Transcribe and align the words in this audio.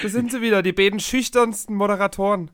Da 0.00 0.08
sind 0.08 0.30
sie 0.30 0.42
wieder, 0.42 0.62
die 0.62 0.72
beiden 0.72 1.00
schüchternsten 1.00 1.74
Moderatoren. 1.74 2.50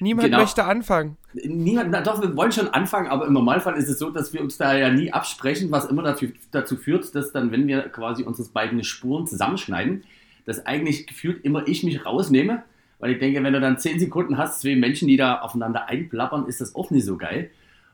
Niemand 0.00 0.26
genau. 0.26 0.40
möchte 0.40 0.64
anfangen. 0.64 1.16
Niemand, 1.32 1.90
na 1.90 2.02
doch, 2.02 2.20
wir 2.20 2.36
wollen 2.36 2.52
schon 2.52 2.68
anfangen, 2.68 3.08
aber 3.08 3.26
im 3.26 3.32
Normalfall 3.32 3.76
ist 3.76 3.88
es 3.88 3.98
so, 3.98 4.10
dass 4.10 4.32
wir 4.32 4.40
uns 4.40 4.58
da 4.58 4.76
ja 4.76 4.90
nie 4.90 5.12
absprechen, 5.12 5.70
was 5.70 5.86
immer 5.86 6.02
dafür, 6.02 6.30
dazu 6.50 6.76
führt, 6.76 7.14
dass 7.14 7.32
dann, 7.32 7.52
wenn 7.52 7.66
wir 7.66 7.82
quasi 7.88 8.22
unsere 8.22 8.48
beiden 8.48 8.82
Spuren 8.84 9.26
zusammenschneiden, 9.26 10.04
dass 10.46 10.66
eigentlich 10.66 11.06
gefühlt 11.06 11.44
immer 11.44 11.66
ich 11.66 11.84
mich 11.84 12.04
rausnehme, 12.04 12.64
weil 12.98 13.12
ich 13.12 13.18
denke, 13.18 13.42
wenn 13.42 13.52
du 13.52 13.60
dann 13.60 13.78
zehn 13.78 13.98
Sekunden 13.98 14.36
hast, 14.36 14.60
zwei 14.60 14.76
Menschen, 14.76 15.08
die 15.08 15.16
da 15.16 15.40
aufeinander 15.40 15.88
einplappern, 15.88 16.46
ist 16.46 16.60
das 16.60 16.74
auch 16.74 16.90
nicht 16.90 17.04
so 17.04 17.16
geil. 17.16 17.50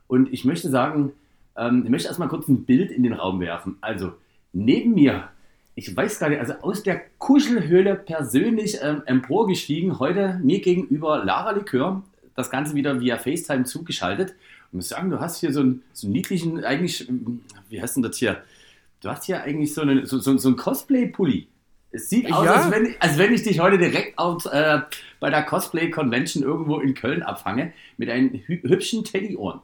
Und 0.08 0.32
ich 0.32 0.44
möchte 0.44 0.68
sagen, 0.68 1.12
ähm, 1.56 1.82
ich 1.84 1.90
möchte 1.90 2.08
erstmal 2.08 2.28
kurz 2.28 2.48
ein 2.48 2.64
Bild 2.64 2.90
in 2.90 3.02
den 3.02 3.12
Raum 3.12 3.40
werfen. 3.40 3.76
Also, 3.80 4.12
neben 4.52 4.94
mir 4.94 5.28
ich 5.80 5.96
weiß 5.96 6.18
gar 6.18 6.28
nicht, 6.28 6.40
also 6.40 6.52
aus 6.60 6.82
der 6.82 7.00
Kuschelhöhle 7.16 7.94
persönlich 7.94 8.78
ähm, 8.82 9.02
emporgestiegen, 9.06 9.98
heute 9.98 10.38
mir 10.42 10.60
gegenüber 10.60 11.24
Lara 11.24 11.52
Likör, 11.52 12.02
das 12.34 12.50
Ganze 12.50 12.74
wieder 12.74 13.00
via 13.00 13.16
FaceTime 13.16 13.64
zugeschaltet. 13.64 14.34
Und 14.70 14.76
muss 14.76 14.88
sagen, 14.88 15.08
du 15.08 15.20
hast 15.20 15.40
hier 15.40 15.54
so 15.54 15.60
einen, 15.60 15.82
so 15.94 16.06
einen 16.06 16.12
niedlichen, 16.12 16.62
eigentlich, 16.64 17.08
wie 17.70 17.80
heißt 17.80 17.96
denn 17.96 18.02
das 18.02 18.18
hier? 18.18 18.42
Du 19.00 19.08
hast 19.08 19.24
hier 19.24 19.42
eigentlich 19.42 19.72
so, 19.72 19.80
eine, 19.80 20.06
so, 20.06 20.18
so, 20.18 20.36
so 20.36 20.48
einen 20.48 20.58
Cosplay-Pulli. 20.58 21.48
Es 21.92 22.10
sieht 22.10 22.30
aus, 22.30 22.44
ja. 22.44 22.52
als, 22.56 22.70
wenn, 22.70 22.94
als 23.00 23.16
wenn 23.16 23.32
ich 23.32 23.42
dich 23.42 23.58
heute 23.58 23.78
direkt 23.78 24.18
auf, 24.18 24.44
äh, 24.52 24.80
bei 25.18 25.30
der 25.30 25.44
Cosplay-Convention 25.44 26.42
irgendwo 26.42 26.78
in 26.80 26.92
Köln 26.92 27.22
abfange 27.22 27.72
mit 27.96 28.10
einem 28.10 28.34
hü 28.46 28.60
hübschen 28.62 29.02
Teddy-Ohren. 29.02 29.60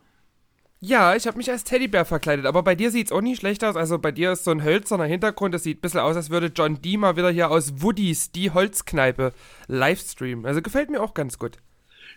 Ja, 0.89 1.17
ich 1.17 1.27
habe 1.27 1.37
mich 1.37 1.51
als 1.51 1.65
Teddybär 1.65 2.05
verkleidet, 2.05 2.47
aber 2.47 2.63
bei 2.63 2.77
dir 2.77 2.93
sieht 2.93 3.07
es 3.07 3.13
auch 3.13 3.21
nicht 3.21 3.41
schlecht 3.41 3.65
aus. 3.65 3.75
Also 3.75 3.99
bei 3.99 4.13
dir 4.13 4.31
ist 4.31 4.45
so 4.45 4.53
ein 4.53 4.63
hölzerner 4.63 5.07
Hintergrund. 5.07 5.53
Das 5.53 5.65
sieht 5.65 5.79
ein 5.79 5.81
bisschen 5.81 5.99
aus, 5.99 6.15
als 6.15 6.31
würde 6.31 6.53
John 6.55 6.81
Dee 6.81 6.97
mal 6.97 7.17
wieder 7.17 7.29
hier 7.29 7.51
aus 7.51 7.83
Woodies 7.83 8.31
die 8.31 8.53
Holzkneipe 8.53 9.33
livestreamen. 9.67 10.47
Also 10.47 10.63
gefällt 10.63 10.89
mir 10.89 11.03
auch 11.03 11.13
ganz 11.13 11.41
gut. 11.41 11.57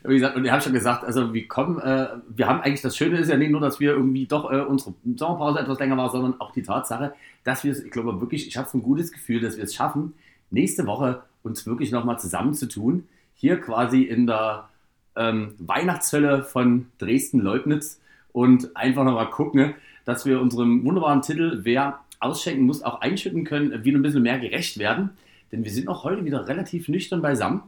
Wie 0.04 0.14
gesagt, 0.14 0.36
und 0.36 0.46
ich 0.46 0.52
habe 0.52 0.62
schon 0.62 0.74
gesagt, 0.74 1.04
also 1.04 1.34
wir 1.34 1.48
kommen, 1.48 1.80
äh, 1.80 2.10
wir 2.28 2.46
haben 2.46 2.62
eigentlich 2.62 2.84
das 2.84 2.96
Schöne 2.96 3.18
ist 3.18 3.30
ja 3.30 3.38
nicht 3.38 3.50
nur, 3.50 3.60
dass 3.60 3.80
wir 3.80 3.94
irgendwie 3.94 4.28
doch 4.28 4.52
äh, 4.52 4.62
unsere 4.62 4.94
Sommerpause 5.16 5.58
etwas 5.58 5.80
länger 5.80 5.98
war, 5.98 6.12
sondern 6.12 6.40
auch 6.40 6.52
die 6.52 6.62
Tatsache, 6.62 7.16
dass 7.44 7.64
wir 7.64 7.72
es, 7.72 7.84
ich 7.84 7.90
glaube 7.90 8.22
wirklich, 8.22 8.48
ich 8.48 8.56
habe 8.56 8.70
so 8.70 8.78
ein 8.78 8.84
gutes 8.84 9.12
Gefühl, 9.12 9.42
dass 9.42 9.58
wir 9.58 9.64
es 9.64 9.74
schaffen, 9.74 10.14
nächste 10.52 10.86
Woche 10.86 11.24
uns 11.42 11.66
wirklich 11.66 11.92
nochmal 11.92 12.20
zusammenzutun. 12.20 13.08
Hier 13.34 13.60
quasi 13.60 14.04
in 14.04 14.28
der 14.28 14.70
ähm, 15.16 15.56
Weihnachtshölle 15.58 16.44
von 16.44 16.86
Dresden-Leubnitz 17.00 18.00
und 18.32 18.76
einfach 18.76 19.04
nochmal 19.04 19.30
gucken, 19.30 19.76
dass 20.06 20.26
wir 20.26 20.40
unserem 20.42 20.84
wunderbaren 20.86 21.22
Titel 21.22 21.60
Wer 21.64 22.00
ausschenken 22.20 22.66
muss, 22.66 22.84
auch 22.84 23.02
einschütten 23.02 23.44
können, 23.44 23.84
wieder 23.84 23.98
ein 23.98 24.02
bisschen 24.02 24.24
mehr 24.24 24.40
gerecht 24.40 24.78
werden. 24.78 25.12
Denn 25.52 25.64
wir 25.64 25.72
sind 25.72 25.88
auch 25.88 26.04
heute 26.04 26.26
wieder 26.26 26.48
relativ 26.48 26.88
nüchtern 26.90 27.22
beisammen. 27.22 27.64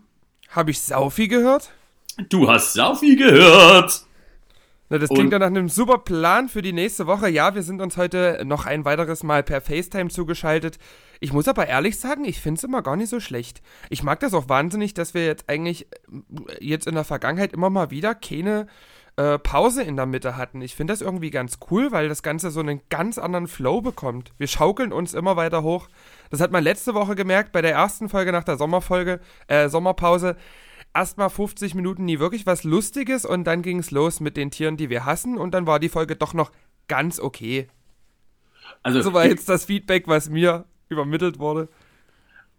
Habe 0.50 0.72
ich 0.72 0.82
Saufi 0.82 1.28
gehört? 1.28 1.72
Du 2.30 2.50
hast 2.50 2.74
Saufi 2.74 3.16
gehört! 3.16 4.06
Na, 4.92 4.98
das 4.98 5.10
klingt 5.10 5.32
ja 5.32 5.40
nach 5.40 5.48
einem 5.48 5.70
super 5.70 6.00
Plan 6.00 6.50
für 6.50 6.62
die 6.62 6.74
nächste 6.74 7.08
Woche. 7.08 7.30
Ja, 7.30 7.56
wir 7.56 7.64
sind 7.64 7.82
uns 7.82 7.96
heute 7.96 8.42
noch 8.44 8.66
ein 8.66 8.84
weiteres 8.84 9.24
Mal 9.24 9.42
per 9.42 9.62
FaceTime 9.62 10.10
zugeschaltet. 10.10 10.80
Ich 11.22 11.32
muss 11.32 11.48
aber 11.48 11.68
ehrlich 11.68 11.98
sagen, 11.98 12.26
ich 12.26 12.42
finde 12.42 12.58
es 12.58 12.66
immer 12.66 12.82
gar 12.82 12.98
nicht 12.98 13.08
so 13.08 13.22
schlecht. 13.22 13.62
Ich 13.90 14.04
mag 14.04 14.20
das 14.20 14.34
auch 14.34 14.50
wahnsinnig, 14.50 14.94
dass 14.94 15.14
wir 15.14 15.26
jetzt 15.26 15.48
eigentlich 15.48 15.84
äh, 15.84 15.96
jetzt 16.60 16.88
in 16.88 16.96
der 16.96 17.06
Vergangenheit 17.06 17.54
immer 17.54 17.70
mal 17.70 17.90
wieder 17.90 18.14
keine 18.14 18.68
äh, 19.18 19.38
Pause 19.40 19.84
in 19.84 19.96
der 19.96 20.06
Mitte 20.06 20.38
hatten. 20.38 20.62
Ich 20.62 20.76
finde 20.76 20.94
das 20.94 21.02
irgendwie 21.02 21.32
ganz 21.32 21.60
cool, 21.70 21.92
weil 21.92 22.10
das 22.10 22.24
Ganze 22.24 22.52
so 22.52 22.60
einen 22.60 22.82
ganz 22.90 23.18
anderen 23.18 23.48
Flow 23.48 23.82
bekommt. 23.82 24.34
Wir 24.38 24.48
schaukeln 24.48 24.94
uns 24.94 25.14
immer 25.14 25.36
weiter 25.36 25.64
hoch. 25.64 25.90
Das 26.30 26.40
hat 26.40 26.52
man 26.52 26.64
letzte 26.64 26.94
Woche 26.94 27.16
gemerkt 27.16 27.52
bei 27.52 27.62
der 27.62 27.74
ersten 27.74 28.10
Folge 28.10 28.32
nach 28.32 28.44
der 28.44 28.58
Sommerfolge, 28.58 29.20
äh, 29.48 29.70
Sommerpause. 29.70 30.38
Erstmal 30.94 31.30
50 31.30 31.76
Minuten 31.76 32.06
nie 32.06 32.20
wirklich 32.20 32.46
was 32.46 32.64
Lustiges 32.64 33.26
und 33.26 33.46
dann 33.46 33.62
ging 33.62 33.80
es 33.80 33.92
los 33.92 34.20
mit 34.20 34.38
den 34.38 34.52
Tieren, 34.52 34.78
die 34.78 34.90
wir 34.90 35.06
hassen 35.06 35.38
und 35.38 35.54
dann 35.54 35.68
war 35.68 35.80
die 35.80 35.90
Folge 35.90 36.16
doch 36.16 36.34
noch 36.34 36.52
ganz 36.88 37.20
okay. 37.20 37.68
Also, 38.84 39.02
so 39.02 39.14
war 39.14 39.26
jetzt 39.26 39.48
das 39.48 39.66
Feedback, 39.66 40.08
was 40.08 40.30
mir 40.30 40.66
übermittelt 40.90 41.40
wurde 41.40 41.70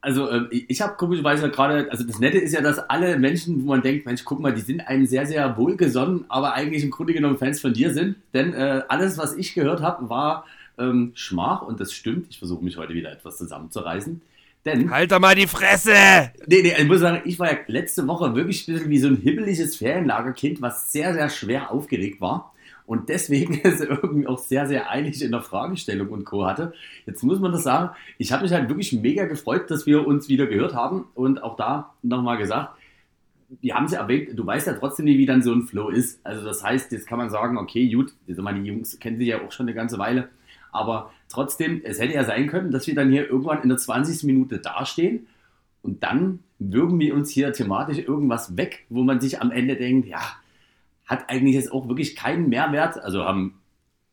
also 0.02 0.28
äh, 0.28 0.48
ich 0.50 0.82
habe 0.82 0.96
komischerweise 0.96 1.48
gerade, 1.48 1.88
also 1.90 2.04
das 2.04 2.18
Nette 2.18 2.38
ist 2.38 2.52
ja, 2.52 2.60
dass 2.60 2.78
alle 2.90 3.18
Menschen, 3.18 3.62
wo 3.62 3.68
man 3.68 3.82
denkt, 3.82 4.04
Mensch, 4.04 4.24
guck 4.24 4.40
mal, 4.40 4.52
die 4.52 4.60
sind 4.60 4.80
einem 4.80 5.06
sehr, 5.06 5.26
sehr 5.26 5.56
wohlgesonnen, 5.56 6.24
aber 6.28 6.54
eigentlich 6.54 6.82
im 6.82 6.90
Grunde 6.90 7.14
genommen 7.14 7.38
Fans 7.38 7.60
von 7.60 7.72
dir 7.72 7.94
sind. 7.94 8.16
Denn 8.34 8.52
äh, 8.52 8.82
alles, 8.88 9.16
was 9.16 9.34
ich 9.36 9.54
gehört 9.54 9.80
habe, 9.80 10.10
war 10.10 10.44
ähm, 10.76 11.12
Schmach 11.14 11.62
und 11.62 11.80
das 11.80 11.92
stimmt. 11.92 12.26
Ich 12.30 12.38
versuche 12.38 12.64
mich 12.64 12.76
heute 12.76 12.94
wieder 12.94 13.12
etwas 13.12 13.38
zusammenzureißen. 13.38 14.20
Denn, 14.64 14.90
halt 14.90 15.10
doch 15.10 15.18
mal 15.18 15.34
die 15.34 15.46
Fresse! 15.48 15.92
Nee, 16.46 16.62
nee, 16.62 16.74
ich 16.76 16.86
muss 16.86 17.00
sagen, 17.00 17.22
ich 17.24 17.38
war 17.38 17.50
ja 17.52 17.58
letzte 17.66 18.06
Woche 18.06 18.34
wirklich 18.34 18.68
ein 18.68 18.74
bisschen 18.74 18.90
wie 18.90 18.98
so 18.98 19.08
ein 19.08 19.16
hibbeliges 19.16 19.76
Ferienlagerkind, 19.76 20.62
was 20.62 20.92
sehr, 20.92 21.14
sehr 21.14 21.30
schwer 21.30 21.72
aufgeregt 21.72 22.20
war 22.20 22.51
und 22.86 23.08
deswegen 23.08 23.54
ist 23.62 23.80
er 23.80 23.90
irgendwie 24.02 24.26
auch 24.26 24.38
sehr, 24.38 24.66
sehr 24.66 24.90
eilig 24.90 25.22
in 25.22 25.30
der 25.30 25.42
Fragestellung 25.42 26.08
und 26.08 26.24
Co. 26.24 26.46
hatte. 26.46 26.72
Jetzt 27.06 27.22
muss 27.22 27.40
man 27.40 27.52
das 27.52 27.62
sagen, 27.62 27.94
ich 28.18 28.32
habe 28.32 28.42
mich 28.42 28.52
halt 28.52 28.68
wirklich 28.68 28.92
mega 28.92 29.24
gefreut, 29.26 29.70
dass 29.70 29.86
wir 29.86 30.06
uns 30.06 30.28
wieder 30.28 30.46
gehört 30.46 30.74
haben 30.74 31.06
und 31.14 31.42
auch 31.42 31.56
da 31.56 31.94
nochmal 32.02 32.38
gesagt, 32.38 32.76
wir 33.60 33.74
haben 33.74 33.84
es 33.84 33.92
ja 33.92 34.00
erwähnt, 34.00 34.30
du 34.34 34.46
weißt 34.46 34.66
ja 34.66 34.72
trotzdem 34.74 35.04
nicht, 35.04 35.18
wie 35.18 35.26
dann 35.26 35.42
so 35.42 35.52
ein 35.52 35.62
Flow 35.62 35.90
ist. 35.90 36.24
Also 36.24 36.44
das 36.44 36.64
heißt, 36.64 36.90
jetzt 36.92 37.06
kann 37.06 37.18
man 37.18 37.30
sagen, 37.30 37.58
okay, 37.58 37.92
gut, 37.92 38.14
die 38.26 38.32
Jungs 38.32 38.98
kennen 38.98 39.18
sich 39.18 39.28
ja 39.28 39.42
auch 39.42 39.52
schon 39.52 39.66
eine 39.66 39.74
ganze 39.74 39.98
Weile, 39.98 40.28
aber 40.70 41.12
trotzdem, 41.28 41.82
es 41.84 42.00
hätte 42.00 42.14
ja 42.14 42.24
sein 42.24 42.46
können, 42.46 42.70
dass 42.70 42.86
wir 42.86 42.94
dann 42.94 43.10
hier 43.10 43.28
irgendwann 43.28 43.62
in 43.62 43.68
der 43.68 43.78
20. 43.78 44.24
Minute 44.24 44.58
dastehen 44.58 45.26
und 45.82 46.02
dann 46.02 46.40
würgen 46.58 46.98
wir 46.98 47.14
uns 47.14 47.30
hier 47.30 47.52
thematisch 47.52 47.98
irgendwas 47.98 48.56
weg, 48.56 48.86
wo 48.88 49.02
man 49.02 49.20
sich 49.20 49.40
am 49.40 49.50
Ende 49.50 49.76
denkt, 49.76 50.08
ja, 50.08 50.22
hat 51.12 51.28
eigentlich 51.28 51.54
jetzt 51.54 51.72
auch 51.72 51.88
wirklich 51.88 52.16
keinen 52.16 52.48
Mehrwert. 52.48 52.98
Also 53.02 53.24
haben 53.24 53.60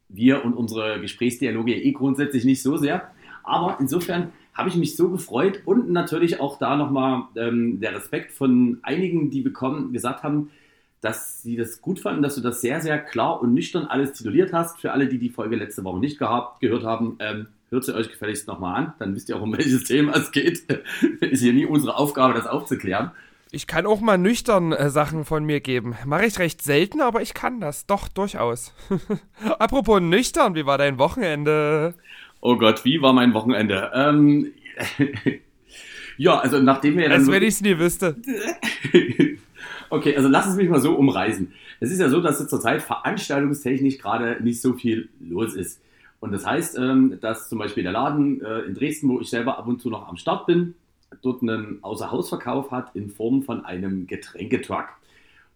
wir 0.10 0.44
und 0.44 0.54
unsere 0.54 1.00
Gesprächsdialoge 1.00 1.76
eh 1.76 1.92
grundsätzlich 1.92 2.44
nicht 2.46 2.62
so 2.62 2.78
sehr. 2.78 3.10
Aber 3.44 3.78
insofern 3.80 4.32
habe 4.54 4.70
ich 4.70 4.76
mich 4.76 4.98
so 4.98 5.10
gefreut 5.10 5.62
und 5.66 5.90
natürlich 5.90 6.42
auch 6.42 6.60
da 6.60 6.76
nochmal 6.76 7.24
ähm, 7.36 7.80
der 7.80 7.96
Respekt 7.96 8.34
von 8.34 8.80
einigen, 8.82 9.30
die 9.30 9.42
bekommen, 9.42 9.94
gesagt 9.94 10.24
haben, 10.24 10.52
dass 11.00 11.42
sie 11.42 11.56
das 11.56 11.80
gut 11.80 12.02
fanden, 12.02 12.22
dass 12.22 12.36
du 12.36 12.42
das 12.42 12.60
sehr, 12.60 12.82
sehr 12.82 13.00
klar 13.00 13.42
und 13.42 13.54
nüchtern 13.54 13.86
alles 13.86 14.12
tituliert 14.12 14.52
hast. 14.52 14.82
Für 14.82 14.92
alle, 14.92 15.08
die 15.08 15.18
die 15.18 15.30
Folge 15.30 15.56
letzte 15.56 15.86
Woche 15.86 16.00
nicht 16.00 16.20
gehabt, 16.20 16.60
gehört 16.60 16.84
haben, 16.84 17.16
ähm, 17.20 17.48
hört 17.70 17.86
sie 17.86 17.96
euch 17.96 18.10
gefälligst 18.10 18.48
nochmal 18.48 18.76
an. 18.76 18.94
Dann 19.00 19.16
wisst 19.16 19.30
ihr 19.30 19.38
auch, 19.38 19.42
um 19.42 19.54
welches 19.54 19.84
Thema 19.86 20.14
es 20.18 20.32
geht. 20.32 20.64
Ist 21.22 21.42
hier 21.42 21.54
nie 21.54 21.66
unsere 21.66 21.96
Aufgabe, 21.96 22.34
das 22.34 22.46
aufzuklären. 22.46 23.12
Ich 23.52 23.66
kann 23.66 23.88
auch 23.88 24.00
mal 24.00 24.20
nüchtern 24.20 24.74
äh, 24.74 24.92
Sachen 24.92 25.26
von 25.26 25.44
mir 25.44 25.60
geben. 25.60 25.96
Mache 26.06 26.28
ich 26.28 26.38
recht 26.38 26.62
selten, 26.62 27.02
aber 27.02 27.24
ich 27.24 27.34
kann 27.34 27.60
das. 27.60 27.88
Doch, 27.88 28.08
durchaus. 28.08 28.74
Apropos 29.60 30.00
nüchtern, 30.00 30.54
wie 30.54 30.68
war 30.68 30.78
dein 30.78 31.00
Wochenende? 31.00 31.96
Oh 32.42 32.58
Gott, 32.58 32.86
wie 32.86 33.02
war 33.02 33.12
mein 33.12 33.34
Wochenende? 33.34 33.92
Ähm, 33.96 34.52
ja, 36.18 36.38
also 36.38 36.60
nachdem 36.62 36.98
wir. 36.98 37.10
Als 37.10 37.30
wenn 37.30 37.42
ich 37.42 37.56
es 37.56 37.62
nie 37.62 37.80
wüsste. 37.80 38.18
okay, 39.90 40.16
also 40.16 40.30
lass 40.30 40.46
es 40.46 40.56
mich 40.56 40.70
mal 40.70 40.80
so 40.80 40.94
umreißen. 40.94 41.52
Es 41.80 41.90
ist 41.90 42.00
ja 42.00 42.10
so, 42.10 42.22
dass 42.22 42.48
zurzeit 42.48 42.84
veranstaltungstechnisch 42.84 43.98
gerade 43.98 44.38
nicht 44.44 44.62
so 44.62 44.74
viel 44.74 45.10
los 45.20 45.56
ist. 45.56 45.82
Und 46.20 46.34
das 46.34 46.46
heißt, 46.46 46.78
ähm, 46.78 47.18
dass 47.20 47.50
zum 47.50 47.58
Beispiel 47.58 47.82
der 47.82 47.94
Laden 47.94 48.42
äh, 48.42 48.60
in 48.60 48.76
Dresden, 48.76 49.10
wo 49.10 49.20
ich 49.20 49.30
selber 49.30 49.58
ab 49.58 49.68
und 49.68 49.82
zu 49.82 49.90
noch 49.90 50.08
am 50.08 50.18
Start 50.18 50.46
bin, 50.46 50.76
dort 51.22 51.42
einen 51.42 51.84
Außerhausverkauf 51.84 52.72
hat 52.72 52.96
in 52.96 53.10
Form 53.10 53.44
von 53.44 53.66
einem 53.66 54.08
Getränketruck. 54.08 54.86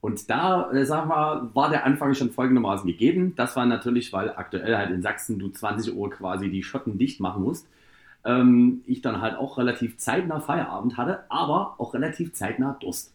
Und 0.02 0.30
da, 0.30 0.70
äh, 0.72 0.86
sagen 0.86 1.10
wir, 1.10 1.50
war 1.54 1.70
der 1.70 1.86
Anfang 1.86 2.14
schon 2.14 2.32
folgendermaßen 2.32 2.86
gegeben. 2.86 3.36
Das 3.38 3.56
war 3.56 3.66
natürlich, 3.66 4.12
weil 4.12 4.32
aktuell 4.32 4.76
halt 4.76 4.92
in 4.92 5.02
Sachsen 5.02 5.40
du 5.40 5.48
20 5.48 5.96
Uhr 5.96 6.10
quasi 6.10 6.50
die 6.50 6.62
Schotten 6.62 6.98
dicht 6.98 7.22
machen 7.22 7.44
musst. 7.44 7.68
Ähm, 8.26 8.82
ich 8.86 9.02
dann 9.02 9.22
halt 9.22 9.38
auch 9.38 9.58
relativ 9.58 9.98
zeitnah 9.98 10.42
Feierabend 10.42 10.98
hatte, 10.98 11.24
aber 11.30 11.76
auch 11.78 11.94
relativ 11.94 12.34
zeitnah 12.34 12.76
Durst. 12.82 13.14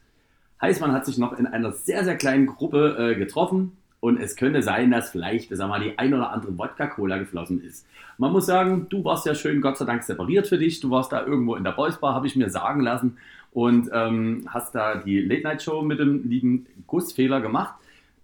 Heißt, 0.62 0.80
man 0.80 0.92
hat 0.92 1.04
sich 1.04 1.18
noch 1.18 1.38
in 1.38 1.46
einer 1.46 1.72
sehr, 1.72 2.04
sehr 2.04 2.16
kleinen 2.16 2.46
Gruppe 2.46 2.96
äh, 2.98 3.14
getroffen, 3.16 3.76
und 4.00 4.20
es 4.20 4.36
könnte 4.36 4.62
sein, 4.62 4.90
dass 4.90 5.10
vielleicht, 5.10 5.54
sag 5.54 5.68
mal, 5.68 5.80
die 5.80 5.98
ein 5.98 6.14
oder 6.14 6.30
andere 6.30 6.56
Wodka-Cola 6.56 7.18
geflossen 7.18 7.62
ist. 7.62 7.86
Man 8.16 8.32
muss 8.32 8.46
sagen, 8.46 8.86
du 8.88 9.04
warst 9.04 9.26
ja 9.26 9.34
schön, 9.34 9.60
Gott 9.60 9.76
sei 9.76 9.84
Dank, 9.84 10.02
separiert 10.02 10.46
für 10.46 10.58
dich. 10.58 10.80
Du 10.80 10.90
warst 10.90 11.12
da 11.12 11.24
irgendwo 11.24 11.56
in 11.56 11.64
der 11.64 11.72
Boys 11.72 11.96
Bar, 11.98 12.14
habe 12.14 12.26
ich 12.26 12.36
mir 12.36 12.50
sagen 12.50 12.80
lassen. 12.80 13.18
Und 13.52 13.90
ähm, 13.92 14.46
hast 14.48 14.74
da 14.74 14.96
die 14.96 15.20
Late-Night-Show 15.20 15.82
mit 15.82 15.98
dem 15.98 16.28
lieben 16.28 16.66
Gussfehler 16.86 17.40
gemacht. 17.40 17.74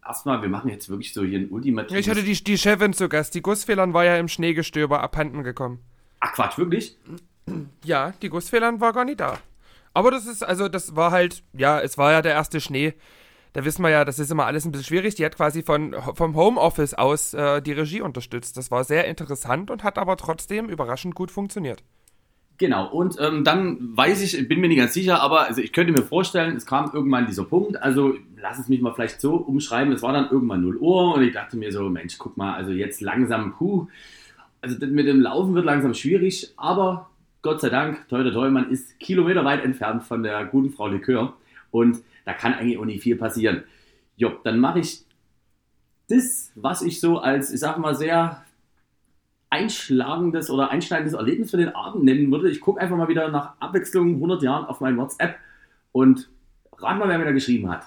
Erstmal, 0.07 0.43
wir 0.43 0.49
machen 0.49 0.71
jetzt 0.71 0.89
wirklich 0.89 1.13
so 1.13 1.25
hier 1.25 1.39
ein 1.39 1.49
ultimatives... 1.49 1.99
Ich 1.99 2.11
hatte 2.11 2.23
die, 2.23 2.35
die 2.45 2.59
Chefin 2.59 2.93
zu 2.93 3.09
Gast. 3.09 3.35
Die 3.35 3.43
Gussfehlern 3.43 3.95
war 3.95 4.05
ja 4.05 4.17
im 4.17 4.29
Schneegestöber 4.29 5.03
abhanden 5.03 5.43
gekommen. 5.43 5.79
Ach 6.21 6.33
Quatsch, 6.35 6.59
wirklich? 6.59 6.97
Ja, 7.85 8.13
die 8.21 8.29
Gussfehlern 8.29 8.81
war 8.81 8.93
gar 8.93 9.05
nicht 9.05 9.21
da. 9.21 9.39
Aber 9.93 10.11
das 10.11 10.27
ist, 10.27 10.43
also 10.43 10.69
das 10.69 10.95
war 10.95 11.11
halt, 11.11 11.43
ja, 11.53 11.81
es 11.81 11.97
war 11.99 12.13
ja 12.13 12.21
der 12.21 12.33
erste 12.33 12.61
Schnee 12.61 12.95
da 13.55 13.65
wissen 13.65 13.83
wir 13.83 13.91
ja, 13.91 14.05
das 14.05 14.19
ist 14.19 14.31
immer 14.31 14.47
alles 14.47 14.65
ein 14.65 14.73
bisschen 14.73 14.87
schwierig. 14.87 15.15
Die 15.15 15.25
hat 15.25 15.37
quasi 15.37 15.63
von, 15.63 15.95
vom 16.15 16.35
Homeoffice 16.35 16.95
aus 16.95 17.35
äh, 17.35 17.63
die 17.63 17.73
Regie 17.73 18.01
unterstützt. 18.01 18.57
Das 18.57 18.71
war 18.73 18.83
sehr 18.83 19.07
interessant 19.07 19.71
und 19.71 19.85
hat 19.85 19.97
aber 19.97 20.17
trotzdem 20.17 20.69
überraschend 20.69 21.15
gut 21.15 21.31
funktioniert. 21.31 21.83
Genau, 22.59 22.89
und 22.89 23.17
ähm, 23.21 23.43
dann 23.43 23.97
weiß 23.97 24.23
ich, 24.23 24.49
bin 24.49 24.61
mir 24.61 24.69
nicht 24.69 24.79
ganz 24.79 24.95
sicher, 24.95 25.21
aber 25.21 25.47
also 25.47 25.61
ich 25.61 25.73
könnte 25.73 25.93
mir 25.93 26.03
vorstellen, 26.03 26.57
es 26.57 26.67
kam 26.67 26.91
irgendwann 26.93 27.27
dieser 27.27 27.45
Punkt, 27.45 27.81
also 27.83 28.15
lass 28.37 28.61
es 28.61 28.69
mich 28.69 28.81
mal 28.81 28.93
vielleicht 28.93 29.21
so 29.21 29.35
umschreiben, 29.35 29.93
es 29.93 30.03
war 30.03 30.13
dann 30.13 30.31
irgendwann 30.31 30.63
0 30.63 30.77
Uhr 30.77 31.15
und 31.15 31.23
ich 31.23 31.33
dachte 31.33 31.57
mir 31.57 31.73
so, 31.73 31.89
Mensch, 31.89 32.17
guck 32.17 32.37
mal, 32.37 32.55
also 32.55 32.71
jetzt 32.71 33.01
langsam, 33.01 33.55
puh, 33.55 33.89
also 34.61 34.77
mit 34.87 35.07
dem 35.09 35.21
Laufen 35.21 35.57
wird 35.57 35.65
langsam 35.65 35.95
schwierig, 35.95 36.53
aber 36.57 37.11
Gott 37.43 37.61
sei 37.61 37.71
Dank, 37.71 38.09
toi, 38.09 38.23
toi, 38.23 38.31
toi, 38.31 38.51
man 38.51 38.71
ist 38.71 39.01
kilometerweit 39.01 39.65
entfernt 39.65 40.05
von 40.05 40.23
der 40.23 40.45
guten 40.45 40.71
Frau 40.71 40.87
Likör 40.87 41.35
und 41.73 42.03
da 42.25 42.33
kann 42.33 42.55
eigentlich 42.55 42.79
auch 42.79 42.85
nicht 42.85 43.03
viel 43.03 43.17
passieren. 43.17 43.65
Jo, 44.17 44.33
dann 44.45 44.59
mache 44.59 44.81
ich 44.81 45.05
das, 46.09 46.53
was 46.55 46.83
ich 46.83 47.01
so 47.01 47.19
als, 47.19 47.53
ich 47.53 47.61
sag 47.61 47.79
mal, 47.79 47.95
sehr 47.95 48.45
einschlagendes 49.51 50.51
oder 50.51 50.71
einschneidendes 50.71 51.15
Erlebnis 51.15 51.51
für 51.51 51.57
den 51.57 51.69
Abend 51.71 52.05
nennen 52.05 52.31
würde. 52.31 52.51
Ich 52.51 52.61
gucke 52.61 52.81
einfach 52.81 52.97
mal 52.97 53.09
wieder 53.09 53.29
nach 53.29 53.55
Abwechslung 53.61 54.15
100 54.15 54.43
Jahren 54.43 54.67
auf 54.67 54.81
mein 54.81 54.97
WhatsApp 54.97 55.37
und 55.93 56.29
rat 56.77 56.99
mal, 56.99 57.09
wer 57.09 57.19
mir 57.19 57.25
da 57.25 57.33
geschrieben 57.33 57.71
hat. 57.71 57.87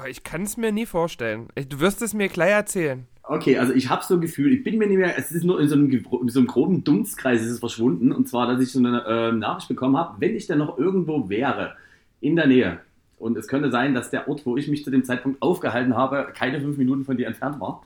Oh, 0.00 0.06
ich 0.06 0.24
kann 0.24 0.42
es 0.42 0.56
mir 0.56 0.72
nie 0.72 0.86
vorstellen. 0.86 1.48
Du 1.68 1.80
wirst 1.80 2.00
es 2.00 2.14
mir 2.14 2.28
gleich 2.28 2.52
erzählen. 2.52 3.06
Okay, 3.22 3.58
also 3.58 3.74
ich 3.74 3.90
habe 3.90 4.02
so 4.02 4.14
ein 4.14 4.20
Gefühl, 4.20 4.52
ich 4.52 4.64
bin 4.64 4.78
mir 4.78 4.86
nicht 4.86 4.96
mehr, 4.96 5.16
es 5.18 5.30
ist 5.30 5.44
nur 5.44 5.60
in 5.60 5.68
so 5.68 5.74
einem, 5.74 5.90
in 5.90 6.28
so 6.28 6.40
einem 6.40 6.48
groben 6.48 6.82
Dunstkreis 6.82 7.42
ist 7.42 7.50
es 7.50 7.58
verschwunden. 7.60 8.10
Und 8.10 8.28
zwar, 8.28 8.46
dass 8.46 8.62
ich 8.62 8.72
so 8.72 8.78
eine 8.78 9.04
äh, 9.04 9.32
Nachricht 9.32 9.68
bekommen 9.68 9.96
habe, 9.96 10.20
wenn 10.20 10.34
ich 10.34 10.46
denn 10.46 10.58
noch 10.58 10.78
irgendwo 10.78 11.28
wäre, 11.28 11.76
in 12.20 12.36
der 12.36 12.46
Nähe. 12.46 12.80
Und 13.20 13.36
es 13.36 13.48
könnte 13.48 13.70
sein, 13.70 13.94
dass 13.94 14.10
der 14.10 14.28
Ort, 14.28 14.46
wo 14.46 14.56
ich 14.56 14.66
mich 14.66 14.82
zu 14.82 14.90
dem 14.90 15.04
Zeitpunkt 15.04 15.42
aufgehalten 15.42 15.94
habe, 15.94 16.32
keine 16.34 16.58
fünf 16.58 16.78
Minuten 16.78 17.04
von 17.04 17.18
dir 17.18 17.26
entfernt 17.26 17.60
war. 17.60 17.82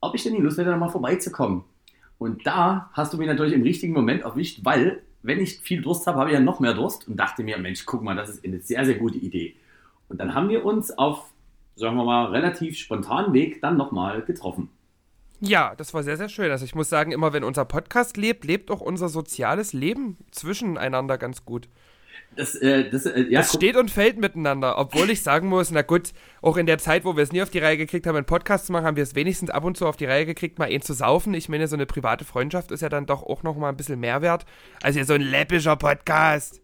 Ob 0.00 0.14
ich 0.14 0.22
denn 0.22 0.34
die 0.34 0.40
Lust 0.40 0.56
hätte, 0.56 0.70
da 0.70 0.76
mal 0.76 0.88
vorbeizukommen. 0.88 1.64
Und 2.18 2.46
da 2.46 2.88
hast 2.92 3.12
du 3.12 3.18
mich 3.18 3.26
natürlich 3.26 3.52
im 3.52 3.62
richtigen 3.62 3.92
Moment 3.92 4.22
erwischt, 4.22 4.60
weil, 4.62 5.02
wenn 5.22 5.40
ich 5.40 5.58
viel 5.58 5.82
Durst 5.82 6.06
habe, 6.06 6.18
habe 6.20 6.30
ich 6.30 6.34
ja 6.34 6.40
noch 6.40 6.60
mehr 6.60 6.74
Durst 6.74 7.08
und 7.08 7.16
dachte 7.16 7.42
mir, 7.42 7.58
Mensch, 7.58 7.84
guck 7.84 8.02
mal, 8.02 8.14
das 8.14 8.30
ist 8.30 8.44
eine 8.44 8.60
sehr, 8.60 8.84
sehr 8.84 8.94
gute 8.94 9.18
Idee. 9.18 9.56
Und 10.08 10.20
dann 10.20 10.32
haben 10.32 10.48
wir 10.48 10.64
uns 10.64 10.96
auf, 10.96 11.32
sagen 11.74 11.96
wir 11.96 12.04
mal, 12.04 12.26
relativ 12.26 12.78
spontanen 12.78 13.32
Weg 13.32 13.60
dann 13.60 13.76
nochmal 13.76 14.22
getroffen. 14.22 14.68
Ja, 15.40 15.74
das 15.76 15.92
war 15.92 16.04
sehr, 16.04 16.16
sehr 16.16 16.28
schön. 16.28 16.52
Also 16.52 16.64
ich 16.64 16.76
muss 16.76 16.88
sagen, 16.88 17.10
immer 17.10 17.32
wenn 17.32 17.42
unser 17.42 17.64
Podcast 17.64 18.16
lebt, 18.16 18.44
lebt 18.44 18.70
auch 18.70 18.80
unser 18.80 19.08
soziales 19.08 19.72
Leben 19.72 20.18
zwischeneinander 20.30 21.18
ganz 21.18 21.44
gut. 21.44 21.68
Das, 22.36 22.54
äh, 22.54 22.90
das, 22.90 23.06
äh, 23.06 23.22
ja, 23.30 23.40
das 23.40 23.54
steht 23.54 23.76
und 23.76 23.90
fällt 23.90 24.18
miteinander, 24.18 24.76
obwohl 24.78 25.08
ich 25.08 25.22
sagen 25.22 25.48
muss, 25.48 25.70
na 25.70 25.80
gut, 25.82 26.12
auch 26.42 26.58
in 26.58 26.66
der 26.66 26.76
Zeit, 26.78 27.04
wo 27.04 27.16
wir 27.16 27.22
es 27.22 27.32
nie 27.32 27.40
auf 27.40 27.48
die 27.48 27.60
Reihe 27.60 27.78
gekriegt 27.78 28.06
haben, 28.06 28.16
einen 28.16 28.26
Podcast 28.26 28.66
zu 28.66 28.72
machen, 28.72 28.84
haben 28.84 28.96
wir 28.96 29.02
es 29.02 29.14
wenigstens 29.14 29.48
ab 29.48 29.64
und 29.64 29.76
zu 29.76 29.86
auf 29.86 29.96
die 29.96 30.04
Reihe 30.04 30.26
gekriegt, 30.26 30.58
mal 30.58 30.70
ihn 30.70 30.82
zu 30.82 30.92
saufen. 30.92 31.32
Ich 31.32 31.48
meine, 31.48 31.66
so 31.66 31.76
eine 31.76 31.86
private 31.86 32.26
Freundschaft 32.26 32.72
ist 32.72 32.82
ja 32.82 32.90
dann 32.90 33.06
doch 33.06 33.22
auch 33.22 33.42
noch 33.42 33.56
mal 33.56 33.70
ein 33.70 33.76
bisschen 33.76 34.00
mehr 34.00 34.20
wert, 34.20 34.44
als 34.82 34.96
ja 34.96 35.04
so 35.04 35.14
ein 35.14 35.22
läppischer 35.22 35.76
Podcast. 35.76 36.60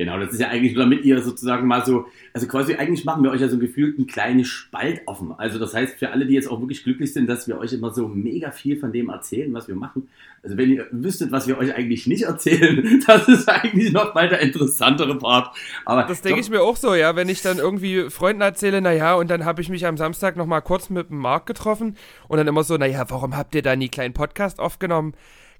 Genau, 0.00 0.18
das 0.18 0.32
ist 0.32 0.40
ja 0.40 0.48
eigentlich 0.48 0.72
nur 0.72 0.84
damit 0.84 1.04
ihr 1.04 1.20
sozusagen 1.20 1.66
mal 1.66 1.84
so, 1.84 2.06
also 2.32 2.46
quasi 2.46 2.74
eigentlich 2.74 3.04
machen 3.04 3.22
wir 3.22 3.32
euch 3.32 3.42
ja 3.42 3.50
so 3.50 3.58
gefühlt 3.58 3.98
einen 3.98 4.06
kleinen 4.06 4.46
Spalt 4.46 5.02
offen. 5.04 5.34
Also 5.36 5.58
das 5.58 5.74
heißt 5.74 5.98
für 5.98 6.08
alle, 6.08 6.24
die 6.24 6.32
jetzt 6.32 6.50
auch 6.50 6.58
wirklich 6.58 6.84
glücklich 6.84 7.12
sind, 7.12 7.26
dass 7.26 7.46
wir 7.46 7.58
euch 7.58 7.74
immer 7.74 7.92
so 7.92 8.08
mega 8.08 8.50
viel 8.50 8.78
von 8.78 8.94
dem 8.94 9.10
erzählen, 9.10 9.52
was 9.52 9.68
wir 9.68 9.74
machen. 9.74 10.08
Also 10.42 10.56
wenn 10.56 10.70
ihr 10.70 10.86
wüsstet, 10.90 11.32
was 11.32 11.46
wir 11.48 11.58
euch 11.58 11.74
eigentlich 11.74 12.06
nicht 12.06 12.22
erzählen, 12.22 13.02
das 13.06 13.28
ist 13.28 13.46
eigentlich 13.46 13.92
noch 13.92 14.14
mal 14.14 14.26
der 14.26 14.40
interessantere 14.40 15.18
Part. 15.18 15.54
Aber 15.84 16.04
das 16.04 16.22
denke 16.22 16.40
ich 16.40 16.48
mir 16.48 16.62
auch 16.62 16.76
so, 16.76 16.94
ja, 16.94 17.14
wenn 17.14 17.28
ich 17.28 17.42
dann 17.42 17.58
irgendwie 17.58 18.08
Freunden 18.08 18.40
erzähle, 18.40 18.80
naja, 18.80 19.16
und 19.16 19.28
dann 19.30 19.44
habe 19.44 19.60
ich 19.60 19.68
mich 19.68 19.84
am 19.84 19.98
Samstag 19.98 20.34
noch 20.34 20.46
mal 20.46 20.62
kurz 20.62 20.88
mit 20.88 21.10
dem 21.10 21.18
Marc 21.18 21.44
getroffen 21.44 21.94
und 22.26 22.38
dann 22.38 22.48
immer 22.48 22.64
so, 22.64 22.78
naja, 22.78 23.04
warum 23.10 23.36
habt 23.36 23.54
ihr 23.54 23.60
da 23.60 23.76
nie 23.76 23.90
kleinen 23.90 24.14
Podcast 24.14 24.60
aufgenommen? 24.60 25.12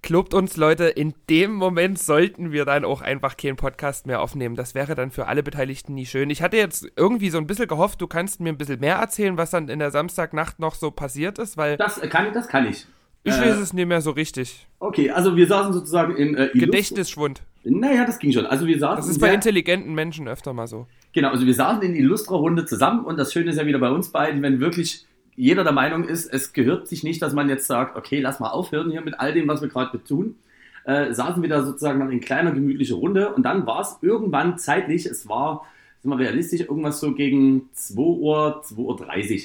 Klobt 0.02 0.32
uns, 0.32 0.56
Leute, 0.56 0.84
in 0.84 1.14
dem 1.28 1.52
Moment 1.52 1.98
sollten 1.98 2.52
wir 2.52 2.64
dann 2.64 2.84
auch 2.84 3.02
einfach 3.02 3.36
keinen 3.36 3.56
Podcast 3.56 4.06
mehr 4.06 4.22
aufnehmen. 4.22 4.56
Das 4.56 4.74
wäre 4.74 4.94
dann 4.94 5.10
für 5.10 5.26
alle 5.26 5.42
Beteiligten 5.42 5.94
nie 5.94 6.06
schön. 6.06 6.30
Ich 6.30 6.40
hatte 6.40 6.56
jetzt 6.56 6.90
irgendwie 6.96 7.28
so 7.28 7.36
ein 7.36 7.46
bisschen 7.46 7.68
gehofft, 7.68 8.00
du 8.00 8.06
kannst 8.06 8.40
mir 8.40 8.48
ein 8.48 8.56
bisschen 8.56 8.80
mehr 8.80 8.96
erzählen, 8.96 9.36
was 9.36 9.50
dann 9.50 9.68
in 9.68 9.78
der 9.78 9.90
Samstagnacht 9.90 10.58
noch 10.58 10.74
so 10.74 10.90
passiert 10.90 11.38
ist, 11.38 11.56
weil. 11.56 11.76
Das 11.76 12.00
kann, 12.00 12.32
das 12.32 12.48
kann 12.48 12.66
ich. 12.66 12.86
Ich 13.24 13.34
äh, 13.34 13.40
weiß 13.40 13.58
es 13.58 13.72
nicht 13.74 13.86
mehr 13.86 14.00
so 14.00 14.12
richtig. 14.12 14.66
Okay, 14.78 15.10
also 15.10 15.36
wir 15.36 15.46
saßen 15.46 15.74
sozusagen 15.74 16.16
in 16.16 16.34
äh, 16.34 16.48
Gedächtnisschwund. 16.54 17.42
Naja, 17.64 18.06
das 18.06 18.18
ging 18.18 18.32
schon. 18.32 18.46
Also 18.46 18.66
wir 18.66 18.78
saßen. 18.78 18.96
Das 18.96 19.08
ist 19.08 19.20
bei 19.20 19.34
intelligenten 19.34 19.92
Menschen 19.92 20.26
öfter 20.28 20.54
mal 20.54 20.66
so. 20.66 20.86
Genau, 21.12 21.28
also 21.28 21.44
wir 21.44 21.54
saßen 21.54 21.82
in 21.82 21.94
Illustra-Runde 21.94 22.64
zusammen 22.64 23.04
und 23.04 23.18
das 23.18 23.32
Schöne 23.32 23.50
ist 23.50 23.58
ja 23.58 23.66
wieder 23.66 23.78
bei 23.78 23.90
uns 23.90 24.08
beiden, 24.08 24.40
wenn 24.40 24.60
wirklich 24.60 25.04
jeder 25.40 25.64
der 25.64 25.72
Meinung 25.72 26.04
ist, 26.04 26.26
es 26.26 26.52
gehört 26.52 26.86
sich 26.86 27.02
nicht, 27.02 27.22
dass 27.22 27.32
man 27.32 27.48
jetzt 27.48 27.66
sagt, 27.66 27.96
okay, 27.96 28.20
lass 28.20 28.40
mal 28.40 28.50
aufhören 28.50 28.90
hier 28.90 29.00
mit 29.00 29.18
all 29.18 29.32
dem, 29.32 29.48
was 29.48 29.62
wir 29.62 29.68
gerade 29.68 30.02
tun. 30.04 30.36
Äh, 30.84 31.14
saßen 31.14 31.42
wir 31.42 31.48
da 31.48 31.62
sozusagen 31.64 31.98
noch 31.98 32.10
in 32.10 32.20
kleiner, 32.20 32.52
gemütlicher 32.52 32.96
Runde 32.96 33.32
und 33.32 33.42
dann 33.42 33.66
war 33.66 33.80
es 33.80 33.96
irgendwann 34.02 34.58
zeitlich, 34.58 35.06
es 35.06 35.28
war, 35.28 35.64
sind 36.02 36.10
wir 36.10 36.18
realistisch, 36.18 36.60
irgendwas 36.60 37.00
so 37.00 37.14
gegen 37.14 37.70
2 37.72 38.00
Uhr, 38.00 38.62
2.30 38.64 39.34
Uhr. 39.34 39.40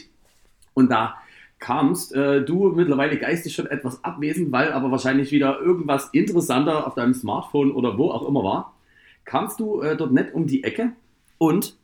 Und 0.73 0.91
da 0.91 1.15
kamst 1.59 2.13
äh, 2.13 2.43
du 2.43 2.69
mittlerweile 2.69 3.17
geistig 3.17 3.53
schon 3.53 3.67
etwas 3.67 4.03
abwesend, 4.03 4.51
weil 4.51 4.73
aber 4.73 4.91
wahrscheinlich 4.91 5.31
wieder 5.31 5.59
irgendwas 5.59 6.09
interessanter 6.11 6.87
auf 6.87 6.95
deinem 6.95 7.13
Smartphone 7.13 7.71
oder 7.71 7.97
wo 7.97 8.11
auch 8.11 8.27
immer 8.27 8.43
war, 8.43 8.73
kamst 9.23 9.59
du 9.59 9.81
äh, 9.81 9.95
dort 9.95 10.11
nett 10.11 10.33
um 10.33 10.45
die 10.45 10.63
Ecke 10.63 10.91
und 11.37 11.77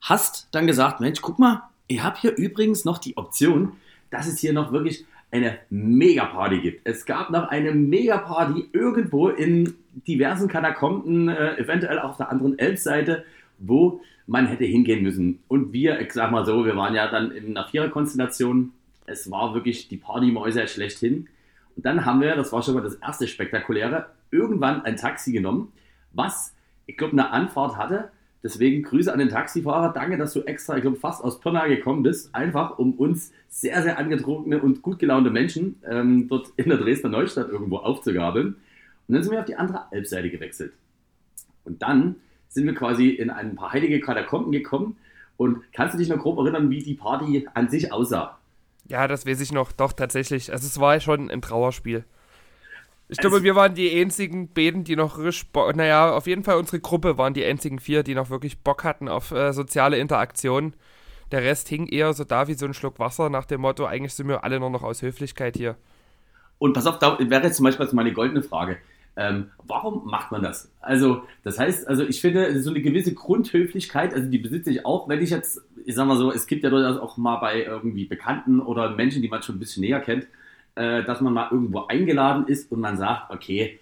hast 0.00 0.48
dann 0.52 0.66
gesagt, 0.66 1.00
Mensch, 1.00 1.20
guck 1.20 1.38
mal, 1.38 1.69
ich 1.90 2.02
habe 2.02 2.16
hier 2.20 2.36
übrigens 2.36 2.84
noch 2.84 2.98
die 2.98 3.16
Option, 3.16 3.72
dass 4.10 4.28
es 4.28 4.38
hier 4.38 4.52
noch 4.52 4.70
wirklich 4.70 5.04
eine 5.32 5.58
Mega-Party 5.70 6.60
gibt. 6.60 6.86
Es 6.86 7.04
gab 7.04 7.30
noch 7.30 7.48
eine 7.48 7.72
Mega-Party 7.72 8.68
irgendwo 8.72 9.28
in 9.28 9.74
diversen 10.06 10.46
Katakomben, 10.46 11.28
äh, 11.28 11.56
eventuell 11.56 11.98
auf 11.98 12.16
der 12.16 12.30
anderen 12.30 12.58
Elbseite, 12.58 13.24
wo 13.58 14.02
man 14.28 14.46
hätte 14.46 14.64
hingehen 14.64 15.02
müssen. 15.02 15.40
Und 15.48 15.72
wir, 15.72 16.00
ich 16.00 16.12
sag 16.12 16.30
mal 16.30 16.46
so, 16.46 16.64
wir 16.64 16.76
waren 16.76 16.94
ja 16.94 17.10
dann 17.10 17.32
in 17.32 17.56
einer 17.56 17.66
Vierer-Konstellation. 17.66 18.72
Es 19.06 19.28
war 19.28 19.54
wirklich 19.54 19.88
die 19.88 19.96
Partymäuse 19.96 20.68
schlechthin. 20.68 21.28
Und 21.74 21.86
dann 21.86 22.06
haben 22.06 22.20
wir, 22.20 22.36
das 22.36 22.52
war 22.52 22.62
schon 22.62 22.74
mal 22.74 22.84
das 22.84 22.94
erste 22.94 23.26
Spektakuläre, 23.26 24.06
irgendwann 24.30 24.82
ein 24.84 24.96
Taxi 24.96 25.32
genommen, 25.32 25.72
was, 26.12 26.54
ich 26.86 26.96
glaube, 26.96 27.14
eine 27.14 27.30
Anfahrt 27.30 27.76
hatte 27.76 28.10
Deswegen 28.42 28.82
Grüße 28.82 29.12
an 29.12 29.18
den 29.18 29.28
Taxifahrer. 29.28 29.92
Danke, 29.92 30.16
dass 30.16 30.32
du 30.32 30.40
extra, 30.42 30.76
ich 30.76 30.82
glaube, 30.82 30.96
fast 30.96 31.22
aus 31.22 31.40
Pirna 31.40 31.66
gekommen 31.66 32.02
bist. 32.02 32.34
Einfach, 32.34 32.78
um 32.78 32.94
uns 32.94 33.32
sehr, 33.48 33.82
sehr 33.82 33.98
angetrunkene 33.98 34.60
und 34.60 34.80
gut 34.82 34.98
gelaunte 34.98 35.30
Menschen 35.30 35.76
ähm, 35.86 36.26
dort 36.28 36.48
in 36.56 36.70
der 36.70 36.78
Dresdner 36.78 37.10
Neustadt 37.10 37.50
irgendwo 37.50 37.76
aufzugabeln. 37.78 38.56
Und 39.08 39.14
dann 39.14 39.22
sind 39.22 39.32
wir 39.32 39.40
auf 39.40 39.46
die 39.46 39.56
andere 39.56 39.82
Elbseite 39.90 40.30
gewechselt. 40.30 40.72
Und 41.64 41.82
dann 41.82 42.16
sind 42.48 42.64
wir 42.66 42.74
quasi 42.74 43.08
in 43.10 43.28
ein 43.28 43.56
paar 43.56 43.72
heilige 43.72 44.00
Katakomben 44.00 44.52
gekommen. 44.52 44.96
Und 45.36 45.62
kannst 45.72 45.94
du 45.94 45.98
dich 45.98 46.08
noch 46.08 46.18
grob 46.18 46.38
erinnern, 46.38 46.70
wie 46.70 46.82
die 46.82 46.94
Party 46.94 47.46
an 47.54 47.68
sich 47.68 47.92
aussah? 47.92 48.38
Ja, 48.86 49.06
das 49.06 49.26
weiß 49.26 49.40
ich 49.40 49.52
noch. 49.52 49.72
Doch, 49.72 49.92
tatsächlich. 49.92 50.50
Also 50.50 50.66
es 50.66 50.80
war 50.80 50.98
schon 51.00 51.30
ein 51.30 51.42
Trauerspiel. 51.42 52.04
Ich 53.10 53.18
glaube, 53.18 53.42
wir 53.42 53.56
waren 53.56 53.74
die 53.74 54.00
einzigen 54.00 54.48
Beten, 54.48 54.84
die 54.84 54.94
noch 54.94 55.18
Bock, 55.52 55.74
naja, 55.74 56.12
auf 56.12 56.28
jeden 56.28 56.44
Fall 56.44 56.56
unsere 56.56 56.78
Gruppe 56.78 57.18
waren 57.18 57.34
die 57.34 57.44
einzigen 57.44 57.80
vier, 57.80 58.04
die 58.04 58.14
noch 58.14 58.30
wirklich 58.30 58.60
Bock 58.60 58.84
hatten 58.84 59.08
auf 59.08 59.32
äh, 59.32 59.52
soziale 59.52 59.98
Interaktion. 59.98 60.74
Der 61.32 61.42
Rest 61.42 61.68
hing 61.68 61.86
eher 61.86 62.12
so 62.12 62.22
da 62.22 62.46
wie 62.46 62.54
so 62.54 62.66
ein 62.66 62.74
Schluck 62.74 63.00
Wasser 63.00 63.28
nach 63.28 63.46
dem 63.46 63.62
Motto, 63.62 63.84
eigentlich 63.84 64.14
sind 64.14 64.28
wir 64.28 64.44
alle 64.44 64.60
nur 64.60 64.70
noch 64.70 64.84
aus 64.84 65.02
Höflichkeit 65.02 65.56
hier. 65.56 65.76
Und 66.58 66.72
pass 66.72 66.86
auf, 66.86 67.00
da 67.00 67.18
wäre 67.18 67.42
jetzt 67.42 67.56
zum 67.56 67.64
Beispiel 67.64 67.88
meine 67.92 68.12
goldene 68.12 68.42
Frage. 68.42 68.78
Ähm, 69.16 69.50
warum 69.66 70.06
macht 70.06 70.30
man 70.30 70.42
das? 70.42 70.70
Also, 70.80 71.22
das 71.42 71.58
heißt, 71.58 71.88
also 71.88 72.04
ich 72.04 72.20
finde, 72.20 72.60
so 72.62 72.70
eine 72.70 72.80
gewisse 72.80 73.12
Grundhöflichkeit, 73.12 74.14
also 74.14 74.30
die 74.30 74.38
besitze 74.38 74.70
ich 74.70 74.86
auch, 74.86 75.08
wenn 75.08 75.20
ich 75.20 75.30
jetzt, 75.30 75.62
ich 75.84 75.96
sag 75.96 76.06
mal 76.06 76.16
so, 76.16 76.30
es 76.30 76.46
gibt 76.46 76.62
ja 76.62 76.70
durchaus 76.70 76.98
auch 76.98 77.16
mal 77.16 77.36
bei 77.36 77.64
irgendwie 77.64 78.04
Bekannten 78.04 78.60
oder 78.60 78.90
Menschen, 78.90 79.20
die 79.20 79.28
man 79.28 79.42
schon 79.42 79.56
ein 79.56 79.58
bisschen 79.58 79.80
näher 79.80 80.00
kennt, 80.00 80.28
äh, 80.74 81.04
dass 81.04 81.20
man 81.20 81.32
mal 81.32 81.48
irgendwo 81.50 81.86
eingeladen 81.86 82.46
ist 82.46 82.70
und 82.70 82.80
man 82.80 82.96
sagt, 82.96 83.30
okay, 83.30 83.78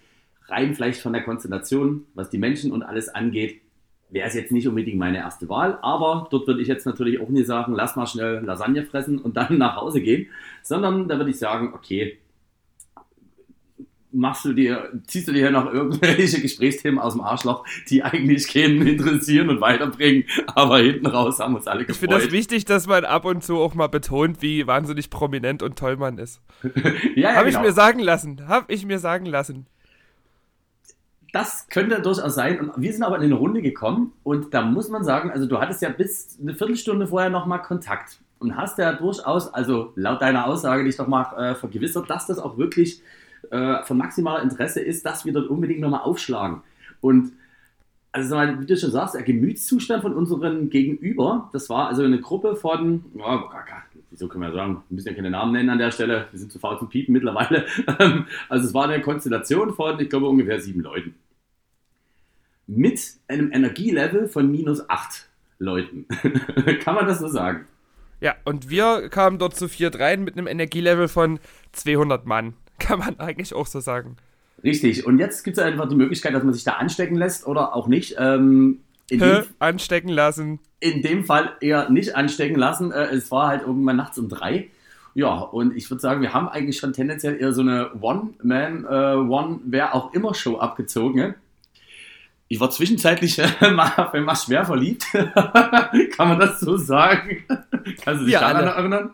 rein 0.47 0.73
vielleicht 0.73 1.01
von 1.01 1.13
der 1.13 1.23
Konstellation, 1.23 2.05
was 2.13 2.29
die 2.29 2.37
Menschen 2.37 2.71
und 2.71 2.83
alles 2.83 3.09
angeht, 3.09 3.61
wäre 4.09 4.27
es 4.27 4.33
jetzt 4.33 4.51
nicht 4.51 4.67
unbedingt 4.67 4.97
meine 4.97 5.19
erste 5.19 5.47
Wahl, 5.49 5.77
aber 5.81 6.27
dort 6.31 6.47
würde 6.47 6.61
ich 6.61 6.67
jetzt 6.67 6.85
natürlich 6.85 7.21
auch 7.21 7.29
nicht 7.29 7.45
sagen, 7.45 7.73
lass 7.75 7.95
mal 7.95 8.07
schnell 8.07 8.43
Lasagne 8.43 8.83
fressen 8.83 9.19
und 9.19 9.37
dann 9.37 9.57
nach 9.57 9.75
Hause 9.75 10.01
gehen, 10.01 10.27
sondern 10.63 11.07
da 11.07 11.17
würde 11.17 11.29
ich 11.29 11.37
sagen, 11.37 11.73
okay, 11.73 12.17
machst 14.11 14.45
du 14.45 14.53
dir, 14.53 14.91
ziehst 15.05 15.27
du 15.27 15.33
dir 15.33 15.51
noch 15.51 15.71
irgendwelche 15.71 16.41
Gesprächsthemen 16.41 16.99
aus 16.99 17.13
dem 17.13 17.21
Arschloch, 17.21 17.65
die 17.89 18.03
eigentlich 18.03 18.47
keinen 18.47 18.85
interessieren 18.87 19.49
und 19.49 19.61
weiterbringen, 19.61 20.25
aber 20.47 20.79
hinten 20.79 21.07
raus 21.07 21.39
haben 21.39 21.55
uns 21.55 21.67
alle 21.67 21.85
gefreut. 21.85 21.95
Ich 21.95 21.99
finde 21.99 22.25
das 22.25 22.31
wichtig, 22.31 22.65
dass 22.65 22.87
man 22.87 23.05
ab 23.05 23.25
und 23.25 23.43
zu 23.43 23.57
auch 23.57 23.75
mal 23.75 23.87
betont, 23.87 24.41
wie 24.41 24.65
wahnsinnig 24.67 25.09
prominent 25.09 25.63
und 25.63 25.77
toll 25.77 25.97
man 25.97 26.17
ist. 26.17 26.41
ja, 26.63 26.71
ja, 27.15 27.35
Habe 27.35 27.47
genau. 27.47 27.59
ich 27.59 27.65
mir 27.67 27.73
sagen 27.73 27.99
lassen. 27.99 28.47
Habe 28.47 28.73
ich 28.73 28.85
mir 28.85 28.99
sagen 28.99 29.25
lassen. 29.25 29.67
Das 31.31 31.67
könnte 31.69 32.01
durchaus 32.01 32.33
sein. 32.33 32.59
Und 32.59 32.81
wir 32.81 32.91
sind 32.91 33.03
aber 33.03 33.17
in 33.17 33.23
eine 33.23 33.35
Runde 33.35 33.61
gekommen 33.61 34.13
und 34.23 34.53
da 34.53 34.63
muss 34.63 34.89
man 34.89 35.03
sagen, 35.03 35.29
also 35.29 35.45
du 35.45 35.59
hattest 35.59 35.81
ja 35.81 35.89
bis 35.89 36.39
eine 36.41 36.55
Viertelstunde 36.55 37.07
vorher 37.07 37.29
nochmal 37.29 37.61
Kontakt 37.61 38.19
und 38.39 38.55
hast 38.55 38.79
ja 38.79 38.93
durchaus, 38.93 39.53
also 39.53 39.93
laut 39.95 40.21
deiner 40.21 40.47
Aussage 40.47 40.83
dich 40.83 40.97
doch 40.97 41.07
mal 41.07 41.25
äh, 41.37 41.55
vergewissert, 41.55 42.09
dass 42.09 42.25
das 42.25 42.39
auch 42.39 42.57
wirklich 42.57 43.03
äh, 43.51 43.83
von 43.83 43.97
maximaler 43.97 44.43
Interesse 44.43 44.81
ist, 44.81 45.05
dass 45.05 45.25
wir 45.25 45.33
dort 45.33 45.49
unbedingt 45.49 45.81
nochmal 45.81 46.01
aufschlagen. 46.01 46.61
Und 47.01 47.33
also 48.11 48.35
wie 48.35 48.65
du 48.65 48.75
schon 48.75 48.91
sagst, 48.91 49.15
der 49.15 49.23
Gemütszustand 49.23 50.01
von 50.01 50.13
unseren 50.13 50.69
Gegenüber, 50.69 51.49
das 51.53 51.69
war 51.69 51.87
also 51.87 52.03
eine 52.03 52.19
Gruppe 52.19 52.55
von, 52.55 53.05
oh, 53.17 53.39
wieso 54.09 54.27
können 54.27 54.43
wir 54.43 54.51
sagen, 54.51 54.83
wir 54.89 54.95
müssen 54.95 55.09
ja 55.09 55.13
keine 55.13 55.29
Namen 55.29 55.51
nennen 55.51 55.69
an 55.69 55.77
der 55.77 55.91
Stelle, 55.91 56.27
wir 56.31 56.39
sind 56.39 56.51
zu 56.51 56.59
faul 56.59 56.79
zum 56.79 56.89
Piepen 56.89 57.13
mittlerweile. 57.13 57.65
also 58.49 58.67
es 58.67 58.73
war 58.73 58.89
eine 58.89 59.01
Konstellation 59.01 59.73
von, 59.73 59.99
ich 59.99 60.09
glaube, 60.09 60.27
ungefähr 60.27 60.59
sieben 60.59 60.81
Leuten. 60.81 61.15
Mit 62.65 62.99
einem 63.27 63.51
Energielevel 63.51 64.27
von 64.27 64.51
minus 64.51 64.89
acht 64.89 65.27
Leuten. 65.59 66.05
Kann 66.81 66.95
man 66.95 67.07
das 67.07 67.19
so 67.19 67.27
sagen? 67.27 67.65
Ja, 68.21 68.35
und 68.43 68.69
wir 68.69 69.09
kamen 69.09 69.37
dort 69.37 69.55
zu 69.55 69.69
viert 69.69 69.99
rein 69.99 70.23
mit 70.23 70.35
einem 70.35 70.47
Energielevel 70.47 71.07
von 71.07 71.39
200 71.71 72.25
Mann. 72.25 72.53
Kann 72.79 72.99
man 72.99 73.19
eigentlich 73.19 73.53
auch 73.53 73.67
so 73.67 73.79
sagen. 73.79 74.17
Richtig. 74.63 75.05
Und 75.05 75.19
jetzt 75.19 75.43
gibt 75.43 75.57
es 75.57 75.63
einfach 75.63 75.87
die 75.87 75.95
Möglichkeit, 75.95 76.33
dass 76.33 76.43
man 76.43 76.53
sich 76.53 76.63
da 76.63 76.73
anstecken 76.73 77.15
lässt 77.15 77.47
oder 77.47 77.75
auch 77.75 77.87
nicht. 77.87 78.15
Ähm, 78.17 78.79
Hä? 79.09 79.43
anstecken 79.59 80.09
lassen. 80.09 80.59
In 80.79 81.01
dem 81.01 81.25
Fall 81.25 81.53
eher 81.61 81.89
nicht 81.89 82.15
anstecken 82.15 82.57
lassen. 82.57 82.91
Äh, 82.91 83.07
es 83.07 83.31
war 83.31 83.47
halt 83.47 83.61
irgendwann 83.61 83.95
nachts 83.95 84.17
um 84.17 84.29
drei. 84.29 84.69
Ja, 85.15 85.39
und 85.39 85.75
ich 85.75 85.89
würde 85.89 86.01
sagen, 86.01 86.21
wir 86.21 86.33
haben 86.33 86.47
eigentlich 86.47 86.77
schon 86.77 86.93
tendenziell 86.93 87.39
eher 87.39 87.51
so 87.51 87.61
eine 87.61 87.91
One-Man, 87.99 88.85
äh, 88.85 89.15
One-Wer 89.15 89.95
auch 89.95 90.13
immer 90.13 90.35
Show 90.35 90.59
abgezogen. 90.59 91.35
Ich 92.47 92.59
war 92.59 92.69
zwischenzeitlich 92.69 93.39
äh, 93.61 93.71
mal, 93.71 94.11
mal 94.21 94.35
schwer 94.35 94.65
verliebt. 94.65 95.05
Kann 95.11 96.27
man 96.27 96.39
das 96.39 96.59
so 96.59 96.77
sagen? 96.77 97.43
Kannst 98.01 98.21
du 98.21 98.25
dich 98.25 98.33
ja, 98.33 98.41
daran 98.41 98.55
alle. 98.57 98.71
erinnern? 98.71 99.09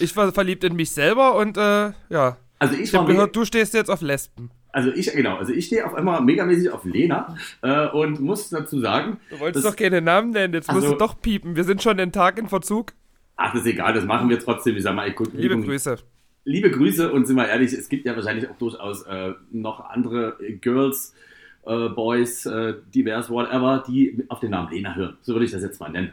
Ich 0.00 0.16
war 0.16 0.32
verliebt 0.32 0.64
in 0.64 0.74
mich 0.74 0.90
selber 0.90 1.36
und 1.36 1.58
äh, 1.58 1.92
ja. 2.08 2.38
Also 2.58 2.74
ich, 2.74 2.82
ich 2.82 2.94
habe 2.94 3.12
gehört, 3.12 3.36
du 3.36 3.44
stehst 3.44 3.74
jetzt 3.74 3.90
auf 3.90 4.00
Lesben. 4.00 4.50
Also 4.72 4.90
ich, 4.90 5.10
genau, 5.12 5.36
also 5.36 5.52
ich 5.52 5.66
stehe 5.66 5.86
auf 5.86 5.94
einmal 5.94 6.20
megamäßig 6.20 6.70
auf 6.70 6.84
Lena 6.84 7.34
äh, 7.62 7.88
und 7.88 8.20
muss 8.20 8.50
dazu 8.50 8.80
sagen. 8.80 9.18
Du 9.30 9.40
wolltest 9.40 9.64
dass, 9.64 9.72
doch 9.72 9.78
keine 9.78 10.02
Namen 10.02 10.30
nennen, 10.30 10.52
jetzt 10.52 10.68
also, 10.68 10.80
musst 10.80 10.92
du 10.92 10.98
doch 10.98 11.20
piepen. 11.20 11.56
Wir 11.56 11.64
sind 11.64 11.82
schon 11.82 11.96
den 11.96 12.12
Tag 12.12 12.38
in 12.38 12.46
Verzug. 12.46 12.92
Ach, 13.36 13.52
das 13.52 13.62
ist 13.62 13.68
egal, 13.68 13.94
das 13.94 14.04
machen 14.04 14.28
wir 14.28 14.38
trotzdem. 14.38 14.76
Ich 14.76 14.82
sag 14.82 14.94
mal, 14.94 15.08
ich, 15.08 15.18
Liebe 15.32 15.54
Übung, 15.54 15.64
Grüße. 15.64 15.96
Liebe 16.44 16.70
Grüße 16.70 17.10
und 17.10 17.26
sind 17.26 17.36
wir 17.36 17.48
ehrlich, 17.48 17.72
es 17.72 17.88
gibt 17.88 18.06
ja 18.06 18.14
wahrscheinlich 18.14 18.48
auch 18.48 18.56
durchaus 18.56 19.02
äh, 19.02 19.32
noch 19.50 19.80
andere 19.88 20.36
Girls, 20.60 21.14
äh, 21.66 21.88
Boys, 21.88 22.46
äh, 22.46 22.74
divers, 22.94 23.28
whatever, 23.30 23.82
die 23.88 24.24
auf 24.28 24.40
den 24.40 24.50
Namen 24.50 24.70
Lena 24.70 24.94
hören. 24.94 25.16
So 25.22 25.34
würde 25.34 25.46
ich 25.46 25.52
das 25.52 25.62
jetzt 25.62 25.80
mal 25.80 25.90
nennen. 25.90 26.12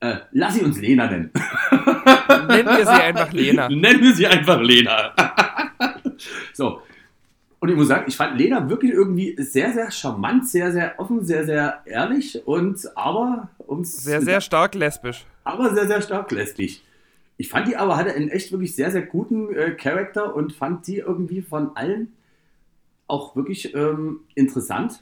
Äh, 0.00 0.18
lass 0.32 0.54
sie 0.54 0.62
uns 0.62 0.80
Lena 0.80 1.10
nennen. 1.10 1.30
Nennen 2.28 2.68
wir 2.68 2.84
sie 2.84 2.90
einfach 2.90 3.32
Lena. 3.32 3.68
Nennen 3.68 4.02
wir 4.02 4.14
sie 4.14 4.26
einfach 4.26 4.60
Lena. 4.60 5.14
so, 6.52 6.80
und 7.64 7.70
ich 7.70 7.76
muss 7.76 7.88
sagen, 7.88 8.04
ich 8.06 8.16
fand 8.16 8.38
Lena 8.38 8.68
wirklich 8.68 8.92
irgendwie 8.92 9.34
sehr, 9.38 9.72
sehr 9.72 9.90
charmant, 9.90 10.46
sehr, 10.46 10.70
sehr 10.70 10.98
offen, 10.98 11.24
sehr, 11.24 11.46
sehr 11.46 11.80
ehrlich 11.86 12.46
und 12.46 12.78
aber 12.94 13.48
ums. 13.66 13.96
Sehr, 14.04 14.20
sehr 14.20 14.42
stark 14.42 14.74
lesbisch. 14.74 15.24
Aber 15.44 15.74
sehr, 15.74 15.86
sehr 15.86 16.02
stark 16.02 16.30
lesbisch. 16.30 16.82
Ich 17.36 17.48
fand 17.48 17.66
die 17.66 17.76
aber 17.76 17.96
hatte 17.96 18.12
einen 18.12 18.28
echt 18.28 18.52
wirklich 18.52 18.74
sehr, 18.76 18.90
sehr 18.90 19.02
guten 19.02 19.54
äh, 19.54 19.70
Charakter 19.72 20.34
und 20.36 20.52
fand 20.52 20.86
die 20.86 20.98
irgendwie 20.98 21.42
von 21.42 21.74
allen 21.74 22.12
auch 23.06 23.34
wirklich 23.34 23.74
ähm, 23.74 24.20
interessant 24.34 25.00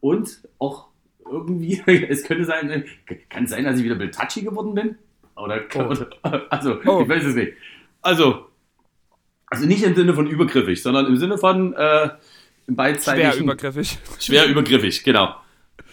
und 0.00 0.40
auch 0.58 0.88
irgendwie, 1.24 1.82
es 1.86 2.24
könnte 2.24 2.44
sein, 2.44 2.70
äh, 2.70 2.84
kann 3.28 3.44
es 3.44 3.50
sein, 3.50 3.64
dass 3.64 3.78
ich 3.78 3.84
wieder 3.84 3.98
ein 3.98 4.12
touchy 4.12 4.42
geworden 4.42 4.74
bin? 4.74 4.98
Oder, 5.36 5.62
oh. 5.74 5.80
oder 5.80 6.06
also, 6.50 6.78
oh. 6.86 7.02
ich 7.02 7.08
weiß 7.08 7.24
es 7.24 7.34
nicht. 7.34 7.52
Also, 8.02 8.46
also 9.46 9.66
nicht 9.66 9.82
im 9.82 9.94
Sinne 9.94 10.14
von 10.14 10.26
übergriffig, 10.26 10.82
sondern 10.82 11.06
im 11.06 11.16
Sinne 11.16 11.38
von 11.38 11.74
äh, 11.74 12.10
beidseitigen... 12.66 13.32
Schwer 13.32 13.42
übergriffig. 13.42 13.98
Schwer 14.18 14.46
übergriffig, 14.46 15.04
genau. 15.04 15.34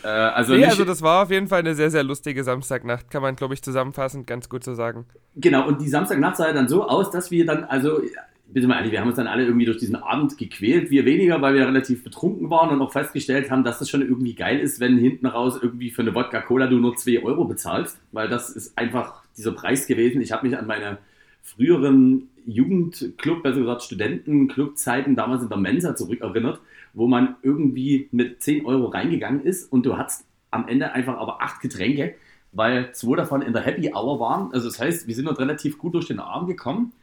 Äh, 0.03 0.07
also, 0.07 0.55
nee, 0.55 0.65
also 0.65 0.83
das 0.83 1.01
war 1.01 1.23
auf 1.23 1.31
jeden 1.31 1.47
Fall 1.47 1.59
eine 1.59 1.75
sehr, 1.75 1.91
sehr 1.91 2.03
lustige 2.03 2.43
Samstagnacht, 2.43 3.09
kann 3.09 3.21
man, 3.21 3.35
glaube 3.35 3.53
ich, 3.53 3.61
zusammenfassend 3.61 4.27
ganz 4.27 4.49
gut 4.49 4.63
so 4.63 4.73
sagen. 4.73 5.05
Genau, 5.35 5.67
und 5.67 5.81
die 5.81 5.89
Samstagnacht 5.89 6.37
sah 6.37 6.51
dann 6.53 6.67
so 6.67 6.87
aus, 6.87 7.11
dass 7.11 7.31
wir 7.31 7.45
dann, 7.45 7.63
also, 7.65 8.01
bitte 8.47 8.67
mal 8.67 8.77
ehrlich, 8.77 8.91
wir 8.91 8.99
haben 8.99 9.07
uns 9.07 9.17
dann 9.17 9.27
alle 9.27 9.45
irgendwie 9.45 9.65
durch 9.65 9.77
diesen 9.77 9.95
Abend 9.95 10.37
gequält, 10.37 10.89
wir 10.89 11.05
weniger, 11.05 11.41
weil 11.41 11.53
wir 11.53 11.67
relativ 11.67 12.03
betrunken 12.03 12.49
waren 12.49 12.69
und 12.69 12.81
auch 12.81 12.91
festgestellt 12.91 13.51
haben, 13.51 13.63
dass 13.63 13.81
es 13.81 13.89
schon 13.89 14.01
irgendwie 14.01 14.33
geil 14.33 14.59
ist, 14.59 14.79
wenn 14.79 14.97
hinten 14.97 15.25
raus 15.25 15.59
irgendwie 15.61 15.91
für 15.91 16.01
eine 16.01 16.15
Wodka-Cola 16.15 16.67
du 16.67 16.77
nur 16.77 16.95
2 16.95 17.23
Euro 17.23 17.45
bezahlst, 17.45 17.99
weil 18.11 18.27
das 18.27 18.49
ist 18.49 18.77
einfach 18.77 19.20
dieser 19.37 19.51
Preis 19.51 19.87
gewesen. 19.87 20.21
Ich 20.21 20.31
habe 20.31 20.47
mich 20.47 20.57
an 20.57 20.67
meine 20.67 20.97
früheren 21.41 22.29
Jugendclub, 22.45 23.43
besser 23.43 23.59
gesagt 23.59 23.83
Studentenclubzeiten 23.83 25.15
damals 25.15 25.43
in 25.43 25.49
der 25.49 25.57
Mensa 25.57 25.95
zurückerinnert, 25.95 26.59
wo 26.93 27.07
man 27.07 27.35
irgendwie 27.41 28.09
mit 28.11 28.41
10 28.41 28.65
Euro 28.65 28.87
reingegangen 28.87 29.43
ist 29.43 29.71
und 29.71 29.85
du 29.85 29.97
hattest 29.97 30.25
am 30.49 30.67
Ende 30.67 30.91
einfach 30.91 31.17
aber 31.17 31.41
acht 31.41 31.61
Getränke, 31.61 32.15
weil 32.51 32.93
zwei 32.93 33.15
davon 33.15 33.41
in 33.41 33.53
der 33.53 33.61
Happy 33.61 33.93
Hour 33.93 34.19
waren. 34.19 34.53
Also 34.53 34.67
das 34.67 34.79
heißt, 34.79 35.07
wir 35.07 35.15
sind 35.15 35.25
dort 35.25 35.39
relativ 35.39 35.77
gut 35.77 35.93
durch 35.93 36.07
den 36.07 36.19
Abend 36.19 36.49
gekommen, 36.49 36.93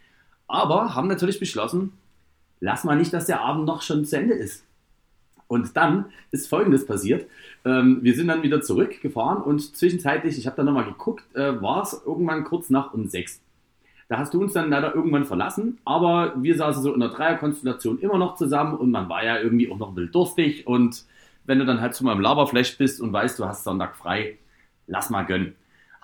aber 0.47 0.95
haben 0.95 1.09
natürlich 1.09 1.41
beschlossen, 1.41 1.93
lass 2.61 2.85
mal 2.85 2.97
nicht, 2.97 3.13
dass 3.13 3.27
der 3.27 3.41
Abend 3.41 3.65
noch 3.65 3.83
schon 3.83 4.05
zu 4.05 4.17
Ende 4.17 4.35
ist. 4.35 4.65
Und 5.49 5.77
dann 5.77 6.07
ist 6.31 6.49
Folgendes 6.49 6.87
passiert. 6.87 7.27
Ähm, 7.65 7.99
wir 8.03 8.15
sind 8.15 8.29
dann 8.29 8.43
wieder 8.43 8.61
zurückgefahren 8.61 9.43
und 9.43 9.77
zwischenzeitlich, 9.77 10.39
ich 10.39 10.47
habe 10.47 10.57
dann 10.57 10.67
nochmal 10.67 10.85
geguckt, 10.85 11.25
äh, 11.35 11.61
war 11.61 11.83
es 11.83 12.01
irgendwann 12.07 12.45
kurz 12.45 12.71
nach 12.71 12.93
um 12.93 13.09
sechs. 13.09 13.41
Da 14.09 14.19
hast 14.19 14.33
du 14.33 14.41
uns 14.41 14.53
dann 14.53 14.71
leider 14.71 14.95
irgendwann 14.95 15.25
verlassen, 15.25 15.79
aber 15.85 16.35
wir 16.43 16.57
saßen 16.57 16.83
so 16.83 16.95
in 16.95 17.01
der 17.01 17.11
Dreierkonstellation 17.11 17.99
immer 17.99 18.17
noch 18.17 18.37
zusammen 18.37 18.75
und 18.75 18.91
man 18.91 19.09
war 19.09 19.25
ja 19.25 19.39
irgendwie 19.39 19.71
auch 19.71 19.79
noch 19.79 19.89
ein 19.89 19.95
bisschen 19.95 20.13
durstig 20.13 20.67
und 20.67 21.05
wenn 21.45 21.59
du 21.59 21.67
dann 21.67 21.81
halt 21.81 21.95
zu 21.95 22.05
meinem 22.05 22.21
Laberflash 22.21 22.77
bist 22.79 23.01
und 23.01 23.13
weißt, 23.13 23.39
du 23.39 23.45
hast 23.47 23.65
Sonntag 23.65 23.97
frei, 23.97 24.39
lass 24.87 25.11
mal 25.11 25.25
gönnen. 25.25 25.55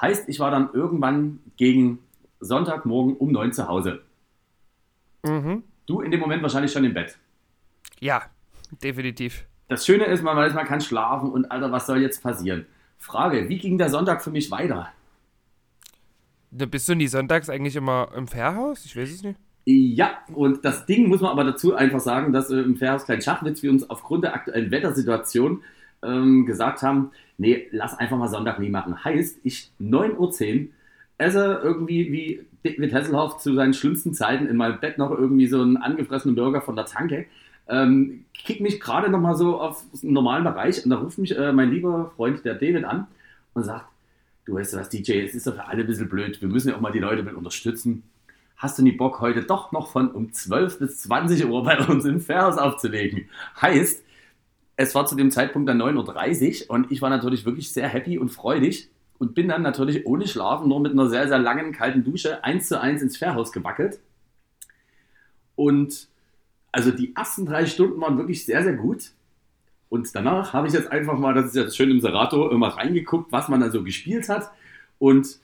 Heißt, 0.00 0.28
ich 0.28 0.40
war 0.40 0.50
dann 0.50 0.70
irgendwann 0.72 1.40
gegen 1.56 1.98
Sonntagmorgen 2.40 3.16
um 3.16 3.30
neun 3.30 3.52
zu 3.52 3.68
Hause. 3.68 4.02
Mhm. 5.22 5.62
Du 5.86 6.00
in 6.00 6.10
dem 6.10 6.20
Moment 6.20 6.42
wahrscheinlich 6.42 6.72
schon 6.72 6.84
im 6.84 6.94
Bett. 6.94 7.18
Ja, 8.00 8.22
definitiv. 8.82 9.44
Das 9.68 9.86
Schöne 9.86 10.04
ist, 10.04 10.22
man 10.22 10.36
weiß, 10.36 10.54
man 10.54 10.66
kann 10.66 10.80
schlafen 10.80 11.30
und 11.30 11.50
Alter, 11.50 11.72
was 11.72 11.86
soll 11.86 12.00
jetzt 12.00 12.22
passieren? 12.22 12.66
Frage, 12.98 13.48
wie 13.48 13.58
ging 13.58 13.78
der 13.78 13.90
Sonntag 13.90 14.22
für 14.22 14.30
mich 14.30 14.50
weiter? 14.50 14.88
Bist 16.50 16.88
du 16.88 16.94
nie 16.94 17.08
sonntags 17.08 17.50
eigentlich 17.50 17.76
immer 17.76 18.08
im 18.16 18.28
Fährhaus? 18.28 18.84
Ich 18.84 18.96
weiß 18.96 19.10
es 19.10 19.22
nicht. 19.22 19.38
Ja, 19.66 20.18
und 20.34 20.64
das 20.64 20.86
Ding 20.86 21.08
muss 21.08 21.20
man 21.20 21.30
aber 21.30 21.44
dazu 21.44 21.74
einfach 21.74 22.00
sagen, 22.00 22.32
dass 22.32 22.50
äh, 22.50 22.60
im 22.60 22.76
Fährhaus 22.76 23.06
Klein 23.06 23.22
Schachnitz 23.22 23.62
wir 23.62 23.70
uns 23.70 23.88
aufgrund 23.88 24.24
der 24.24 24.34
aktuellen 24.34 24.70
Wettersituation 24.70 25.62
ähm, 26.02 26.44
gesagt 26.44 26.82
haben, 26.82 27.12
nee, 27.38 27.66
lass 27.70 27.98
einfach 27.98 28.18
mal 28.18 28.28
Sonntag 28.28 28.58
nie 28.58 28.68
machen. 28.68 29.04
Heißt, 29.04 29.40
ich 29.42 29.70
9.10 29.80 30.16
Uhr 30.18 30.68
esse 31.16 31.60
irgendwie 31.62 32.12
wie 32.12 32.46
David 32.62 32.92
Hasselhoff 32.92 33.38
zu 33.38 33.54
seinen 33.54 33.74
schlimmsten 33.74 34.14
Zeiten 34.14 34.46
in 34.46 34.56
meinem 34.56 34.80
Bett 34.80 34.98
noch 34.98 35.10
irgendwie 35.10 35.46
so 35.46 35.60
einen 35.60 35.76
angefressenen 35.76 36.36
Burger 36.36 36.60
von 36.60 36.76
der 36.76 36.86
Tanke. 36.86 37.26
Ähm, 37.68 38.26
kick 38.34 38.60
mich 38.60 38.80
gerade 38.80 39.08
nochmal 39.08 39.36
so 39.36 39.60
auf 39.60 39.84
einen 40.02 40.12
normalen 40.12 40.44
Bereich 40.44 40.84
und 40.84 40.90
da 40.90 40.96
ruft 40.96 41.18
mich 41.18 41.36
äh, 41.36 41.52
mein 41.52 41.70
lieber 41.70 42.12
Freund, 42.16 42.44
der 42.44 42.54
David, 42.54 42.84
an 42.84 43.06
und 43.54 43.64
sagt, 43.64 43.86
du 44.44 44.54
weißt 44.54 44.76
was, 44.76 44.90
DJ, 44.90 45.20
es 45.20 45.34
ist 45.34 45.46
doch 45.46 45.54
für 45.54 45.66
alle 45.66 45.82
ein 45.82 45.86
bisschen 45.86 46.08
blöd, 46.08 46.40
wir 46.40 46.48
müssen 46.48 46.68
ja 46.68 46.76
auch 46.76 46.80
mal 46.80 46.92
die 46.92 46.98
Leute 46.98 47.22
mit 47.22 47.34
unterstützen. 47.34 48.02
Hast 48.56 48.78
du 48.78 48.82
nie 48.82 48.92
Bock, 48.92 49.20
heute 49.20 49.42
doch 49.42 49.72
noch 49.72 49.90
von 49.90 50.10
um 50.10 50.32
12 50.32 50.78
bis 50.78 50.98
20 51.02 51.46
Uhr 51.46 51.64
bei 51.64 51.78
uns 51.86 52.04
im 52.04 52.20
Vers 52.20 52.58
aufzulegen? 52.58 53.28
Heißt, 53.60 54.02
es 54.76 54.94
war 54.94 55.06
zu 55.06 55.16
dem 55.16 55.30
Zeitpunkt 55.30 55.68
dann 55.68 55.80
9.30 55.80 56.64
Uhr 56.64 56.70
und 56.70 56.92
ich 56.92 57.00
war 57.02 57.10
natürlich 57.10 57.44
wirklich 57.44 57.72
sehr 57.72 57.88
happy 57.88 58.18
und 58.18 58.30
freudig 58.30 58.90
und 59.18 59.34
bin 59.34 59.48
dann 59.48 59.62
natürlich 59.62 60.06
ohne 60.06 60.26
Schlafen, 60.26 60.68
nur 60.68 60.80
mit 60.80 60.92
einer 60.92 61.08
sehr, 61.08 61.28
sehr 61.28 61.38
langen 61.38 61.72
kalten 61.72 62.04
Dusche 62.04 62.42
eins 62.44 62.68
zu 62.68 62.80
eins 62.80 63.02
ins 63.02 63.16
Fährhaus 63.16 63.52
gewackelt. 63.52 64.00
Und 65.56 66.08
also 66.74 66.90
die 66.90 67.14
ersten 67.14 67.46
drei 67.46 67.66
Stunden 67.66 68.00
waren 68.00 68.18
wirklich 68.18 68.44
sehr, 68.44 68.64
sehr 68.64 68.74
gut. 68.74 69.12
Und 69.88 70.12
danach 70.14 70.52
habe 70.52 70.66
ich 70.66 70.72
jetzt 70.72 70.90
einfach 70.90 71.16
mal, 71.16 71.34
das 71.34 71.46
ist 71.46 71.56
ja 71.56 71.70
schön 71.70 71.90
im 71.90 72.00
Serato, 72.00 72.50
immer 72.50 72.68
reingeguckt, 72.68 73.30
was 73.30 73.48
man 73.48 73.60
da 73.60 73.70
so 73.70 73.84
gespielt 73.84 74.28
hat. 74.28 74.50
Und 74.98 75.38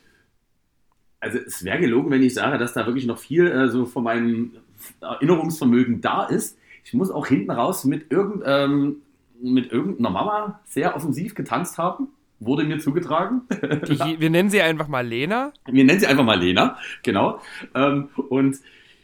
also 1.20 1.38
es 1.38 1.64
wäre 1.64 1.78
gelogen, 1.78 2.10
wenn 2.10 2.22
ich 2.22 2.34
sage, 2.34 2.58
dass 2.58 2.72
da 2.72 2.84
wirklich 2.86 3.06
noch 3.06 3.18
viel 3.18 3.46
äh, 3.46 3.68
so 3.68 3.86
von 3.86 4.02
meinem 4.02 4.52
Erinnerungsvermögen 5.00 6.00
da 6.00 6.24
ist. 6.24 6.58
Ich 6.84 6.94
muss 6.94 7.12
auch 7.12 7.28
hinten 7.28 7.52
raus 7.52 7.84
mit, 7.84 8.10
irgend, 8.10 8.42
ähm, 8.44 8.96
mit 9.40 9.70
irgendeiner 9.70 10.10
Mama 10.10 10.60
sehr 10.64 10.96
offensiv 10.96 11.36
getanzt 11.36 11.78
haben. 11.78 12.08
Wurde 12.40 12.64
mir 12.64 12.80
zugetragen. 12.80 13.42
Die, 13.86 14.18
wir 14.18 14.30
nennen 14.30 14.50
sie 14.50 14.62
einfach 14.62 14.88
mal 14.88 15.06
Lena. 15.06 15.52
Wir 15.66 15.84
nennen 15.84 16.00
sie 16.00 16.06
einfach 16.08 16.24
mal 16.24 16.40
Lena, 16.40 16.76
genau. 17.04 17.40
Ähm, 17.74 18.08
und 18.16 18.56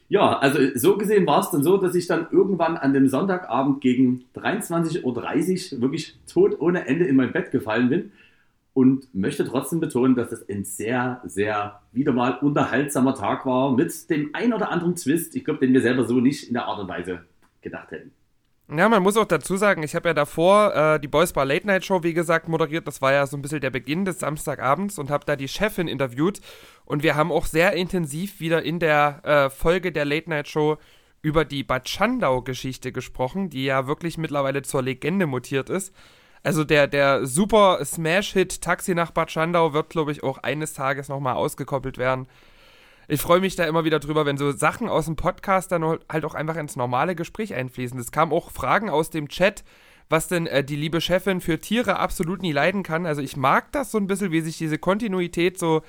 ja, 0.09 0.39
also 0.39 0.59
so 0.75 0.97
gesehen 0.97 1.27
war 1.27 1.41
es 1.41 1.51
dann 1.51 1.65
so, 1.65 1.77
dass 1.77 1.95
ich 1.95 2.07
dann 2.07 2.29
irgendwann 2.31 2.77
an 2.77 2.93
dem 2.93 3.09
Sonntagabend 3.09 3.81
gegen 3.81 4.25
23.30 4.37 5.03
Uhr 5.75 5.81
wirklich 5.81 6.17
tot 6.33 6.61
ohne 6.61 6.87
Ende 6.87 7.07
in 7.07 7.17
mein 7.17 7.33
Bett 7.33 7.51
gefallen 7.51 7.89
bin 7.89 8.13
und 8.73 9.13
möchte 9.15 9.45
trotzdem 9.45 9.81
betonen, 9.81 10.15
dass 10.15 10.33
es 10.33 10.49
ein 10.49 10.65
sehr, 10.65 11.23
sehr 11.25 11.81
wieder 11.93 12.13
mal 12.13 12.39
unterhaltsamer 12.39 13.15
Tag 13.15 13.47
war 13.47 13.73
mit 13.73 14.11
dem 14.11 14.31
ein 14.33 14.53
oder 14.53 14.71
anderen 14.71 14.95
Twist, 14.97 15.35
ich 15.35 15.45
glaube, 15.45 15.61
den 15.61 15.73
wir 15.73 15.81
selber 15.81 16.05
so 16.05 16.21
nicht 16.21 16.49
in 16.49 16.55
der 16.55 16.67
Art 16.67 16.79
und 16.79 16.89
Weise 16.89 17.25
gedacht 17.63 17.91
hätten. 17.91 18.13
Ja, 18.68 18.88
man 18.88 19.00
muss 19.00 19.16
auch 19.16 19.26
dazu 19.26 19.56
sagen, 19.56 19.85
ich 19.85 19.94
habe 19.94 20.08
ja 20.08 20.14
davor 20.14 20.75
äh, 20.75 21.00
die 21.00 21.06
Boys 21.06 21.32
Bar 21.32 21.44
Late 21.44 21.68
Night 21.68 21.85
Show, 21.85 22.02
wie 22.02 22.14
gesagt, 22.14 22.49
moderiert. 22.49 22.85
Das 22.88 23.00
war 23.00 23.12
ja 23.12 23.25
so 23.25 23.37
ein 23.37 23.42
bisschen 23.42 23.61
der 23.61 23.70
Beginn 23.70 24.04
des 24.04 24.18
Samstagabends 24.18 24.99
und 24.99 25.08
habe 25.08 25.25
da 25.25 25.37
die 25.37 25.46
Chefin 25.46 25.87
interviewt. 25.87 26.40
Und 26.85 27.04
wir 27.04 27.14
haben 27.14 27.30
auch 27.30 27.46
sehr 27.46 27.75
intensiv 27.75 28.40
wieder 28.40 28.64
in 28.64 28.80
der 28.80 29.20
äh, 29.25 29.50
Folge 29.50 29.92
der 29.92 30.04
Late 30.04 30.28
Night 30.28 30.49
Show 30.49 30.78
über 31.23 31.44
die 31.44 31.62
Bad 31.62 31.88
Schandau-Geschichte 31.88 32.90
gesprochen, 32.90 33.50
die 33.50 33.64
ja 33.66 33.87
wirklich 33.87 34.18
mittlerweile 34.18 34.62
zur 34.62 34.82
Legende 34.82 35.26
mutiert 35.26 35.70
ist. 35.70 35.94
Also 36.42 36.64
der, 36.64 36.88
der 36.88 37.25
super 37.25 37.85
Smash-Hit 37.85 38.62
Taxi 38.62 38.96
nach 38.96 39.12
Bad 39.12 39.30
Schandau 39.30 39.75
wird, 39.75 39.90
glaube 39.90 40.11
ich, 40.11 40.25
auch 40.25 40.38
eines 40.38 40.73
Tages 40.73 41.08
nochmal 41.08 41.35
ausgekoppelt 41.35 41.99
werden 41.99 42.26
ich 43.09 43.21
freue 43.21 43.41
mich 43.41 43.57
da 43.57 43.65
immer 43.65 43.85
wieder 43.85 44.01
drüber, 44.01 44.27
wenn 44.27 44.37
so 44.37 44.51
Sachen 44.53 44.89
aus 44.89 45.07
dem 45.07 45.17
Podcast 45.17 45.73
dann 45.73 45.85
halt 45.85 46.25
auch 46.25 46.35
einfach 46.35 46.57
ins 46.57 46.77
normale 46.77 47.15
Gespräch 47.15 47.55
einfließen. 47.55 47.99
Es 47.99 48.11
kamen 48.11 48.33
auch 48.33 48.51
Fragen 48.51 48.91
aus 48.91 49.11
dem 49.11 49.29
Chat, 49.29 49.65
was 50.09 50.29
denn 50.29 50.47
äh, 50.47 50.65
die 50.65 50.77
liebe 50.77 51.01
Chefin 51.01 51.41
für 51.41 51.59
Tiere 51.59 51.99
absolut 51.99 52.43
nie 52.43 52.53
leiden 52.53 52.83
kann. 52.83 53.07
Also 53.07 53.23
ich 53.23 53.37
mag 53.37 53.73
das 53.73 53.91
so 53.91 53.99
ein 53.99 54.07
bisschen, 54.07 54.33
wie 54.33 54.41
sich 54.41 54.59
diese 54.59 54.79
Kontinuität 54.79 55.59
so 55.59 55.83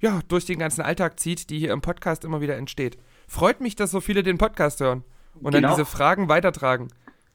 ja, 0.00 0.20
durch 0.28 0.46
den 0.46 0.58
ganzen 0.58 0.82
Alltag 0.82 1.20
zieht, 1.20 1.50
die 1.50 1.58
hier 1.58 1.72
im 1.72 1.82
Podcast 1.82 2.24
immer 2.24 2.40
wieder 2.40 2.56
entsteht. 2.56 2.96
Freut 3.28 3.60
mich, 3.60 3.76
dass 3.76 3.90
so 3.90 4.00
viele 4.00 4.22
den 4.22 4.38
Podcast 4.38 4.80
hören 4.80 5.04
und 5.34 5.52
genau. 5.52 5.68
dann 5.68 5.76
diese 5.76 5.84
Fragen 5.84 6.28
weitertragen. 6.28 6.88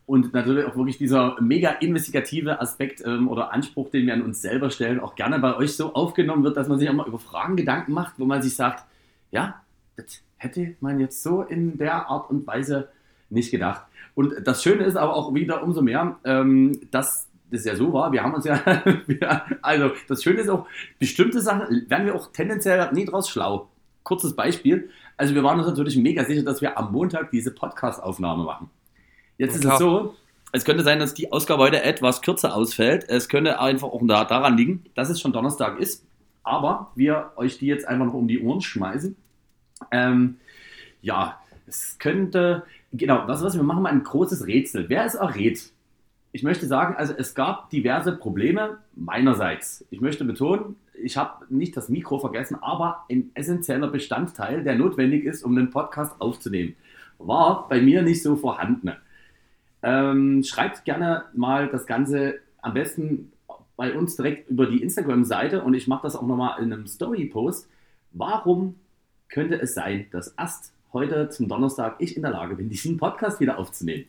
Und 0.07 0.33
natürlich 0.33 0.65
auch 0.65 0.75
wirklich 0.75 0.97
dieser 0.97 1.35
mega 1.41 1.71
investigative 1.71 2.61
Aspekt 2.61 3.03
ähm, 3.05 3.27
oder 3.27 3.53
Anspruch, 3.53 3.89
den 3.89 4.05
wir 4.05 4.13
an 4.13 4.21
uns 4.21 4.41
selber 4.41 4.69
stellen, 4.69 4.99
auch 4.99 5.15
gerne 5.15 5.39
bei 5.39 5.55
euch 5.55 5.75
so 5.75 5.93
aufgenommen 5.93 6.43
wird, 6.43 6.57
dass 6.57 6.67
man 6.67 6.77
sich 6.77 6.89
auch 6.89 6.93
mal 6.93 7.07
über 7.07 7.17
Fragen 7.17 7.55
Gedanken 7.55 7.93
macht, 7.93 8.19
wo 8.19 8.25
man 8.25 8.41
sich 8.41 8.55
sagt, 8.55 8.85
ja, 9.35 9.61
das 9.97 10.21
hätte 10.37 10.75
man 10.79 10.99
jetzt 10.99 11.21
so 11.21 11.41
in 11.41 11.77
der 11.77 12.09
Art 12.09 12.29
und 12.29 12.47
Weise 12.47 12.87
nicht 13.29 13.51
gedacht. 13.51 13.81
Und 14.15 14.33
das 14.45 14.63
Schöne 14.63 14.85
ist 14.85 14.95
aber 14.95 15.13
auch 15.13 15.33
wieder 15.33 15.61
umso 15.61 15.81
mehr, 15.81 16.17
ähm, 16.23 16.79
dass 16.89 17.27
das 17.51 17.65
ja 17.65 17.75
so 17.75 17.91
war. 17.91 18.13
Wir 18.13 18.23
haben 18.23 18.33
uns 18.33 18.45
ja, 18.45 18.61
also 19.61 19.91
das 20.07 20.23
Schöne 20.23 20.39
ist 20.39 20.49
auch, 20.49 20.67
bestimmte 20.99 21.41
Sachen 21.41 21.85
werden 21.89 22.05
wir 22.05 22.15
auch 22.15 22.31
tendenziell 22.31 22.89
nie 22.93 23.05
draus 23.05 23.29
schlau. 23.29 23.69
Kurzes 24.03 24.35
Beispiel. 24.35 24.89
Also 25.17 25.35
wir 25.35 25.43
waren 25.43 25.59
uns 25.59 25.67
natürlich 25.67 25.97
mega 25.97 26.23
sicher, 26.23 26.43
dass 26.43 26.61
wir 26.61 26.77
am 26.77 26.93
Montag 26.93 27.31
diese 27.31 27.51
Podcast-Aufnahme 27.51 28.45
machen. 28.45 28.69
Jetzt 29.37 29.55
ist 29.55 29.65
es 29.65 29.77
so, 29.77 30.15
es 30.53 30.63
könnte 30.63 30.83
sein, 30.83 30.99
dass 30.99 31.13
die 31.13 31.33
Ausgabe 31.33 31.63
heute 31.63 31.83
etwas 31.83 32.21
kürzer 32.21 32.55
ausfällt. 32.55 33.05
Es 33.09 33.27
könnte 33.27 33.59
einfach 33.59 33.89
auch 33.89 34.01
daran 34.05 34.55
liegen, 34.55 34.85
dass 34.95 35.09
es 35.09 35.19
schon 35.19 35.33
Donnerstag 35.33 35.77
ist. 35.79 36.05
Aber 36.43 36.91
wir 36.95 37.31
euch 37.35 37.57
die 37.57 37.65
jetzt 37.65 37.85
einfach 37.85 38.05
noch 38.05 38.13
um 38.13 38.27
die 38.27 38.41
Ohren 38.41 38.61
schmeißen 38.61 39.17
ähm, 39.91 40.37
ja, 41.01 41.39
es 41.67 41.97
könnte, 41.99 42.63
genau, 42.93 43.27
was, 43.27 43.43
was 43.43 43.55
wir 43.55 43.63
machen 43.63 43.83
mal 43.83 43.91
ein 43.91 44.03
großes 44.03 44.47
Rätsel. 44.47 44.89
Wer 44.89 45.05
ist 45.05 45.15
errät? 45.15 45.71
Ich 46.31 46.43
möchte 46.43 46.67
sagen, 46.67 46.95
also 46.95 47.13
es 47.17 47.33
gab 47.33 47.69
diverse 47.69 48.15
Probleme 48.15 48.79
meinerseits. 48.95 49.85
Ich 49.89 50.01
möchte 50.01 50.25
betonen, 50.25 50.75
ich 51.01 51.17
habe 51.17 51.45
nicht 51.49 51.75
das 51.77 51.89
Mikro 51.89 52.19
vergessen, 52.19 52.57
aber 52.61 53.05
ein 53.09 53.31
essentieller 53.33 53.87
Bestandteil, 53.87 54.63
der 54.63 54.75
notwendig 54.75 55.25
ist, 55.25 55.43
um 55.43 55.57
einen 55.57 55.69
Podcast 55.69 56.19
aufzunehmen, 56.19 56.75
war 57.17 57.67
bei 57.69 57.81
mir 57.81 58.01
nicht 58.01 58.21
so 58.21 58.35
vorhanden. 58.35 58.91
Ähm, 59.81 60.43
schreibt 60.43 60.83
gerne 60.85 61.25
mal 61.33 61.67
das 61.67 61.85
Ganze 61.85 62.39
am 62.61 62.73
besten 62.73 63.31
bei 63.77 63.93
uns 63.93 64.15
direkt 64.15 64.49
über 64.49 64.65
die 64.65 64.81
Instagram-Seite 64.81 65.61
und 65.61 65.73
ich 65.73 65.87
mache 65.87 66.03
das 66.03 66.15
auch 66.15 66.25
nochmal 66.25 66.61
in 66.61 66.73
einem 66.73 66.87
Story-Post. 66.87 67.69
Warum 68.11 68.75
könnte 69.29 69.59
es 69.61 69.73
sein, 69.73 70.07
dass 70.11 70.29
erst 70.37 70.71
heute 70.93 71.29
zum 71.29 71.47
Donnerstag 71.47 71.95
ich 71.99 72.15
in 72.15 72.21
der 72.23 72.31
Lage 72.31 72.55
bin, 72.55 72.69
diesen 72.69 72.97
Podcast 72.97 73.39
wieder 73.39 73.57
aufzunehmen. 73.59 74.05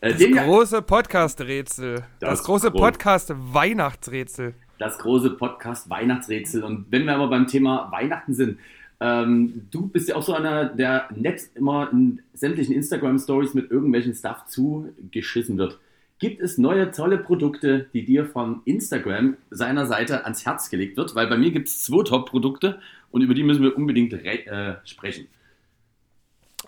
Äh, 0.00 0.14
das 0.14 0.44
große 0.44 0.82
Podcast-Rätsel. 0.82 2.04
Das, 2.20 2.30
das, 2.30 2.42
große 2.44 2.70
Podcast-Weihnachtsrätsel. 2.70 4.54
Das 4.78 4.98
große 4.98 5.30
Podcast-Weihnachtsrätsel. 5.30 6.62
Und 6.62 6.86
wenn 6.90 7.04
wir 7.04 7.14
aber 7.14 7.28
beim 7.28 7.46
Thema 7.46 7.90
Weihnachten 7.90 8.34
sind, 8.34 8.58
ähm, 9.00 9.66
du 9.70 9.88
bist 9.88 10.08
ja 10.08 10.16
auch 10.16 10.22
so 10.22 10.34
einer, 10.34 10.66
der 10.66 11.08
nett 11.14 11.50
immer 11.54 11.90
in 11.92 12.22
sämtlichen 12.34 12.74
Instagram-Stories 12.74 13.54
mit 13.54 13.70
irgendwelchen 13.70 14.14
Stuff 14.14 14.46
zugeschissen 14.46 15.58
wird. 15.58 15.78
Gibt 16.20 16.42
es 16.42 16.58
neue 16.58 16.90
tolle 16.90 17.16
Produkte, 17.16 17.86
die 17.94 18.04
dir 18.04 18.26
von 18.26 18.60
Instagram 18.66 19.38
seiner 19.50 19.86
Seite 19.86 20.24
ans 20.24 20.44
Herz 20.44 20.68
gelegt 20.68 20.98
wird? 20.98 21.14
Weil 21.14 21.26
bei 21.28 21.38
mir 21.38 21.50
gibt 21.50 21.68
es 21.68 21.82
zwei 21.82 22.04
Top-Produkte 22.04 22.78
und 23.10 23.22
über 23.22 23.32
die 23.32 23.42
müssen 23.42 23.62
wir 23.62 23.74
unbedingt 23.74 24.12
äh, 24.12 24.76
sprechen. 24.84 25.28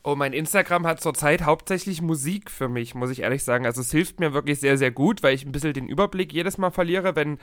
Oh, 0.03 0.17
mein 0.17 0.33
Instagram 0.33 0.87
hat 0.87 1.03
zurzeit 1.03 1.43
hauptsächlich 1.43 2.01
Musik 2.01 2.51
für 2.51 2.71
mich, 2.71 2.95
muss 2.95 3.11
ich 3.11 3.21
ehrlich 3.21 3.45
sagen. 3.45 3.67
Also 3.67 3.83
es 3.83 3.91
hilft 3.91 4.21
mir 4.21 4.33
wirklich 4.33 4.59
sehr, 4.59 4.79
sehr 4.79 4.91
gut, 4.91 5.23
weil 5.23 5.35
ich 5.35 5.45
ein 5.45 5.53
bisschen 5.53 5.75
den 5.75 5.87
Überblick 5.87 6.33
jedes 6.33 6.57
Mal 6.57 6.71
verliere, 6.71 7.15
wenn 7.15 7.37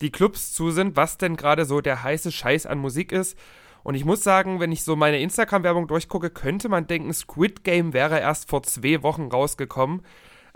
die 0.00 0.12
Clubs 0.12 0.52
zu 0.52 0.70
sind, 0.70 0.94
was 0.94 1.18
denn 1.18 1.36
gerade 1.36 1.64
so 1.64 1.80
der 1.80 2.04
heiße 2.04 2.30
Scheiß 2.30 2.66
an 2.66 2.78
Musik 2.78 3.10
ist. 3.10 3.36
Und 3.82 3.96
ich 3.96 4.04
muss 4.04 4.22
sagen, 4.22 4.60
wenn 4.60 4.70
ich 4.70 4.84
so 4.84 4.94
meine 4.94 5.18
Instagram-Werbung 5.18 5.88
durchgucke, 5.88 6.30
könnte 6.30 6.68
man 6.68 6.86
denken, 6.86 7.12
Squid 7.12 7.64
Game 7.64 7.92
wäre 7.92 8.20
erst 8.20 8.48
vor 8.48 8.62
zwei 8.62 9.02
Wochen 9.02 9.24
rausgekommen. 9.24 10.02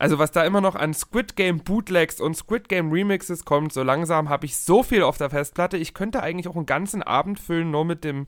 Also 0.00 0.18
was 0.18 0.32
da 0.32 0.44
immer 0.44 0.62
noch 0.62 0.76
an 0.76 0.94
Squid 0.94 1.36
Game 1.36 1.58
Bootlegs 1.58 2.22
und 2.22 2.34
Squid 2.34 2.70
Game 2.70 2.90
Remixes 2.90 3.44
kommt, 3.44 3.74
so 3.74 3.82
langsam 3.82 4.30
habe 4.30 4.46
ich 4.46 4.56
so 4.56 4.82
viel 4.82 5.02
auf 5.02 5.18
der 5.18 5.28
Festplatte. 5.28 5.76
Ich 5.76 5.92
könnte 5.92 6.22
eigentlich 6.22 6.48
auch 6.48 6.56
einen 6.56 6.64
ganzen 6.64 7.02
Abend 7.02 7.38
füllen, 7.38 7.70
nur 7.70 7.84
mit 7.84 8.02
dem, 8.02 8.20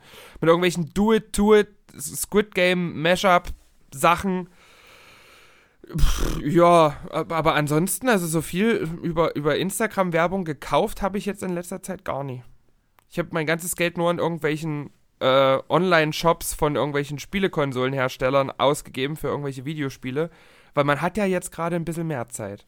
mit 0.43 0.49
irgendwelchen 0.49 0.93
Do-It-To-It 0.93 1.69
Squid 1.99 2.55
Game 2.55 3.01
Mashup 3.01 3.49
Sachen. 3.91 4.51
Ja, 6.45 6.99
aber 7.11 7.55
ansonsten, 7.55 8.11
also 8.11 8.27
so 8.27 8.43
viel 8.43 8.87
über, 9.03 9.35
über 9.35 9.57
Instagram-Werbung 9.57 10.45
gekauft 10.45 11.01
habe 11.01 11.17
ich 11.17 11.25
jetzt 11.25 11.43
in 11.43 11.55
letzter 11.55 11.83
Zeit 11.83 12.05
gar 12.05 12.23
nie. 12.23 12.43
Ich 13.09 13.19
habe 13.19 13.31
mein 13.33 13.47
ganzes 13.47 13.77
Geld 13.77 13.97
nur 13.97 14.11
an 14.11 14.19
irgendwelchen 14.19 14.91
äh, 15.21 15.59
Online-Shops 15.71 16.53
von 16.53 16.77
irgendwelchen 16.77 17.19
Spielekonsolenherstellern 17.19 18.51
ausgegeben 18.51 19.17
für 19.17 19.29
irgendwelche 19.29 19.65
Videospiele. 19.65 20.29
Weil 20.75 20.85
man 20.85 21.01
hat 21.01 21.17
ja 21.17 21.25
jetzt 21.25 21.53
gerade 21.53 21.77
ein 21.77 21.85
bisschen 21.85 22.07
mehr 22.07 22.29
Zeit. 22.29 22.67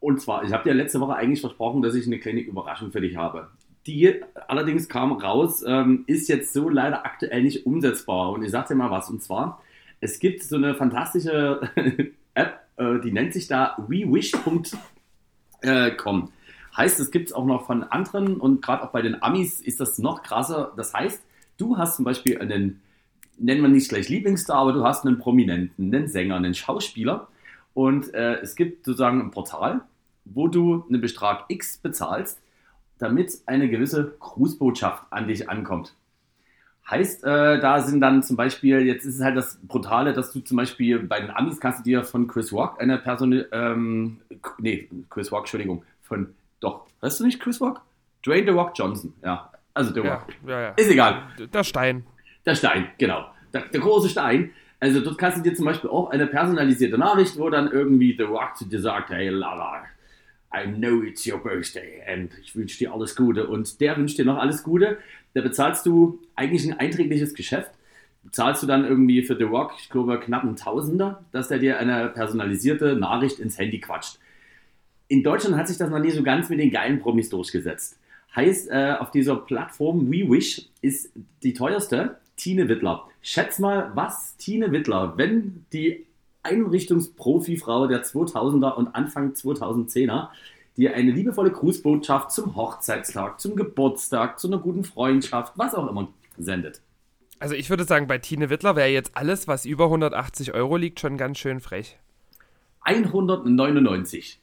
Und 0.00 0.20
zwar, 0.20 0.44
ich 0.44 0.52
habe 0.52 0.64
dir 0.64 0.74
letzte 0.74 1.00
Woche 1.00 1.16
eigentlich 1.16 1.40
versprochen, 1.40 1.82
dass 1.82 1.94
ich 1.94 2.06
eine 2.06 2.18
kleine 2.18 2.40
Überraschung 2.40 2.92
für 2.92 3.00
dich 3.00 3.16
habe. 3.16 3.48
Die 3.86 4.20
allerdings 4.46 4.88
kam 4.88 5.12
raus, 5.12 5.64
ähm, 5.66 6.04
ist 6.06 6.28
jetzt 6.28 6.52
so 6.52 6.68
leider 6.68 7.06
aktuell 7.06 7.42
nicht 7.42 7.66
umsetzbar. 7.66 8.30
Und 8.30 8.42
ich 8.42 8.50
sage 8.50 8.68
dir 8.68 8.74
mal 8.74 8.90
was. 8.90 9.08
Und 9.10 9.22
zwar, 9.22 9.62
es 10.00 10.18
gibt 10.20 10.42
so 10.42 10.56
eine 10.56 10.74
fantastische 10.74 11.60
App, 12.34 12.60
äh, 12.76 13.00
die 13.00 13.12
nennt 13.12 13.32
sich 13.32 13.48
da 13.48 13.76
wewish.com. 13.88 14.62
Heißt, 16.76 17.00
es 17.00 17.10
gibt 17.10 17.30
es 17.30 17.32
auch 17.34 17.44
noch 17.44 17.66
von 17.66 17.82
anderen 17.82 18.36
und 18.36 18.62
gerade 18.62 18.84
auch 18.84 18.90
bei 18.90 19.02
den 19.02 19.20
Amis 19.20 19.60
ist 19.60 19.80
das 19.80 19.98
noch 19.98 20.22
krasser. 20.22 20.72
Das 20.76 20.94
heißt, 20.94 21.20
du 21.56 21.76
hast 21.76 21.96
zum 21.96 22.04
Beispiel 22.04 22.38
einen 22.38 22.80
nennen 23.38 23.62
wir 23.62 23.68
nicht 23.68 23.88
gleich 23.88 24.08
Lieblingsstar, 24.08 24.58
aber 24.58 24.72
du 24.72 24.84
hast 24.84 25.06
einen 25.06 25.18
Prominenten, 25.18 25.94
einen 25.94 26.08
Sänger, 26.08 26.36
einen 26.36 26.54
Schauspieler. 26.54 27.28
Und 27.74 28.12
äh, 28.14 28.40
es 28.40 28.56
gibt 28.56 28.84
sozusagen 28.84 29.20
ein 29.20 29.30
Portal, 29.30 29.82
wo 30.24 30.48
du 30.48 30.84
einen 30.88 31.00
Betrag 31.00 31.44
X 31.48 31.78
bezahlst, 31.78 32.40
damit 32.98 33.32
eine 33.46 33.68
gewisse 33.68 34.16
Grußbotschaft 34.18 35.04
an 35.10 35.28
dich 35.28 35.48
ankommt. 35.48 35.94
Heißt, 36.90 37.22
äh, 37.22 37.60
da 37.60 37.82
sind 37.82 38.00
dann 38.00 38.22
zum 38.22 38.36
Beispiel, 38.36 38.80
jetzt 38.80 39.04
ist 39.04 39.16
es 39.16 39.20
halt 39.22 39.36
das 39.36 39.58
Brutale, 39.62 40.14
dass 40.14 40.32
du 40.32 40.40
zum 40.40 40.56
Beispiel 40.56 40.98
bei 41.00 41.20
den 41.20 41.30
Amis 41.30 41.60
kannst 41.60 41.80
du 41.80 41.84
dir 41.84 42.02
von 42.02 42.26
Chris 42.26 42.50
Rock 42.50 42.80
eine 42.80 42.96
Person, 42.96 43.44
ähm, 43.52 44.20
nee, 44.58 44.88
Chris 45.10 45.30
Rock, 45.30 45.40
Entschuldigung, 45.40 45.84
von, 46.02 46.34
doch, 46.60 46.86
weißt 47.00 47.20
du 47.20 47.24
nicht 47.26 47.40
Chris 47.40 47.60
Rock? 47.60 47.82
Dwayne 48.24 48.46
The 48.46 48.52
Rock 48.52 48.72
Johnson, 48.74 49.12
ja, 49.22 49.52
also 49.74 49.92
The 49.92 50.00
Rock. 50.00 50.24
Ja, 50.46 50.50
ja, 50.50 50.60
ja. 50.60 50.68
Ist 50.70 50.90
egal. 50.90 51.22
Der 51.52 51.62
Stein. 51.62 52.04
Der 52.48 52.54
Stein, 52.54 52.86
genau. 52.96 53.26
Der, 53.52 53.68
der, 53.68 53.78
große 53.78 54.08
Stein. 54.08 54.52
Also 54.80 55.00
dort 55.00 55.18
kannst 55.18 55.36
du 55.36 55.42
dir 55.42 55.54
zum 55.54 55.66
Beispiel 55.66 55.90
auch 55.90 56.08
eine 56.08 56.26
personalisierte 56.26 56.96
Nachricht, 56.96 57.38
wo 57.38 57.50
dann 57.50 57.70
irgendwie 57.70 58.14
The 58.16 58.22
Rock 58.22 58.56
zu 58.56 58.64
dir 58.64 58.80
sagt, 58.80 59.10
hey 59.10 59.28
Lala, 59.28 59.82
I 60.50 60.66
know 60.66 61.02
it's 61.02 61.30
your 61.30 61.42
birthday 61.42 62.02
and 62.10 62.32
ich 62.40 62.56
wünsche 62.56 62.78
dir 62.78 62.94
alles 62.94 63.14
Gute. 63.14 63.48
Und 63.48 63.82
der 63.82 63.98
wünscht 63.98 64.16
dir 64.16 64.24
noch 64.24 64.38
alles 64.38 64.62
Gute. 64.62 64.96
Da 65.34 65.42
bezahlst 65.42 65.84
du 65.84 66.22
eigentlich 66.36 66.64
ein 66.64 66.80
einträgliches 66.80 67.34
Geschäft. 67.34 67.70
Bezahlst 68.22 68.62
du 68.62 68.66
dann 68.66 68.86
irgendwie 68.86 69.22
für 69.24 69.36
The 69.36 69.44
Rock, 69.44 69.74
ich 69.78 69.90
glaube, 69.90 70.18
knapp 70.18 70.44
ein 70.44 70.56
Tausender, 70.56 71.22
dass 71.32 71.48
der 71.48 71.58
dir 71.58 71.78
eine 71.78 72.08
personalisierte 72.08 72.96
Nachricht 72.96 73.40
ins 73.40 73.58
Handy 73.58 73.78
quatscht. 73.78 74.18
In 75.08 75.22
Deutschland 75.22 75.58
hat 75.58 75.68
sich 75.68 75.76
das 75.76 75.90
noch 75.90 75.98
nie 75.98 76.12
so 76.12 76.22
ganz 76.22 76.48
mit 76.48 76.60
den 76.60 76.70
geilen 76.70 76.98
Promis 76.98 77.28
durchgesetzt. 77.28 77.98
Heißt, 78.34 78.70
äh, 78.70 78.94
auf 78.98 79.10
dieser 79.10 79.36
Plattform 79.36 80.10
WeWish 80.10 80.70
ist 80.80 81.12
die 81.42 81.52
teuerste 81.52 82.16
Tine 82.38 82.70
Wittler. 82.70 83.06
Schätz 83.20 83.58
mal, 83.58 83.92
was 83.94 84.36
Tine 84.38 84.72
Wittler, 84.72 85.18
wenn 85.18 85.66
die 85.74 86.06
Einrichtungsprofifrau 86.42 87.86
der 87.86 88.04
2000er 88.04 88.74
und 88.74 88.94
Anfang 88.94 89.32
2010er 89.32 90.28
dir 90.76 90.94
eine 90.94 91.10
liebevolle 91.10 91.50
Grußbotschaft 91.50 92.32
zum 92.32 92.56
Hochzeitstag, 92.56 93.40
zum 93.40 93.56
Geburtstag, 93.56 94.38
zu 94.38 94.46
einer 94.46 94.58
guten 94.58 94.84
Freundschaft, 94.84 95.52
was 95.56 95.74
auch 95.74 95.88
immer 95.88 96.08
sendet. 96.38 96.80
Also 97.40 97.54
ich 97.54 97.68
würde 97.68 97.84
sagen, 97.84 98.06
bei 98.06 98.18
Tine 98.18 98.48
Wittler 98.48 98.76
wäre 98.76 98.88
jetzt 98.88 99.16
alles, 99.16 99.46
was 99.46 99.64
über 99.64 99.84
180 99.84 100.54
Euro 100.54 100.76
liegt, 100.76 101.00
schon 101.00 101.16
ganz 101.18 101.38
schön 101.38 101.60
frech. 101.60 101.98
199. 102.82 104.40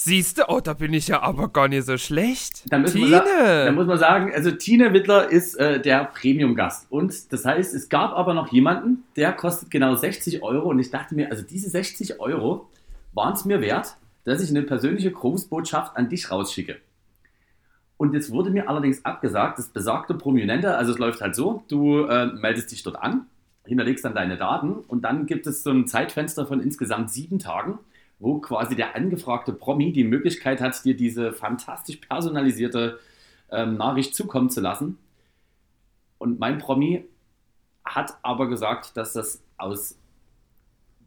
Siehst 0.00 0.38
du, 0.38 0.44
oh, 0.46 0.60
da 0.60 0.74
bin 0.74 0.94
ich 0.94 1.08
ja 1.08 1.22
aber 1.22 1.48
gar 1.48 1.66
nicht 1.66 1.84
so 1.84 1.98
schlecht. 1.98 2.62
Da, 2.70 2.80
Tine. 2.84 3.20
da 3.64 3.72
muss 3.72 3.88
man 3.88 3.98
sagen, 3.98 4.32
also 4.32 4.52
Tine 4.52 4.92
Wittler 4.92 5.28
ist 5.28 5.56
äh, 5.56 5.82
der 5.82 6.04
Premium-Gast. 6.04 6.86
Und 6.88 7.32
das 7.32 7.44
heißt, 7.44 7.74
es 7.74 7.88
gab 7.88 8.12
aber 8.12 8.32
noch 8.32 8.52
jemanden, 8.52 9.02
der 9.16 9.32
kostet 9.32 9.72
genau 9.72 9.96
60 9.96 10.40
Euro. 10.44 10.68
Und 10.68 10.78
ich 10.78 10.92
dachte 10.92 11.16
mir, 11.16 11.32
also 11.32 11.42
diese 11.42 11.68
60 11.68 12.20
Euro 12.20 12.68
waren 13.12 13.34
es 13.34 13.44
mir 13.44 13.60
wert, 13.60 13.96
dass 14.22 14.40
ich 14.40 14.50
eine 14.50 14.62
persönliche 14.62 15.10
Grußbotschaft 15.10 15.96
an 15.96 16.08
dich 16.08 16.30
rausschicke. 16.30 16.76
Und 17.96 18.14
jetzt 18.14 18.30
wurde 18.30 18.50
mir 18.50 18.68
allerdings 18.68 19.04
abgesagt, 19.04 19.58
das 19.58 19.66
besagte 19.66 20.14
Prominente, 20.14 20.76
also 20.76 20.92
es 20.92 20.98
läuft 20.98 21.20
halt 21.20 21.34
so, 21.34 21.64
du 21.66 22.04
äh, 22.04 22.26
meldest 22.26 22.70
dich 22.70 22.84
dort 22.84 23.02
an, 23.02 23.26
hinterlegst 23.64 24.04
dann 24.04 24.14
deine 24.14 24.36
Daten 24.36 24.74
und 24.74 25.02
dann 25.02 25.26
gibt 25.26 25.48
es 25.48 25.64
so 25.64 25.70
ein 25.70 25.88
Zeitfenster 25.88 26.46
von 26.46 26.60
insgesamt 26.60 27.10
sieben 27.10 27.40
Tagen 27.40 27.80
wo 28.18 28.38
quasi 28.38 28.74
der 28.74 28.96
angefragte 28.96 29.52
Promi 29.52 29.92
die 29.92 30.04
Möglichkeit 30.04 30.60
hat, 30.60 30.84
dir 30.84 30.96
diese 30.96 31.32
fantastisch 31.32 31.96
personalisierte 31.96 32.98
ähm, 33.50 33.76
Nachricht 33.76 34.14
zukommen 34.14 34.50
zu 34.50 34.60
lassen. 34.60 34.98
Und 36.18 36.38
mein 36.40 36.58
Promi 36.58 37.04
hat 37.84 38.18
aber 38.22 38.48
gesagt, 38.48 38.96
dass 38.96 39.12
das 39.12 39.42
aus, 39.56 39.96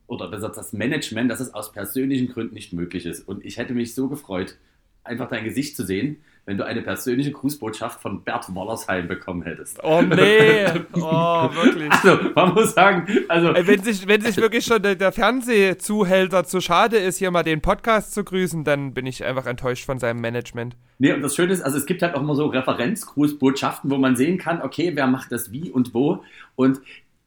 oder 0.07 0.29
besser 0.29 0.49
das 0.49 0.73
Management, 0.73 1.29
dass 1.29 1.41
es 1.41 1.53
aus 1.53 1.71
persönlichen 1.71 2.27
Gründen 2.27 2.53
nicht 2.53 2.73
möglich 2.73 3.05
ist. 3.05 3.27
Und 3.27 3.45
ich 3.45 3.57
hätte 3.57 3.73
mich 3.73 3.93
so 3.93 4.07
gefreut, 4.07 4.57
einfach 5.03 5.29
dein 5.29 5.43
Gesicht 5.43 5.75
zu 5.75 5.85
sehen, 5.85 6.23
wenn 6.45 6.57
du 6.57 6.65
eine 6.65 6.81
persönliche 6.81 7.31
Grußbotschaft 7.31 8.01
von 8.01 8.23
Bert 8.23 8.53
Wollersheim 8.53 9.07
bekommen 9.07 9.43
hättest. 9.43 9.79
Oh 9.83 10.01
nee, 10.01 10.65
oh 10.93 11.49
wirklich. 11.53 11.91
Also, 11.91 12.31
man 12.33 12.53
muss 12.53 12.73
sagen, 12.73 13.07
also... 13.27 13.53
Wenn 13.53 13.83
sich, 13.83 14.07
wenn 14.07 14.21
sich 14.21 14.37
wirklich 14.37 14.65
schon 14.65 14.81
der, 14.81 14.95
der 14.95 15.11
Fernsehzuhälter 15.11 16.43
zu 16.43 16.59
schade 16.59 16.97
ist, 16.97 17.17
hier 17.17 17.29
mal 17.31 17.43
den 17.43 17.61
Podcast 17.61 18.13
zu 18.13 18.23
grüßen, 18.23 18.63
dann 18.63 18.93
bin 18.93 19.05
ich 19.05 19.23
einfach 19.23 19.45
enttäuscht 19.45 19.85
von 19.85 19.99
seinem 19.99 20.19
Management. 20.19 20.75
Nee, 20.97 21.13
und 21.13 21.21
das 21.21 21.35
Schöne 21.35 21.53
ist, 21.53 21.61
also 21.61 21.77
es 21.77 21.85
gibt 21.85 22.01
halt 22.01 22.15
auch 22.15 22.21
immer 22.21 22.35
so 22.35 22.47
Referenzgrußbotschaften, 22.47 23.89
wo 23.91 23.97
man 23.97 24.15
sehen 24.15 24.37
kann, 24.37 24.61
okay, 24.61 24.91
wer 24.95 25.07
macht 25.07 25.31
das 25.31 25.51
wie 25.51 25.69
und 25.69 25.93
wo 25.93 26.23
und 26.55 26.81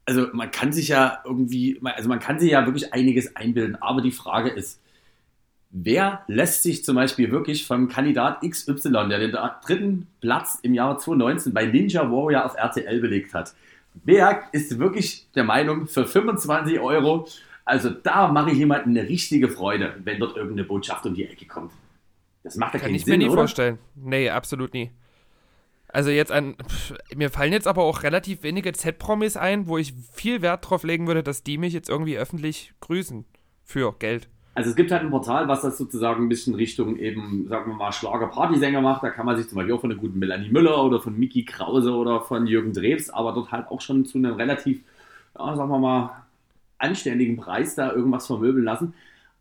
also 0.06 0.26
man 0.32 0.50
kann 0.50 0.72
sich 0.72 0.88
ja 0.88 1.20
irgendwie, 1.24 1.80
also 1.82 2.08
man 2.08 2.18
kann 2.18 2.38
sich 2.38 2.50
ja 2.50 2.66
wirklich 2.66 2.92
einiges 2.92 3.36
einbilden, 3.36 3.76
aber 3.80 4.02
die 4.02 4.12
Frage 4.12 4.50
ist, 4.50 4.80
Wer 5.76 6.22
lässt 6.28 6.62
sich 6.62 6.84
zum 6.84 6.94
Beispiel 6.94 7.32
wirklich 7.32 7.66
vom 7.66 7.88
Kandidat 7.88 8.42
XY, 8.48 9.08
der 9.08 9.18
den 9.18 9.36
dritten 9.66 10.06
Platz 10.20 10.60
im 10.62 10.72
Jahr 10.72 10.98
2019 10.98 11.52
bei 11.52 11.66
Ninja 11.66 12.08
Warrior 12.12 12.44
auf 12.44 12.54
RTL 12.54 13.00
belegt 13.00 13.34
hat, 13.34 13.54
wer 14.04 14.44
ist 14.52 14.78
wirklich 14.78 15.26
der 15.34 15.42
Meinung, 15.42 15.88
für 15.88 16.06
25 16.06 16.78
Euro, 16.78 17.26
also 17.64 17.90
da 17.90 18.28
mache 18.28 18.52
ich 18.52 18.58
jemandem 18.58 18.96
eine 18.96 19.08
richtige 19.08 19.48
Freude, 19.48 19.96
wenn 20.04 20.20
dort 20.20 20.36
irgendeine 20.36 20.62
Botschaft 20.62 21.06
um 21.06 21.14
die 21.14 21.24
Ecke 21.24 21.44
kommt. 21.46 21.72
Das 22.44 22.54
macht 22.54 22.74
ja 22.74 22.80
keinen 22.80 22.96
Sinn, 22.96 23.06
Kann 23.06 23.12
ich 23.12 23.18
mir 23.18 23.18
nie 23.18 23.32
oder? 23.32 23.40
vorstellen. 23.42 23.78
Nee, 23.96 24.30
absolut 24.30 24.74
nie. 24.74 24.92
Also 25.88 26.10
jetzt 26.10 26.30
ein, 26.30 26.54
pff, 26.54 26.94
mir 27.16 27.30
fallen 27.30 27.52
jetzt 27.52 27.66
aber 27.66 27.82
auch 27.82 28.04
relativ 28.04 28.44
wenige 28.44 28.72
Z-Promis 28.72 29.36
ein, 29.36 29.66
wo 29.66 29.76
ich 29.76 29.92
viel 30.12 30.40
Wert 30.40 30.70
drauf 30.70 30.84
legen 30.84 31.08
würde, 31.08 31.24
dass 31.24 31.42
die 31.42 31.58
mich 31.58 31.72
jetzt 31.72 31.88
irgendwie 31.88 32.16
öffentlich 32.16 32.74
grüßen. 32.78 33.24
Für 33.64 33.92
Geld. 33.98 34.28
Also 34.54 34.70
es 34.70 34.76
gibt 34.76 34.92
halt 34.92 35.02
ein 35.02 35.10
Portal, 35.10 35.48
was 35.48 35.62
das 35.62 35.76
sozusagen 35.76 36.24
ein 36.24 36.28
bisschen 36.28 36.54
Richtung 36.54 36.96
eben, 36.96 37.48
sagen 37.48 37.72
wir 37.72 37.76
mal, 37.76 37.92
Schlager-Partysänger 37.92 38.80
macht. 38.80 39.02
Da 39.02 39.10
kann 39.10 39.26
man 39.26 39.36
sich 39.36 39.48
zum 39.48 39.56
Beispiel 39.56 39.74
auch 39.74 39.80
von 39.80 39.90
der 39.90 39.98
guten 39.98 40.18
Melanie 40.18 40.48
Müller 40.48 40.84
oder 40.84 41.00
von 41.00 41.18
Miki 41.18 41.44
Krause 41.44 41.92
oder 41.92 42.20
von 42.20 42.46
Jürgen 42.46 42.72
Drews, 42.72 43.10
aber 43.10 43.32
dort 43.32 43.50
halt 43.50 43.68
auch 43.68 43.80
schon 43.80 44.06
zu 44.06 44.18
einem 44.18 44.34
relativ, 44.34 44.80
ja, 45.36 45.56
sagen 45.56 45.70
wir 45.70 45.78
mal, 45.78 46.10
anständigen 46.78 47.36
Preis 47.36 47.74
da 47.74 47.92
irgendwas 47.92 48.28
vermöbeln 48.28 48.64
lassen. 48.64 48.94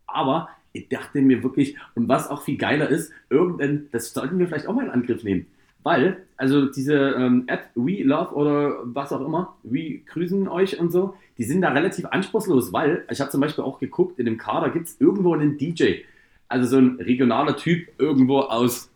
Aber 0.07 0.49
ich 0.71 0.89
dachte 0.89 1.21
mir 1.21 1.43
wirklich, 1.43 1.77
und 1.93 2.09
was 2.09 2.29
auch 2.29 2.41
viel 2.41 2.57
geiler 2.57 2.89
ist, 2.89 3.11
irgendein, 3.29 3.89
das 3.91 4.13
sollten 4.13 4.39
wir 4.39 4.47
vielleicht 4.47 4.67
auch 4.67 4.73
mal 4.73 4.85
in 4.85 4.91
Angriff 4.91 5.23
nehmen. 5.23 5.45
Weil, 5.83 6.25
also 6.37 6.65
diese 6.65 6.93
ähm, 6.93 7.43
App 7.47 7.69
We 7.75 8.03
Love 8.03 8.33
oder 8.33 8.77
was 8.83 9.11
auch 9.11 9.21
immer, 9.21 9.55
We 9.63 9.99
grüßen 10.05 10.47
euch 10.47 10.79
und 10.79 10.91
so, 10.91 11.15
die 11.37 11.43
sind 11.43 11.61
da 11.61 11.69
relativ 11.69 12.05
anspruchslos, 12.05 12.71
weil 12.71 13.05
ich 13.09 13.19
habe 13.19 13.31
zum 13.31 13.41
Beispiel 13.41 13.63
auch 13.63 13.79
geguckt, 13.79 14.19
in 14.19 14.25
dem 14.25 14.37
Kader 14.37 14.69
gibt 14.69 14.87
es 14.87 14.99
irgendwo 14.99 15.33
einen 15.33 15.57
DJ. 15.57 16.01
Also 16.47 16.67
so 16.67 16.77
ein 16.77 16.97
regionaler 16.99 17.57
Typ 17.57 17.87
irgendwo 17.97 18.39
aus, 18.39 18.89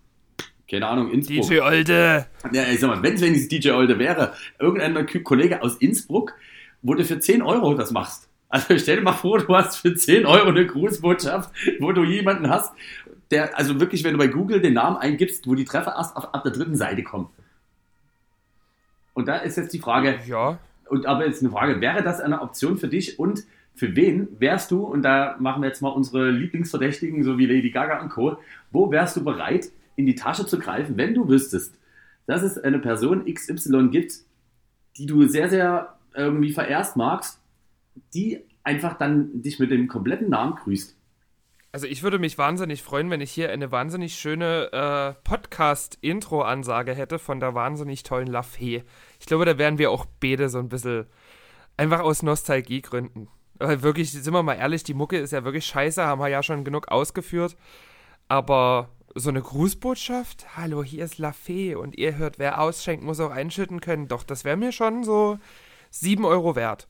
keine 0.69 0.87
Ahnung, 0.87 1.11
Innsbruck. 1.11 1.49
DJ 1.49 1.59
Olde. 1.59 2.27
Ja, 2.51 2.63
ich 2.71 2.79
sag 2.79 2.89
mal, 2.89 3.03
wenn 3.03 3.15
es 3.15 3.21
wenigstens 3.21 3.49
DJ 3.49 3.71
Olde 3.71 3.99
wäre, 3.99 4.33
irgendein 4.59 5.05
Kollege 5.23 5.61
aus 5.61 5.77
Innsbruck, 5.77 6.33
wo 6.81 6.93
du 6.93 7.03
für 7.03 7.19
10 7.19 7.41
Euro 7.41 7.73
das 7.73 7.91
machst. 7.91 8.29
Also 8.49 8.77
stell 8.77 8.97
dir 8.97 9.01
mal 9.01 9.13
vor, 9.13 9.39
du 9.39 9.55
hast 9.55 9.77
für 9.77 9.93
10 9.93 10.25
Euro 10.25 10.49
eine 10.49 10.65
Grußbotschaft, 10.65 11.51
wo 11.79 11.91
du 11.91 12.03
jemanden 12.03 12.49
hast, 12.49 12.71
der, 13.31 13.57
also 13.57 13.79
wirklich, 13.79 14.03
wenn 14.03 14.13
du 14.13 14.19
bei 14.19 14.27
Google 14.27 14.61
den 14.61 14.73
Namen 14.73 14.97
eingibst, 14.97 15.47
wo 15.47 15.55
die 15.55 15.65
Treffer 15.65 15.95
erst 15.97 16.15
auf, 16.15 16.33
ab 16.33 16.43
der 16.43 16.51
dritten 16.51 16.75
Seite 16.75 17.03
kommen. 17.03 17.29
Und 19.13 19.27
da 19.27 19.37
ist 19.37 19.57
jetzt 19.57 19.73
die 19.73 19.79
Frage, 19.79 20.19
ja. 20.27 20.59
und 20.89 21.05
aber 21.05 21.25
jetzt 21.25 21.41
eine 21.41 21.51
Frage, 21.51 21.81
wäre 21.81 22.03
das 22.03 22.21
eine 22.21 22.41
Option 22.41 22.77
für 22.77 22.87
dich 22.87 23.19
und 23.19 23.43
für 23.77 23.95
wen 23.95 24.27
wärst 24.39 24.71
du, 24.71 24.83
und 24.83 25.03
da 25.03 25.35
machen 25.39 25.61
wir 25.61 25.67
jetzt 25.67 25.81
mal 25.81 25.89
unsere 25.89 26.31
Lieblingsverdächtigen, 26.31 27.23
so 27.23 27.37
wie 27.37 27.45
Lady 27.45 27.69
Gaga 27.69 28.01
und 28.01 28.09
Co., 28.09 28.37
wo 28.71 28.91
wärst 28.91 29.15
du 29.15 29.23
bereit, 29.23 29.69
in 29.95 30.05
die 30.05 30.15
Tasche 30.15 30.45
zu 30.45 30.57
greifen, 30.57 30.97
wenn 30.97 31.13
du 31.13 31.27
wüsstest, 31.27 31.77
dass 32.25 32.41
es 32.41 32.57
eine 32.57 32.79
Person 32.79 33.25
XY 33.31 33.89
gibt, 33.89 34.13
die 34.97 35.05
du 35.05 35.27
sehr, 35.27 35.49
sehr 35.49 35.97
irgendwie 36.15 36.51
verehrst 36.51 36.97
magst, 36.97 37.39
die 38.13 38.39
einfach 38.63 38.97
dann 38.97 39.41
dich 39.41 39.59
mit 39.59 39.71
dem 39.71 39.87
kompletten 39.87 40.29
Namen 40.29 40.55
grüßt? 40.55 40.96
Also 41.71 41.85
ich 41.85 42.01
würde 42.01 42.17
mich 42.17 42.37
wahnsinnig 42.37 42.81
freuen, 42.81 43.09
wenn 43.09 43.21
ich 43.21 43.31
hier 43.31 43.51
eine 43.51 43.71
wahnsinnig 43.71 44.15
schöne 44.15 44.71
äh, 44.71 45.21
Podcast-Intro-Ansage 45.23 46.95
hätte 46.95 47.19
von 47.19 47.39
der 47.39 47.53
wahnsinnig 47.53 48.03
tollen 48.03 48.27
Lafay. 48.27 48.83
Ich 49.19 49.25
glaube, 49.25 49.45
da 49.45 49.57
wären 49.57 49.77
wir 49.77 49.91
auch 49.91 50.05
beide 50.19 50.49
so 50.49 50.59
ein 50.59 50.69
bisschen 50.69 51.07
einfach 51.75 51.99
aus 51.99 52.23
Nostalgiegründen. 52.23 53.27
Weil 53.59 53.81
wirklich, 53.81 54.11
sind 54.11 54.33
wir 54.33 54.43
mal 54.43 54.53
ehrlich, 54.53 54.83
die 54.83 54.93
Mucke 54.93 55.17
ist 55.17 55.31
ja 55.31 55.43
wirklich 55.43 55.65
scheiße, 55.65 56.03
haben 56.03 56.21
wir 56.21 56.27
ja 56.29 56.41
schon 56.41 56.63
genug 56.63 56.87
ausgeführt. 56.89 57.57
Aber 58.27 58.89
so 59.15 59.29
eine 59.29 59.41
Grußbotschaft, 59.41 60.57
hallo, 60.57 60.83
hier 60.83 61.05
ist 61.05 61.17
Lafay 61.17 61.75
und 61.75 61.97
ihr 61.97 62.17
hört, 62.17 62.39
wer 62.39 62.61
ausschenkt, 62.61 63.03
muss 63.03 63.19
auch 63.19 63.31
einschütten 63.31 63.81
können. 63.81 64.07
Doch, 64.07 64.23
das 64.23 64.43
wäre 64.45 64.57
mir 64.57 64.71
schon 64.71 65.03
so 65.03 65.39
7 65.91 66.23
Euro 66.25 66.55
wert. 66.55 66.87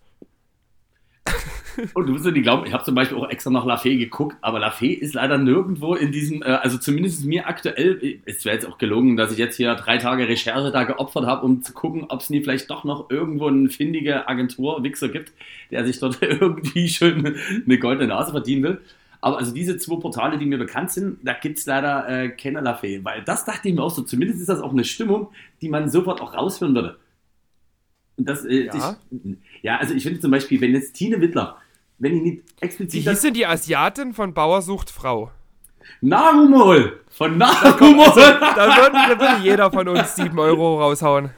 Und 1.93 2.07
du 2.07 2.13
wirst 2.13 2.25
nicht 2.25 2.43
glauben, 2.43 2.65
ich 2.65 2.73
habe 2.73 2.83
zum 2.83 2.95
Beispiel 2.95 3.17
auch 3.17 3.29
extra 3.29 3.51
nach 3.51 3.65
Lafay 3.65 3.97
geguckt, 3.97 4.35
aber 4.41 4.59
Lafay 4.59 4.93
ist 4.93 5.13
leider 5.13 5.37
nirgendwo 5.37 5.93
in 5.95 6.11
diesem, 6.11 6.41
äh, 6.41 6.45
also 6.45 6.77
zumindest 6.77 7.25
mir 7.25 7.47
aktuell, 7.47 8.19
es 8.25 8.45
wäre 8.45 8.55
jetzt 8.55 8.67
auch 8.67 8.77
gelungen, 8.77 9.15
dass 9.15 9.31
ich 9.31 9.37
jetzt 9.37 9.57
hier 9.57 9.75
drei 9.75 9.97
Tage 9.97 10.27
Recherche 10.27 10.71
da 10.71 10.83
geopfert 10.83 11.25
habe, 11.25 11.45
um 11.45 11.61
zu 11.61 11.73
gucken, 11.73 12.05
ob 12.09 12.21
es 12.21 12.29
nie 12.29 12.41
vielleicht 12.41 12.69
doch 12.69 12.83
noch 12.83 13.09
irgendwo 13.09 13.47
eine 13.47 13.69
findige 13.69 14.27
Agentur-Wichser 14.27 15.09
gibt, 15.09 15.33
der 15.71 15.85
sich 15.85 15.99
dort 15.99 16.17
irgendwie 16.21 16.89
schön 16.89 17.35
eine 17.65 17.77
goldene 17.77 18.07
Nase 18.07 18.31
verdienen 18.31 18.63
will. 18.63 18.81
Aber 19.19 19.37
also 19.37 19.53
diese 19.53 19.77
zwei 19.77 19.95
Portale, 19.95 20.37
die 20.37 20.45
mir 20.45 20.59
bekannt 20.59 20.91
sind, 20.91 21.19
da 21.23 21.33
gibt 21.33 21.57
es 21.57 21.65
leider 21.65 22.07
äh, 22.07 22.29
keine 22.29 22.61
Lafay, 22.61 23.03
weil 23.03 23.23
das 23.23 23.45
dachte 23.45 23.67
ich 23.67 23.75
mir 23.75 23.83
auch 23.83 23.89
so, 23.89 24.03
zumindest 24.03 24.39
ist 24.39 24.49
das 24.49 24.61
auch 24.61 24.71
eine 24.71 24.83
Stimmung, 24.83 25.29
die 25.61 25.69
man 25.69 25.89
sofort 25.89 26.21
auch 26.21 26.33
raushören 26.33 26.75
würde. 26.75 26.97
Und 28.17 28.27
das, 28.27 28.45
äh, 28.45 28.65
ja. 28.65 28.97
Ich, 29.11 29.37
ja, 29.61 29.77
also 29.77 29.93
ich 29.93 30.03
finde 30.03 30.19
zum 30.19 30.31
Beispiel, 30.31 30.59
wenn 30.61 30.73
jetzt 30.73 30.93
Tine 30.93 31.21
Wittler 31.21 31.57
wenn 31.99 32.17
ich 32.17 32.21
nicht 32.21 32.43
explizit. 32.59 33.05
Wie 33.05 33.09
hieß 33.09 33.21
denn 33.21 33.33
die 33.33 33.45
Asiatin 33.45 34.13
von 34.13 34.33
Bauer 34.33 34.61
sucht 34.61 34.89
Frau? 34.89 35.31
Narumol! 36.01 37.01
Von 37.09 37.37
Narumol! 37.37 38.05
Also, 38.05 38.21
da, 38.21 39.17
würde, 39.19 39.43
jeder 39.43 39.71
von 39.71 39.87
uns 39.87 40.15
7 40.15 40.37
Euro 40.37 40.81
raushauen. 40.81 41.31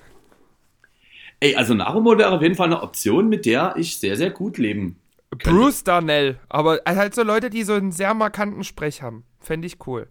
Ey, 1.39 1.55
also 1.55 1.73
Narumol 1.73 2.17
wäre 2.17 2.31
auf 2.31 2.41
jeden 2.41 2.55
Fall 2.55 2.67
eine 2.67 2.81
Option, 2.81 3.29
mit 3.29 3.45
der 3.45 3.75
ich 3.77 3.97
sehr, 3.97 4.17
sehr 4.17 4.31
gut 4.31 4.57
leben 4.57 4.97
könnte. 5.29 5.49
Bruce 5.49 5.83
Darnell. 5.83 6.39
Aber 6.49 6.79
halt 6.85 7.15
so 7.15 7.23
Leute, 7.23 7.49
die 7.49 7.63
so 7.63 7.73
einen 7.73 7.91
sehr 7.91 8.13
markanten 8.13 8.63
Sprech 8.63 9.01
haben. 9.01 9.23
Fände 9.39 9.67
ich 9.67 9.77
cool. 9.87 10.07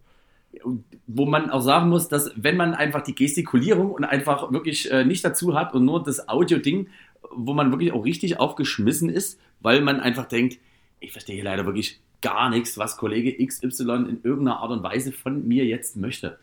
Wo 1.07 1.27
man 1.27 1.51
auch 1.51 1.61
sagen 1.61 1.89
muss, 1.89 2.09
dass 2.09 2.31
wenn 2.37 2.57
man 2.57 2.75
einfach 2.75 3.03
die 3.03 3.15
Gestikulierung 3.15 3.91
und 3.91 4.05
einfach 4.05 4.53
wirklich 4.53 4.91
äh, 4.91 5.05
nicht 5.05 5.25
dazu 5.25 5.55
hat 5.55 5.75
und 5.75 5.85
nur 5.85 6.03
das 6.03 6.29
Audio-Ding, 6.29 6.89
wo 7.31 7.55
man 7.55 7.71
wirklich 7.71 7.93
auch 7.93 8.05
richtig 8.05 8.39
aufgeschmissen 8.39 9.09
ist, 9.09 9.41
weil 9.61 9.81
man 9.81 10.01
einfach 10.01 10.27
denkt, 10.27 10.59
ich 11.01 11.13
verstehe 11.13 11.43
leider 11.43 11.67
wirklich 11.67 12.01
gar 12.21 12.51
nichts, 12.51 12.79
was 12.79 12.97
Kollege 12.97 13.45
XY 13.45 13.83
in 14.09 14.21
irgendeiner 14.23 14.59
Art 14.59 14.71
und 14.71 14.83
Weise 14.83 15.13
von 15.13 15.47
mir 15.47 15.65
jetzt 15.65 15.97
möchte. 15.97 16.39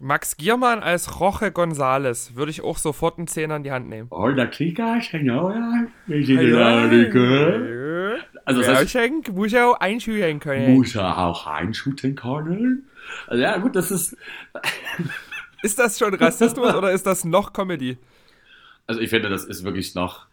Max 0.00 0.36
Giermann 0.36 0.82
als 0.82 1.20
Roche 1.20 1.52
Gonzales 1.52 2.34
würde 2.34 2.50
ich 2.50 2.62
auch 2.62 2.78
sofort 2.78 3.18
einen 3.18 3.28
Zehner 3.28 3.56
in 3.56 3.62
die 3.62 3.72
Hand 3.72 3.88
nehmen. 3.88 4.08
Oh, 4.10 4.28
der 4.30 4.48
Krieger, 4.48 4.98
ja, 5.12 5.86
wir 6.06 6.26
sind 6.26 6.40
Also 8.44 8.60
das 8.60 8.68
heißt, 8.68 8.94
ja 9.52 9.66
auch 9.68 9.78
einschütten 9.80 10.40
können. 10.40 10.74
Muss 10.74 10.94
ja 10.94 11.16
auch 11.16 11.46
einschütten 11.46 12.16
können. 12.16 12.86
Also 13.26 13.42
ja, 13.42 13.56
gut, 13.58 13.76
das 13.76 13.90
ist... 13.90 14.16
ist 15.62 15.78
das 15.78 15.98
schon 15.98 16.14
Rassismus 16.14 16.74
oder 16.74 16.92
ist 16.92 17.06
das 17.06 17.24
noch 17.24 17.52
Comedy? 17.52 17.98
Also 18.86 19.00
ich 19.00 19.10
finde, 19.10 19.28
das 19.28 19.44
ist 19.44 19.64
wirklich 19.64 19.94
noch 19.94 20.26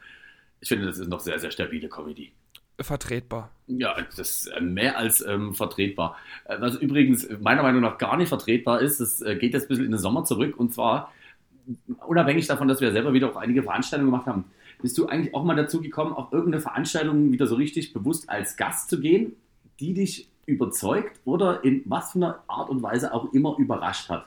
ich 0.61 0.67
finde, 0.67 0.85
das 0.85 0.97
ist 0.97 1.07
noch 1.07 1.19
sehr, 1.19 1.39
sehr 1.39 1.51
stabile 1.51 1.89
Comedy. 1.89 2.31
vertretbar. 2.79 3.51
Ja, 3.67 3.95
das 4.15 4.19
ist 4.19 4.61
mehr 4.61 4.97
als 4.97 5.25
ähm, 5.25 5.53
vertretbar. 5.53 6.17
Äh, 6.45 6.61
was 6.61 6.75
übrigens 6.75 7.27
meiner 7.41 7.63
Meinung 7.63 7.81
nach 7.81 7.97
gar 7.97 8.17
nicht 8.17 8.29
vertretbar 8.29 8.81
ist, 8.81 8.99
das 8.99 9.21
äh, 9.21 9.35
geht 9.35 9.53
jetzt 9.53 9.65
ein 9.65 9.67
bisschen 9.69 9.85
in 9.85 9.91
den 9.91 9.99
Sommer 9.99 10.23
zurück 10.23 10.57
und 10.57 10.73
zwar 10.73 11.11
unabhängig 12.07 12.47
davon, 12.47 12.67
dass 12.67 12.81
wir 12.81 12.91
selber 12.91 13.13
wieder 13.13 13.29
auch 13.29 13.35
einige 13.35 13.63
Veranstaltungen 13.63 14.11
gemacht 14.11 14.27
haben. 14.27 14.45
Bist 14.81 14.97
du 14.97 15.07
eigentlich 15.07 15.35
auch 15.35 15.43
mal 15.43 15.55
dazu 15.55 15.81
gekommen, 15.81 16.13
auf 16.13 16.31
irgendeine 16.31 16.61
Veranstaltung 16.61 17.31
wieder 17.31 17.47
so 17.47 17.55
richtig 17.55 17.93
bewusst 17.93 18.29
als 18.29 18.55
Gast 18.55 18.89
zu 18.89 18.99
gehen, 18.99 19.35
die 19.79 19.93
dich 19.93 20.29
überzeugt 20.49 21.19
oder 21.25 21.63
in 21.63 21.83
was 21.85 22.11
für 22.11 22.19
einer 22.19 22.43
Art 22.47 22.69
und 22.69 22.81
Weise 22.81 23.13
auch 23.13 23.31
immer 23.33 23.55
überrascht 23.57 24.09
hat? 24.09 24.25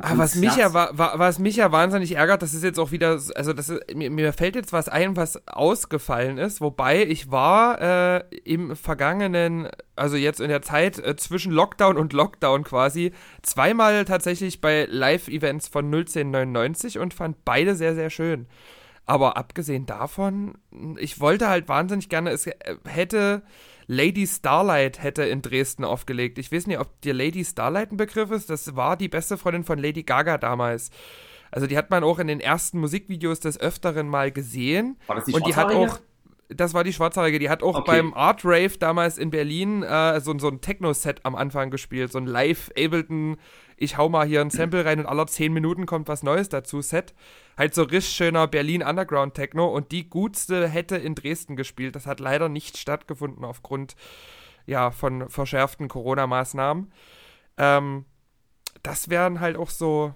Ah, 0.00 0.12
was, 0.16 0.34
mich 0.36 0.56
ja, 0.56 0.72
was 0.72 1.38
mich 1.38 1.56
ja 1.56 1.72
wahnsinnig 1.72 2.12
ärgert, 2.12 2.42
das 2.42 2.54
ist 2.54 2.62
jetzt 2.62 2.78
auch 2.78 2.92
wieder, 2.92 3.20
also 3.34 3.52
das 3.52 3.68
ist, 3.68 3.94
mir, 3.94 4.10
mir, 4.10 4.32
fällt 4.32 4.54
jetzt 4.54 4.72
was 4.72 4.88
ein, 4.88 5.16
was 5.16 5.46
ausgefallen 5.48 6.38
ist, 6.38 6.60
wobei 6.60 7.04
ich 7.04 7.30
war 7.30 7.80
äh, 7.80 8.24
im 8.44 8.76
vergangenen, 8.76 9.68
also 9.94 10.16
jetzt 10.16 10.40
in 10.40 10.48
der 10.48 10.62
Zeit 10.62 10.98
äh, 10.98 11.16
zwischen 11.16 11.52
Lockdown 11.52 11.96
und 11.96 12.12
Lockdown 12.12 12.64
quasi, 12.64 13.12
zweimal 13.42 14.04
tatsächlich 14.04 14.60
bei 14.60 14.86
Live-Events 14.88 15.68
von 15.68 15.92
01099 15.92 16.98
und 16.98 17.14
fand 17.14 17.44
beide 17.44 17.74
sehr, 17.74 17.94
sehr 17.94 18.10
schön. 18.10 18.46
Aber 19.06 19.36
abgesehen 19.36 19.86
davon, 19.86 20.58
ich 20.98 21.20
wollte 21.20 21.48
halt 21.48 21.68
wahnsinnig 21.68 22.08
gerne, 22.08 22.30
es 22.30 22.48
hätte 22.84 23.42
Lady 23.86 24.26
Starlight 24.26 25.02
hätte 25.02 25.24
in 25.24 25.42
Dresden 25.42 25.84
aufgelegt. 25.84 26.38
Ich 26.38 26.50
weiß 26.50 26.66
nicht, 26.66 26.78
ob 26.78 27.00
dir 27.02 27.14
Lady 27.14 27.44
Starlight 27.44 27.92
ein 27.92 27.96
Begriff 27.96 28.30
ist. 28.30 28.50
Das 28.50 28.74
war 28.76 28.96
die 28.96 29.08
beste 29.08 29.36
Freundin 29.36 29.64
von 29.64 29.78
Lady 29.78 30.02
Gaga 30.02 30.38
damals. 30.38 30.90
Also 31.50 31.66
die 31.66 31.76
hat 31.76 31.90
man 31.90 32.02
auch 32.02 32.18
in 32.18 32.26
den 32.26 32.40
ersten 32.40 32.80
Musikvideos 32.80 33.40
des 33.40 33.58
Öfteren 33.58 34.08
mal 34.08 34.32
gesehen. 34.32 34.96
War 35.06 35.16
das 35.16 35.26
die 35.26 35.32
Und 35.32 35.46
die 35.46 35.54
hat 35.54 35.72
auch 35.72 36.00
das 36.48 36.74
war 36.74 36.84
die 36.84 36.92
Schwarzhaarige. 36.92 37.38
Die 37.38 37.50
hat 37.50 37.62
auch 37.62 37.76
okay. 37.76 37.96
beim 37.96 38.14
Art 38.14 38.44
Rave 38.44 38.78
damals 38.78 39.18
in 39.18 39.30
Berlin 39.30 39.82
äh, 39.82 40.20
so, 40.20 40.36
so 40.38 40.48
ein 40.48 40.60
Techno-Set 40.60 41.20
am 41.24 41.34
Anfang 41.34 41.70
gespielt. 41.70 42.12
So 42.12 42.18
ein 42.18 42.26
Live-Ableton, 42.26 43.36
ich 43.76 43.96
hau 43.96 44.08
mal 44.08 44.26
hier 44.26 44.40
ein 44.40 44.50
Sample 44.50 44.84
rein 44.84 45.00
und 45.00 45.06
alle 45.06 45.26
10 45.26 45.52
Minuten 45.52 45.86
kommt 45.86 46.08
was 46.08 46.22
Neues 46.22 46.48
dazu 46.48 46.80
Set. 46.80 47.14
Halt 47.56 47.74
so 47.74 47.82
richtig 47.82 48.14
schöner 48.14 48.46
Berlin 48.46 48.82
Underground 48.82 49.34
Techno. 49.34 49.66
Und 49.66 49.92
die 49.92 50.08
gutste 50.08 50.68
hätte 50.68 50.96
in 50.96 51.14
Dresden 51.14 51.56
gespielt. 51.56 51.94
Das 51.94 52.06
hat 52.06 52.20
leider 52.20 52.48
nicht 52.48 52.78
stattgefunden 52.78 53.44
aufgrund 53.44 53.96
ja, 54.66 54.90
von 54.90 55.28
verschärften 55.28 55.88
Corona-Maßnahmen. 55.88 56.92
Ähm, 57.58 58.04
das 58.82 59.10
wären 59.10 59.40
halt 59.40 59.56
auch 59.56 59.70
so 59.70 60.14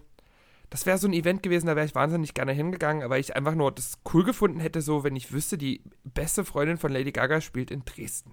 das 0.71 0.87
wäre 0.87 0.99
so 0.99 1.09
ein 1.09 1.13
Event 1.13 1.43
gewesen, 1.43 1.67
da 1.67 1.75
wäre 1.75 1.85
ich 1.85 1.97
wahnsinnig 1.97 2.33
gerne 2.33 2.53
hingegangen, 2.53 3.11
weil 3.11 3.21
ich 3.21 3.35
einfach 3.35 3.57
nur 3.57 3.73
das 3.73 3.99
cool 4.15 4.23
gefunden 4.23 4.61
hätte, 4.61 4.81
so 4.81 5.03
wenn 5.03 5.17
ich 5.17 5.33
wüsste, 5.33 5.59
die 5.59 5.83
beste 6.05 6.45
Freundin 6.45 6.79
von 6.79 6.93
Lady 6.93 7.11
Gaga 7.11 7.41
spielt 7.41 7.73
in 7.73 7.85
Dresden. 7.85 8.33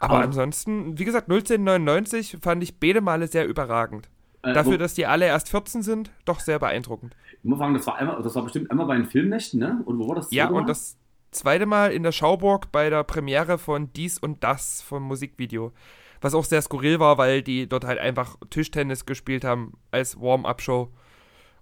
Aber, 0.00 0.14
Aber 0.14 0.24
ansonsten, 0.24 0.98
wie 0.98 1.04
gesagt, 1.04 1.30
1999 1.30 2.38
fand 2.40 2.62
ich 2.62 2.80
beide 2.80 3.02
Male 3.02 3.28
sehr 3.28 3.46
überragend. 3.46 4.08
Äh, 4.46 4.52
Dafür, 4.52 4.78
dass 4.78 4.94
die 4.94 5.06
alle 5.06 5.26
erst 5.26 5.48
14 5.48 5.82
sind, 5.82 6.12
doch 6.24 6.38
sehr 6.38 6.60
beeindruckend. 6.60 7.16
Ich 7.42 7.44
muss 7.48 7.58
sagen, 7.58 7.74
das 7.74 7.84
war, 7.86 7.96
einmal, 7.96 8.22
das 8.22 8.34
war 8.36 8.44
bestimmt 8.44 8.70
einmal 8.70 8.86
bei 8.86 8.96
den 8.96 9.06
Filmnächten, 9.06 9.58
ne? 9.58 9.82
Und 9.84 9.98
wo 9.98 10.08
war 10.08 10.14
das? 10.14 10.30
Ja, 10.30 10.48
Mal? 10.48 10.60
und 10.60 10.68
das 10.68 10.96
zweite 11.32 11.66
Mal 11.66 11.90
in 11.90 12.04
der 12.04 12.12
Schauburg 12.12 12.70
bei 12.70 12.88
der 12.88 13.02
Premiere 13.02 13.58
von 13.58 13.92
Dies 13.92 14.18
und 14.18 14.44
Das 14.44 14.82
vom 14.82 15.02
Musikvideo. 15.02 15.72
Was 16.20 16.34
auch 16.34 16.44
sehr 16.44 16.62
skurril 16.62 17.00
war, 17.00 17.18
weil 17.18 17.42
die 17.42 17.68
dort 17.68 17.84
halt 17.84 17.98
einfach 17.98 18.36
Tischtennis 18.48 19.04
gespielt 19.04 19.44
haben 19.44 19.72
als 19.90 20.18
Warm-up-Show 20.20 20.92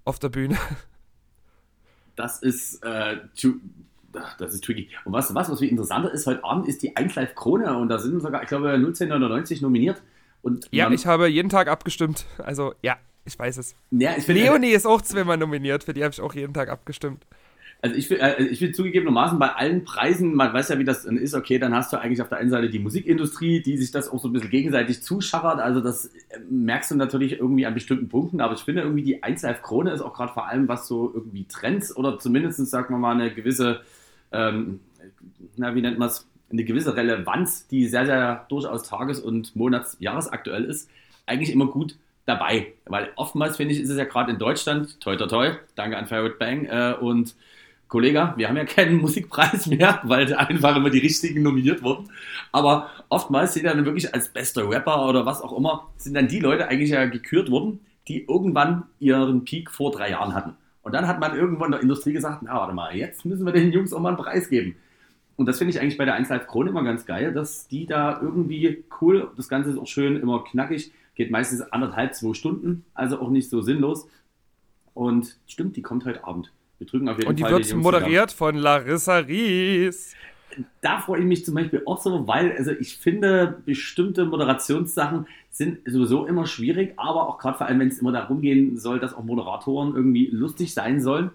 auf 0.04 0.18
der 0.18 0.28
Bühne. 0.28 0.56
Das 2.16 2.40
ist, 2.40 2.80
äh, 2.84 3.16
das 4.38 4.54
ist 4.54 4.62
tricky. 4.62 4.88
Und 5.04 5.12
was, 5.12 5.34
was, 5.34 5.50
was 5.50 5.58
viel 5.58 5.68
interessanter 5.68 6.12
ist, 6.12 6.28
heute 6.28 6.44
Abend 6.44 6.68
ist 6.68 6.80
die 6.84 6.96
1 6.96 7.16
Live 7.16 7.34
Krone 7.34 7.76
und 7.76 7.88
da 7.88 7.98
sind 7.98 8.20
sogar, 8.20 8.40
ich 8.40 8.48
glaube, 8.48 8.70
1999 8.70 9.60
nominiert. 9.60 10.00
Und 10.44 10.68
ja, 10.70 10.90
ich 10.90 11.06
habe 11.06 11.26
jeden 11.26 11.48
Tag 11.48 11.68
abgestimmt. 11.68 12.26
Also, 12.36 12.74
ja, 12.82 12.98
ich 13.24 13.38
weiß 13.38 13.56
es. 13.56 13.74
Ja, 13.90 14.14
ich 14.14 14.26
Leonie 14.26 14.72
ist 14.72 14.86
auch 14.86 15.00
zweimal 15.00 15.38
nominiert, 15.38 15.84
für 15.84 15.94
die 15.94 16.04
habe 16.04 16.12
ich 16.12 16.20
auch 16.20 16.34
jeden 16.34 16.52
Tag 16.52 16.68
abgestimmt. 16.68 17.24
Also 17.80 17.96
ich 17.96 18.10
will, 18.10 18.18
äh, 18.18 18.42
ich 18.44 18.60
will 18.60 18.72
zugegebenermaßen 18.72 19.38
bei 19.38 19.54
allen 19.54 19.84
Preisen, 19.84 20.34
man 20.34 20.52
weiß 20.52 20.68
ja, 20.68 20.78
wie 20.78 20.84
das 20.84 21.06
ist, 21.06 21.34
okay, 21.34 21.58
dann 21.58 21.74
hast 21.74 21.94
du 21.94 21.98
eigentlich 21.98 22.20
auf 22.20 22.28
der 22.28 22.38
einen 22.38 22.50
Seite 22.50 22.68
die 22.68 22.78
Musikindustrie, 22.78 23.62
die 23.62 23.78
sich 23.78 23.90
das 23.90 24.10
auch 24.10 24.20
so 24.20 24.28
ein 24.28 24.34
bisschen 24.34 24.50
gegenseitig 24.50 25.02
zuschachert. 25.02 25.60
Also 25.60 25.80
das 25.80 26.06
äh, 26.06 26.40
merkst 26.50 26.90
du 26.90 26.96
natürlich 26.96 27.40
irgendwie 27.40 27.64
an 27.64 27.72
bestimmten 27.72 28.10
Punkten, 28.10 28.42
aber 28.42 28.52
ich 28.52 28.60
finde 28.60 28.82
irgendwie 28.82 29.02
die 29.02 29.22
1 29.22 29.42
Live 29.42 29.62
Krone 29.62 29.92
ist 29.92 30.02
auch 30.02 30.12
gerade 30.12 30.34
vor 30.34 30.46
allem, 30.46 30.68
was 30.68 30.86
so 30.86 31.10
irgendwie 31.14 31.44
Trends 31.44 31.96
oder 31.96 32.18
zumindest, 32.18 32.66
sagen 32.66 32.92
wir 32.92 32.98
mal, 32.98 33.14
eine 33.14 33.32
gewisse, 33.32 33.80
ähm, 34.30 34.80
na, 35.56 35.74
wie 35.74 35.80
nennt 35.80 35.98
man 35.98 36.08
es, 36.08 36.26
eine 36.50 36.64
gewisse 36.64 36.96
Relevanz, 36.96 37.66
die 37.68 37.86
sehr, 37.86 38.06
sehr 38.06 38.46
durchaus 38.48 38.82
tages- 38.84 39.20
und 39.20 39.56
monats-, 39.56 39.96
jahresaktuell 40.00 40.64
ist, 40.64 40.90
eigentlich 41.26 41.52
immer 41.52 41.66
gut 41.66 41.96
dabei. 42.26 42.72
Weil 42.86 43.10
oftmals, 43.16 43.56
finde 43.56 43.74
ich, 43.74 43.80
ist 43.80 43.90
es 43.90 43.98
ja 43.98 44.04
gerade 44.04 44.32
in 44.32 44.38
Deutschland, 44.38 45.00
toi 45.00 45.16
toi 45.16 45.26
toi, 45.26 45.50
danke 45.74 45.96
an 45.96 46.06
Fairwood 46.06 46.38
Bang, 46.38 46.66
äh, 46.66 46.94
und 47.00 47.34
Kollege, 47.88 48.34
wir 48.36 48.48
haben 48.48 48.56
ja 48.56 48.64
keinen 48.64 48.96
Musikpreis 49.00 49.66
mehr, 49.66 50.00
weil 50.04 50.32
einfach 50.34 50.76
immer 50.76 50.90
die 50.90 50.98
richtigen 50.98 51.42
nominiert 51.42 51.82
wurden. 51.82 52.08
Aber 52.52 52.90
oftmals 53.08 53.54
sind 53.54 53.66
dann 53.66 53.84
wirklich 53.84 54.12
als 54.12 54.28
bester 54.28 54.68
Rapper 54.68 55.08
oder 55.08 55.26
was 55.26 55.42
auch 55.42 55.56
immer, 55.56 55.88
sind 55.96 56.14
dann 56.14 56.28
die 56.28 56.40
Leute 56.40 56.68
eigentlich 56.68 56.90
ja 56.90 57.06
gekürt 57.06 57.50
worden, 57.50 57.80
die 58.08 58.24
irgendwann 58.26 58.84
ihren 58.98 59.44
Peak 59.44 59.70
vor 59.70 59.92
drei 59.92 60.10
Jahren 60.10 60.34
hatten. 60.34 60.56
Und 60.82 60.92
dann 60.92 61.08
hat 61.08 61.18
man 61.18 61.36
irgendwann 61.36 61.66
in 61.66 61.72
der 61.72 61.82
Industrie 61.82 62.12
gesagt, 62.12 62.42
na 62.42 62.54
warte 62.54 62.74
mal, 62.74 62.94
jetzt 62.94 63.24
müssen 63.24 63.46
wir 63.46 63.52
den 63.52 63.72
Jungs 63.72 63.92
auch 63.92 64.00
mal 64.00 64.10
einen 64.10 64.18
Preis 64.18 64.50
geben. 64.50 64.76
Und 65.36 65.46
das 65.46 65.58
finde 65.58 65.72
ich 65.72 65.80
eigentlich 65.80 65.98
bei 65.98 66.04
der 66.04 66.14
1 66.14 66.28
Live 66.28 66.46
Krone 66.46 66.70
immer 66.70 66.84
ganz 66.84 67.06
geil, 67.06 67.32
dass 67.32 67.66
die 67.66 67.86
da 67.86 68.20
irgendwie 68.20 68.84
cool, 69.00 69.30
das 69.36 69.48
Ganze 69.48 69.70
ist 69.70 69.78
auch 69.78 69.86
schön, 69.86 70.16
immer 70.16 70.44
knackig, 70.44 70.92
geht 71.14 71.30
meistens 71.30 71.60
anderthalb, 71.60 72.14
zwei 72.14 72.34
Stunden, 72.34 72.84
also 72.94 73.18
auch 73.20 73.30
nicht 73.30 73.50
so 73.50 73.60
sinnlos. 73.60 74.08
Und 74.94 75.36
stimmt, 75.46 75.76
die 75.76 75.82
kommt 75.82 76.04
heute 76.04 76.24
Abend. 76.24 76.52
Wir 76.78 76.86
drücken 76.86 77.08
auf 77.08 77.18
jeden 77.18 77.28
Und 77.28 77.38
die 77.38 77.42
Fall 77.42 77.52
wird 77.52 77.70
die 77.70 77.74
moderiert 77.74 78.30
zusammen. 78.30 78.54
von 78.54 78.62
Larissa 78.62 79.18
Ries. 79.18 80.14
Da 80.80 81.00
freue 81.00 81.20
ich 81.20 81.26
mich 81.26 81.44
zum 81.44 81.54
Beispiel 81.54 81.82
auch 81.84 82.00
so, 82.00 82.28
weil 82.28 82.52
also 82.56 82.70
ich 82.70 82.96
finde, 82.96 83.62
bestimmte 83.64 84.24
Moderationssachen 84.24 85.26
sind 85.50 85.78
sowieso 85.84 86.26
immer 86.26 86.46
schwierig, 86.46 86.94
aber 86.96 87.28
auch 87.28 87.38
gerade 87.38 87.58
vor 87.58 87.66
allem, 87.66 87.80
wenn 87.80 87.88
es 87.88 87.98
immer 87.98 88.12
darum 88.12 88.40
gehen 88.40 88.76
soll, 88.76 89.00
dass 89.00 89.14
auch 89.14 89.24
Moderatoren 89.24 89.96
irgendwie 89.96 90.26
lustig 90.26 90.72
sein 90.72 91.00
sollen. 91.00 91.30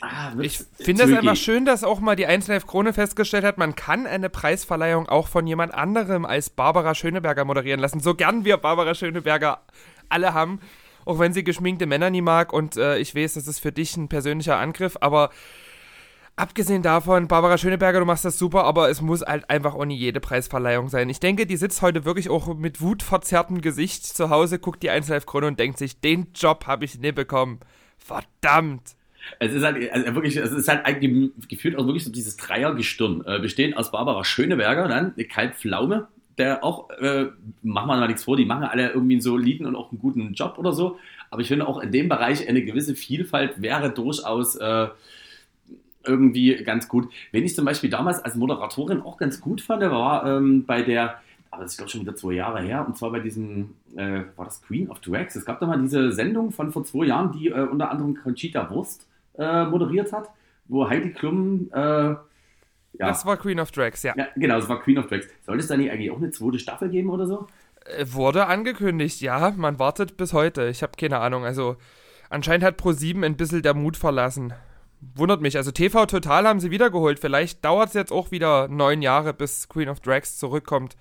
Ah, 0.00 0.32
ich 0.40 0.58
finde 0.78 1.04
es 1.04 1.12
einfach 1.12 1.36
schön, 1.36 1.64
dass 1.64 1.84
auch 1.84 2.00
mal 2.00 2.16
die 2.16 2.26
1 2.26 2.48
Live 2.48 2.66
Krone 2.66 2.92
festgestellt 2.92 3.44
hat, 3.44 3.58
man 3.58 3.74
kann 3.74 4.06
eine 4.06 4.28
Preisverleihung 4.28 5.08
auch 5.08 5.28
von 5.28 5.46
jemand 5.46 5.72
anderem 5.72 6.24
als 6.24 6.50
Barbara 6.50 6.94
Schöneberger 6.94 7.44
moderieren 7.44 7.80
lassen. 7.80 8.00
So 8.00 8.14
gern 8.14 8.44
wir 8.44 8.56
Barbara 8.56 8.94
Schöneberger 8.94 9.62
alle 10.08 10.34
haben 10.34 10.60
auch 11.04 11.18
wenn 11.18 11.32
sie 11.32 11.44
geschminkte 11.44 11.86
Männer 11.86 12.10
nie 12.10 12.22
mag 12.22 12.52
und 12.52 12.76
äh, 12.76 12.98
ich 12.98 13.14
weiß, 13.14 13.34
das 13.34 13.46
ist 13.46 13.58
für 13.58 13.72
dich 13.72 13.96
ein 13.96 14.08
persönlicher 14.08 14.56
Angriff, 14.56 14.96
aber 15.00 15.30
abgesehen 16.36 16.82
davon, 16.82 17.28
Barbara 17.28 17.58
Schöneberger, 17.58 18.00
du 18.00 18.06
machst 18.06 18.24
das 18.24 18.38
super, 18.38 18.64
aber 18.64 18.90
es 18.90 19.00
muss 19.00 19.22
halt 19.22 19.48
einfach 19.50 19.74
auch 19.74 19.84
nie 19.84 19.96
jede 19.96 20.20
Preisverleihung 20.20 20.88
sein. 20.88 21.08
Ich 21.08 21.20
denke, 21.20 21.46
die 21.46 21.56
sitzt 21.56 21.82
heute 21.82 22.04
wirklich 22.04 22.28
auch 22.30 22.54
mit 22.54 22.80
wutverzerrtem 22.80 23.60
Gesicht 23.60 24.04
zu 24.04 24.30
Hause, 24.30 24.58
guckt 24.58 24.82
die 24.82 24.90
1 24.90 25.08
Live 25.08 25.26
Krone 25.26 25.46
und 25.46 25.58
denkt 25.58 25.78
sich, 25.78 26.00
den 26.00 26.32
Job 26.34 26.66
habe 26.66 26.84
ich 26.84 26.98
nie 26.98 27.12
bekommen. 27.12 27.60
Verdammt. 27.98 28.96
Es 29.38 29.52
ist 29.52 29.62
halt 29.62 29.92
also 29.92 30.14
wirklich, 30.14 30.36
es 30.36 30.52
ist 30.52 30.68
halt 30.68 30.82
gefühlt 31.48 31.76
auch 31.76 31.86
wirklich 31.86 32.04
so 32.04 32.12
dieses 32.12 32.36
Dreiergestirn, 32.36 33.24
äh, 33.26 33.38
bestehend 33.40 33.76
aus 33.76 33.90
Barbara 33.90 34.24
Schöneberger, 34.24 34.88
dann 34.88 35.14
Kalb 35.28 35.54
Pflaume, 35.54 36.08
der 36.38 36.64
auch, 36.64 36.90
äh, 36.90 37.26
machen 37.62 37.88
wir 37.88 37.96
mal 37.96 38.06
nichts 38.06 38.24
vor, 38.24 38.36
die 38.36 38.44
machen 38.44 38.64
alle 38.64 38.90
irgendwie 38.90 39.14
einen 39.14 39.22
soliden 39.22 39.66
und 39.66 39.76
auch 39.76 39.90
einen 39.90 40.00
guten 40.00 40.34
Job 40.34 40.58
oder 40.58 40.72
so. 40.72 40.98
Aber 41.30 41.42
ich 41.42 41.48
finde 41.48 41.66
auch 41.66 41.80
in 41.80 41.92
dem 41.92 42.08
Bereich 42.08 42.48
eine 42.48 42.64
gewisse 42.64 42.94
Vielfalt 42.94 43.60
wäre 43.60 43.90
durchaus 43.90 44.56
äh, 44.56 44.88
irgendwie 46.06 46.54
ganz 46.64 46.88
gut. 46.88 47.08
Wenn 47.32 47.44
ich 47.44 47.54
zum 47.54 47.64
Beispiel 47.64 47.90
damals 47.90 48.20
als 48.20 48.34
Moderatorin 48.34 49.00
auch 49.00 49.16
ganz 49.16 49.40
gut 49.40 49.60
fand, 49.60 49.82
war 49.82 50.26
ähm, 50.26 50.64
bei 50.64 50.82
der, 50.82 51.20
aber 51.50 51.62
das 51.62 51.72
ist 51.72 51.78
glaube 51.78 51.90
schon 51.90 52.02
wieder 52.02 52.16
zwei 52.16 52.32
Jahre 52.32 52.60
her, 52.60 52.84
und 52.86 52.96
zwar 52.96 53.10
bei 53.10 53.20
diesem, 53.20 53.70
äh, 53.96 54.22
war 54.36 54.44
das 54.44 54.62
Queen 54.62 54.90
of 54.90 55.00
Drags? 55.00 55.36
Es 55.36 55.44
gab 55.44 55.60
da 55.60 55.66
mal 55.66 55.80
diese 55.80 56.12
Sendung 56.12 56.50
von 56.50 56.72
vor 56.72 56.84
zwei 56.84 57.06
Jahren, 57.06 57.32
die 57.32 57.48
äh, 57.48 57.62
unter 57.62 57.90
anderem 57.90 58.14
Conchita 58.14 58.70
Wurst 58.70 59.06
äh, 59.38 59.64
moderiert 59.64 60.12
hat, 60.12 60.30
wo 60.66 60.88
Heidi 60.88 61.12
Klum 61.12 61.70
äh, 61.72 62.14
ja. 62.98 63.08
Das 63.08 63.26
war 63.26 63.36
Queen 63.36 63.58
of 63.58 63.72
Drags, 63.72 64.02
ja. 64.02 64.14
ja. 64.16 64.28
Genau, 64.36 64.56
das 64.56 64.68
war 64.68 64.80
Queen 64.80 64.98
of 64.98 65.06
Drags. 65.08 65.26
Soll 65.44 65.58
es 65.58 65.66
da 65.66 65.76
nicht 65.76 65.90
eigentlich 65.90 66.10
auch 66.10 66.18
eine 66.18 66.30
zweite 66.30 66.58
Staffel 66.58 66.88
geben 66.88 67.10
oder 67.10 67.26
so? 67.26 67.46
Äh, 67.84 68.06
wurde 68.08 68.46
angekündigt, 68.46 69.20
ja. 69.20 69.52
Man 69.56 69.78
wartet 69.78 70.16
bis 70.16 70.32
heute. 70.32 70.68
Ich 70.68 70.82
habe 70.82 70.92
keine 70.96 71.18
Ahnung. 71.18 71.44
Also, 71.44 71.76
anscheinend 72.30 72.64
hat 72.64 72.80
Pro7 72.80 73.24
ein 73.24 73.36
bisschen 73.36 73.62
der 73.62 73.74
Mut 73.74 73.96
verlassen. 73.96 74.52
Wundert 75.16 75.40
mich. 75.40 75.56
Also, 75.56 75.72
TV 75.72 76.06
Total 76.06 76.46
haben 76.46 76.60
sie 76.60 76.70
wiedergeholt. 76.70 77.18
Vielleicht 77.18 77.64
dauert 77.64 77.88
es 77.88 77.94
jetzt 77.94 78.12
auch 78.12 78.30
wieder 78.30 78.68
neun 78.68 79.02
Jahre, 79.02 79.34
bis 79.34 79.68
Queen 79.68 79.88
of 79.88 80.00
Drags 80.00 80.38
zurückkommt. 80.38 80.96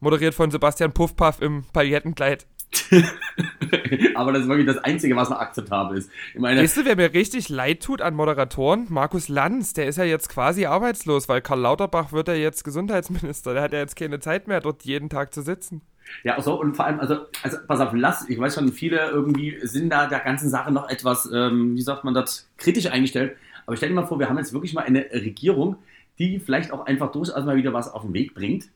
Moderiert 0.00 0.34
von 0.34 0.50
Sebastian 0.50 0.92
Puffpaff 0.92 1.40
im 1.40 1.64
Paillettenkleid. 1.72 2.46
aber 4.14 4.32
das 4.32 4.42
ist 4.42 4.48
wirklich 4.48 4.66
das 4.66 4.78
Einzige, 4.78 5.16
was 5.16 5.28
noch 5.28 5.40
akzeptabel 5.40 5.98
ist. 5.98 6.10
Ich 6.34 6.40
meine, 6.40 6.62
weißt 6.62 6.78
du, 6.78 6.84
wer 6.84 6.96
mir 6.96 7.12
richtig 7.12 7.48
leid 7.48 7.82
tut 7.82 8.00
an 8.00 8.14
Moderatoren? 8.14 8.86
Markus 8.88 9.28
Lanz, 9.28 9.72
der 9.72 9.86
ist 9.86 9.96
ja 9.96 10.04
jetzt 10.04 10.28
quasi 10.28 10.66
arbeitslos, 10.66 11.28
weil 11.28 11.40
Karl 11.40 11.60
Lauterbach 11.60 12.12
wird 12.12 12.28
ja 12.28 12.34
jetzt 12.34 12.64
Gesundheitsminister. 12.64 13.54
Der 13.54 13.62
hat 13.62 13.72
ja 13.72 13.80
jetzt 13.80 13.96
keine 13.96 14.20
Zeit 14.20 14.46
mehr, 14.46 14.60
dort 14.60 14.84
jeden 14.84 15.08
Tag 15.08 15.34
zu 15.34 15.42
sitzen. 15.42 15.82
Ja, 16.22 16.40
so, 16.40 16.60
und 16.60 16.74
vor 16.74 16.86
allem, 16.86 17.00
also, 17.00 17.26
also 17.42 17.58
pass 17.66 17.80
auf, 17.80 17.90
lass, 17.92 18.28
ich 18.28 18.38
weiß 18.38 18.54
schon, 18.54 18.72
viele 18.72 19.10
irgendwie 19.10 19.58
sind 19.62 19.90
da 19.90 20.06
der 20.06 20.20
ganzen 20.20 20.48
Sache 20.48 20.72
noch 20.72 20.88
etwas, 20.88 21.30
ähm, 21.32 21.76
wie 21.76 21.82
sagt 21.82 22.04
man 22.04 22.14
das, 22.14 22.48
kritisch 22.56 22.86
eingestellt. 22.86 23.36
Aber 23.66 23.76
stell 23.76 23.90
dir 23.90 23.94
mal 23.94 24.06
vor, 24.06 24.18
wir 24.18 24.28
haben 24.28 24.38
jetzt 24.38 24.52
wirklich 24.52 24.74
mal 24.74 24.84
eine 24.84 25.06
Regierung, 25.12 25.76
die 26.18 26.40
vielleicht 26.40 26.72
auch 26.72 26.86
einfach 26.86 27.12
durchaus 27.12 27.44
mal 27.44 27.56
wieder 27.56 27.72
was 27.72 27.92
auf 27.92 28.02
den 28.02 28.12
Weg 28.14 28.34
bringt 28.34 28.68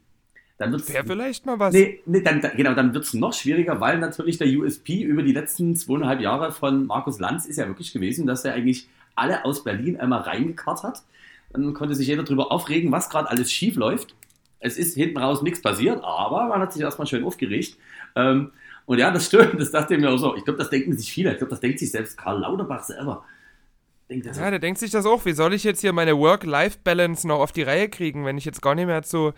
dann 0.57 0.71
wird's, 0.73 0.93
Wäre 0.93 1.05
vielleicht 1.05 1.47
mal 1.47 1.59
was. 1.59 1.75
Nee, 1.75 2.01
nee 2.07 2.21
dann, 2.21 2.40
genau, 2.57 2.75
dann 2.75 2.95
wird 2.95 3.05
es 3.05 3.14
noch 3.14 3.33
schwieriger, 3.33 3.81
weil 3.81 3.99
natürlich 3.99 4.38
der 4.38 4.47
USP 4.49 5.03
über 5.03 5.23
die 5.23 5.33
letzten 5.33 5.75
zweieinhalb 5.75 6.21
Jahre 6.21 6.53
von 6.53 6.87
Markus 6.87 7.19
Lanz 7.19 7.47
ist 7.47 7.57
ja 7.57 7.67
wirklich 7.67 7.93
gewesen, 7.93 8.27
dass 8.27 8.45
er 8.45 8.55
eigentlich 8.55 8.88
alle 9.17 9.45
aus 9.45 9.64
Berlin 9.64 9.99
einmal 9.99 10.21
reingekarrt 10.21 10.85
hat. 10.85 11.03
Dann 11.53 11.75
konnte 11.75 11.95
sich 11.95 12.07
jeder 12.07 12.23
darüber 12.23 12.53
aufregen, 12.53 12.93
was 12.93 13.11
gerade 13.11 13.31
alles 13.31 13.51
schief 13.51 13.77
läuft. 13.77 14.14
Es 14.61 14.77
ist 14.77 14.95
hinten 14.95 15.19
raus 15.19 15.43
nichts 15.43 15.61
passiert, 15.61 16.03
aber 16.03 16.47
man 16.47 16.61
hat 16.61 16.73
sich 16.73 16.83
erstmal 16.83 17.07
schön 17.07 17.25
aufgeregt. 17.25 17.77
Ähm, 18.14 18.53
und 18.87 18.99
ja, 18.99 19.11
das 19.11 19.27
stimmt, 19.27 19.61
das 19.61 19.71
dachte 19.71 19.95
ich 19.95 20.01
mir 20.01 20.11
auch 20.11 20.19
so. 20.19 20.37
Ich 20.37 20.45
glaube, 20.45 20.59
das 20.59 20.71
denken 20.71 20.97
sich 20.97 21.12
viele. 21.12 21.33
Ich 21.33 21.38
glaube, 21.38 21.51
das 21.51 21.61
denkt 21.61 21.79
sich 21.81 21.90
selbst 21.90 22.17
Karl 22.17 22.40
Lauterbach 22.40 22.85
selber. 22.85 23.25
Denkt 24.09 24.27
ja, 24.27 24.51
der 24.51 24.59
denkt 24.59 24.79
sich 24.79 24.90
das 24.90 25.07
auch. 25.07 25.25
Wie 25.25 25.33
soll 25.33 25.55
ich 25.55 25.64
jetzt 25.64 25.81
hier 25.81 25.93
meine 25.93 26.19
Work-Life-Balance 26.19 27.27
noch 27.27 27.40
auf 27.40 27.53
die 27.53 27.62
Reihe 27.62 27.88
kriegen, 27.88 28.25
wenn 28.25 28.37
ich 28.37 28.45
jetzt 28.45 28.61
gar 28.61 28.75
nicht 28.75 28.87
mehr 28.87 29.03
zu 29.03 29.33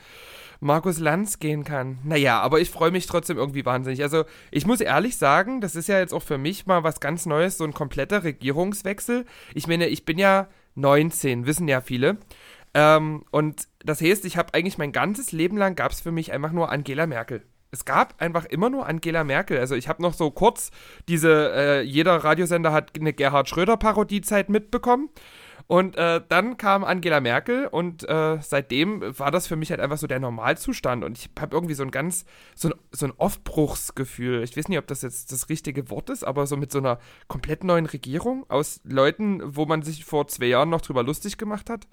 Markus 0.61 0.99
Lanz 0.99 1.39
gehen 1.39 1.65
kann. 1.65 1.99
Naja, 2.05 2.41
aber 2.41 2.61
ich 2.61 2.71
freue 2.71 2.91
mich 2.91 3.07
trotzdem 3.07 3.37
irgendwie 3.37 3.65
wahnsinnig. 3.65 4.03
Also 4.03 4.25
ich 4.51 4.67
muss 4.67 4.81
ehrlich 4.81 5.17
sagen, 5.17 5.61
das 5.61 5.77
ist 5.77 5.89
ja 5.89 5.99
jetzt 5.99 6.15
auch 6.15 6.23
für 6.23 6.39
mich 6.39 6.67
mal 6.67 6.85
was 6.85 7.01
ganz 7.01 7.27
Neues, 7.27 7.59
so 7.59 7.65
ein 7.65 7.75
kompletter 7.75 8.25
Regierungswechsel. 8.25 9.25
Ich 9.55 9.67
meine, 9.67 9.89
ich 9.89 10.05
bin 10.05 10.19
ja 10.19 10.49
19, 10.75 11.47
wissen 11.47 11.69
ja 11.69 11.81
viele. 11.81 12.19
Ähm, 12.75 13.25
und 13.31 13.69
das 13.85 14.01
heißt, 14.01 14.25
ich 14.25 14.37
habe 14.37 14.55
eigentlich 14.55 14.79
mein 14.79 14.93
ganzes 14.93 15.33
Leben 15.33 15.57
lang 15.57 15.75
gab 15.75 15.93
es 15.93 16.01
für 16.01 16.13
mich 16.13 16.33
einfach 16.33 16.53
nur 16.53 16.71
Angela 16.71 17.07
Merkel. 17.07 17.43
Es 17.71 17.85
gab 17.85 18.21
einfach 18.21 18.45
immer 18.45 18.71
nur 18.71 18.87
Angela 18.87 19.25
Merkel. 19.25 19.59
Also 19.59 19.75
ich 19.75 19.89
habe 19.89 20.03
noch 20.03 20.15
so 20.15 20.31
kurz 20.31 20.71
diese, 21.09 21.53
äh, 21.55 21.81
jeder 21.83 22.17
Radiosender 22.17 22.73
hat 22.73 22.93
eine 22.99 23.13
Gerhard 23.13 23.49
Schröder-Parodiezeit 23.49 24.49
mitbekommen. 24.49 25.11
Und 25.69 25.97
äh, 25.97 26.21
dann 26.29 26.57
kam 26.59 26.85
Angela 26.85 27.21
Merkel 27.21 27.67
und 27.67 28.09
äh, 28.09 28.39
seitdem 28.41 29.03
war 29.19 29.33
das 29.33 29.49
für 29.49 29.57
mich 29.57 29.71
halt 29.71 29.81
einfach 29.81 29.99
so 29.99 30.07
der 30.07 30.21
Normalzustand. 30.21 31.03
Und 31.03 31.19
ich 31.19 31.29
habe 31.41 31.57
irgendwie 31.57 31.75
so 31.75 31.83
ein 31.83 31.91
ganz, 31.91 32.25
so 32.55 32.69
ein, 32.69 32.75
so 32.93 33.07
ein 33.07 33.13
Aufbruchsgefühl. 33.17 34.45
Ich 34.45 34.57
weiß 34.57 34.69
nicht, 34.69 34.79
ob 34.79 34.87
das 34.87 35.03
jetzt 35.03 35.33
das 35.33 35.49
richtige 35.49 35.91
Wort 35.91 36.09
ist, 36.11 36.23
aber 36.23 36.47
so 36.47 36.57
mit 36.57 36.71
so 36.71 36.79
einer 36.79 36.99
komplett 37.27 37.65
neuen 37.65 37.87
Regierung 37.87 38.47
aus 38.49 38.81
Leuten, 38.85 39.41
wo 39.45 39.67
man 39.67 39.83
sich 39.83 40.05
vor 40.05 40.29
zwei 40.29 40.47
Jahren 40.47 40.71
noch 40.71 40.83
drüber 40.83 41.03
lustig 41.03 41.37
gemacht 41.37 41.69
hat, 41.69 41.89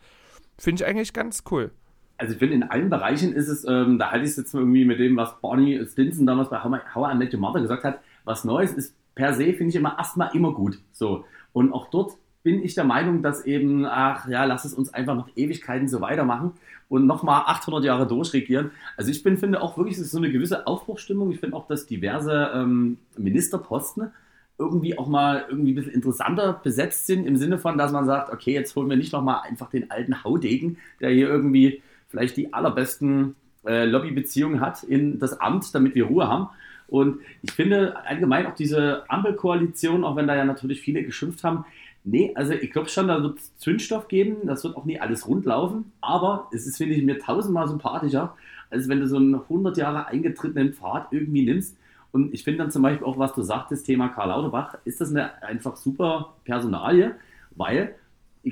finde 0.60 0.84
ich 0.84 0.88
eigentlich 0.88 1.14
ganz 1.14 1.44
cool. 1.50 1.72
Also 2.18 2.34
ich 2.34 2.40
finde, 2.40 2.56
in 2.56 2.64
allen 2.64 2.92
Bereichen 2.92 3.34
ist 3.34 3.48
es, 3.48 3.66
ähm, 3.66 3.98
da 3.98 4.12
halte 4.12 4.26
ich 4.26 4.32
es 4.32 4.38
jetzt 4.38 4.54
irgendwie 4.54 4.86
mit 4.86 5.00
dem, 5.00 5.18
was 5.18 5.42
Barney 5.42 5.84
Stinson 5.88 6.28
damals 6.28 6.52
bei 6.52 6.64
How, 6.64 7.12
I 7.12 7.18
Met 7.18 7.34
Your 7.34 7.40
Mother 7.40 7.62
gesagt 7.62 7.84
hat, 7.84 8.02
was 8.24 8.44
Neues 8.44 8.72
ist 8.74 8.96
per 9.16 9.34
se, 9.34 9.46
finde 9.54 9.70
ich 9.70 9.76
immer 9.76 9.98
erstmal 9.98 10.30
immer 10.36 10.54
gut. 10.54 10.80
So. 10.92 11.26
Und 11.54 11.74
auch 11.74 11.90
dort 11.90 12.18
bin 12.44 12.64
ich 12.64 12.76
der 12.76 12.84
Meinung, 12.84 13.22
dass 13.22 13.46
eben, 13.46 13.86
ach 13.86 14.28
ja, 14.28 14.44
lass 14.44 14.66
es 14.66 14.74
uns 14.74 14.94
einfach 14.94 15.16
noch 15.16 15.30
Ewigkeiten 15.36 15.88
so 15.88 16.02
weitermachen 16.02 16.52
und 16.90 17.08
nochmal 17.08 17.44
800 17.48 17.86
Jahre 17.86 18.06
durchregieren. 18.06 18.72
Also 18.98 19.10
ich 19.10 19.24
bin, 19.24 19.38
finde 19.38 19.62
auch 19.62 19.78
wirklich, 19.78 19.98
es 19.98 20.04
ist 20.04 20.12
so 20.12 20.18
eine 20.18 20.32
gewisse 20.32 20.68
Aufbruchstimmung. 20.68 21.32
Ich 21.32 21.40
finde 21.40 21.56
auch, 21.56 21.68
dass 21.68 21.86
diverse 21.86 22.52
ähm, 22.54 22.98
Ministerposten 23.18 24.12
irgendwie 24.60 24.98
auch 24.98 25.08
mal 25.08 25.46
irgendwie 25.50 25.72
ein 25.72 25.76
bisschen 25.76 25.94
interessanter 25.94 26.60
besetzt 26.64 27.08
sind, 27.08 27.26
im 27.26 27.38
Sinne 27.38 27.58
von, 27.58 27.78
dass 27.78 27.92
man 27.92 28.06
sagt, 28.06 28.32
okay, 28.32 28.54
jetzt 28.54 28.76
holen 28.76 28.90
wir 28.90 28.98
nicht 28.98 29.14
nochmal 29.14 29.42
einfach 29.44 29.70
den 29.70 29.90
alten 29.90 30.24
Haudegen, 30.24 30.78
der 31.00 31.10
hier 31.10 31.28
irgendwie 31.28 31.82
vielleicht 32.10 32.38
die 32.38 32.54
allerbesten 32.54 33.36
äh, 33.66 33.86
Lobbybeziehungen 33.86 34.62
hat 34.62 34.84
in 34.84 35.20
das 35.20 35.40
Amt, 35.40 35.74
damit 35.74 35.96
wir 35.96 36.06
Ruhe 36.06 36.28
haben. 36.28 36.50
Und 36.88 37.22
ich 37.42 37.52
finde 37.52 37.96
allgemein 38.06 38.46
auch 38.46 38.54
diese 38.54 39.10
Ampelkoalition, 39.10 40.04
auch 40.04 40.16
wenn 40.16 40.28
da 40.28 40.36
ja 40.36 40.46
natürlich 40.46 40.82
viele 40.82 41.04
geschimpft 41.04 41.44
haben, 41.44 41.66
Nee, 42.06 42.34
also 42.36 42.52
ich 42.54 42.72
glaube 42.72 42.90
schon, 42.90 43.08
da 43.08 43.22
wird 43.24 43.40
es 43.40 43.58
Zündstoff 43.58 44.10
geben, 44.10 44.46
das 44.46 44.64
wird 44.66 44.76
auch 44.76 44.84
nie 44.84 45.00
alles 45.00 45.26
rundlaufen, 45.26 45.94
aber 46.02 46.50
es 46.52 46.68
ist, 46.68 46.78
finde 46.78 46.96
ich, 46.96 47.04
mir 47.04 47.18
tausendmal 47.18 47.68
sympathischer, 47.68 48.36
als 48.70 48.90
wenn 48.90 49.00
du 49.00 49.08
so 49.08 49.16
einen 49.16 49.36
100 49.36 49.78
Jahre 49.78 50.08
eingetretenen 50.08 50.74
Pfad 50.74 51.08
irgendwie 51.12 51.46
nimmst. 51.46 51.78
Und 52.12 52.34
ich 52.34 52.44
finde 52.44 52.60
dann 52.60 52.72
zum 52.72 52.82
Beispiel 52.82 53.08
auch, 53.08 53.18
was 53.18 53.34
du 53.34 53.42
sagtest, 53.42 53.86
Thema 53.86 54.10
Karl 54.10 54.30
Lauterbach, 54.30 54.78
ist 54.84 55.00
das 55.00 55.12
eine 55.12 55.42
einfach 55.42 55.78
super 55.78 56.34
Personalie, 56.44 57.16
weil, 57.56 57.96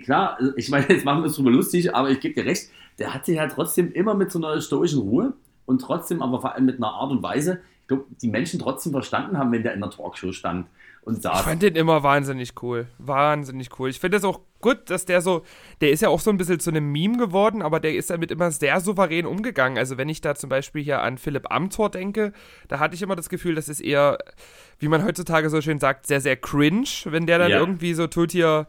klar, 0.01 0.37
also 0.39 0.53
ich 0.55 0.69
meine, 0.69 0.87
jetzt 0.89 1.03
machen 1.03 1.21
wir 1.21 1.27
es 1.27 1.35
drüber 1.35 1.51
lustig, 1.51 1.93
aber 1.93 2.09
ich 2.09 2.21
gebe 2.21 2.35
dir 2.35 2.45
recht, 2.45 2.69
der 2.99 3.13
hat 3.13 3.25
sich 3.25 3.37
halt 3.37 3.51
trotzdem 3.51 3.91
immer 3.91 4.13
mit 4.13 4.31
so 4.31 4.39
einer 4.39 4.61
stoischen 4.61 4.99
Ruhe 5.01 5.33
und 5.65 5.81
trotzdem 5.81 6.21
aber 6.21 6.39
vor 6.39 6.55
allem 6.55 6.65
mit 6.65 6.77
einer 6.77 6.93
Art 6.93 7.11
und 7.11 7.21
Weise, 7.21 7.59
ich 7.81 7.87
glaube, 7.89 8.05
die 8.21 8.29
Menschen 8.29 8.61
trotzdem 8.61 8.93
verstanden 8.93 9.37
haben, 9.37 9.51
wenn 9.51 9.63
der 9.63 9.73
in 9.73 9.81
der 9.81 9.89
Talkshow 9.89 10.31
stand 10.31 10.67
und 11.03 11.21
saß. 11.21 11.39
Ich 11.39 11.45
fand 11.45 11.61
den 11.63 11.75
immer 11.75 12.03
wahnsinnig 12.03 12.53
cool. 12.61 12.87
Wahnsinnig 12.99 13.79
cool. 13.79 13.89
Ich 13.89 13.99
finde 13.99 14.17
es 14.17 14.23
auch 14.23 14.39
gut, 14.61 14.89
dass 14.89 15.05
der 15.05 15.21
so, 15.21 15.43
der 15.81 15.89
ist 15.91 16.01
ja 16.01 16.09
auch 16.09 16.19
so 16.19 16.29
ein 16.29 16.37
bisschen 16.37 16.59
zu 16.59 16.69
einem 16.69 16.91
Meme 16.91 17.17
geworden, 17.17 17.61
aber 17.61 17.79
der 17.79 17.95
ist 17.95 18.11
damit 18.11 18.29
immer 18.29 18.51
sehr 18.51 18.79
souverän 18.79 19.25
umgegangen. 19.25 19.77
Also 19.77 19.97
wenn 19.97 20.09
ich 20.09 20.21
da 20.21 20.35
zum 20.35 20.49
Beispiel 20.49 20.83
hier 20.83 21.01
an 21.01 21.17
Philipp 21.17 21.51
Amthor 21.51 21.89
denke, 21.89 22.33
da 22.67 22.79
hatte 22.79 22.95
ich 22.95 23.01
immer 23.01 23.15
das 23.15 23.29
Gefühl, 23.29 23.55
das 23.55 23.67
ist 23.67 23.81
eher, 23.81 24.19
wie 24.79 24.87
man 24.87 25.03
heutzutage 25.03 25.49
so 25.49 25.61
schön 25.61 25.79
sagt, 25.79 26.05
sehr, 26.05 26.21
sehr 26.21 26.37
cringe, 26.37 26.87
wenn 27.05 27.25
der 27.25 27.39
dann 27.39 27.51
ja. 27.51 27.59
irgendwie 27.59 27.95
so 27.95 28.05
tut 28.05 28.31
hier, 28.31 28.67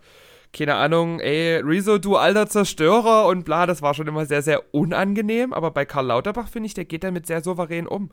keine 0.55 0.77
Ahnung, 0.77 1.21
ey, 1.21 1.61
Rezo, 1.63 1.99
du 1.99 2.17
alter 2.17 2.47
Zerstörer 2.47 3.27
und 3.27 3.45
bla, 3.45 3.67
das 3.67 3.83
war 3.83 3.93
schon 3.95 4.07
immer 4.07 4.25
sehr, 4.25 4.43
sehr 4.43 4.75
unangenehm, 4.75 5.53
aber 5.53 5.71
bei 5.71 5.85
Karl 5.85 6.07
Lauterbach 6.07 6.49
finde 6.49 6.67
ich, 6.67 6.75
der 6.75 6.85
geht 6.87 7.05
damit 7.05 7.27
sehr 7.27 7.43
souverän 7.43 7.87
um. 7.87 8.11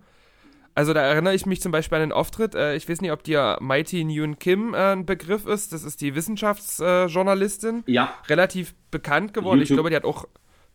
Also 0.79 0.93
da 0.93 1.01
erinnere 1.01 1.35
ich 1.35 1.45
mich 1.45 1.59
zum 1.59 1.73
Beispiel 1.73 1.97
an 1.97 2.03
den 2.03 2.11
Auftritt, 2.13 2.55
äh, 2.55 2.73
ich 2.73 2.87
weiß 2.87 3.01
nicht, 3.01 3.11
ob 3.11 3.21
dir 3.21 3.57
Mighty 3.59 4.01
Nguyen 4.01 4.39
Kim 4.39 4.73
äh, 4.73 4.93
ein 4.93 5.05
Begriff 5.05 5.45
ist, 5.45 5.73
das 5.73 5.83
ist 5.83 5.99
die 5.99 6.15
Wissenschaftsjournalistin. 6.15 7.83
Äh, 7.85 7.91
ja. 7.91 8.13
Relativ 8.29 8.73
bekannt 8.89 9.33
geworden. 9.33 9.59
YouTube. 9.59 9.71
Ich 9.71 9.75
glaube, 9.75 9.89
die 9.89 9.97
hat 9.97 10.05
auch 10.05 10.25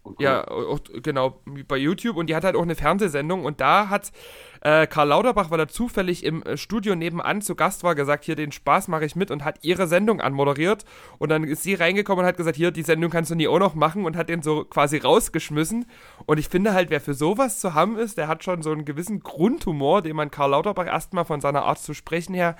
Okay. 0.06 0.22
Ja, 0.22 0.46
auch, 0.46 0.80
genau, 1.02 1.40
bei 1.66 1.78
YouTube 1.78 2.16
und 2.16 2.28
die 2.28 2.36
hat 2.36 2.44
halt 2.44 2.56
auch 2.56 2.62
eine 2.62 2.74
Fernsehsendung 2.74 3.46
und 3.46 3.62
da 3.62 3.88
hat 3.88 4.12
äh, 4.60 4.86
Karl 4.86 5.08
Lauterbach, 5.08 5.50
weil 5.50 5.58
er 5.58 5.68
zufällig 5.68 6.24
im 6.24 6.42
äh, 6.42 6.58
Studio 6.58 6.94
nebenan 6.94 7.40
zu 7.40 7.54
Gast 7.54 7.84
war, 7.84 7.94
gesagt, 7.94 8.24
hier 8.26 8.36
den 8.36 8.52
Spaß 8.52 8.88
mache 8.88 9.06
ich 9.06 9.16
mit 9.16 9.30
und 9.30 9.44
hat 9.44 9.60
ihre 9.62 9.86
Sendung 9.86 10.20
anmoderiert 10.20 10.84
und 11.16 11.30
dann 11.30 11.44
ist 11.44 11.62
sie 11.62 11.72
reingekommen 11.72 12.22
und 12.22 12.28
hat 12.28 12.36
gesagt, 12.36 12.56
hier 12.56 12.70
die 12.70 12.82
Sendung 12.82 13.10
kannst 13.10 13.30
du 13.30 13.34
nie 13.34 13.48
auch 13.48 13.58
noch 13.58 13.74
machen 13.74 14.04
und 14.04 14.14
hat 14.14 14.28
den 14.28 14.42
so 14.42 14.64
quasi 14.64 14.98
rausgeschmissen 14.98 15.86
und 16.26 16.38
ich 16.38 16.50
finde 16.50 16.74
halt, 16.74 16.90
wer 16.90 17.00
für 17.00 17.14
sowas 17.14 17.58
zu 17.58 17.72
haben 17.72 17.96
ist, 17.96 18.18
der 18.18 18.28
hat 18.28 18.44
schon 18.44 18.60
so 18.60 18.72
einen 18.72 18.84
gewissen 18.84 19.20
Grundhumor, 19.20 20.02
den 20.02 20.16
man 20.16 20.30
Karl 20.30 20.50
Lauterbach 20.50 20.86
erstmal 20.86 21.24
von 21.24 21.40
seiner 21.40 21.64
Art 21.64 21.78
zu 21.78 21.94
sprechen 21.94 22.34
her 22.34 22.56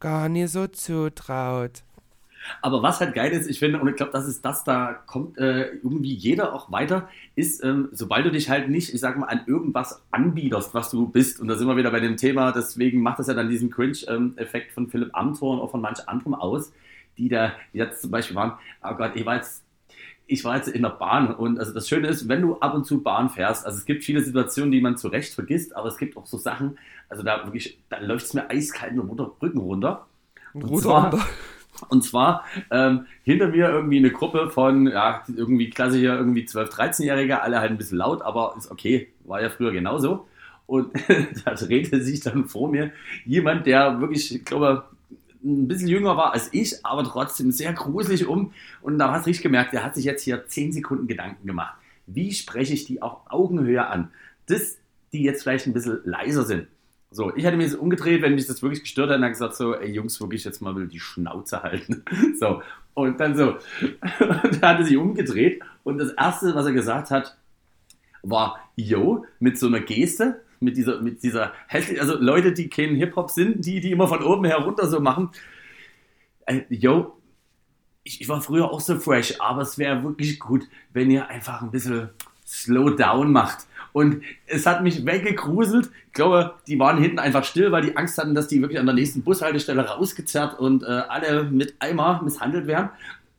gar 0.00 0.28
nicht 0.28 0.50
so 0.50 0.66
zutraut. 0.66 1.84
Aber 2.62 2.82
was 2.82 3.00
halt 3.00 3.14
geil 3.14 3.32
ist, 3.32 3.48
ich 3.48 3.58
finde, 3.58 3.80
und 3.80 3.88
ich 3.88 3.96
glaube, 3.96 4.12
das 4.12 4.26
ist 4.26 4.44
das, 4.44 4.64
da 4.64 4.94
kommt 5.06 5.38
äh, 5.38 5.70
irgendwie 5.76 6.14
jeder 6.14 6.54
auch 6.54 6.70
weiter, 6.70 7.08
ist, 7.34 7.62
ähm, 7.64 7.88
sobald 7.92 8.26
du 8.26 8.30
dich 8.30 8.48
halt 8.48 8.68
nicht, 8.68 8.92
ich 8.92 9.00
sag 9.00 9.18
mal, 9.18 9.26
an 9.26 9.42
irgendwas 9.46 10.02
anbiederst, 10.10 10.74
was 10.74 10.90
du 10.90 11.08
bist, 11.08 11.40
und 11.40 11.48
da 11.48 11.56
sind 11.56 11.68
wir 11.68 11.76
wieder 11.76 11.90
bei 11.90 12.00
dem 12.00 12.16
Thema, 12.16 12.52
deswegen 12.52 13.00
macht 13.00 13.18
das 13.18 13.26
ja 13.28 13.34
dann 13.34 13.48
diesen 13.48 13.70
Cringe-Effekt 13.70 14.72
von 14.72 14.88
Philipp 14.88 15.10
Amthor 15.12 15.54
und 15.54 15.60
auch 15.60 15.70
von 15.70 15.80
manch 15.80 16.08
anderem 16.08 16.34
aus, 16.34 16.72
die 17.16 17.28
da 17.28 17.52
jetzt 17.72 18.02
zum 18.02 18.10
Beispiel 18.10 18.36
waren, 18.36 18.52
oh 18.82 18.94
Gott, 18.94 19.12
ich 19.14 19.26
war 19.26 19.36
jetzt 19.36 19.64
ich 20.28 20.44
war 20.44 20.56
jetzt 20.56 20.68
in 20.68 20.82
der 20.82 20.90
Bahn 20.90 21.34
und 21.34 21.58
also 21.58 21.72
das 21.72 21.88
Schöne 21.88 22.08
ist, 22.08 22.28
wenn 22.28 22.42
du 22.42 22.58
ab 22.58 22.74
und 22.74 22.84
zu 22.84 23.02
Bahn 23.02 23.30
fährst, 23.30 23.64
also 23.64 23.78
es 23.78 23.86
gibt 23.86 24.04
viele 24.04 24.22
Situationen, 24.22 24.70
die 24.70 24.80
man 24.80 24.98
zu 24.98 25.08
Recht 25.08 25.32
vergisst, 25.32 25.74
aber 25.74 25.88
es 25.88 25.96
gibt 25.96 26.18
auch 26.18 26.26
so 26.26 26.36
Sachen, 26.36 26.78
also 27.08 27.22
da 27.22 27.44
wirklich, 27.44 27.78
da 27.88 27.98
läuft 27.98 28.26
es 28.26 28.34
mir 28.34 28.48
eiskalt 28.50 28.94
nur 28.94 29.06
runter, 29.06 29.32
Rücken 29.40 29.58
runter. 29.58 30.06
Und 30.52 30.64
Ruder 30.64 30.82
zwar, 30.82 31.10
runter. 31.10 31.26
Und 31.88 32.02
zwar 32.02 32.44
ähm, 32.70 33.06
hinter 33.22 33.48
mir 33.48 33.68
irgendwie 33.68 33.98
eine 33.98 34.10
Gruppe 34.10 34.50
von, 34.50 34.88
ja, 34.88 35.22
irgendwie 35.28 35.70
klassischer, 35.70 36.16
irgendwie 36.16 36.44
12-, 36.44 36.70
13-Jährige, 36.70 37.40
alle 37.42 37.60
halt 37.60 37.70
ein 37.70 37.78
bisschen 37.78 37.98
laut, 37.98 38.22
aber 38.22 38.54
ist 38.58 38.70
okay, 38.70 39.08
war 39.24 39.40
ja 39.40 39.48
früher 39.48 39.72
genauso. 39.72 40.26
Und 40.66 40.92
da 41.44 41.54
drehte 41.54 42.02
sich 42.02 42.20
dann 42.20 42.46
vor 42.46 42.68
mir 42.68 42.92
jemand, 43.24 43.66
der 43.66 44.00
wirklich, 44.00 44.34
ich 44.34 44.44
glaube, 44.44 44.84
ein 45.44 45.68
bisschen 45.68 45.88
jünger 45.88 46.16
war 46.16 46.32
als 46.32 46.52
ich, 46.52 46.84
aber 46.84 47.04
trotzdem 47.04 47.52
sehr 47.52 47.72
gruselig 47.72 48.26
um. 48.26 48.52
Und 48.82 48.98
da 48.98 49.12
hast 49.12 49.24
du 49.24 49.28
richtig 49.28 49.44
gemerkt, 49.44 49.72
der 49.72 49.84
hat 49.84 49.94
sich 49.94 50.04
jetzt 50.04 50.22
hier 50.22 50.46
10 50.46 50.72
Sekunden 50.72 51.06
Gedanken 51.06 51.46
gemacht. 51.46 51.74
Wie 52.06 52.32
spreche 52.32 52.74
ich 52.74 52.84
die 52.84 53.02
auf 53.02 53.20
Augenhöhe 53.28 53.86
an? 53.86 54.10
Das, 54.46 54.78
die 55.12 55.22
jetzt 55.22 55.42
vielleicht 55.42 55.66
ein 55.66 55.72
bisschen 55.72 56.00
leiser 56.04 56.44
sind. 56.44 56.66
So, 57.10 57.34
ich 57.34 57.44
hätte 57.44 57.56
das 57.56 57.74
umgedreht, 57.74 58.20
wenn 58.20 58.34
mich 58.34 58.46
das 58.46 58.62
wirklich 58.62 58.82
gestört 58.82 59.10
hätte, 59.10 59.22
und 59.22 59.28
gesagt 59.28 59.56
so, 59.56 59.74
ey 59.74 59.90
Jungs, 59.90 60.20
wirklich 60.20 60.44
jetzt 60.44 60.60
mal 60.60 60.86
die 60.86 61.00
Schnauze 61.00 61.62
halten. 61.62 62.04
So, 62.38 62.62
und 62.94 63.18
dann 63.18 63.36
so, 63.36 63.52
und 64.20 64.62
er 64.62 64.68
hatte 64.68 64.84
sich 64.84 64.96
umgedreht 64.96 65.62
und 65.84 65.98
das 65.98 66.12
erste, 66.12 66.54
was 66.54 66.66
er 66.66 66.72
gesagt 66.72 67.10
hat, 67.10 67.36
war 68.22 68.58
Yo 68.76 69.24
mit 69.38 69.58
so 69.58 69.68
einer 69.68 69.80
Geste, 69.80 70.42
mit 70.60 70.76
dieser, 70.76 71.00
mit 71.00 71.22
dieser 71.22 71.52
also 71.70 72.16
Leute, 72.18 72.52
die 72.52 72.68
kein 72.68 72.96
Hip-Hop 72.96 73.30
sind, 73.30 73.64
die, 73.64 73.80
die 73.80 73.92
immer 73.92 74.08
von 74.08 74.22
oben 74.22 74.44
herunter 74.44 74.88
so 74.88 75.00
machen. 75.00 75.30
Äh, 76.46 76.62
yo, 76.68 77.16
ich, 78.02 78.20
ich 78.20 78.28
war 78.28 78.40
früher 78.40 78.70
auch 78.70 78.80
so 78.80 78.98
fresh, 78.98 79.40
aber 79.40 79.62
es 79.62 79.78
wäre 79.78 80.02
wirklich 80.02 80.38
gut, 80.38 80.64
wenn 80.92 81.10
ihr 81.10 81.28
einfach 81.28 81.62
ein 81.62 81.70
bisschen 81.70 82.10
slow 82.46 82.90
down 82.90 83.32
macht. 83.32 83.67
Und 83.98 84.22
es 84.46 84.64
hat 84.64 84.84
mich 84.84 85.04
weggegruselt. 85.04 85.90
Ich 86.06 86.12
glaube, 86.12 86.54
die 86.68 86.78
waren 86.78 87.02
hinten 87.02 87.18
einfach 87.18 87.42
still, 87.42 87.72
weil 87.72 87.82
die 87.82 87.96
Angst 87.96 88.16
hatten, 88.16 88.32
dass 88.32 88.46
die 88.46 88.60
wirklich 88.60 88.78
an 88.78 88.86
der 88.86 88.94
nächsten 88.94 89.24
Bushaltestelle 89.24 89.84
rausgezerrt 89.84 90.56
und 90.60 90.84
äh, 90.84 90.86
alle 90.86 91.42
mit 91.42 91.74
Eimer 91.80 92.22
misshandelt 92.22 92.68
werden. 92.68 92.90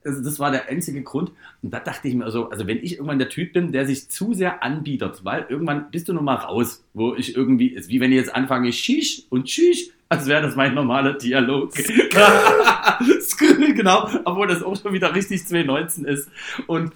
Also 0.04 0.22
das 0.22 0.38
war 0.38 0.52
der 0.52 0.68
einzige 0.68 1.02
Grund. 1.02 1.32
Und 1.62 1.74
da 1.74 1.80
dachte 1.80 2.10
ich 2.10 2.14
mir 2.14 2.30
so, 2.30 2.50
also 2.50 2.68
wenn 2.68 2.80
ich 2.80 2.96
irgendwann 2.96 3.20
der 3.20 3.30
Typ 3.30 3.54
bin, 3.54 3.72
der 3.72 3.86
sich 3.86 4.10
zu 4.10 4.34
sehr 4.34 4.62
anbietet, 4.62 5.24
weil 5.24 5.46
irgendwann 5.48 5.92
bist 5.92 6.10
du 6.10 6.14
noch 6.14 6.24
mal 6.24 6.36
raus, 6.36 6.84
wo 6.94 7.16
ich 7.16 7.38
irgendwie, 7.38 7.68
ist 7.68 7.88
wie 7.88 8.02
wenn 8.02 8.12
ich 8.12 8.18
jetzt 8.18 8.36
anfange, 8.36 8.74
Shish 8.74 9.24
und 9.30 9.46
Tschüss, 9.46 9.92
als 10.10 10.28
wäre 10.28 10.42
das 10.42 10.58
mein 10.58 10.74
normaler 10.74 11.14
Dialog. 11.14 11.72
genau, 13.78 14.10
obwohl 14.26 14.48
das 14.48 14.62
auch 14.62 14.76
schon 14.76 14.92
wieder 14.92 15.16
richtig 15.16 15.48
2019 15.48 16.04
ist. 16.04 16.30
Und 16.68 16.92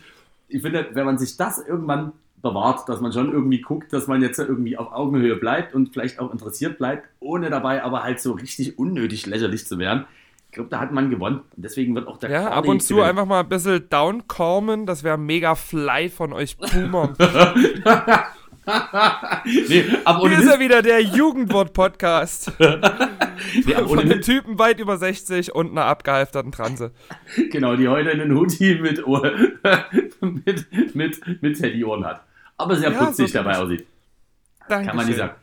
ich 0.49 0.61
finde, 0.61 0.89
wenn 0.91 1.05
man 1.05 1.17
sich 1.17 1.37
das 1.37 1.65
irgendwann 1.65 2.11
bewahrt, 2.43 2.87
dass 2.87 3.01
man 3.01 3.11
schon 3.11 3.31
irgendwie 3.31 3.61
guckt, 3.61 3.91
dass 3.91 4.05
man 4.05 4.21
jetzt 4.21 4.37
irgendwie 4.37 4.77
auf 4.77 4.91
Augenhöhe 4.91 5.37
bleibt 5.37 5.73
und 5.73 5.91
vielleicht 5.93 6.19
auch 6.19 6.31
interessiert 6.31 6.77
bleibt, 6.77 7.07
ohne 7.19 7.49
dabei 7.49 7.83
aber 7.83 8.03
halt 8.03 8.19
so 8.19 8.33
richtig 8.33 8.77
unnötig 8.77 9.25
lächerlich 9.25 9.65
zu 9.65 9.79
werden, 9.79 10.05
ich 10.53 10.55
glaube, 10.57 10.69
da 10.69 10.79
hat 10.79 10.91
man 10.91 11.09
gewonnen. 11.09 11.37
Und 11.55 11.65
deswegen 11.65 11.95
wird 11.95 12.07
auch 12.07 12.17
der 12.17 12.29
Ja, 12.29 12.49
ab 12.51 12.67
und 12.67 12.83
zu 12.83 12.93
gewinnen. 12.93 13.09
einfach 13.09 13.25
mal 13.25 13.39
ein 13.39 13.49
bisschen 13.49 13.89
downcomen. 13.89 14.85
Das 14.85 15.03
wäre 15.03 15.17
mega 15.17 15.55
fly 15.55 16.09
von 16.09 16.31
euch 16.31 16.57
Boomern. 16.57 17.15
nee, 19.67 19.83
aber 20.05 20.29
Hier 20.29 20.37
ist 20.37 20.47
er 20.47 20.59
wieder, 20.59 20.83
der 20.83 21.01
Jugendwort-Podcast. 21.01 22.51
nee, 22.59 23.73
Von 23.73 23.97
einem 23.97 24.21
Typen 24.21 24.59
weit 24.59 24.79
über 24.79 24.97
60 24.97 25.55
und 25.55 25.71
einer 25.71 25.85
abgehalfterten 25.85 26.51
Transe. 26.51 26.91
Genau, 27.51 27.75
die 27.75 27.87
heute 27.87 28.11
einen 28.11 28.37
Hoodie 28.37 28.75
mit, 28.79 29.07
Ohr, 29.07 29.31
mit, 30.21 30.67
mit, 30.93 31.41
mit 31.41 31.57
Teddy-Ohren 31.57 32.05
hat. 32.05 32.21
Aber 32.57 32.75
sehr 32.75 32.91
ja, 32.91 33.05
putzig 33.05 33.31
so 33.31 33.39
dabei 33.39 33.57
aussieht. 33.57 33.85
Dankeschön. 34.67 34.87
Kann 34.87 34.95
man 34.95 35.07
nicht 35.07 35.17
sagen. 35.17 35.35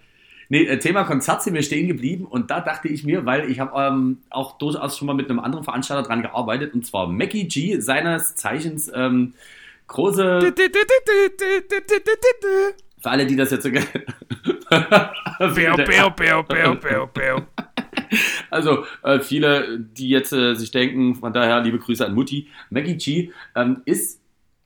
Nee, 0.48 0.64
äh, 0.64 0.78
Thema 0.78 1.04
Konzert 1.04 1.42
sind 1.42 1.54
wir 1.54 1.62
stehen 1.62 1.86
geblieben 1.86 2.24
und 2.24 2.50
da 2.50 2.60
dachte 2.60 2.88
ich 2.88 3.04
mir, 3.04 3.24
weil 3.24 3.48
ich 3.50 3.60
habe 3.60 3.80
ähm, 3.80 4.18
auch 4.30 4.58
durchaus 4.58 4.98
schon 4.98 5.06
mal 5.06 5.14
mit 5.14 5.30
einem 5.30 5.38
anderen 5.38 5.64
Veranstalter 5.64 6.06
dran 6.06 6.22
gearbeitet 6.22 6.74
und 6.74 6.84
zwar 6.84 7.06
Mackie 7.06 7.46
G, 7.46 7.78
seines 7.78 8.34
Zeichens 8.34 8.90
ähm, 8.92 9.34
große. 9.86 10.52
Für 13.00 13.10
alle, 13.10 13.26
die 13.26 13.36
das 13.36 13.52
jetzt 13.52 13.62
so. 13.62 13.70
Also 18.50 18.84
äh, 19.02 19.20
viele, 19.20 19.78
die 19.78 20.08
jetzt 20.08 20.32
äh, 20.32 20.54
sich 20.54 20.70
denken, 20.70 21.14
von 21.14 21.32
daher 21.32 21.60
liebe 21.60 21.78
Grüße 21.78 22.04
an 22.04 22.14
Mutti. 22.14 22.48
Maggie 22.68 22.96
G 22.96 23.30
ähm, 23.54 23.82
ist 23.84 24.19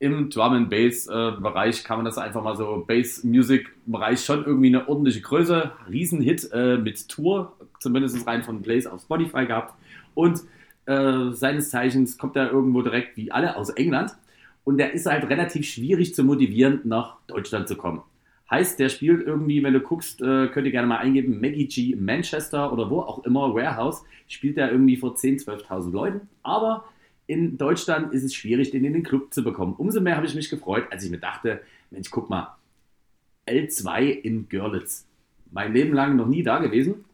im 0.04 0.28
Drum 0.28 0.52
and 0.52 0.70
Bass 0.70 1.06
äh, 1.06 1.32
Bereich 1.40 1.82
kann 1.82 1.96
man 1.96 2.04
das 2.04 2.18
einfach 2.18 2.42
mal 2.42 2.56
so 2.56 2.84
Bass 2.86 3.24
Music 3.24 3.70
Bereich 3.86 4.22
schon 4.22 4.44
irgendwie 4.44 4.66
eine 4.66 4.86
ordentliche 4.86 5.22
Größe, 5.22 5.72
Riesenhit 5.90 6.50
äh, 6.52 6.76
mit 6.76 7.08
Tour, 7.08 7.56
zumindest 7.80 8.26
rein 8.26 8.44
von 8.44 8.60
Plays 8.60 8.86
auf 8.86 9.00
Spotify 9.00 9.46
gehabt. 9.46 9.72
Und 10.14 10.42
äh, 10.84 11.30
seines 11.32 11.70
Zeichens 11.70 12.18
kommt 12.18 12.36
er 12.36 12.50
irgendwo 12.50 12.82
direkt 12.82 13.16
wie 13.16 13.32
alle 13.32 13.56
aus 13.56 13.70
England. 13.70 14.14
Und 14.64 14.76
der 14.76 14.92
ist 14.92 15.06
halt 15.06 15.28
relativ 15.30 15.66
schwierig 15.66 16.14
zu 16.14 16.22
motivieren 16.22 16.80
nach 16.84 17.16
Deutschland 17.26 17.66
zu 17.66 17.76
kommen. 17.76 18.02
Heißt, 18.50 18.78
der 18.78 18.90
spielt 18.90 19.26
irgendwie, 19.26 19.62
wenn 19.62 19.72
du 19.72 19.80
guckst, 19.80 20.20
äh, 20.20 20.48
könnt 20.48 20.66
ihr 20.66 20.72
gerne 20.72 20.86
mal 20.86 20.98
eingeben, 20.98 21.40
Maggie 21.40 21.66
G 21.66 21.96
Manchester 21.96 22.70
oder 22.74 22.90
wo 22.90 23.00
auch 23.00 23.24
immer, 23.24 23.54
Warehouse, 23.54 24.04
spielt 24.28 24.58
er 24.58 24.70
irgendwie 24.70 24.98
vor 24.98 25.14
10.000, 25.14 25.66
12.000 25.66 25.92
Leuten, 25.92 26.28
aber 26.42 26.84
in 27.26 27.56
Deutschland 27.56 28.12
ist 28.12 28.22
es 28.22 28.34
schwierig, 28.34 28.70
den 28.70 28.84
in 28.84 28.92
den 28.92 29.02
Club 29.02 29.32
zu 29.32 29.42
bekommen. 29.42 29.74
Umso 29.76 30.00
mehr 30.00 30.16
habe 30.16 30.26
ich 30.26 30.34
mich 30.34 30.50
gefreut, 30.50 30.86
als 30.90 31.04
ich 31.04 31.10
mir 31.10 31.18
dachte, 31.18 31.60
Mensch, 31.90 32.10
guck 32.10 32.28
mal, 32.28 32.56
L2 33.46 34.02
in 34.10 34.48
Görlitz. 34.48 35.06
Mein 35.50 35.72
Leben 35.72 35.94
lang 35.94 36.16
noch 36.16 36.26
nie 36.26 36.42
da 36.42 36.58
gewesen, 36.58 37.04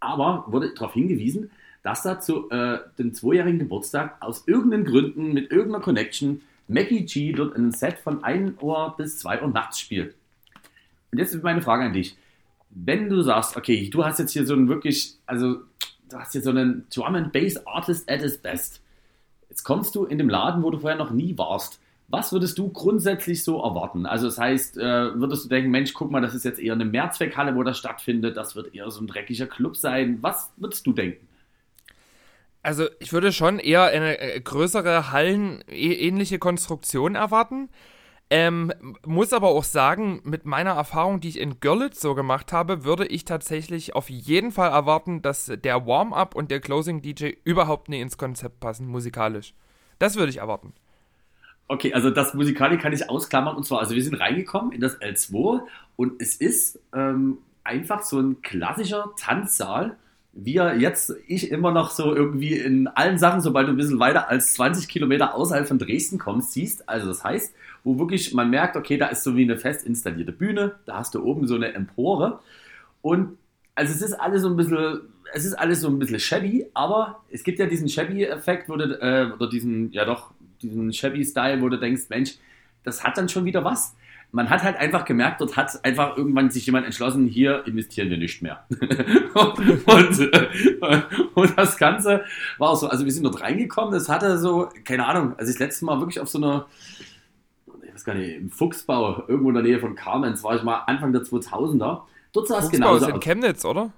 aber 0.00 0.44
wurde 0.48 0.72
darauf 0.74 0.94
hingewiesen, 0.94 1.50
dass 1.82 2.02
da 2.02 2.20
zu 2.20 2.48
äh, 2.50 2.78
dem 2.98 3.12
zweijährigen 3.12 3.58
Geburtstag 3.58 4.16
aus 4.20 4.46
irgendeinen 4.46 4.84
Gründen 4.84 5.32
mit 5.32 5.50
irgendeiner 5.50 5.82
Connection 5.82 6.42
Mackie 6.68 7.04
G 7.04 7.32
dort 7.32 7.56
ein 7.56 7.72
Set 7.72 7.98
von 7.98 8.22
1 8.22 8.62
Uhr 8.62 8.94
bis 8.96 9.18
2 9.18 9.42
Uhr 9.42 9.48
nachts 9.48 9.80
spielt. 9.80 10.14
Und 11.10 11.18
jetzt 11.18 11.34
ist 11.34 11.42
meine 11.42 11.60
Frage 11.60 11.84
an 11.84 11.92
dich. 11.92 12.16
Wenn 12.70 13.10
du 13.10 13.20
sagst, 13.20 13.56
okay, 13.56 13.90
du 13.90 14.04
hast 14.04 14.18
jetzt 14.18 14.32
hier 14.32 14.46
so 14.46 14.54
einen 14.54 14.68
wirklich, 14.68 15.16
also 15.26 15.56
du 16.08 16.16
hast 16.16 16.32
hier 16.32 16.42
so 16.42 16.50
einen 16.50 16.86
Drum 16.94 17.14
and 17.14 17.32
Bass 17.32 17.66
Artist 17.66 18.08
at 18.08 18.22
his 18.22 18.38
best 18.38 18.80
Jetzt 19.52 19.64
kommst 19.64 19.94
du 19.94 20.06
in 20.06 20.16
dem 20.16 20.30
Laden, 20.30 20.62
wo 20.62 20.70
du 20.70 20.78
vorher 20.78 20.96
noch 20.96 21.10
nie 21.10 21.36
warst. 21.36 21.78
Was 22.08 22.32
würdest 22.32 22.56
du 22.56 22.70
grundsätzlich 22.70 23.44
so 23.44 23.62
erwarten? 23.62 24.06
Also 24.06 24.24
das 24.24 24.38
heißt, 24.38 24.78
äh, 24.78 25.14
würdest 25.14 25.44
du 25.44 25.50
denken, 25.50 25.70
Mensch, 25.70 25.92
guck 25.92 26.10
mal, 26.10 26.22
das 26.22 26.34
ist 26.34 26.46
jetzt 26.46 26.58
eher 26.58 26.72
eine 26.72 26.86
Mehrzweckhalle, 26.86 27.54
wo 27.54 27.62
das 27.62 27.76
stattfindet, 27.76 28.38
das 28.38 28.56
wird 28.56 28.74
eher 28.74 28.90
so 28.90 29.02
ein 29.02 29.06
dreckiger 29.06 29.46
Club 29.46 29.76
sein. 29.76 30.16
Was 30.22 30.54
würdest 30.56 30.86
du 30.86 30.94
denken? 30.94 31.28
Also 32.62 32.86
ich 32.98 33.12
würde 33.12 33.30
schon 33.30 33.58
eher 33.58 33.82
eine 33.82 34.18
äh, 34.18 34.40
größere 34.40 35.12
Hallen-ähnliche 35.12 36.38
Konstruktion 36.38 37.14
erwarten. 37.14 37.68
Ähm, 38.34 38.72
muss 39.04 39.34
aber 39.34 39.48
auch 39.48 39.62
sagen, 39.62 40.22
mit 40.24 40.46
meiner 40.46 40.70
Erfahrung, 40.70 41.20
die 41.20 41.28
ich 41.28 41.38
in 41.38 41.60
Görlitz 41.60 42.00
so 42.00 42.14
gemacht 42.14 42.50
habe, 42.50 42.82
würde 42.82 43.04
ich 43.04 43.26
tatsächlich 43.26 43.94
auf 43.94 44.08
jeden 44.08 44.52
Fall 44.52 44.70
erwarten, 44.70 45.20
dass 45.20 45.52
der 45.62 45.86
Warm-up 45.86 46.34
und 46.34 46.50
der 46.50 46.60
Closing 46.60 47.02
DJ 47.02 47.32
überhaupt 47.44 47.90
nicht 47.90 48.00
ins 48.00 48.16
Konzept 48.16 48.58
passen, 48.58 48.86
musikalisch. 48.86 49.52
Das 49.98 50.16
würde 50.16 50.30
ich 50.30 50.38
erwarten. 50.38 50.72
Okay, 51.68 51.92
also 51.92 52.08
das 52.08 52.32
Musikalisch 52.32 52.80
kann 52.80 52.94
ich 52.94 53.10
ausklammern. 53.10 53.54
Und 53.54 53.64
zwar, 53.64 53.80
also 53.80 53.94
wir 53.94 54.02
sind 54.02 54.14
reingekommen 54.14 54.72
in 54.72 54.80
das 54.80 54.98
L2 54.98 55.60
und 55.96 56.22
es 56.22 56.34
ist 56.34 56.80
ähm, 56.94 57.36
einfach 57.64 58.02
so 58.02 58.18
ein 58.18 58.40
klassischer 58.40 59.12
Tanzsaal 59.20 59.98
wie 60.32 60.56
er 60.56 60.76
jetzt 60.76 61.14
ich 61.26 61.50
immer 61.50 61.72
noch 61.72 61.90
so 61.90 62.14
irgendwie 62.14 62.54
in 62.54 62.88
allen 62.88 63.18
Sachen, 63.18 63.40
sobald 63.40 63.68
du 63.68 63.72
ein 63.72 63.76
bisschen 63.76 63.98
weiter 63.98 64.28
als 64.28 64.54
20 64.54 64.88
Kilometer 64.88 65.34
außerhalb 65.34 65.68
von 65.68 65.78
Dresden 65.78 66.18
kommst, 66.18 66.52
siehst. 66.52 66.88
Also 66.88 67.08
das 67.08 67.22
heißt, 67.22 67.54
wo 67.84 67.98
wirklich 67.98 68.32
man 68.34 68.50
merkt, 68.50 68.76
okay, 68.76 68.96
da 68.96 69.06
ist 69.06 69.24
so 69.24 69.36
wie 69.36 69.42
eine 69.42 69.58
fest 69.58 69.86
installierte 69.86 70.32
Bühne, 70.32 70.76
da 70.86 70.96
hast 70.96 71.14
du 71.14 71.24
oben 71.24 71.46
so 71.46 71.54
eine 71.54 71.72
Empore 71.72 72.40
und 73.00 73.36
also 73.74 73.92
es 73.92 74.02
ist 74.02 74.14
alles 74.14 74.42
so 74.42 74.48
ein 74.48 74.56
bisschen, 74.56 75.00
es 75.32 75.44
ist 75.44 75.54
alles 75.54 75.80
so 75.80 75.88
ein 75.88 75.98
bisschen 75.98 76.20
shabby, 76.20 76.66
aber 76.74 77.22
es 77.30 77.42
gibt 77.42 77.58
ja 77.58 77.66
diesen 77.66 77.88
shabby-Effekt, 77.88 78.68
äh, 78.68 78.72
oder 78.72 79.48
diesen, 79.48 79.90
ja 79.92 80.04
doch, 80.04 80.32
diesen 80.60 80.92
shabby-Style, 80.92 81.60
wo 81.62 81.68
du 81.68 81.78
denkst, 81.78 82.02
Mensch, 82.08 82.34
das 82.84 83.02
hat 83.02 83.16
dann 83.16 83.28
schon 83.28 83.44
wieder 83.44 83.64
was. 83.64 83.94
Man 84.34 84.48
hat 84.48 84.62
halt 84.62 84.76
einfach 84.76 85.04
gemerkt, 85.04 85.42
dort 85.42 85.56
hat 85.56 85.84
einfach 85.84 86.16
irgendwann 86.16 86.50
sich 86.50 86.64
jemand 86.64 86.86
entschlossen, 86.86 87.26
hier 87.26 87.66
investieren 87.66 88.08
wir 88.08 88.16
nicht 88.16 88.40
mehr. 88.40 88.64
und, 89.34 89.58
und, 89.86 91.06
und, 91.34 91.58
das 91.58 91.76
Ganze 91.76 92.24
war 92.56 92.70
auch 92.70 92.76
so, 92.76 92.88
also 92.88 93.04
wir 93.04 93.12
sind 93.12 93.24
dort 93.24 93.42
reingekommen, 93.42 93.92
das 93.92 94.08
hatte 94.08 94.38
so, 94.38 94.70
keine 94.84 95.06
Ahnung, 95.06 95.34
als 95.36 95.50
ich 95.50 95.56
das 95.56 95.60
letzte 95.60 95.84
Mal 95.84 96.00
wirklich 96.00 96.18
auf 96.18 96.30
so 96.30 96.38
einer 96.38 96.66
weiß 97.92 98.04
gar 98.04 98.14
nicht, 98.14 98.36
im 98.36 98.50
Fuchsbau, 98.50 99.24
irgendwo 99.28 99.48
in 99.48 99.54
der 99.54 99.64
Nähe 99.64 99.80
von 99.80 99.94
Kamenz, 99.94 100.42
war 100.42 100.56
ich 100.56 100.62
mal 100.62 100.82
Anfang 100.86 101.12
der 101.12 101.22
2000er. 101.22 102.02
Dort 102.32 102.48
sah 102.48 102.58
es 102.58 102.70
genauso 102.70 103.04
ist 103.04 103.10
in 103.10 103.16
aus. 103.16 103.20
Chemnitz, 103.24 103.64
oder? 103.64 103.92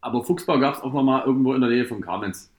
Aber 0.00 0.24
Fuchsbau 0.24 0.58
gab 0.58 0.76
es 0.76 0.80
auch 0.80 0.92
noch 0.92 1.02
mal 1.02 1.24
irgendwo 1.26 1.54
in 1.54 1.60
der 1.60 1.70
Nähe 1.70 1.86
von 1.86 2.00
Kamenz. 2.00 2.50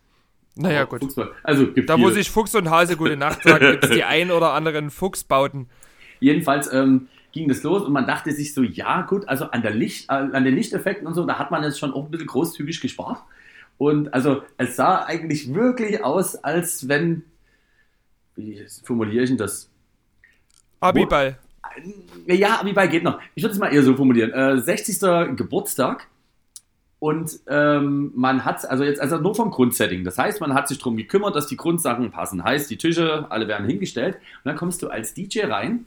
Naja, 0.56 0.84
gut. 0.84 1.00
Fuchsbau. 1.00 1.28
Also, 1.44 1.66
da, 1.66 1.96
viele. 1.96 2.08
wo 2.08 2.10
sich 2.12 2.30
Fuchs 2.30 2.54
und 2.56 2.70
Hase 2.70 2.98
gute 2.98 3.16
Nacht 3.16 3.44
sagen, 3.44 3.72
gibt 3.72 3.86
es 3.86 3.90
die 3.92 4.04
ein 4.04 4.32
oder 4.32 4.54
anderen 4.54 4.90
Fuchsbauten. 4.90 5.70
Jedenfalls 6.20 6.72
ähm, 6.72 7.08
ging 7.32 7.48
das 7.48 7.64
los 7.64 7.84
und 7.84 7.94
man 7.94 8.06
dachte 8.06 8.32
sich 8.32 8.54
so, 8.54 8.62
ja, 8.62 9.02
gut, 9.04 9.28
also 9.28 9.46
an, 9.46 9.62
der 9.62 9.72
Licht, 9.72 10.10
äh, 10.10 10.14
an 10.14 10.44
den 10.44 10.54
Lichteffekten 10.54 11.08
und 11.08 11.14
so, 11.14 11.26
da 11.26 11.40
hat 11.40 11.50
man 11.52 11.64
jetzt 11.64 11.80
schon 11.80 11.94
auch 11.94 12.06
ein 12.06 12.12
bisschen 12.12 12.28
großzügig 12.28 12.82
gespart. 12.82 13.24
Und 13.78 14.14
also, 14.14 14.44
es 14.58 14.76
sah 14.76 15.06
eigentlich 15.06 15.54
wirklich 15.54 16.04
aus, 16.04 16.36
als 16.36 16.88
wenn 16.88 17.24
wie 18.36 18.66
formuliere 18.84 19.24
ich 19.24 19.30
denn 19.30 19.38
das? 19.38 19.70
Abiball. 20.80 21.38
Ja, 22.26 22.60
Abiball 22.60 22.90
geht 22.90 23.04
noch. 23.04 23.20
Ich 23.36 23.44
würde 23.44 23.54
es 23.54 23.60
mal 23.60 23.74
eher 23.74 23.84
so 23.84 23.96
formulieren. 23.96 24.32
Äh, 24.32 24.60
60. 24.60 25.38
Geburtstag 25.38 26.08
und 27.00 27.40
ähm, 27.48 28.12
man 28.16 28.46
hat, 28.46 28.70
also 28.70 28.84
jetzt 28.84 29.00
also 29.00 29.18
nur 29.18 29.36
vom 29.36 29.52
Grundsetting. 29.52 30.04
Das 30.04 30.18
heißt, 30.18 30.42
man 30.42 30.54
hat 30.54 30.68
sich 30.68 30.78
darum 30.78 30.98
gekümmert, 30.98 31.36
dass 31.36 31.48
die 31.48 31.58
Grundsachen 31.58 32.12
passen. 32.12 32.44
Heißt, 32.44 32.70
die 32.70 32.78
Tische, 32.78 33.26
alle 33.30 33.48
werden 33.48 33.68
hingestellt. 33.68 34.16
Und 34.16 34.50
dann 34.50 34.56
kommst 34.56 34.82
du 34.82 34.90
als 34.90 35.14
DJ 35.14 35.46
rein 35.46 35.86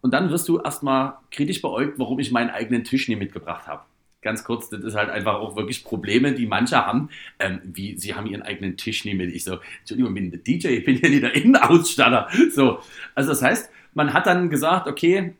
und 0.00 0.12
dann 0.12 0.30
wirst 0.30 0.48
du 0.48 0.58
erstmal 0.58 1.14
kritisch 1.30 1.62
beäugt, 1.62 1.98
warum 1.98 2.18
ich 2.18 2.32
meinen 2.32 2.50
eigenen 2.50 2.84
Tisch 2.84 3.08
nie 3.08 3.16
mitgebracht 3.16 3.66
habe 3.66 3.82
ganz 4.22 4.44
kurz, 4.44 4.68
das 4.70 4.82
ist 4.84 4.94
halt 4.94 5.10
einfach 5.10 5.34
auch 5.34 5.56
wirklich 5.56 5.84
Probleme, 5.84 6.32
die 6.32 6.46
manche 6.46 6.76
haben, 6.76 7.10
ähm, 7.38 7.60
wie 7.64 7.98
sie 7.98 8.14
haben 8.14 8.26
ihren 8.26 8.42
eigenen 8.42 8.76
Tisch 8.76 9.04
nicht 9.04 9.16
mit. 9.16 9.34
Ich 9.34 9.44
so, 9.44 9.58
Entschuldigung, 9.80 10.16
ich 10.16 10.22
bin 10.22 10.30
der 10.30 10.40
DJ, 10.40 10.68
ich 10.68 10.84
bin 10.84 11.00
ja 11.00 11.08
nicht 11.08 11.22
der 11.22 11.34
Innenausstatter. 11.34 12.28
So, 12.52 12.78
also 13.14 13.30
das 13.30 13.42
heißt, 13.42 13.70
man 13.94 14.14
hat 14.14 14.26
dann 14.26 14.48
gesagt, 14.48 14.86
okay, 14.88 15.34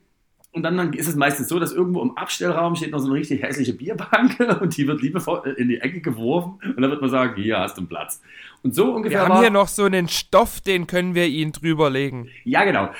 Und 0.55 0.65
dann, 0.65 0.77
dann 0.77 0.93
ist 0.93 1.09
es 1.09 1.17
meistens 1.17 1.49
so, 1.49 1.59
dass 1.59 1.73
irgendwo 1.73 2.03
im 2.03 2.19
Abstellraum 2.19 2.77
steht 2.77 2.91
noch 2.91 2.99
so 2.99 3.07
eine 3.07 3.15
richtig 3.15 3.43
hässliche 3.43 3.73
Bierbank 3.73 4.39
und 4.61 4.77
die 4.77 4.87
wird 4.87 5.01
liebevoll 5.01 5.55
in 5.57 5.69
die 5.69 5.81
Ecke 5.81 6.03
geworfen 6.03 6.59
und 6.63 6.83
dann 6.83 6.91
wird 6.91 7.01
man 7.01 7.09
sagen, 7.09 7.41
hier 7.41 7.59
hast 7.59 7.79
du 7.79 7.81
einen 7.81 7.89
Platz. 7.89 8.21
Und 8.63 8.75
so 8.75 8.93
ungefähr. 8.93 9.21
Wir 9.21 9.25
haben 9.25 9.31
war, 9.31 9.41
hier 9.41 9.51
noch 9.51 9.69
so 9.69 9.85
einen 9.85 10.09
Stoff, 10.09 10.61
den 10.61 10.87
können 10.87 11.15
wir 11.15 11.27
Ihnen 11.27 11.53
drüberlegen. 11.53 12.29
Ja, 12.45 12.65
genau. 12.65 12.91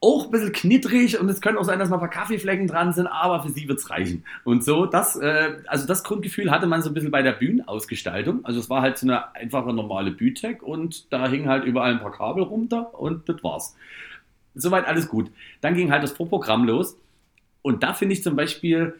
Auch 0.00 0.26
ein 0.26 0.30
bisschen 0.30 0.52
knittrig 0.52 1.18
und 1.18 1.28
es 1.28 1.40
könnte 1.40 1.60
auch 1.60 1.64
sein, 1.64 1.80
dass 1.80 1.88
noch 1.88 1.96
ein 1.96 2.00
paar 2.00 2.10
Kaffeeflecken 2.10 2.68
dran 2.68 2.92
sind, 2.92 3.08
aber 3.08 3.42
für 3.42 3.50
sie 3.50 3.66
wird 3.66 3.80
es 3.80 3.90
reichen. 3.90 4.24
Und 4.44 4.62
so, 4.62 4.86
das, 4.86 5.16
äh, 5.16 5.56
also 5.66 5.88
das 5.88 6.04
Grundgefühl 6.04 6.52
hatte 6.52 6.68
man 6.68 6.82
so 6.82 6.90
ein 6.90 6.94
bisschen 6.94 7.10
bei 7.10 7.22
der 7.22 7.32
Bühnenausgestaltung. 7.32 8.44
Also 8.44 8.60
es 8.60 8.70
war 8.70 8.82
halt 8.82 8.96
so 8.96 9.06
eine 9.06 9.34
einfache 9.34 9.72
normale 9.72 10.12
Bütek 10.12 10.62
und 10.62 11.12
da 11.12 11.28
hingen 11.28 11.48
halt 11.48 11.64
überall 11.64 11.92
ein 11.92 12.00
paar 12.00 12.12
Kabel 12.12 12.44
runter 12.44 12.94
und 12.98 13.28
das 13.28 13.42
war's. 13.42 13.74
Soweit 14.54 14.86
alles 14.86 15.08
gut. 15.08 15.32
Dann 15.60 15.74
ging 15.74 15.90
halt 15.90 16.04
das 16.04 16.12
Vorprogramm 16.12 16.64
los. 16.64 16.96
Und 17.62 17.82
da 17.82 17.92
finde 17.92 18.12
ich 18.12 18.22
zum 18.22 18.36
Beispiel, 18.36 18.94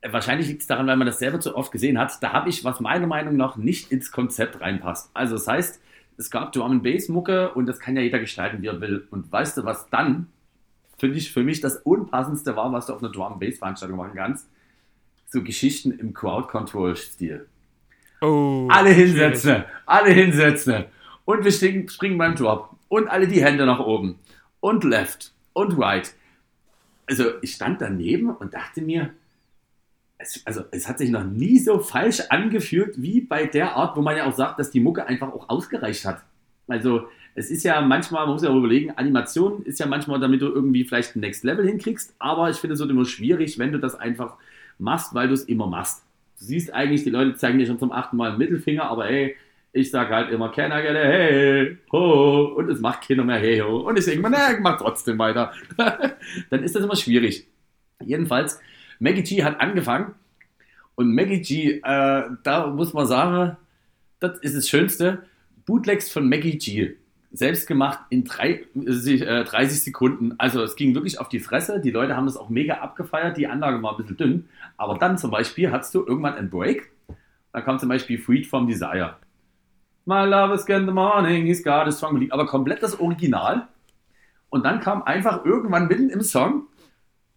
äh, 0.00 0.12
wahrscheinlich 0.12 0.48
liegt 0.48 0.62
es 0.62 0.66
daran, 0.66 0.86
weil 0.86 0.96
man 0.96 1.06
das 1.06 1.18
selber 1.18 1.40
zu 1.40 1.56
oft 1.56 1.72
gesehen 1.72 1.98
hat, 1.98 2.22
da 2.22 2.32
habe 2.32 2.48
ich, 2.48 2.64
was 2.64 2.80
meiner 2.80 3.06
Meinung 3.06 3.36
nach 3.36 3.56
nicht 3.56 3.92
ins 3.92 4.10
Konzept 4.12 4.60
reinpasst. 4.60 5.10
Also 5.12 5.34
das 5.34 5.46
heißt, 5.46 5.80
es 6.16 6.30
gab 6.30 6.52
Drum 6.52 6.82
Bass 6.82 7.08
Mucke 7.08 7.52
und 7.52 7.66
das 7.66 7.78
kann 7.78 7.96
ja 7.96 8.02
jeder 8.02 8.18
gestalten, 8.18 8.60
wie 8.62 8.66
er 8.66 8.80
will. 8.80 9.06
Und 9.10 9.30
weißt 9.30 9.58
du, 9.58 9.64
was 9.64 9.88
dann 9.90 10.26
finde 10.98 11.16
ich 11.16 11.32
für 11.32 11.42
mich 11.42 11.60
das 11.60 11.76
unpassendste 11.76 12.56
war, 12.56 12.72
was 12.72 12.86
du 12.86 12.92
auf 12.92 13.02
einer 13.02 13.12
Drum 13.12 13.32
and 13.32 13.40
Bass 13.40 13.58
Veranstaltung 13.58 13.96
machen 13.96 14.14
kannst? 14.14 14.48
So 15.26 15.42
Geschichten 15.42 15.92
im 15.92 16.12
Crowd 16.12 16.48
Control 16.48 16.96
Stil. 16.96 17.46
Oh, 18.20 18.66
alle 18.70 18.90
hinsetzen, 18.90 19.50
schwierig. 19.50 19.66
alle 19.86 20.10
hinsetzen. 20.10 20.84
Und 21.24 21.44
wir 21.44 21.52
springen 21.52 22.18
beim 22.18 22.34
Drop. 22.34 22.70
Und 22.88 23.08
alle 23.08 23.28
die 23.28 23.44
Hände 23.44 23.66
nach 23.66 23.80
oben 23.80 24.18
und 24.60 24.82
left 24.82 25.32
und 25.52 25.78
right. 25.78 26.14
Also 27.06 27.24
ich 27.42 27.52
stand 27.52 27.82
daneben 27.82 28.30
und 28.30 28.54
dachte 28.54 28.80
mir, 28.80 29.10
es, 30.16 30.42
also 30.46 30.64
es 30.70 30.88
hat 30.88 30.98
sich 30.98 31.10
noch 31.10 31.24
nie 31.24 31.58
so 31.58 31.78
falsch 31.78 32.22
angefühlt 32.30 33.00
wie 33.00 33.20
bei 33.20 33.46
der 33.46 33.76
Art, 33.76 33.96
wo 33.96 34.02
man 34.02 34.16
ja 34.16 34.26
auch 34.26 34.34
sagt, 34.34 34.58
dass 34.58 34.70
die 34.70 34.80
Mucke 34.80 35.06
einfach 35.06 35.28
auch 35.32 35.48
ausgereicht 35.48 36.04
hat. 36.04 36.24
Also 36.66 37.08
es 37.38 37.50
ist 37.50 37.62
ja 37.62 37.80
manchmal, 37.80 38.26
man 38.26 38.34
muss 38.34 38.42
ja 38.42 38.50
auch 38.50 38.56
überlegen, 38.56 38.90
Animation 38.90 39.62
ist 39.62 39.78
ja 39.78 39.86
manchmal, 39.86 40.18
damit 40.18 40.42
du 40.42 40.46
irgendwie 40.46 40.84
vielleicht 40.84 41.14
ein 41.14 41.20
Next 41.20 41.44
Level 41.44 41.64
hinkriegst, 41.64 42.14
aber 42.18 42.50
ich 42.50 42.56
finde 42.56 42.74
es 42.74 42.80
immer 42.80 43.04
schwierig, 43.04 43.58
wenn 43.58 43.70
du 43.70 43.78
das 43.78 43.94
einfach 43.94 44.36
machst, 44.78 45.14
weil 45.14 45.28
du 45.28 45.34
es 45.34 45.44
immer 45.44 45.68
machst. 45.68 46.02
Du 46.38 46.44
siehst 46.44 46.74
eigentlich, 46.74 47.04
die 47.04 47.10
Leute 47.10 47.36
zeigen 47.36 47.58
dir 47.58 47.66
schon 47.66 47.78
zum 47.78 47.92
achten 47.92 48.16
Mal 48.16 48.30
einen 48.30 48.38
Mittelfinger, 48.38 48.84
aber 48.84 49.06
hey, 49.06 49.36
ich 49.72 49.90
sage 49.90 50.14
halt 50.14 50.30
immer, 50.30 50.50
can 50.50 50.72
I 50.72 50.82
get 50.82 50.96
a 50.96 51.00
hey, 51.00 51.78
ho, 51.92 52.54
und 52.56 52.68
es 52.70 52.80
macht 52.80 53.06
keiner 53.06 53.24
mehr 53.24 53.38
hey, 53.38 53.60
ho. 53.60 53.88
Und 53.88 53.96
ich 53.96 54.04
denke 54.04 54.22
mir, 54.22 54.30
naja, 54.30 54.58
mach 54.60 54.78
trotzdem 54.78 55.18
weiter. 55.18 55.52
Dann 56.50 56.64
ist 56.64 56.74
das 56.74 56.82
immer 56.82 56.96
schwierig. 56.96 57.46
Jedenfalls, 58.04 58.60
Maggie 58.98 59.22
G 59.22 59.44
hat 59.44 59.60
angefangen 59.60 60.14
und 60.96 61.14
Maggie 61.14 61.40
G, 61.42 61.70
äh, 61.84 62.22
da 62.42 62.66
muss 62.66 62.92
man 62.92 63.06
sagen, 63.06 63.56
das 64.18 64.38
ist 64.40 64.56
das 64.56 64.68
Schönste. 64.68 65.22
Bootlegs 65.66 66.10
von 66.10 66.28
Maggie 66.28 66.58
G. 66.58 66.96
Selbst 67.30 67.66
gemacht 67.66 68.00
in 68.08 68.24
drei, 68.24 68.64
äh, 68.74 69.44
30 69.44 69.82
Sekunden. 69.82 70.34
Also 70.38 70.62
es 70.62 70.76
ging 70.76 70.94
wirklich 70.94 71.20
auf 71.20 71.28
die 71.28 71.40
Fresse. 71.40 71.80
Die 71.80 71.90
Leute 71.90 72.16
haben 72.16 72.26
das 72.26 72.36
auch 72.36 72.48
mega 72.48 72.74
abgefeiert. 72.74 73.36
Die 73.36 73.46
Anlage 73.46 73.82
war 73.82 73.92
ein 73.92 73.96
bisschen 73.98 74.16
dünn. 74.16 74.48
Aber 74.76 74.98
dann 74.98 75.18
zum 75.18 75.30
Beispiel 75.30 75.70
hast 75.70 75.94
du 75.94 76.04
irgendwann 76.06 76.34
einen 76.34 76.50
Break. 76.50 76.90
Da 77.52 77.60
kam 77.60 77.78
zum 77.78 77.88
Beispiel 77.88 78.18
Freed 78.18 78.46
from 78.46 78.66
Desire. 78.66 79.16
My 80.06 80.24
love 80.24 80.54
is 80.54 80.64
in 80.66 80.86
the 80.86 80.92
morning, 80.92 81.44
he's 81.44 81.62
got 81.62 81.86
a 81.86 81.92
strong 81.92 82.14
belief. 82.14 82.32
Aber 82.32 82.46
komplett 82.46 82.82
das 82.82 82.98
Original. 82.98 83.68
Und 84.48 84.64
dann 84.64 84.80
kam 84.80 85.02
einfach 85.02 85.44
irgendwann 85.44 85.86
mitten 85.88 86.08
im 86.08 86.22
Song 86.22 86.66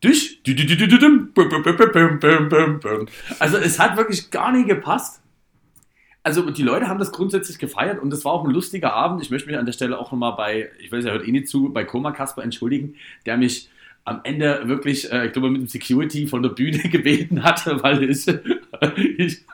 Dich. 0.03 0.41
Also 3.39 3.57
es 3.57 3.77
hat 3.77 3.97
wirklich 3.97 4.31
gar 4.31 4.51
nicht 4.51 4.67
gepasst. 4.67 5.20
Also 6.23 6.49
die 6.51 6.63
Leute 6.63 6.87
haben 6.87 6.99
das 6.99 7.11
grundsätzlich 7.11 7.57
gefeiert 7.57 7.99
und 7.99 8.13
es 8.13 8.23
war 8.25 8.33
auch 8.33 8.45
ein 8.45 8.51
lustiger 8.51 8.93
Abend. 8.93 9.23
Ich 9.23 9.31
möchte 9.31 9.49
mich 9.49 9.57
an 9.57 9.65
der 9.65 9.73
Stelle 9.73 9.97
auch 9.97 10.11
nochmal 10.11 10.33
bei, 10.33 10.69
ich 10.79 10.91
weiß, 10.91 11.05
er 11.05 11.13
hört 11.13 11.27
eh 11.27 11.31
nicht 11.31 11.47
zu, 11.47 11.69
bei 11.73 11.83
Koma 11.83 12.11
Kasper 12.11 12.43
entschuldigen, 12.43 12.95
der 13.25 13.37
mich 13.37 13.69
am 14.03 14.21
Ende 14.23 14.61
wirklich, 14.65 15.11
äh, 15.11 15.27
ich 15.27 15.33
glaube, 15.33 15.49
mit 15.49 15.61
dem 15.61 15.67
Security 15.67 16.27
von 16.27 16.43
der 16.43 16.49
Bühne 16.49 16.77
gebeten 16.89 17.43
hatte, 17.43 17.81
weil 17.83 18.03
ich, 18.03 18.27
ich 19.17 19.45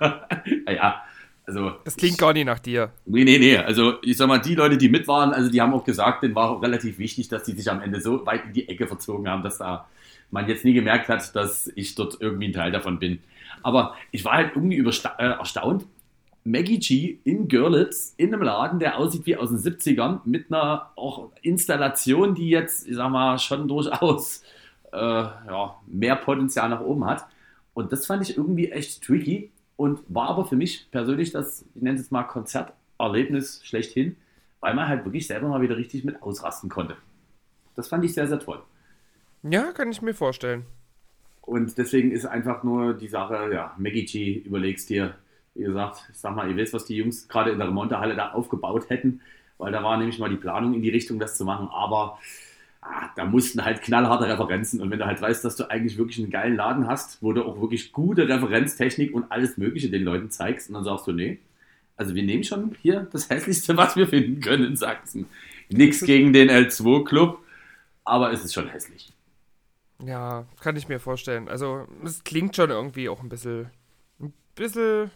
naja, 0.65 1.03
also, 1.45 1.71
das 1.85 1.95
klingt 1.95 2.17
gar 2.17 2.33
nicht 2.33 2.45
nach 2.45 2.59
dir. 2.59 2.91
Nee, 3.05 3.23
nee, 3.23 3.39
nee. 3.39 3.55
Also 3.55 4.01
ich 4.01 4.17
sag 4.17 4.27
mal, 4.27 4.39
die 4.39 4.55
Leute, 4.55 4.77
die 4.77 4.89
mit 4.89 5.07
waren, 5.07 5.31
also 5.31 5.49
die 5.49 5.61
haben 5.61 5.73
auch 5.73 5.85
gesagt, 5.85 6.21
denen 6.21 6.35
war 6.35 6.49
auch 6.49 6.61
relativ 6.61 6.99
wichtig, 6.99 7.29
dass 7.29 7.43
die 7.43 7.53
sich 7.53 7.71
am 7.71 7.81
Ende 7.81 8.01
so 8.01 8.25
weit 8.25 8.47
in 8.47 8.53
die 8.53 8.67
Ecke 8.67 8.85
verzogen 8.85 9.29
haben, 9.29 9.43
dass 9.43 9.59
da 9.59 9.87
man 10.29 10.49
jetzt 10.49 10.65
nie 10.65 10.73
gemerkt 10.73 11.07
hat, 11.07 11.33
dass 11.37 11.71
ich 11.75 11.95
dort 11.95 12.17
irgendwie 12.19 12.49
ein 12.49 12.53
Teil 12.53 12.71
davon 12.73 12.99
bin. 12.99 13.19
Aber 13.63 13.95
ich 14.11 14.25
war 14.25 14.33
halt 14.33 14.51
irgendwie 14.55 14.77
äh, 14.79 15.23
erstaunt. 15.23 15.85
Maggie 16.47 16.79
G 16.79 17.19
in 17.25 17.49
Görlitz 17.49 18.13
in 18.15 18.33
einem 18.33 18.41
Laden, 18.41 18.79
der 18.79 18.97
aussieht 18.97 19.25
wie 19.25 19.35
aus 19.35 19.49
den 19.49 19.57
70ern, 19.57 20.21
mit 20.23 20.49
einer 20.49 20.93
auch 20.95 21.31
Installation, 21.41 22.35
die 22.35 22.49
jetzt, 22.49 22.87
ich 22.87 22.95
sag 22.95 23.09
mal, 23.09 23.37
schon 23.37 23.67
durchaus 23.67 24.43
äh, 24.93 24.97
ja, 24.97 25.75
mehr 25.87 26.15
Potenzial 26.15 26.69
nach 26.69 26.79
oben 26.79 27.05
hat. 27.05 27.25
Und 27.73 27.91
das 27.91 28.05
fand 28.05 28.27
ich 28.27 28.37
irgendwie 28.37 28.71
echt 28.71 29.03
tricky 29.03 29.51
und 29.75 29.99
war 30.07 30.29
aber 30.29 30.45
für 30.45 30.55
mich 30.55 30.89
persönlich 30.89 31.31
das, 31.33 31.65
ich 31.75 31.81
nenne 31.81 31.95
es 31.95 32.03
jetzt 32.03 32.11
mal 32.13 32.23
Konzerterlebnis 32.23 33.59
schlechthin, 33.65 34.15
weil 34.61 34.73
man 34.73 34.87
halt 34.87 35.03
wirklich 35.03 35.27
selber 35.27 35.49
mal 35.49 35.61
wieder 35.61 35.75
richtig 35.75 36.05
mit 36.05 36.23
ausrasten 36.23 36.69
konnte. 36.69 36.95
Das 37.75 37.89
fand 37.89 38.05
ich 38.05 38.13
sehr, 38.13 38.27
sehr 38.27 38.39
toll. 38.39 38.61
Ja, 39.43 39.73
kann 39.73 39.91
ich 39.91 40.01
mir 40.01 40.13
vorstellen. 40.13 40.65
Und 41.41 41.77
deswegen 41.77 42.11
ist 42.11 42.25
einfach 42.25 42.63
nur 42.63 42.93
die 42.93 43.09
Sache, 43.09 43.51
ja, 43.53 43.75
Maggie 43.77 44.05
G, 44.05 44.33
überlegst 44.39 44.89
dir, 44.89 45.15
wie 45.57 45.63
gesagt, 45.63 46.07
ich 46.11 46.17
sag 46.17 46.35
mal, 46.35 46.49
ihr 46.49 46.55
wisst, 46.55 46.73
was 46.73 46.85
die 46.85 46.95
Jungs 46.95 47.27
gerade 47.27 47.51
in 47.51 47.57
der 47.57 47.67
Remonte-Halle 47.67 48.15
da 48.15 48.31
aufgebaut 48.31 48.89
hätten, 48.89 49.21
weil 49.57 49.71
da 49.71 49.83
war 49.83 49.97
nämlich 49.97 50.19
mal 50.19 50.29
die 50.29 50.35
Planung 50.35 50.73
in 50.73 50.81
die 50.81 50.89
Richtung, 50.89 51.19
das 51.19 51.35
zu 51.35 51.45
machen, 51.45 51.67
aber 51.71 52.19
ah, 52.81 53.09
da 53.15 53.25
mussten 53.25 53.65
halt 53.65 53.81
knallharte 53.81 54.27
Referenzen. 54.27 54.81
Und 54.81 54.91
wenn 54.91 54.99
du 54.99 55.05
halt 55.05 55.21
weißt, 55.21 55.43
dass 55.43 55.55
du 55.55 55.69
eigentlich 55.69 55.97
wirklich 55.97 56.19
einen 56.19 56.29
geilen 56.29 56.55
Laden 56.55 56.87
hast, 56.87 57.21
wo 57.23 57.33
du 57.33 57.43
auch 57.43 57.59
wirklich 57.59 57.91
gute 57.91 58.27
Referenztechnik 58.27 59.13
und 59.13 59.31
alles 59.31 59.57
Mögliche 59.57 59.89
den 59.89 60.03
Leuten 60.03 60.29
zeigst, 60.29 60.69
und 60.69 60.75
dann 60.75 60.83
sagst 60.83 61.07
du, 61.07 61.11
nee, 61.11 61.39
also 61.95 62.13
wir 62.13 62.23
nehmen 62.23 62.43
schon 62.43 62.75
hier 62.81 63.07
das 63.11 63.29
Hässlichste, 63.29 63.75
was 63.75 63.95
wir 63.95 64.07
finden 64.07 64.41
können 64.41 64.65
in 64.65 64.75
Sachsen. 64.75 65.25
Nichts 65.69 66.01
gegen 66.01 66.31
den 66.31 66.49
L2-Club, 66.49 67.39
aber 68.05 68.31
es 68.31 68.45
ist 68.45 68.53
schon 68.53 68.69
hässlich. 68.69 69.11
Ja, 70.05 70.45
kann 70.61 70.75
ich 70.75 70.87
mir 70.87 70.99
vorstellen. 70.99 71.49
Also, 71.49 71.87
es 72.03 72.23
klingt 72.23 72.55
schon 72.55 72.69
irgendwie 72.69 73.09
auch 73.09 73.21
ein 73.21 73.29
bisschen, 73.29 73.71
ein 74.19 74.31
bisschen, 74.55 75.09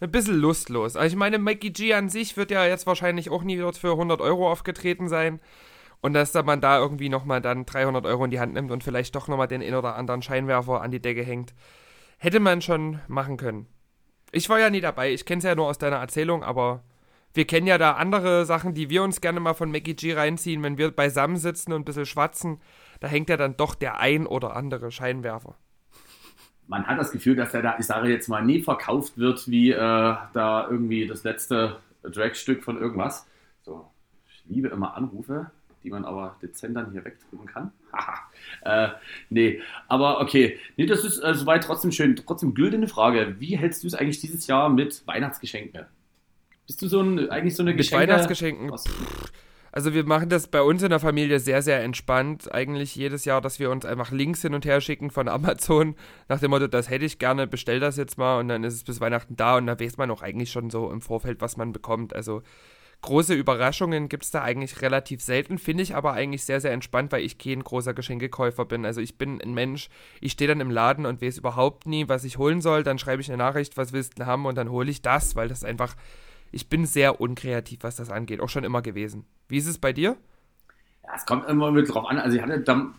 ein 0.00 0.10
bisschen 0.10 0.36
lustlos. 0.36 0.96
Also, 0.96 1.12
ich 1.12 1.16
meine, 1.16 1.38
Mikey 1.38 1.70
G 1.70 1.94
an 1.94 2.08
sich 2.08 2.36
wird 2.36 2.50
ja 2.50 2.66
jetzt 2.66 2.86
wahrscheinlich 2.86 3.30
auch 3.30 3.42
nie 3.42 3.56
dort 3.56 3.78
für 3.78 3.92
100 3.92 4.20
Euro 4.20 4.50
aufgetreten 4.50 5.08
sein. 5.08 5.40
Und 6.02 6.12
dass 6.12 6.34
man 6.34 6.60
da 6.60 6.78
irgendwie 6.78 7.08
nochmal 7.08 7.40
dann 7.40 7.64
300 7.64 8.04
Euro 8.06 8.24
in 8.24 8.30
die 8.30 8.38
Hand 8.38 8.54
nimmt 8.54 8.70
und 8.70 8.84
vielleicht 8.84 9.14
doch 9.16 9.28
nochmal 9.28 9.48
den 9.48 9.62
ein 9.62 9.74
oder 9.74 9.96
anderen 9.96 10.22
Scheinwerfer 10.22 10.82
an 10.82 10.90
die 10.90 11.00
Decke 11.00 11.22
hängt, 11.22 11.54
hätte 12.18 12.38
man 12.38 12.62
schon 12.62 13.00
machen 13.08 13.36
können. 13.38 13.66
Ich 14.30 14.48
war 14.48 14.60
ja 14.60 14.70
nie 14.70 14.80
dabei, 14.80 15.12
ich 15.12 15.24
kenne 15.24 15.38
es 15.38 15.44
ja 15.44 15.54
nur 15.54 15.66
aus 15.66 15.78
deiner 15.78 15.96
Erzählung, 15.96 16.42
aber 16.44 16.84
wir 17.32 17.46
kennen 17.46 17.66
ja 17.66 17.78
da 17.78 17.92
andere 17.92 18.44
Sachen, 18.44 18.74
die 18.74 18.90
wir 18.90 19.02
uns 19.02 19.20
gerne 19.20 19.40
mal 19.40 19.54
von 19.54 19.70
Mackie 19.70 19.94
G 19.94 20.14
reinziehen, 20.14 20.62
wenn 20.62 20.78
wir 20.78 20.90
beisammen 20.90 21.36
sitzen 21.36 21.72
und 21.72 21.82
ein 21.82 21.84
bisschen 21.84 22.06
schwatzen. 22.06 22.60
Da 23.00 23.08
hängt 23.08 23.28
ja 23.28 23.36
dann 23.36 23.56
doch 23.56 23.74
der 23.74 23.98
ein 23.98 24.26
oder 24.26 24.54
andere 24.56 24.90
Scheinwerfer. 24.90 25.56
Man 26.68 26.86
hat 26.86 26.98
das 26.98 27.12
Gefühl, 27.12 27.36
dass 27.36 27.54
er 27.54 27.62
da, 27.62 27.76
ich 27.78 27.86
sage 27.86 28.08
jetzt 28.08 28.28
mal, 28.28 28.44
nie 28.44 28.62
verkauft 28.62 29.18
wird 29.18 29.48
wie 29.48 29.70
äh, 29.70 29.76
da 29.76 30.68
irgendwie 30.68 31.06
das 31.06 31.22
letzte 31.24 31.76
Dragstück 32.02 32.64
von 32.64 32.78
irgendwas. 32.78 33.26
So, 33.62 33.86
ich 34.28 34.44
liebe 34.46 34.68
immer 34.68 34.96
Anrufe 34.96 35.50
die 35.86 35.90
man 35.90 36.04
aber 36.04 36.36
dezent 36.42 36.76
dann 36.76 36.90
hier 36.90 37.04
wegdrücken 37.04 37.46
kann. 37.46 37.70
äh, 38.62 38.88
nee, 39.30 39.60
aber 39.86 40.20
okay. 40.20 40.58
Nee, 40.76 40.86
das 40.86 41.04
ist 41.04 41.20
äh, 41.20 41.32
soweit 41.32 41.62
trotzdem 41.62 41.92
schön. 41.92 42.16
Trotzdem 42.16 42.54
güldene 42.54 42.88
Frage. 42.88 43.36
Wie 43.38 43.56
hältst 43.56 43.84
du 43.84 43.86
es 43.86 43.94
eigentlich 43.94 44.20
dieses 44.20 44.48
Jahr 44.48 44.68
mit 44.68 45.06
Weihnachtsgeschenken? 45.06 45.86
Bist 46.66 46.82
du 46.82 46.88
so 46.88 47.00
ein, 47.00 47.30
eigentlich 47.30 47.54
so 47.54 47.62
eine 47.62 47.70
mit 47.70 47.78
Geschenke? 47.78 48.08
Weihnachtsgeschenken? 48.08 48.72
Also 49.76 49.92
wir 49.92 50.06
machen 50.06 50.30
das 50.30 50.46
bei 50.46 50.62
uns 50.62 50.82
in 50.82 50.88
der 50.88 51.00
Familie 51.00 51.38
sehr, 51.38 51.60
sehr 51.60 51.82
entspannt. 51.84 52.50
Eigentlich 52.50 52.96
jedes 52.96 53.26
Jahr, 53.26 53.42
dass 53.42 53.58
wir 53.58 53.70
uns 53.70 53.84
einfach 53.84 54.10
Links 54.10 54.40
hin 54.40 54.54
und 54.54 54.64
her 54.64 54.80
schicken 54.80 55.10
von 55.10 55.28
Amazon 55.28 55.96
nach 56.30 56.40
dem 56.40 56.52
Motto, 56.52 56.66
das 56.66 56.88
hätte 56.88 57.04
ich 57.04 57.18
gerne, 57.18 57.46
bestell 57.46 57.78
das 57.78 57.98
jetzt 57.98 58.16
mal 58.16 58.40
und 58.40 58.48
dann 58.48 58.64
ist 58.64 58.72
es 58.72 58.84
bis 58.84 59.02
Weihnachten 59.02 59.36
da 59.36 59.58
und 59.58 59.66
da 59.66 59.78
weiß 59.78 59.98
man 59.98 60.10
auch 60.10 60.22
eigentlich 60.22 60.50
schon 60.50 60.70
so 60.70 60.90
im 60.90 61.02
Vorfeld, 61.02 61.42
was 61.42 61.58
man 61.58 61.74
bekommt. 61.74 62.16
Also 62.16 62.40
große 63.02 63.34
Überraschungen 63.34 64.08
gibt 64.08 64.24
es 64.24 64.30
da 64.30 64.40
eigentlich 64.40 64.80
relativ 64.80 65.20
selten, 65.20 65.58
finde 65.58 65.82
ich 65.82 65.94
aber 65.94 66.14
eigentlich 66.14 66.46
sehr, 66.46 66.62
sehr 66.62 66.72
entspannt, 66.72 67.12
weil 67.12 67.22
ich 67.22 67.36
kein 67.36 67.62
großer 67.62 67.92
Geschenkekäufer 67.92 68.64
bin. 68.64 68.86
Also 68.86 69.02
ich 69.02 69.18
bin 69.18 69.42
ein 69.42 69.52
Mensch, 69.52 69.90
ich 70.22 70.32
stehe 70.32 70.48
dann 70.48 70.62
im 70.62 70.70
Laden 70.70 71.04
und 71.04 71.20
weiß 71.20 71.36
überhaupt 71.36 71.86
nie, 71.86 72.08
was 72.08 72.24
ich 72.24 72.38
holen 72.38 72.62
soll. 72.62 72.82
Dann 72.82 72.98
schreibe 72.98 73.20
ich 73.20 73.28
eine 73.28 73.36
Nachricht, 73.36 73.76
was 73.76 73.92
willst 73.92 74.18
du 74.18 74.24
haben 74.24 74.46
und 74.46 74.54
dann 74.54 74.70
hole 74.70 74.90
ich 74.90 75.02
das, 75.02 75.36
weil 75.36 75.48
das 75.48 75.64
einfach, 75.64 75.96
ich 76.56 76.68
bin 76.68 76.86
sehr 76.86 77.20
unkreativ, 77.20 77.80
was 77.82 77.96
das 77.96 78.10
angeht, 78.10 78.40
auch 78.40 78.48
schon 78.48 78.64
immer 78.64 78.82
gewesen. 78.82 79.26
Wie 79.48 79.58
ist 79.58 79.66
es 79.66 79.78
bei 79.78 79.92
dir? 79.92 80.16
Ja, 81.04 81.10
es 81.14 81.26
kommt 81.26 81.48
immer 81.48 81.70
mit 81.70 81.92
drauf 81.92 82.06
an. 82.06 82.18
Also 82.18 82.36
ich 82.36 82.42
hatte 82.42 82.60
dann, 82.60 82.94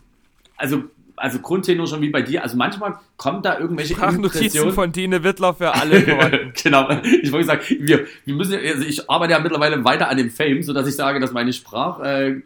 also 0.55 0.83
also 1.17 1.39
Grundtenor 1.39 1.87
schon 1.87 2.01
wie 2.01 2.09
bei 2.09 2.21
dir. 2.21 2.43
Also 2.43 2.55
manchmal 2.55 2.99
kommt 3.17 3.43
da 3.45 3.57
irgendwelche 3.59 3.95
Sprachnotizen 3.95 4.71
von 4.71 4.91
Dine 4.91 5.23
Wittler 5.23 5.55
für 5.55 5.73
alle. 5.73 6.51
genau. 6.63 6.89
Ich 7.23 7.31
wollte 7.31 7.47
sagen, 7.47 7.61
wir, 7.79 8.05
wir 8.23 8.35
müssen, 8.35 8.53
also 8.53 8.85
ich 8.85 9.09
arbeite 9.09 9.33
ja 9.33 9.39
mittlerweile 9.39 9.83
weiter 9.83 10.09
an 10.09 10.17
dem 10.17 10.29
Fame, 10.29 10.61
so 10.61 10.73
dass 10.73 10.87
ich 10.87 10.95
sage, 10.95 11.19
dass 11.19 11.31
meine 11.31 11.53
Sprach, 11.53 11.99
äh, 12.01 12.41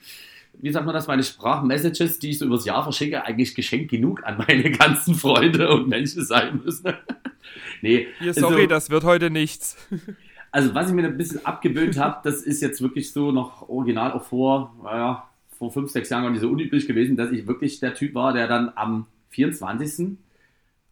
wie 0.53 0.72
sagt 0.72 0.86
man 0.86 0.95
das, 0.95 1.07
meine 1.07 1.24
Sprachmessages, 1.24 2.20
die 2.20 2.30
ich 2.30 2.39
so 2.39 2.45
übers 2.45 2.64
Jahr 2.64 2.84
verschicke, 2.84 3.26
eigentlich 3.26 3.53
geschenkt 3.55 3.91
genug 3.91 4.24
an 4.24 4.38
meine 4.47 4.72
ganzen 4.72 5.16
Freunde 5.16 5.70
und 5.70 5.89
Menschen 5.89 6.24
sein 6.24 6.62
müssen. 6.64 6.93
nee. 7.82 8.07
Hier, 8.20 8.34
sorry, 8.34 8.62
also, 8.62 8.68
das 8.68 8.89
wird 8.89 9.03
heute 9.03 9.30
nichts. 9.30 9.76
Also 10.52 10.76
was 10.76 10.89
ich 10.89 10.93
mir 10.93 11.06
ein 11.06 11.18
bisschen 11.18 11.45
abgewöhnt 11.45 11.97
habe, 11.97 12.20
das 12.24 12.41
ist 12.41 12.62
jetzt 12.62 12.82
wirklich 12.82 13.12
so 13.12 13.32
noch 13.32 13.70
original 13.70 14.12
auch 14.12 14.24
vor, 14.24 14.76
naja, 14.84 15.30
vor 15.58 15.72
fünf, 15.72 15.91
sechs 15.91 16.10
Jahren 16.10 16.24
gar 16.24 16.32
nicht 16.32 16.41
so 16.41 16.49
unüblich 16.49 16.88
gewesen, 16.88 17.16
dass 17.16 17.32
ich 17.32 17.47
wirklich 17.47 17.80
der 17.80 17.93
Typ 17.93 18.16
war, 18.16 18.34
der 18.34 18.47
dann 18.47 18.72
am 18.76 19.08
24. 19.30 20.18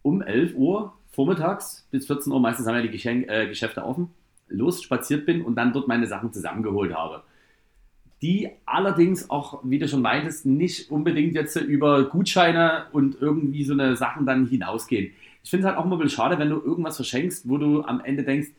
um 0.02 0.22
11 0.22 0.54
Uhr 0.54 0.94
vormittags 1.10 1.86
bis 1.90 2.06
14 2.06 2.32
Uhr, 2.32 2.40
meistens 2.40 2.66
haben 2.66 2.76
ja 2.76 2.82
die 2.82 2.90
Geschenk, 2.90 3.28
äh, 3.28 3.48
Geschäfte 3.48 3.84
offen, 3.84 4.08
los 4.48 4.82
spaziert 4.82 5.26
bin 5.26 5.42
und 5.42 5.56
dann 5.56 5.72
dort 5.72 5.88
meine 5.88 6.06
Sachen 6.06 6.32
zusammengeholt 6.32 6.94
habe. 6.94 7.22
Die 8.22 8.48
allerdings 8.64 9.28
auch, 9.28 9.60
wie 9.64 9.78
du 9.78 9.88
schon 9.88 10.02
meintest, 10.02 10.46
nicht 10.46 10.90
unbedingt 10.90 11.34
jetzt 11.34 11.56
über 11.56 12.04
Gutscheine 12.04 12.84
und 12.92 13.20
irgendwie 13.20 13.64
so 13.64 13.72
eine 13.72 13.96
Sachen 13.96 14.24
dann 14.24 14.46
hinausgehen. 14.46 15.12
Ich 15.42 15.50
finde 15.50 15.66
es 15.66 15.68
halt 15.68 15.78
auch 15.78 15.84
immer 15.84 15.96
ein 15.96 16.00
bisschen 16.00 16.16
schade, 16.16 16.38
wenn 16.38 16.50
du 16.50 16.60
irgendwas 16.60 16.96
verschenkst, 16.96 17.48
wo 17.48 17.58
du 17.58 17.82
am 17.82 18.00
Ende 18.00 18.22
denkst, 18.22 18.50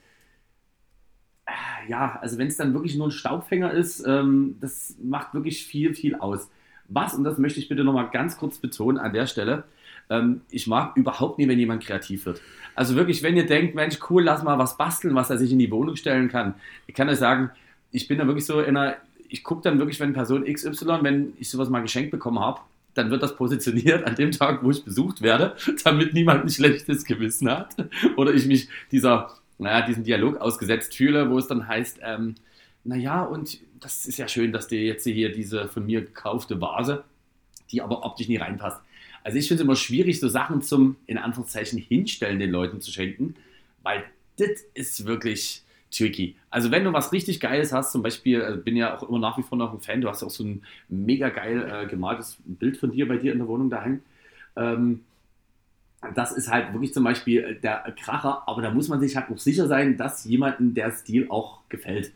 ja, 1.88 2.18
also 2.22 2.38
wenn 2.38 2.48
es 2.48 2.58
dann 2.58 2.74
wirklich 2.74 2.96
nur 2.96 3.08
ein 3.08 3.12
Staubfänger 3.12 3.72
ist, 3.72 4.06
ähm, 4.06 4.58
das 4.60 4.96
macht 5.02 5.34
wirklich 5.34 5.66
viel, 5.66 5.94
viel 5.94 6.16
aus. 6.16 6.50
Was, 6.88 7.14
und 7.14 7.24
das 7.24 7.38
möchte 7.38 7.60
ich 7.60 7.70
bitte 7.70 7.84
nochmal 7.84 8.10
ganz 8.12 8.38
kurz 8.38 8.58
betonen 8.58 8.98
an 8.98 9.14
der 9.14 9.28
Stelle, 9.28 9.64
ähm, 10.10 10.42
ich 10.50 10.68
mag 10.68 10.98
überhaupt 10.98 11.40
nie, 11.40 11.48
wenn 11.48 11.58
jemand 11.58 11.84
kreativ 11.84 12.26
wird. 12.26 12.42
Also 12.76 12.96
wirklich, 12.96 13.24
wenn 13.24 13.38
ihr 13.38 13.46
denkt, 13.46 13.76
Mensch, 13.76 13.98
cool, 14.10 14.24
lass 14.24 14.44
mal 14.44 14.60
was 14.60 14.78
basteln, 14.78 15.16
was 15.16 15.30
er 15.30 15.38
sich 15.38 15.52
in 15.52 15.60
die 15.60 15.72
Wohnung 15.72 15.96
stellen 15.96 16.28
kann. 16.28 16.56
Ich 16.88 16.94
kann 16.94 17.10
euch 17.10 17.18
sagen, 17.18 17.52
ich 17.92 18.08
bin 18.08 18.18
da 18.18 18.28
wirklich 18.28 18.46
so 18.46 18.60
in 18.60 18.76
einer, 18.78 18.98
ich 19.30 19.44
gucke 19.44 19.62
dann 19.62 19.80
wirklich, 19.80 20.00
wenn 20.00 20.14
Person 20.14 20.44
XY, 20.44 21.00
wenn 21.02 21.34
ich 21.40 21.50
sowas 21.50 21.70
mal 21.70 21.82
geschenkt 21.82 22.12
bekommen 22.12 22.40
habe, 22.40 22.60
dann 22.94 23.10
wird 23.10 23.24
das 23.24 23.38
positioniert 23.38 24.06
an 24.06 24.16
dem 24.16 24.32
Tag, 24.32 24.64
wo 24.64 24.72
ich 24.72 24.84
besucht 24.84 25.22
werde, 25.22 25.56
damit 25.84 26.14
niemand 26.14 26.44
ein 26.44 26.50
schlechtes 26.50 27.06
Gewissen 27.06 27.50
hat 27.50 27.76
oder 28.18 28.34
ich 28.34 28.46
mich 28.46 28.68
dieser 28.92 29.32
naja, 29.62 29.86
diesen 29.86 30.04
Dialog 30.04 30.38
ausgesetzt 30.38 30.96
fühle, 30.96 31.30
wo 31.30 31.38
es 31.38 31.48
dann 31.48 31.68
heißt, 31.68 32.00
ähm, 32.04 32.36
naja, 32.84 33.24
und 33.24 33.60
das 33.80 34.06
ist 34.06 34.18
ja 34.18 34.28
schön, 34.28 34.52
dass 34.52 34.68
dir 34.68 34.82
jetzt 34.84 35.04
hier 35.04 35.32
diese 35.32 35.68
von 35.68 35.86
mir 35.86 36.02
gekaufte 36.02 36.60
Vase, 36.60 37.04
die 37.72 37.82
aber 37.82 38.04
optisch 38.04 38.28
nie 38.28 38.38
reinpasst. 38.38 38.82
Also 39.24 39.38
ich 39.38 39.48
finde 39.48 39.62
es 39.62 39.66
immer 39.66 39.76
schwierig, 39.76 40.20
so 40.20 40.28
Sachen 40.28 40.62
zum, 40.62 40.96
in 41.06 41.18
Anführungszeichen, 41.18 41.78
Hinstellen 41.78 42.40
den 42.40 42.50
Leuten 42.50 42.82
zu 42.82 42.92
schenken, 42.92 43.36
weil 43.84 44.04
das 44.38 44.50
ist 44.74 45.06
wirklich 45.06 45.64
tricky. 45.92 46.36
Also 46.50 46.72
wenn 46.72 46.84
du 46.84 46.94
was 46.94 47.12
richtig 47.12 47.40
Geiles 47.40 47.72
hast, 47.72 47.92
zum 47.92 48.02
Beispiel, 48.02 48.42
also 48.42 48.60
bin 48.60 48.76
ja 48.76 48.98
auch 48.98 49.08
immer 49.08 49.20
nach 49.20 49.38
wie 49.38 49.44
vor 49.44 49.58
noch 49.58 49.74
ein 49.74 49.80
Fan, 49.80 50.02
du 50.02 50.10
hast 50.10 50.22
ja 50.22 50.28
auch 50.28 50.32
so 50.32 50.44
ein 50.44 50.64
mega 50.90 51.30
geil 51.30 51.70
äh, 51.72 51.88
gemaltes 51.88 52.38
Bild 52.46 52.78
von 52.78 52.92
dir 52.92 53.08
bei 53.08 53.18
dir 53.18 53.32
in 53.32 53.40
der 53.40 53.48
Wohnung 53.48 53.70
daheim. 53.70 54.02
Ähm, 54.56 55.02
das 56.16 56.32
ist 56.32 56.52
halt 56.52 56.74
wirklich 56.74 56.94
zum 56.94 57.04
Beispiel 57.04 57.56
der 57.62 57.94
Kracher, 58.00 58.44
aber 58.48 58.62
da 58.62 58.72
muss 58.72 58.88
man 58.88 59.00
sich 59.00 59.16
halt 59.16 59.30
auch 59.30 59.38
sicher 59.38 59.68
sein, 59.68 59.98
dass 59.98 60.26
jemandem 60.26 60.74
der 60.74 60.92
Stil 60.92 61.28
auch 61.30 61.60
gefällt. 61.70 62.12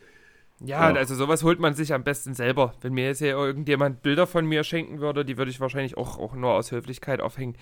Ja, 0.60 0.90
ja, 0.90 0.96
also 0.96 1.14
sowas 1.14 1.42
holt 1.42 1.60
man 1.60 1.74
sich 1.74 1.92
am 1.92 2.02
besten 2.02 2.34
selber. 2.34 2.74
Wenn 2.80 2.94
mir 2.94 3.06
jetzt 3.06 3.18
hier 3.18 3.30
irgendjemand 3.30 4.02
Bilder 4.02 4.26
von 4.26 4.46
mir 4.46 4.64
schenken 4.64 5.00
würde, 5.00 5.24
die 5.24 5.36
würde 5.36 5.50
ich 5.50 5.60
wahrscheinlich 5.60 5.96
auch, 5.96 6.18
auch 6.18 6.34
nur 6.34 6.52
aus 6.52 6.72
Höflichkeit 6.72 7.20
aufhängen. 7.20 7.56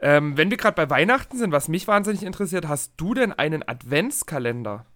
Ähm, 0.00 0.36
wenn 0.36 0.50
wir 0.50 0.56
gerade 0.56 0.76
bei 0.76 0.88
Weihnachten 0.90 1.36
sind, 1.36 1.50
was 1.50 1.66
mich 1.66 1.88
wahnsinnig 1.88 2.22
interessiert, 2.22 2.68
hast 2.68 2.92
du 2.96 3.14
denn 3.14 3.32
einen 3.32 3.66
Adventskalender? 3.66 4.86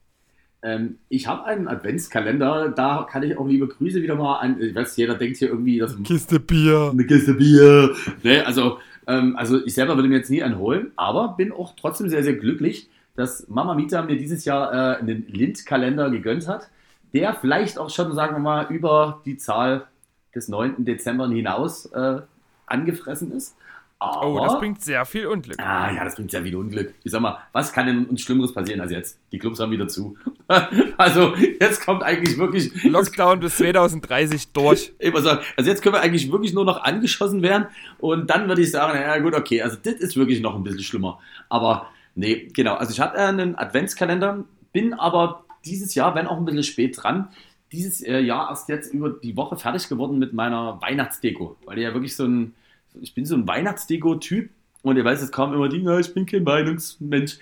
Ähm, 0.62 0.98
ich 1.08 1.26
habe 1.26 1.44
einen 1.44 1.66
Adventskalender, 1.66 2.68
da 2.68 3.08
kann 3.10 3.24
ich 3.24 3.36
auch 3.36 3.48
liebe 3.48 3.66
Grüße 3.66 4.00
wieder 4.00 4.14
mal 4.14 4.38
an. 4.38 4.62
Ich 4.62 4.72
weiß, 4.72 4.96
jeder 4.96 5.16
denkt 5.16 5.38
hier 5.38 5.48
irgendwie, 5.48 5.78
dass. 5.78 6.00
Kiste 6.04 6.38
Bier. 6.38 6.90
Eine 6.92 7.04
Kiste 7.04 7.34
Bier. 7.34 7.92
Ne, 8.22 8.46
also 8.46 8.78
ähm, 9.06 9.36
also 9.36 9.64
ich 9.64 9.74
selber 9.74 9.96
würde 9.96 10.08
mir 10.08 10.16
jetzt 10.16 10.30
nie 10.30 10.42
einen 10.42 10.58
holen, 10.58 10.92
aber 10.96 11.34
bin 11.36 11.52
auch 11.52 11.74
trotzdem 11.76 12.08
sehr, 12.08 12.22
sehr 12.22 12.34
glücklich, 12.34 12.88
dass 13.14 13.48
Mama 13.48 13.74
Mita 13.74 14.02
mir 14.02 14.16
dieses 14.16 14.44
Jahr 14.44 14.72
äh, 14.72 14.98
einen 14.98 15.26
Lindkalender 15.28 16.10
gegönnt 16.10 16.48
hat, 16.48 16.68
der 17.12 17.34
vielleicht 17.34 17.78
auch 17.78 17.90
schon, 17.90 18.14
sagen 18.14 18.36
wir 18.36 18.40
mal, 18.40 18.66
über 18.70 19.20
die 19.24 19.36
Zahl 19.36 19.86
des 20.34 20.48
9. 20.48 20.84
Dezember 20.84 21.28
hinaus 21.28 21.86
äh, 21.86 22.22
angefressen 22.66 23.32
ist. 23.32 23.56
Aber, 24.02 24.26
oh, 24.26 24.44
das 24.44 24.58
bringt 24.58 24.82
sehr 24.82 25.04
viel 25.04 25.26
Unglück. 25.26 25.58
Ah, 25.60 25.92
ja, 25.92 26.04
das 26.04 26.16
bringt 26.16 26.30
sehr 26.30 26.42
viel 26.42 26.56
Unglück. 26.56 26.94
Ich 27.04 27.12
sag 27.12 27.20
mal, 27.20 27.38
was 27.52 27.72
kann 27.72 27.86
denn 27.86 28.06
uns 28.06 28.20
Schlimmeres 28.20 28.52
passieren 28.52 28.80
als 28.80 28.90
jetzt? 28.90 29.18
Die 29.30 29.38
Clubs 29.38 29.60
haben 29.60 29.70
wieder 29.70 29.86
zu. 29.88 30.16
also, 30.96 31.34
jetzt 31.36 31.84
kommt 31.84 32.02
eigentlich 32.02 32.36
wirklich. 32.36 32.82
Lockdown 32.84 33.40
bis 33.40 33.56
2030 33.56 34.52
durch. 34.52 34.92
Ich 34.98 35.12
muss 35.12 35.22
sagen, 35.22 35.44
also 35.56 35.70
jetzt 35.70 35.82
können 35.82 35.94
wir 35.94 36.00
eigentlich 36.00 36.30
wirklich 36.32 36.52
nur 36.52 36.64
noch 36.64 36.82
angeschossen 36.82 37.42
werden. 37.42 37.66
Und 37.98 38.28
dann 38.28 38.48
würde 38.48 38.62
ich 38.62 38.70
sagen, 38.70 38.98
ja 38.98 39.18
gut, 39.18 39.34
okay, 39.34 39.62
also 39.62 39.76
das 39.82 39.94
ist 39.94 40.16
wirklich 40.16 40.40
noch 40.40 40.54
ein 40.54 40.64
bisschen 40.64 40.82
schlimmer. 40.82 41.20
Aber 41.48 41.88
nee, 42.14 42.48
genau. 42.52 42.74
Also 42.74 42.92
ich 42.92 43.00
hatte 43.00 43.18
einen 43.18 43.56
Adventskalender, 43.56 44.44
bin 44.72 44.94
aber 44.94 45.44
dieses 45.64 45.94
Jahr, 45.94 46.14
wenn 46.14 46.26
auch 46.26 46.36
ein 46.36 46.44
bisschen 46.44 46.64
spät 46.64 46.98
dran, 47.00 47.28
dieses 47.72 48.02
äh, 48.02 48.18
Jahr 48.18 48.50
erst 48.50 48.68
jetzt 48.68 48.92
über 48.92 49.10
die 49.10 49.36
Woche 49.36 49.56
fertig 49.56 49.88
geworden 49.88 50.18
mit 50.18 50.32
meiner 50.32 50.80
Weihnachtsdeko. 50.82 51.56
Weil 51.64 51.76
die 51.76 51.82
ja 51.82 51.94
wirklich 51.94 52.14
so 52.14 52.24
ein 52.24 52.54
ich 53.00 53.14
bin 53.14 53.24
so 53.24 53.34
ein 53.34 53.46
Weihnachtsdeko-Typ 53.46 54.50
und 54.82 54.96
ihr 54.96 55.04
weiß, 55.04 55.22
es 55.22 55.32
kam 55.32 55.54
immer 55.54 55.68
die, 55.68 55.84
ich 56.00 56.14
bin 56.14 56.26
kein 56.26 56.44
Meinungsmensch. 56.44 57.38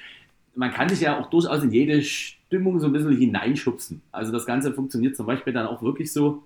Man 0.55 0.72
kann 0.72 0.88
sich 0.88 1.01
ja 1.01 1.18
auch 1.18 1.30
durchaus 1.30 1.62
in 1.62 1.70
jede 1.70 2.03
Stimmung 2.03 2.80
so 2.80 2.86
ein 2.86 2.92
bisschen 2.92 3.16
hineinschubsen. 3.16 4.03
Also 4.12 4.32
das 4.32 4.46
Ganze 4.46 4.72
funktioniert 4.72 5.16
zum 5.16 5.26
Beispiel 5.26 5.53
dann 5.53 5.66
auch 5.66 5.82
wirklich 5.82 6.12
so, 6.12 6.42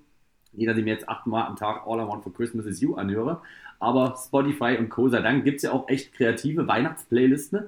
jeder, 0.52 0.74
der 0.74 0.84
mir 0.84 0.92
jetzt 0.92 1.08
achtmal 1.08 1.46
am 1.46 1.56
Tag 1.56 1.82
All 1.86 1.98
I 1.98 2.06
Want 2.06 2.22
for 2.22 2.32
Christmas 2.32 2.66
is 2.66 2.80
You 2.80 2.94
anhöre, 2.94 3.40
aber 3.80 4.16
Spotify 4.24 4.76
und 4.78 4.88
Co. 4.88 5.08
sei 5.08 5.20
Dank 5.20 5.44
gibt 5.44 5.56
es 5.56 5.62
ja 5.64 5.72
auch 5.72 5.88
echt 5.88 6.12
kreative 6.12 6.68
Weihnachtsplaylisten. 6.68 7.64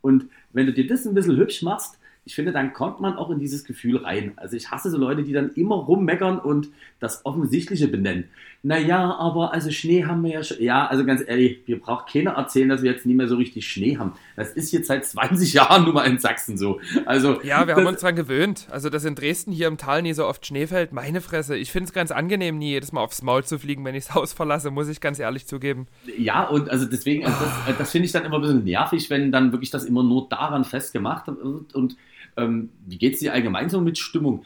Und 0.00 0.26
wenn 0.52 0.66
du 0.66 0.72
dir 0.72 0.86
das 0.86 1.06
ein 1.06 1.14
bisschen 1.14 1.36
hübsch 1.36 1.62
machst, 1.62 1.98
ich 2.24 2.34
finde, 2.34 2.52
dann 2.52 2.72
kommt 2.72 3.00
man 3.00 3.16
auch 3.16 3.30
in 3.30 3.38
dieses 3.38 3.64
Gefühl 3.64 3.96
rein. 3.98 4.32
Also 4.36 4.56
ich 4.56 4.70
hasse 4.70 4.90
so 4.90 4.96
Leute, 4.96 5.24
die 5.24 5.32
dann 5.32 5.50
immer 5.50 5.74
rummeckern 5.74 6.38
und 6.38 6.70
das 7.00 7.26
Offensichtliche 7.26 7.88
benennen. 7.88 8.28
Naja, 8.64 9.16
aber 9.16 9.52
also 9.52 9.72
Schnee 9.72 10.04
haben 10.04 10.22
wir 10.22 10.30
ja 10.30 10.42
schon. 10.44 10.62
Ja, 10.62 10.86
also 10.86 11.04
ganz 11.04 11.20
ehrlich, 11.26 11.62
wir 11.66 11.80
braucht 11.80 12.12
keiner 12.12 12.32
erzählen, 12.32 12.68
dass 12.68 12.82
wir 12.82 12.92
jetzt 12.92 13.04
nie 13.04 13.14
mehr 13.14 13.26
so 13.26 13.34
richtig 13.34 13.66
Schnee 13.66 13.98
haben. 13.98 14.12
Das 14.36 14.50
ist 14.52 14.70
jetzt 14.70 14.86
seit 14.86 15.04
20 15.04 15.52
Jahren 15.54 15.82
nur 15.82 15.94
mal 15.94 16.04
in 16.04 16.18
Sachsen 16.18 16.56
so. 16.56 16.78
Also, 17.04 17.42
ja, 17.42 17.66
wir 17.66 17.74
haben 17.74 17.86
uns 17.86 18.00
dran 18.00 18.14
gewöhnt. 18.14 18.68
Also, 18.70 18.88
dass 18.88 19.04
in 19.04 19.16
Dresden 19.16 19.50
hier 19.50 19.66
im 19.66 19.78
Tal 19.78 20.02
nie 20.02 20.12
so 20.12 20.26
oft 20.26 20.46
Schnee 20.46 20.68
fällt, 20.68 20.92
meine 20.92 21.20
Fresse. 21.20 21.56
Ich 21.56 21.72
finde 21.72 21.88
es 21.88 21.92
ganz 21.92 22.12
angenehm, 22.12 22.56
nie 22.56 22.70
jedes 22.70 22.92
Mal 22.92 23.00
aufs 23.00 23.22
Maul 23.22 23.42
zu 23.42 23.58
fliegen, 23.58 23.84
wenn 23.84 23.96
ich 23.96 24.06
das 24.06 24.14
Haus 24.14 24.32
verlasse, 24.32 24.70
muss 24.70 24.88
ich 24.88 25.00
ganz 25.00 25.18
ehrlich 25.18 25.46
zugeben. 25.46 25.88
Ja, 26.16 26.44
und 26.44 26.70
also 26.70 26.86
deswegen, 26.86 27.26
also 27.26 27.36
das, 27.66 27.78
das 27.78 27.90
finde 27.90 28.06
ich 28.06 28.12
dann 28.12 28.24
immer 28.24 28.36
ein 28.36 28.42
bisschen 28.42 28.64
nervig, 28.64 29.10
wenn 29.10 29.32
dann 29.32 29.50
wirklich 29.50 29.70
das 29.70 29.84
immer 29.84 30.04
nur 30.04 30.28
daran 30.28 30.64
festgemacht 30.64 31.26
wird 31.26 31.74
und 31.74 31.96
ähm, 32.36 32.70
wie 32.86 32.96
geht 32.96 33.14
es 33.14 33.20
dir 33.20 33.32
allgemein 33.32 33.68
so 33.68 33.80
mit 33.80 33.98
Stimmung? 33.98 34.44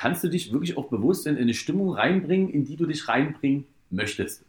Kannst 0.00 0.24
du 0.24 0.28
dich 0.28 0.50
wirklich 0.50 0.78
auch 0.78 0.86
bewusst 0.86 1.26
in 1.26 1.36
eine 1.36 1.52
Stimmung 1.52 1.92
reinbringen, 1.92 2.48
in 2.48 2.64
die 2.64 2.74
du 2.74 2.86
dich 2.86 3.06
reinbringen 3.06 3.66
möchtest? 3.90 4.46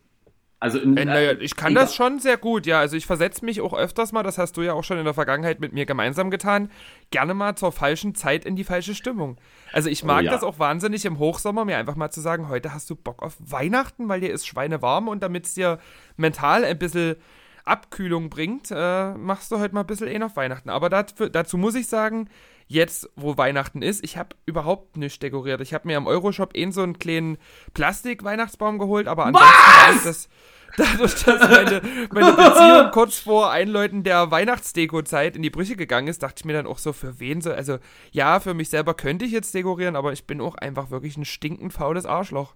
Also 0.61 0.79
in, 0.79 0.95
äh, 0.95 1.03
naja, 1.03 1.33
ich 1.41 1.57
kann 1.57 1.75
das 1.75 1.93
schon 1.93 2.19
sehr 2.19 2.37
gut, 2.37 2.65
ja. 2.65 2.79
Also 2.79 2.95
ich 2.95 3.05
versetze 3.05 3.43
mich 3.43 3.59
auch 3.59 3.73
öfters 3.73 4.13
mal, 4.13 4.23
das 4.23 4.37
hast 4.37 4.55
du 4.55 4.61
ja 4.61 4.71
auch 4.71 4.85
schon 4.85 4.97
in 4.97 5.03
der 5.03 5.13
Vergangenheit 5.13 5.59
mit 5.59 5.73
mir 5.73 5.85
gemeinsam 5.85 6.31
getan, 6.31 6.71
gerne 7.09 7.33
mal 7.33 7.57
zur 7.57 7.73
falschen 7.73 8.15
Zeit 8.15 8.45
in 8.45 8.55
die 8.55 8.63
falsche 8.63 8.95
Stimmung. 8.95 9.41
Also 9.73 9.89
ich 9.89 10.05
mag 10.05 10.21
oh, 10.21 10.23
ja. 10.23 10.31
das 10.31 10.43
auch 10.43 10.57
wahnsinnig 10.57 11.03
im 11.03 11.19
Hochsommer, 11.19 11.65
mir 11.65 11.75
einfach 11.75 11.97
mal 11.97 12.11
zu 12.11 12.21
sagen, 12.21 12.47
heute 12.47 12.73
hast 12.73 12.89
du 12.89 12.95
Bock 12.95 13.21
auf 13.21 13.35
Weihnachten, 13.39 14.07
weil 14.07 14.21
dir 14.21 14.31
ist 14.31 14.47
schweinewarm 14.47 15.09
und 15.09 15.21
damit 15.21 15.47
es 15.47 15.53
dir 15.55 15.79
mental 16.15 16.63
ein 16.63 16.79
bisschen 16.79 17.17
Abkühlung 17.65 18.29
bringt, 18.29 18.71
äh, 18.71 19.13
machst 19.15 19.51
du 19.51 19.59
heute 19.59 19.73
mal 19.73 19.81
ein 19.81 19.87
bisschen 19.87 20.07
eh 20.07 20.23
auf 20.23 20.37
Weihnachten. 20.37 20.69
Aber 20.69 20.89
dazu, 20.89 21.27
dazu 21.27 21.57
muss 21.57 21.75
ich 21.75 21.87
sagen, 21.87 22.29
jetzt, 22.71 23.09
wo 23.15 23.37
Weihnachten 23.37 23.81
ist, 23.81 24.03
ich 24.03 24.17
habe 24.17 24.35
überhaupt 24.45 24.97
nicht 24.97 25.21
dekoriert. 25.21 25.61
Ich 25.61 25.73
habe 25.73 25.87
mir 25.87 25.97
am 25.97 26.07
Euroshop 26.07 26.55
eh 26.55 26.69
so 26.71 26.81
einen 26.81 26.99
kleinen 26.99 27.37
Plastik-Weihnachtsbaum 27.73 28.79
geholt, 28.79 29.07
aber 29.07 29.25
ansonsten 29.25 30.05
das 30.05 30.29
dadurch, 30.77 31.23
dass 31.23 31.49
meine, 31.49 31.81
meine 32.11 32.31
Beziehung 32.31 32.91
kurz 32.93 33.19
vor 33.19 33.51
Einläuten 33.51 34.03
der 34.03 34.31
Weihnachtsdeko-Zeit 34.31 35.35
in 35.35 35.41
die 35.41 35.49
Brüche 35.49 35.75
gegangen 35.75 36.07
ist, 36.07 36.23
dachte 36.23 36.35
ich 36.39 36.45
mir 36.45 36.53
dann 36.53 36.67
auch 36.67 36.77
so, 36.77 36.93
für 36.93 37.19
wen 37.19 37.41
so, 37.41 37.51
also 37.51 37.77
ja, 38.11 38.39
für 38.39 38.53
mich 38.53 38.69
selber 38.69 38.93
könnte 38.93 39.25
ich 39.25 39.31
jetzt 39.31 39.53
dekorieren, 39.53 39.97
aber 39.97 40.13
ich 40.13 40.25
bin 40.25 40.39
auch 40.39 40.55
einfach 40.55 40.89
wirklich 40.89 41.17
ein 41.17 41.25
stinkend 41.25 41.73
faules 41.73 42.05
Arschloch. 42.05 42.55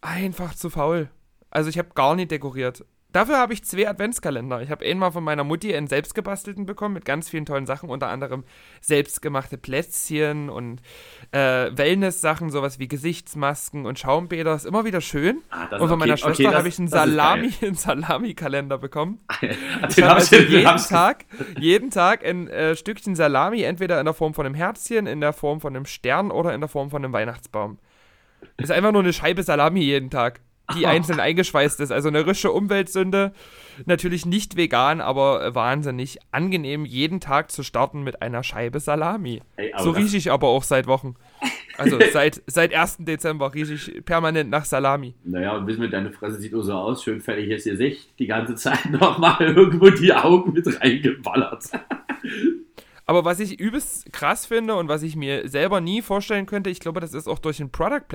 Einfach 0.00 0.54
zu 0.54 0.70
faul. 0.70 1.08
Also 1.50 1.70
ich 1.70 1.78
habe 1.78 1.90
gar 1.94 2.16
nicht 2.16 2.30
dekoriert. 2.32 2.84
Dafür 3.12 3.38
habe 3.38 3.52
ich 3.52 3.64
zwei 3.64 3.88
Adventskalender. 3.88 4.62
Ich 4.62 4.70
habe 4.70 4.84
einmal 4.84 5.10
von 5.10 5.24
meiner 5.24 5.42
Mutti 5.42 5.74
einen 5.74 5.88
selbstgebastelten 5.88 6.66
bekommen 6.66 6.94
mit 6.94 7.04
ganz 7.04 7.28
vielen 7.28 7.44
tollen 7.44 7.66
Sachen, 7.66 7.90
unter 7.90 8.08
anderem 8.08 8.44
selbstgemachte 8.80 9.58
Plätzchen 9.58 10.48
und 10.48 10.80
äh, 11.32 11.70
Wellness-Sachen, 11.76 12.50
sowas 12.50 12.78
wie 12.78 12.86
Gesichtsmasken 12.86 13.86
und 13.86 13.98
Schaumbäder. 13.98 14.54
Ist 14.54 14.66
immer 14.66 14.84
wieder 14.84 15.00
schön. 15.00 15.42
Ah, 15.50 15.76
und 15.76 15.88
von 15.88 15.98
meiner 15.98 16.12
okay, 16.12 16.22
Schwester 16.22 16.48
okay, 16.48 16.56
habe 16.56 16.68
ich 16.68 16.78
einen 16.78 16.88
Salami, 16.88 17.52
einen 17.62 17.74
Salami-Kalender 17.74 18.78
bekommen. 18.78 19.20
ich 19.40 20.02
habe 20.02 20.14
also 20.14 20.36
jeden 20.36 20.76
Tag, 20.76 21.24
jeden 21.58 21.90
Tag 21.90 22.24
ein 22.24 22.48
äh, 22.48 22.76
Stückchen 22.76 23.16
Salami, 23.16 23.62
entweder 23.62 23.98
in 23.98 24.04
der 24.04 24.14
Form 24.14 24.34
von 24.34 24.46
einem 24.46 24.54
Herzchen, 24.54 25.06
in 25.06 25.20
der 25.20 25.32
Form 25.32 25.60
von 25.60 25.74
einem 25.74 25.86
Stern 25.86 26.30
oder 26.30 26.54
in 26.54 26.60
der 26.60 26.68
Form 26.68 26.90
von 26.90 27.04
einem 27.04 27.12
Weihnachtsbaum. 27.12 27.78
Ist 28.56 28.70
einfach 28.70 28.92
nur 28.92 29.02
eine 29.02 29.12
Scheibe 29.12 29.42
Salami 29.42 29.80
jeden 29.80 30.10
Tag 30.10 30.40
die 30.76 30.86
einzeln 30.86 31.20
eingeschweißt 31.20 31.80
ist. 31.80 31.92
Also 31.92 32.08
eine 32.08 32.26
rische 32.26 32.52
Umweltsünde. 32.52 33.32
Natürlich 33.86 34.26
nicht 34.26 34.56
vegan, 34.56 35.00
aber 35.00 35.54
wahnsinnig 35.54 36.18
angenehm, 36.32 36.84
jeden 36.84 37.20
Tag 37.20 37.50
zu 37.50 37.62
starten 37.62 38.02
mit 38.02 38.20
einer 38.20 38.42
Scheibe 38.42 38.80
Salami. 38.80 39.42
Hey, 39.56 39.72
so 39.78 39.90
rieche 39.90 40.16
ich 40.16 40.30
aber 40.30 40.48
auch 40.48 40.62
seit 40.62 40.86
Wochen. 40.86 41.16
Also 41.78 41.98
seit, 42.12 42.42
seit 42.46 42.74
1. 42.74 42.98
Dezember 43.00 43.54
rieche 43.54 43.74
ich 43.74 44.04
permanent 44.04 44.50
nach 44.50 44.64
Salami. 44.64 45.14
Naja, 45.24 45.56
und 45.56 45.66
wissen 45.66 45.80
wir, 45.80 45.88
deine 45.88 46.12
Fresse 46.12 46.38
sieht 46.38 46.52
nur 46.52 46.62
so 46.62 46.74
aus, 46.74 47.02
schön 47.02 47.20
fertiges 47.20 47.64
Gesicht, 47.64 48.10
die 48.18 48.26
ganze 48.26 48.54
Zeit 48.54 48.90
nochmal 48.90 49.40
irgendwo 49.40 49.88
die 49.88 50.12
Augen 50.12 50.52
mit 50.52 50.66
reingeballert. 50.80 51.70
Aber 53.10 53.24
was 53.24 53.40
ich 53.40 53.58
übelst 53.58 54.12
krass 54.12 54.46
finde 54.46 54.76
und 54.76 54.86
was 54.86 55.02
ich 55.02 55.16
mir 55.16 55.48
selber 55.48 55.80
nie 55.80 56.00
vorstellen 56.00 56.46
könnte, 56.46 56.70
ich 56.70 56.78
glaube, 56.78 57.00
das 57.00 57.12
ist 57.12 57.26
auch 57.26 57.40
durch 57.40 57.58
ein 57.58 57.72
Product 57.72 58.06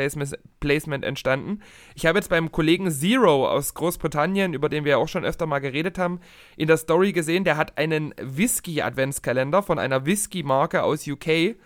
Placement 0.61 1.03
entstanden. 1.03 1.59
Ich 1.95 2.05
habe 2.05 2.17
jetzt 2.17 2.29
beim 2.29 2.49
Kollegen 2.49 2.89
Zero 2.89 3.45
aus 3.49 3.73
Großbritannien, 3.73 4.53
über 4.53 4.69
den 4.69 4.85
wir 4.85 4.91
ja 4.91 4.97
auch 4.97 5.09
schon 5.09 5.25
öfter 5.25 5.47
mal 5.47 5.59
geredet 5.59 5.97
haben, 5.97 6.21
in 6.55 6.69
der 6.69 6.77
Story 6.77 7.11
gesehen, 7.11 7.43
der 7.43 7.57
hat 7.57 7.77
einen 7.77 8.15
Whisky-Adventskalender 8.21 9.63
von 9.63 9.79
einer 9.79 10.05
Whisky-Marke 10.05 10.81
aus 10.81 11.05
UK. 11.05 11.57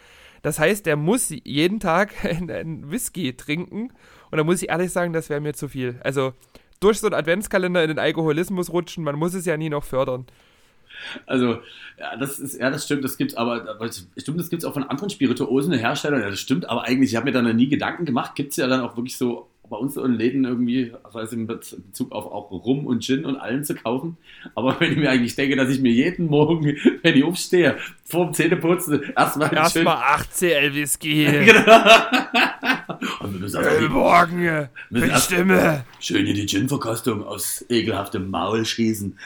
Das 0.42 0.58
heißt, 0.58 0.88
der 0.88 0.96
muss 0.96 1.30
jeden 1.30 1.80
Tag 1.80 2.26
einen 2.26 2.90
Whisky 2.90 3.38
trinken. 3.38 3.94
Und 4.32 4.40
da 4.40 4.44
muss 4.44 4.64
ich 4.64 4.70
ehrlich 4.70 4.92
sagen, 4.92 5.14
das 5.14 5.30
wäre 5.30 5.40
mir 5.40 5.54
zu 5.54 5.68
viel. 5.68 6.00
Also 6.04 6.34
durch 6.80 7.00
so 7.00 7.06
einen 7.06 7.14
Adventskalender 7.14 7.84
in 7.84 7.90
den 7.90 8.00
Alkoholismus 8.00 8.74
rutschen, 8.74 9.04
man 9.04 9.18
muss 9.18 9.36
es 9.36 9.46
ja 9.46 9.56
nie 9.56 9.70
noch 9.70 9.84
fördern. 9.84 10.26
Also, 11.26 11.60
ja, 11.98 12.16
das 12.18 12.40
ist, 12.40 12.60
ja, 12.60 12.70
das 12.70 12.86
stimmt, 12.86 13.04
das 13.04 13.18
gibt's 13.18 13.36
aber, 13.36 13.70
aber 13.70 13.90
stimmt, 13.92 14.40
das 14.40 14.50
gibt's 14.50 14.66
auch 14.66 14.74
von 14.74 14.84
anderen 14.84 15.10
Spirituosenherstellern, 15.10 16.22
ja, 16.22 16.30
das 16.30 16.40
stimmt, 16.40 16.70
aber 16.70 16.84
eigentlich, 16.84 17.12
ich 17.12 17.16
habe 17.16 17.26
mir 17.26 17.32
da 17.32 17.42
noch 17.42 17.54
nie 17.54 17.68
Gedanken 17.68 18.06
gemacht, 18.06 18.36
gibt 18.36 18.52
es 18.52 18.58
ja 18.58 18.68
dann 18.68 18.82
auch 18.82 18.96
wirklich 18.96 19.18
so 19.18 19.50
bei 19.70 19.78
uns 19.78 19.96
in 19.96 20.14
Läden 20.16 20.46
irgendwie, 20.46 20.92
also 21.04 21.36
in 21.36 21.48
Bezug 21.48 22.12
auf 22.12 22.26
auch 22.26 22.52
Rum 22.52 22.86
und 22.88 23.04
Gin 23.04 23.26
und 23.26 23.38
allen 23.38 23.64
zu 23.64 23.76
kaufen. 23.76 24.18
Aber 24.56 24.80
wenn 24.80 24.92
ich 24.92 24.98
mir 24.98 25.10
eigentlich 25.10 25.36
denke, 25.36 25.56
dass 25.56 25.70
ich 25.70 25.80
mir 25.80 25.92
jeden 25.92 26.26
Morgen, 26.26 26.76
wenn 27.04 27.16
ich 27.16 27.24
aufstehe, 27.24 27.78
vor 28.04 28.26
dem 28.26 28.34
Zähneputzen, 28.34 29.02
erstmal 29.16 29.54
erstmal 29.54 29.98
8 29.98 30.34
CL 30.34 30.74
Whisky. 30.74 31.26
genau. 31.46 31.84
Und 33.20 33.34
wir 33.34 33.40
müssen 33.40 33.92
Morgen, 33.92 34.70
mit 34.90 35.18
Stimme. 35.18 35.86
Schön 36.00 36.26
in 36.26 36.36
die 36.36 36.46
Gin-Verkostung 36.46 37.24
aus 37.24 37.66
ekelhaftem 37.70 38.30
Maul 38.30 38.66
schießen. 38.66 39.18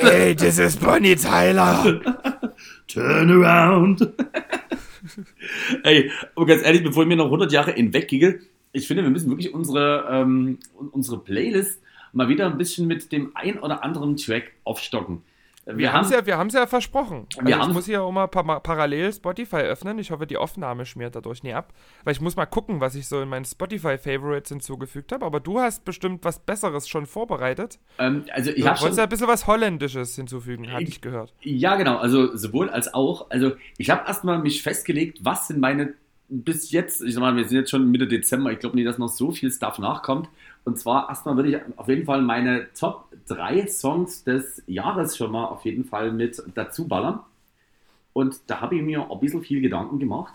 hey, 0.00 0.34
das 0.34 0.58
ist 0.58 0.80
Bonnie 0.80 1.16
Tyler. 1.16 2.00
Turn 2.88 3.30
around. 3.30 4.08
Ey, 5.82 6.10
aber 6.34 6.46
ganz 6.46 6.62
ehrlich, 6.62 6.82
bevor 6.82 7.04
ich 7.04 7.08
mir 7.08 7.16
noch 7.16 7.26
100 7.26 7.52
Jahre 7.52 7.70
in 7.72 7.92
weggehe, 7.92 8.40
ich 8.72 8.86
finde, 8.86 9.02
wir 9.02 9.10
müssen 9.10 9.30
wirklich 9.30 9.52
unsere, 9.52 10.06
ähm, 10.10 10.58
unsere 10.92 11.18
Playlist 11.18 11.80
mal 12.12 12.28
wieder 12.28 12.46
ein 12.46 12.58
bisschen 12.58 12.86
mit 12.86 13.12
dem 13.12 13.32
ein 13.34 13.58
oder 13.58 13.84
anderen 13.84 14.16
Track 14.16 14.52
aufstocken. 14.64 15.22
Wir, 15.70 15.78
wir 15.78 15.92
haben 15.92 16.04
es 16.04 16.10
ja, 16.10 16.26
wir 16.26 16.60
ja 16.60 16.66
versprochen. 16.66 17.26
Also 17.36 17.68
ich 17.68 17.74
muss 17.74 17.86
hier 17.86 18.02
auch 18.02 18.12
mal 18.12 18.26
par 18.26 18.60
parallel 18.60 19.12
Spotify 19.12 19.56
öffnen. 19.56 19.98
Ich 19.98 20.10
hoffe, 20.10 20.26
die 20.26 20.36
Aufnahme 20.36 20.86
schmiert 20.86 21.16
dadurch 21.16 21.42
nie 21.42 21.52
ab. 21.52 21.72
Weil 22.04 22.12
ich 22.12 22.20
muss 22.20 22.36
mal 22.36 22.46
gucken, 22.46 22.80
was 22.80 22.94
ich 22.94 23.06
so 23.06 23.20
in 23.20 23.28
meinen 23.28 23.44
Spotify-Favorites 23.44 24.50
hinzugefügt 24.50 25.12
habe. 25.12 25.24
Aber 25.24 25.40
du 25.40 25.60
hast 25.60 25.84
bestimmt 25.84 26.24
was 26.24 26.38
Besseres 26.38 26.88
schon 26.88 27.06
vorbereitet. 27.06 27.78
Ähm, 27.98 28.24
also 28.32 28.50
ich 28.50 28.64
du 28.64 28.66
wolltest 28.66 28.98
ja 28.98 29.04
ein 29.04 29.08
bisschen 29.08 29.28
was 29.28 29.46
Holländisches 29.46 30.14
hinzufügen, 30.16 30.72
hatte 30.72 30.84
ich 30.84 31.00
gehört. 31.00 31.34
Ja, 31.42 31.76
genau. 31.76 31.98
Also 31.98 32.36
sowohl 32.36 32.70
als 32.70 32.92
auch. 32.92 33.30
Also 33.30 33.52
ich 33.78 33.90
habe 33.90 34.06
erstmal 34.06 34.38
mich 34.38 34.62
festgelegt, 34.62 35.18
was 35.22 35.48
sind 35.48 35.60
meine 35.60 35.94
bis 36.30 36.70
jetzt, 36.70 37.02
ich 37.02 37.14
sag 37.14 37.20
mal, 37.20 37.34
wir 37.34 37.44
sind 37.44 37.58
jetzt 37.58 37.70
schon 37.70 37.90
Mitte 37.90 38.06
Dezember, 38.06 38.52
ich 38.52 38.60
glaube 38.60 38.76
nicht, 38.76 38.86
dass 38.86 38.98
noch 38.98 39.08
so 39.08 39.32
viel 39.32 39.50
Stuff 39.50 39.78
nachkommt. 39.78 40.28
Und 40.64 40.78
zwar 40.78 41.08
erstmal 41.08 41.36
würde 41.36 41.48
ich 41.50 41.78
auf 41.78 41.88
jeden 41.88 42.04
Fall 42.04 42.22
meine 42.22 42.72
Top 42.74 43.06
3 43.28 43.66
Songs 43.66 44.24
des 44.24 44.62
Jahres 44.66 45.16
schon 45.16 45.32
mal 45.32 45.46
auf 45.46 45.64
jeden 45.64 45.84
Fall 45.84 46.12
mit 46.12 46.42
dazu 46.54 46.86
ballern. 46.86 47.20
Und 48.12 48.40
da 48.46 48.60
habe 48.60 48.76
ich 48.76 48.82
mir 48.82 49.10
ein 49.10 49.20
bisschen 49.20 49.42
viel 49.42 49.60
Gedanken 49.60 49.98
gemacht. 49.98 50.34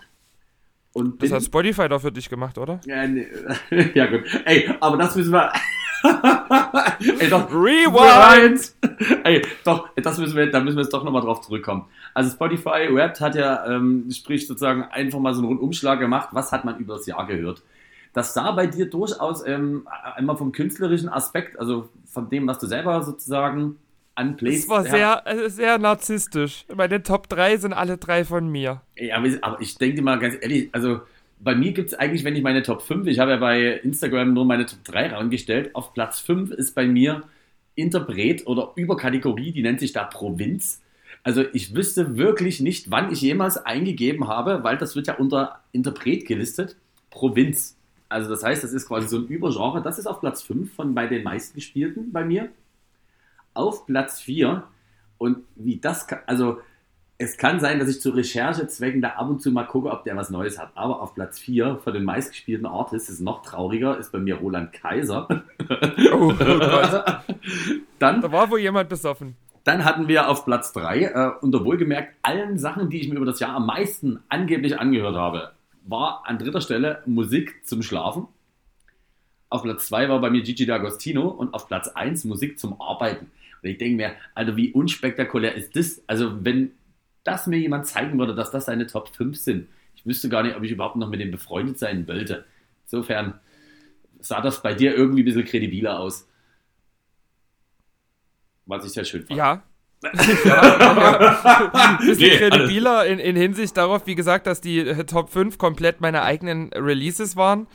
Und 0.92 1.22
das 1.22 1.30
hat 1.30 1.42
Spotify 1.42 1.88
doch 1.88 2.00
für 2.00 2.10
dich 2.10 2.28
gemacht, 2.28 2.56
oder? 2.56 2.80
Ja, 2.86 3.06
nee. 3.06 3.26
ja 3.94 4.06
gut. 4.06 4.22
Ey, 4.46 4.70
aber 4.80 4.96
das 4.96 5.14
müssen 5.14 5.32
wir. 5.32 5.52
Ey, 7.18 7.28
doch. 7.28 7.50
Rewind! 7.50 8.72
Ey, 9.24 9.42
doch, 9.64 9.90
das 9.96 10.18
müssen 10.18 10.36
wir, 10.36 10.50
da 10.50 10.60
müssen 10.60 10.76
wir 10.76 10.82
jetzt 10.82 10.92
doch 10.92 11.04
nochmal 11.04 11.22
drauf 11.22 11.42
zurückkommen. 11.42 11.84
Also 12.14 12.30
Spotify 12.30 12.88
Wrapped 12.90 13.20
hat 13.20 13.34
ja, 13.34 13.66
ähm, 13.66 14.08
sprich 14.10 14.46
sozusagen 14.46 14.84
einfach 14.84 15.18
mal 15.18 15.34
so 15.34 15.40
einen 15.40 15.48
Rundumschlag 15.48 16.00
gemacht, 16.00 16.30
was 16.32 16.50
hat 16.50 16.64
man 16.64 16.78
über 16.78 16.94
das 16.94 17.06
Jahr 17.06 17.26
gehört. 17.26 17.62
Das 18.16 18.32
sah 18.32 18.52
bei 18.52 18.66
dir 18.66 18.88
durchaus 18.88 19.46
ähm, 19.46 19.86
einmal 20.14 20.38
vom 20.38 20.50
künstlerischen 20.50 21.10
Aspekt, 21.10 21.60
also 21.60 21.90
von 22.06 22.30
dem, 22.30 22.46
was 22.46 22.58
du 22.58 22.66
selber 22.66 23.02
sozusagen 23.02 23.76
anplayst. 24.14 24.70
Das 24.70 24.70
war 24.70 24.84
sehr, 24.84 25.50
sehr 25.50 25.76
narzisstisch. 25.76 26.64
Meine 26.74 27.02
Top 27.02 27.28
3 27.28 27.58
sind 27.58 27.74
alle 27.74 27.98
drei 27.98 28.24
von 28.24 28.48
mir. 28.48 28.80
Ja, 28.96 29.16
aber 29.42 29.60
ich 29.60 29.76
denke 29.76 30.00
mal 30.00 30.18
ganz 30.18 30.34
ehrlich, 30.40 30.70
also 30.72 31.02
bei 31.40 31.54
mir 31.54 31.72
gibt 31.72 31.88
es 31.88 31.94
eigentlich, 31.98 32.24
wenn 32.24 32.34
ich 32.34 32.42
meine 32.42 32.62
Top 32.62 32.80
5, 32.80 33.06
ich 33.06 33.18
habe 33.18 33.32
ja 33.32 33.36
bei 33.36 33.72
Instagram 33.80 34.32
nur 34.32 34.46
meine 34.46 34.64
Top 34.64 34.82
3 34.84 35.08
rangestellt, 35.08 35.74
auf 35.74 35.92
Platz 35.92 36.18
5 36.20 36.52
ist 36.52 36.74
bei 36.74 36.86
mir 36.86 37.24
Interpret 37.74 38.46
oder 38.46 38.72
Überkategorie, 38.76 39.52
die 39.52 39.60
nennt 39.60 39.80
sich 39.80 39.92
da 39.92 40.04
Provinz. 40.04 40.80
Also 41.22 41.44
ich 41.52 41.74
wüsste 41.74 42.16
wirklich 42.16 42.60
nicht, 42.60 42.90
wann 42.90 43.12
ich 43.12 43.20
jemals 43.20 43.58
eingegeben 43.58 44.26
habe, 44.26 44.64
weil 44.64 44.78
das 44.78 44.96
wird 44.96 45.06
ja 45.06 45.16
unter 45.16 45.60
Interpret 45.72 46.24
gelistet, 46.24 46.76
Provinz. 47.10 47.75
Also 48.08 48.30
das 48.30 48.42
heißt, 48.42 48.62
das 48.62 48.72
ist 48.72 48.88
quasi 48.88 49.08
so 49.08 49.18
ein 49.18 49.26
Übergenre. 49.26 49.82
Das 49.82 49.98
ist 49.98 50.06
auf 50.06 50.20
Platz 50.20 50.42
5 50.42 50.74
von 50.74 50.94
bei 50.94 51.06
den 51.06 51.22
meistgespielten 51.24 52.12
bei 52.12 52.24
mir. 52.24 52.50
Auf 53.54 53.86
Platz 53.86 54.20
4 54.20 54.62
und 55.18 55.38
wie 55.54 55.78
das 55.78 56.06
kann, 56.06 56.20
also 56.26 56.60
es 57.18 57.38
kann 57.38 57.60
sein, 57.60 57.78
dass 57.78 57.88
ich 57.88 58.00
zu 58.00 58.10
Recherchezwecken 58.10 59.00
da 59.00 59.10
ab 59.10 59.30
und 59.30 59.40
zu 59.40 59.50
mal 59.50 59.64
gucke, 59.64 59.90
ob 59.90 60.04
der 60.04 60.16
was 60.16 60.28
Neues 60.28 60.58
hat. 60.58 60.72
Aber 60.74 61.00
auf 61.00 61.14
Platz 61.14 61.38
4 61.38 61.78
von 61.82 61.94
den 61.94 62.04
meistgespielten 62.04 62.66
Artists 62.66 63.08
ist 63.08 63.20
noch 63.20 63.42
trauriger, 63.42 63.96
ist 63.96 64.12
bei 64.12 64.18
mir 64.18 64.36
Roland 64.36 64.72
Kaiser. 64.72 65.26
Oh, 66.12 66.32
oh 66.32 66.34
Gott. 66.34 67.22
Dann, 67.98 68.20
da 68.20 68.30
war 68.30 68.50
wohl 68.50 68.60
jemand 68.60 68.90
besoffen. 68.90 69.36
Dann 69.64 69.84
hatten 69.84 70.06
wir 70.06 70.28
auf 70.28 70.44
Platz 70.44 70.72
3, 70.74 71.00
äh, 71.00 71.30
unter 71.40 71.64
wohlgemerkt 71.64 72.14
allen 72.22 72.58
Sachen, 72.58 72.90
die 72.90 73.00
ich 73.00 73.08
mir 73.08 73.16
über 73.16 73.26
das 73.26 73.40
Jahr 73.40 73.56
am 73.56 73.66
meisten 73.66 74.20
angeblich 74.28 74.78
angehört 74.78 75.16
habe, 75.16 75.52
war 75.86 76.26
an 76.26 76.38
dritter 76.38 76.60
Stelle 76.60 77.02
Musik 77.06 77.64
zum 77.64 77.82
Schlafen. 77.82 78.26
Auf 79.48 79.62
Platz 79.62 79.86
2 79.86 80.08
war 80.08 80.20
bei 80.20 80.30
mir 80.30 80.42
Gigi 80.42 80.64
D'Agostino 80.64 81.22
und 81.22 81.54
auf 81.54 81.68
Platz 81.68 81.88
1 81.88 82.24
Musik 82.24 82.58
zum 82.58 82.80
Arbeiten. 82.80 83.30
Und 83.62 83.68
ich 83.68 83.78
denke 83.78 83.96
mir, 83.96 84.16
Alter, 84.34 84.56
wie 84.56 84.72
unspektakulär 84.72 85.54
ist 85.54 85.76
das? 85.76 86.02
Also, 86.06 86.44
wenn 86.44 86.72
das 87.24 87.46
mir 87.46 87.58
jemand 87.58 87.86
zeigen 87.86 88.18
würde, 88.18 88.34
dass 88.34 88.50
das 88.50 88.66
seine 88.66 88.86
Top 88.86 89.14
5 89.14 89.36
sind. 89.36 89.68
Ich 89.94 90.04
wüsste 90.04 90.28
gar 90.28 90.42
nicht, 90.42 90.56
ob 90.56 90.62
ich 90.62 90.70
überhaupt 90.70 90.96
noch 90.96 91.08
mit 91.08 91.20
dem 91.20 91.30
befreundet 91.30 91.78
sein 91.78 92.06
wollte. 92.06 92.44
Insofern 92.84 93.40
sah 94.20 94.40
das 94.40 94.62
bei 94.62 94.74
dir 94.74 94.94
irgendwie 94.94 95.22
ein 95.22 95.24
bisschen 95.24 95.44
kredibiler 95.44 95.98
aus. 95.98 96.28
Was 98.66 98.84
ich 98.84 98.92
sehr 98.92 99.04
schön 99.04 99.24
fand. 99.24 99.38
Ja, 99.38 99.62
ja, 100.02 101.68
ein 101.72 101.98
bisschen 101.98 102.18
nee, 102.18 102.36
kredibiler 102.36 103.06
in, 103.06 103.18
in, 103.18 103.36
Hinsicht 103.36 103.76
darauf, 103.76 104.06
wie 104.06 104.14
gesagt, 104.14 104.46
dass 104.46 104.60
die 104.60 104.84
Top 105.06 105.30
5 105.30 105.58
komplett 105.58 106.00
meine 106.00 106.22
eigenen 106.22 106.72
Releases 106.72 107.36
waren. 107.36 107.66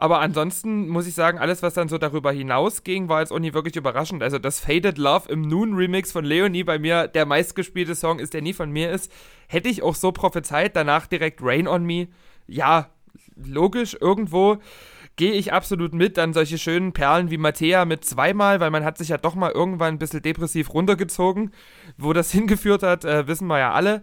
Aber 0.00 0.20
ansonsten 0.20 0.88
muss 0.88 1.08
ich 1.08 1.14
sagen, 1.14 1.38
alles, 1.38 1.62
was 1.62 1.74
dann 1.74 1.88
so 1.88 1.98
darüber 1.98 2.30
hinausging, 2.30 3.08
war 3.08 3.20
jetzt 3.20 3.32
auch 3.32 3.40
nie 3.40 3.52
wirklich 3.52 3.74
überraschend. 3.74 4.22
Also 4.22 4.38
das 4.38 4.60
Faded 4.60 4.96
Love 4.96 5.28
im 5.28 5.42
Noon 5.42 5.74
Remix 5.74 6.12
von 6.12 6.24
Leonie 6.24 6.62
bei 6.62 6.78
mir 6.78 7.08
der 7.08 7.26
meistgespielte 7.26 7.96
Song 7.96 8.20
ist, 8.20 8.32
der 8.32 8.42
nie 8.42 8.52
von 8.52 8.70
mir 8.70 8.92
ist. 8.92 9.10
Hätte 9.48 9.68
ich 9.68 9.82
auch 9.82 9.96
so 9.96 10.12
prophezeit, 10.12 10.76
danach 10.76 11.06
direkt 11.08 11.40
Rain 11.42 11.66
on 11.66 11.84
Me. 11.84 12.08
Ja, 12.46 12.90
logisch, 13.36 13.96
irgendwo 14.00 14.58
gehe 15.18 15.32
ich 15.32 15.52
absolut 15.52 15.92
mit. 15.92 16.16
Dann 16.16 16.32
solche 16.32 16.56
schönen 16.56 16.94
Perlen 16.94 17.30
wie 17.30 17.36
Mattea 17.36 17.84
mit 17.84 18.06
zweimal, 18.06 18.60
weil 18.60 18.70
man 18.70 18.84
hat 18.84 18.96
sich 18.96 19.10
ja 19.10 19.18
doch 19.18 19.34
mal 19.34 19.52
irgendwann 19.52 19.94
ein 19.94 19.98
bisschen 19.98 20.22
depressiv 20.22 20.72
runtergezogen. 20.72 21.52
Wo 21.98 22.14
das 22.14 22.30
hingeführt 22.32 22.82
hat, 22.82 23.04
äh, 23.04 23.26
wissen 23.28 23.46
wir 23.48 23.58
ja 23.58 23.72
alle. 23.72 24.02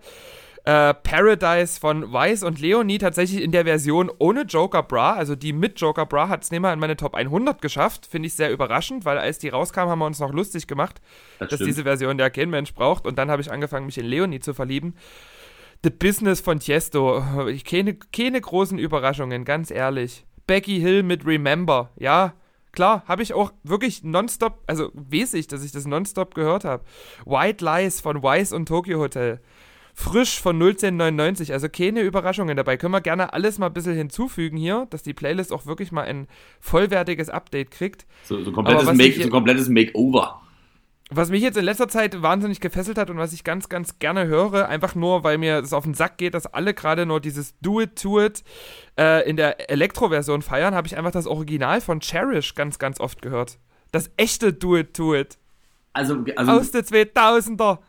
äh, 0.66 0.94
Paradise 0.96 1.80
von 1.80 2.12
Weiss 2.12 2.44
und 2.44 2.60
Leonie 2.60 2.98
tatsächlich 2.98 3.42
in 3.42 3.52
der 3.52 3.66
Version 3.66 4.12
ohne 4.18 4.42
Joker 4.42 4.82
Bra, 4.84 5.14
also 5.14 5.36
die 5.36 5.54
mit 5.54 5.80
Joker 5.80 6.08
Bra 6.08 6.28
hat 6.28 6.44
es 6.44 6.50
nicht 6.52 6.60
mal 6.60 6.74
in 6.74 6.80
meine 6.80 6.98
Top 6.98 7.14
100 7.14 7.62
geschafft. 7.62 8.08
Finde 8.08 8.28
ich 8.28 8.34
sehr 8.34 8.52
überraschend, 8.52 9.06
weil 9.06 9.18
als 9.18 9.38
die 9.38 9.50
rauskam, 9.50 9.82
haben 9.82 10.00
wir 10.00 10.06
uns 10.08 10.20
noch 10.20 10.34
lustig 10.34 10.68
gemacht, 10.68 11.02
das 11.40 11.50
dass 11.50 11.60
diese 11.60 11.84
Version 11.84 12.18
der 12.18 12.32
kein 12.32 12.50
Mensch 12.50 12.74
braucht. 12.74 13.06
Und 13.06 13.18
dann 13.18 13.30
habe 13.30 13.42
ich 13.42 13.52
angefangen, 13.52 13.86
mich 13.86 13.98
in 13.98 14.06
Leonie 14.06 14.40
zu 14.40 14.54
verlieben. 14.54 14.96
The 15.84 15.92
Business 15.92 16.42
von 16.42 16.60
Tiesto. 16.60 17.24
Keine, 17.64 17.96
keine 17.96 18.42
großen 18.42 18.80
Überraschungen, 18.80 19.46
ganz 19.46 19.70
ehrlich. 19.70 20.26
Becky 20.48 20.80
Hill 20.80 21.04
mit 21.04 21.26
Remember. 21.26 21.90
Ja, 21.98 22.34
klar, 22.72 23.04
habe 23.08 23.24
ich 23.24 23.34
auch 23.34 23.52
wirklich 23.64 24.04
nonstop, 24.04 24.62
also 24.68 24.92
weiß 24.94 25.34
ich, 25.36 25.48
dass 25.48 25.64
ich 25.64 25.72
das 25.72 25.86
nonstop 25.86 26.36
gehört 26.36 26.66
habe. 26.66 26.84
White 27.26 27.64
Lies 27.64 28.02
von 28.02 28.22
Wise 28.24 28.56
und 28.56 28.68
Tokyo 28.68 29.00
Hotel 29.00 29.40
frisch 29.96 30.42
von 30.42 30.62
01099, 30.62 31.54
also 31.54 31.70
keine 31.70 32.02
Überraschungen 32.02 32.58
dabei. 32.58 32.76
Können 32.76 32.94
wir 32.94 33.02
gerne 33.02 33.32
alles 33.32 33.58
mal 33.58 33.68
ein 33.68 33.74
bisschen 33.74 33.96
hinzufügen 33.96 34.58
hier, 34.58 34.88
dass 34.90 35.04
die 35.04 35.14
Playlist 35.14 35.54
auch 35.54 35.66
wirklich 35.66 35.94
mal 35.94 36.04
ein 36.04 36.28
vollwertiges 36.60 37.30
Update 37.30 37.72
kriegt. 37.72 38.06
So, 38.26 38.44
so 38.44 38.52
komplettes, 38.52 38.94
Make, 38.94 39.24
so 39.24 39.30
komplettes 39.30 39.70
Makeover. 39.70 40.42
Was 41.12 41.30
mich 41.30 41.44
jetzt 41.44 41.58
in 41.58 41.66
letzter 41.66 41.88
Zeit 41.88 42.24
wahnsinnig 42.24 42.60
gefesselt 42.60 42.98
hat 42.98 43.12
und 43.12 43.18
was 43.18 43.32
ich 43.32 43.44
ganz, 43.44 43.70
ganz 43.70 44.00
gerne 44.00 44.26
höre, 44.26 44.68
einfach 44.68 44.96
nur, 44.96 45.24
weil 45.24 45.38
mir 45.38 45.62
das 45.62 45.72
auf 45.72 45.84
den 45.84 45.94
Sack 45.94 46.18
geht, 46.18 46.34
dass 46.34 46.48
alle 46.48 46.74
gerade 46.74 47.06
nur 47.06 47.20
dieses 47.20 47.54
Do 47.60 47.80
It 47.82 48.02
To 48.02 48.22
It 48.22 48.44
äh, 48.98 49.30
in 49.30 49.38
der 49.38 49.70
Elektro-Version 49.70 50.42
feiern, 50.42 50.74
habe 50.74 50.88
ich 50.88 50.98
einfach 50.98 51.12
das 51.12 51.28
Original 51.28 51.80
von 51.80 52.00
Cherish 52.00 52.56
ganz, 52.56 52.80
ganz 52.80 53.00
oft 53.00 53.22
gehört. 53.22 53.60
Das 53.92 54.10
echte 54.18 54.52
Do 54.52 54.78
It 54.78 54.96
To 54.96 55.14
It. 55.14 55.38
Also, 55.94 56.26
also 56.36 56.52
Aus 56.52 56.72
der 56.72 56.84
2000er. 56.84 57.80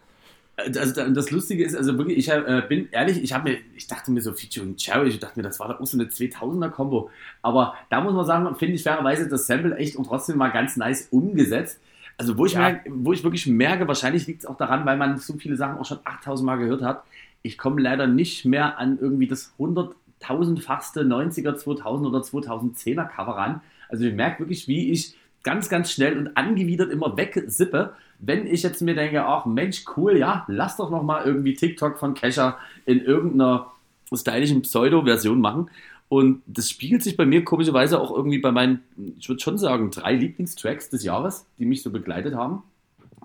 Also 0.59 1.11
das 1.11 1.31
Lustige 1.31 1.65
ist, 1.65 1.75
also 1.75 1.99
wirklich, 1.99 2.17
ich 2.17 2.29
äh, 2.29 2.63
bin 2.67 2.89
ehrlich, 2.91 3.23
ich 3.23 3.35
habe 3.35 3.51
mir, 3.51 3.59
ich 3.75 3.89
dachte 3.89 4.11
mir 4.11 4.23
so 4.23 4.33
Feature 4.33 4.65
und 4.65 4.77
Cherry, 4.77 5.09
ich 5.09 5.19
dachte 5.19 5.39
mir, 5.39 5.43
das 5.43 5.61
war 5.61 5.69
doch 5.69 5.81
auch 5.81 5.87
so 5.87 5.99
eine 5.99 6.09
2000er 6.09 6.71
Kombo. 6.71 7.11
Aber 7.43 7.75
da 7.91 8.01
muss 8.01 8.15
man 8.15 8.25
sagen, 8.25 8.57
finde 8.57 8.75
ich 8.75 8.83
fairerweise 8.83 9.29
das 9.29 9.47
Sample 9.47 9.77
echt 9.77 9.97
und 9.97 10.05
trotzdem 10.05 10.39
mal 10.39 10.49
ganz 10.49 10.77
nice 10.77 11.09
umgesetzt. 11.11 11.81
Also 12.19 12.39
wo 12.39 12.47
ich, 12.47 12.53
ja. 12.53 12.61
merke, 12.61 12.91
wo 12.93 13.13
ich 13.13 13.25
wirklich 13.25 13.47
merke, 13.47 13.87
wahrscheinlich 13.89 14.27
liegt 14.27 14.41
es 14.41 14.47
auch 14.47 14.57
daran, 14.57 14.87
weil 14.87 14.97
man 14.97 15.19
so 15.19 15.35
viele 15.35 15.57
Sachen 15.57 15.79
auch 15.79 15.85
schon 15.85 15.99
8000 16.05 16.47
Mal 16.47 16.57
gehört 16.57 16.83
hat. 16.83 17.05
Ich 17.43 17.59
komme 17.59 17.81
leider 17.81 18.07
nicht 18.07 18.45
mehr 18.45 18.79
an 18.79 18.99
irgendwie 19.01 19.27
das 19.27 19.53
100.000-fachste 19.59 21.03
90er, 21.03 21.57
2000 21.57 22.09
oder 22.09 22.21
2010er 22.21 23.07
Cover 23.07 23.37
ran. 23.37 23.61
Also 23.89 24.05
ich 24.05 24.15
merke 24.15 24.41
wirklich, 24.41 24.67
wie 24.67 24.91
ich 24.91 25.15
ganz, 25.43 25.69
ganz 25.69 25.93
schnell 25.93 26.19
und 26.19 26.37
angewidert 26.37 26.91
immer 26.91 27.17
wegsippe, 27.17 27.95
wenn 28.19 28.47
ich 28.47 28.63
jetzt 28.63 28.81
mir 28.83 28.95
denke, 28.95 29.25
ach 29.25 29.47
Mensch, 29.47 29.85
cool, 29.97 30.17
ja, 30.17 30.45
lass 30.49 30.77
doch 30.77 30.91
noch 30.91 31.03
mal 31.03 31.25
irgendwie 31.25 31.55
TikTok 31.55 31.99
von 31.99 32.15
Kesha 32.15 32.59
in 32.87 33.01
irgendeiner 33.01 33.71
stylischen 34.13 34.63
Pseudo-Version 34.63 35.41
machen. 35.41 35.71
Und 36.09 36.43
das 36.47 36.71
spiegelt 36.71 37.03
sich 37.03 37.17
bei 37.17 37.27
mir 37.27 37.45
komischerweise 37.45 38.01
auch 38.01 38.15
irgendwie 38.15 38.39
bei 38.39 38.53
meinen, 38.53 38.81
ich 39.19 39.29
würde 39.29 39.43
schon 39.43 39.59
sagen, 39.59 39.91
drei 39.91 40.15
Lieblingstracks 40.15 40.89
des 40.89 41.03
Jahres, 41.03 41.47
die 41.59 41.67
mich 41.67 41.83
so 41.83 41.91
begleitet 41.91 42.35
haben. 42.35 42.63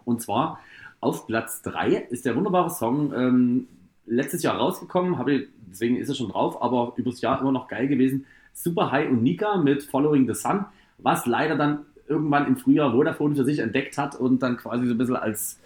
Und 0.03 0.21
zwar 0.21 0.59
auf 0.99 1.27
Platz 1.27 1.61
3 1.61 2.07
ist 2.09 2.25
der 2.25 2.35
wunderbare 2.35 2.69
Song 2.69 3.13
ähm, 3.13 3.67
letztes 4.05 4.43
Jahr 4.43 4.57
rausgekommen, 4.57 5.17
habe, 5.17 5.47
deswegen 5.69 5.97
ist 5.97 6.09
er 6.09 6.15
schon 6.15 6.29
drauf, 6.29 6.61
aber 6.61 6.93
übers 6.95 7.21
Jahr 7.21 7.39
immer 7.39 7.51
noch 7.51 7.67
geil 7.67 7.87
gewesen. 7.87 8.25
Super 8.53 8.91
High 8.91 9.09
und 9.09 9.23
Nika 9.23 9.57
mit 9.57 9.83
Following 9.83 10.27
the 10.27 10.33
Sun, 10.33 10.65
was 10.97 11.25
leider 11.25 11.55
dann 11.55 11.85
irgendwann 12.07 12.47
im 12.47 12.57
Frühjahr 12.57 12.91
Vodafone 12.91 13.35
für 13.35 13.45
sich 13.45 13.59
entdeckt 13.59 13.97
hat 13.97 14.15
und 14.15 14.43
dann 14.43 14.57
quasi 14.57 14.85
so 14.85 14.93
ein 14.93 14.97
bisschen 14.97 15.15
als 15.15 15.59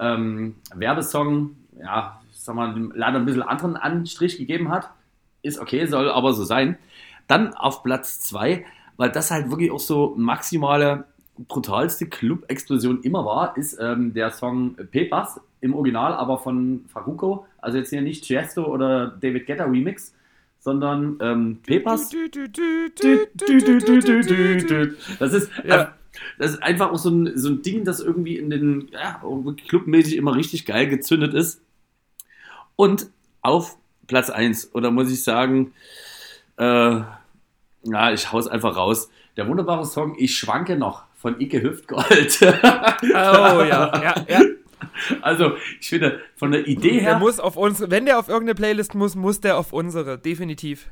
ähm, 0.00 0.56
Werbesong, 0.74 1.56
ja, 1.80 2.20
sag 2.32 2.56
mal, 2.56 2.90
leider 2.94 3.18
ein 3.18 3.26
bisschen 3.26 3.42
anderen 3.42 3.76
Anstrich 3.76 4.38
gegeben 4.38 4.70
hat. 4.70 4.90
Ist 5.42 5.58
okay, 5.58 5.86
soll 5.86 6.10
aber 6.10 6.32
so 6.32 6.44
sein. 6.44 6.78
Dann 7.26 7.54
auf 7.54 7.82
Platz 7.82 8.20
2, 8.20 8.64
weil 8.96 9.10
das 9.10 9.30
halt 9.30 9.50
wirklich 9.50 9.70
auch 9.70 9.80
so 9.80 10.14
maximale, 10.16 11.04
brutalste 11.36 12.06
Club-Explosion 12.06 13.02
immer 13.02 13.24
war, 13.24 13.56
ist 13.56 13.78
ähm, 13.80 14.14
der 14.14 14.30
Song 14.30 14.76
Pepas 14.90 15.40
im 15.60 15.74
Original, 15.74 16.14
aber 16.14 16.38
von 16.38 16.84
Faruko. 16.88 17.46
Also 17.58 17.78
jetzt 17.78 17.90
hier 17.90 18.02
nicht 18.02 18.24
Chesto 18.24 18.66
oder 18.66 19.08
David 19.08 19.46
Guetta 19.46 19.64
Remix, 19.64 20.14
sondern 20.58 21.18
ähm, 21.20 21.58
Pepas. 21.64 22.10
Das 25.18 25.32
ist, 25.32 25.50
ja. 25.64 25.94
das 26.38 26.52
ist 26.52 26.62
einfach 26.62 26.92
auch 26.92 26.98
so 26.98 27.10
ein, 27.10 27.36
so 27.36 27.48
ein 27.48 27.62
Ding, 27.62 27.84
das 27.84 28.00
irgendwie 28.00 28.36
in 28.36 28.50
den 28.50 28.88
ja, 28.92 29.22
clubmäßig 29.68 30.16
immer 30.16 30.36
richtig 30.36 30.66
geil 30.66 30.88
gezündet 30.88 31.34
ist. 31.34 31.60
Und 32.76 33.08
auf 33.40 33.76
Platz 34.12 34.28
1, 34.28 34.74
oder 34.74 34.90
muss 34.90 35.10
ich 35.10 35.24
sagen, 35.24 35.72
äh, 36.58 36.64
ja, 36.64 38.12
ich 38.12 38.30
hau's 38.30 38.46
einfach 38.46 38.76
raus. 38.76 39.08
Der 39.38 39.48
wunderbare 39.48 39.86
Song 39.86 40.16
Ich 40.18 40.36
schwanke 40.36 40.76
noch 40.76 41.04
von 41.16 41.40
Ike 41.40 41.62
Hüftgold. 41.62 42.38
oh 42.42 42.46
ja, 43.10 43.90
ja, 44.02 44.14
ja. 44.28 44.40
Also, 45.22 45.52
ich 45.80 45.88
finde, 45.88 46.20
von 46.36 46.52
der 46.52 46.66
Idee 46.66 47.00
her. 47.00 47.12
Der 47.12 47.18
muss 47.20 47.40
auf 47.40 47.56
unsere, 47.56 47.90
wenn 47.90 48.04
der 48.04 48.18
auf 48.18 48.28
irgendeine 48.28 48.54
Playlist 48.54 48.94
muss, 48.94 49.14
muss 49.14 49.40
der 49.40 49.56
auf 49.56 49.72
unsere, 49.72 50.18
definitiv. 50.18 50.88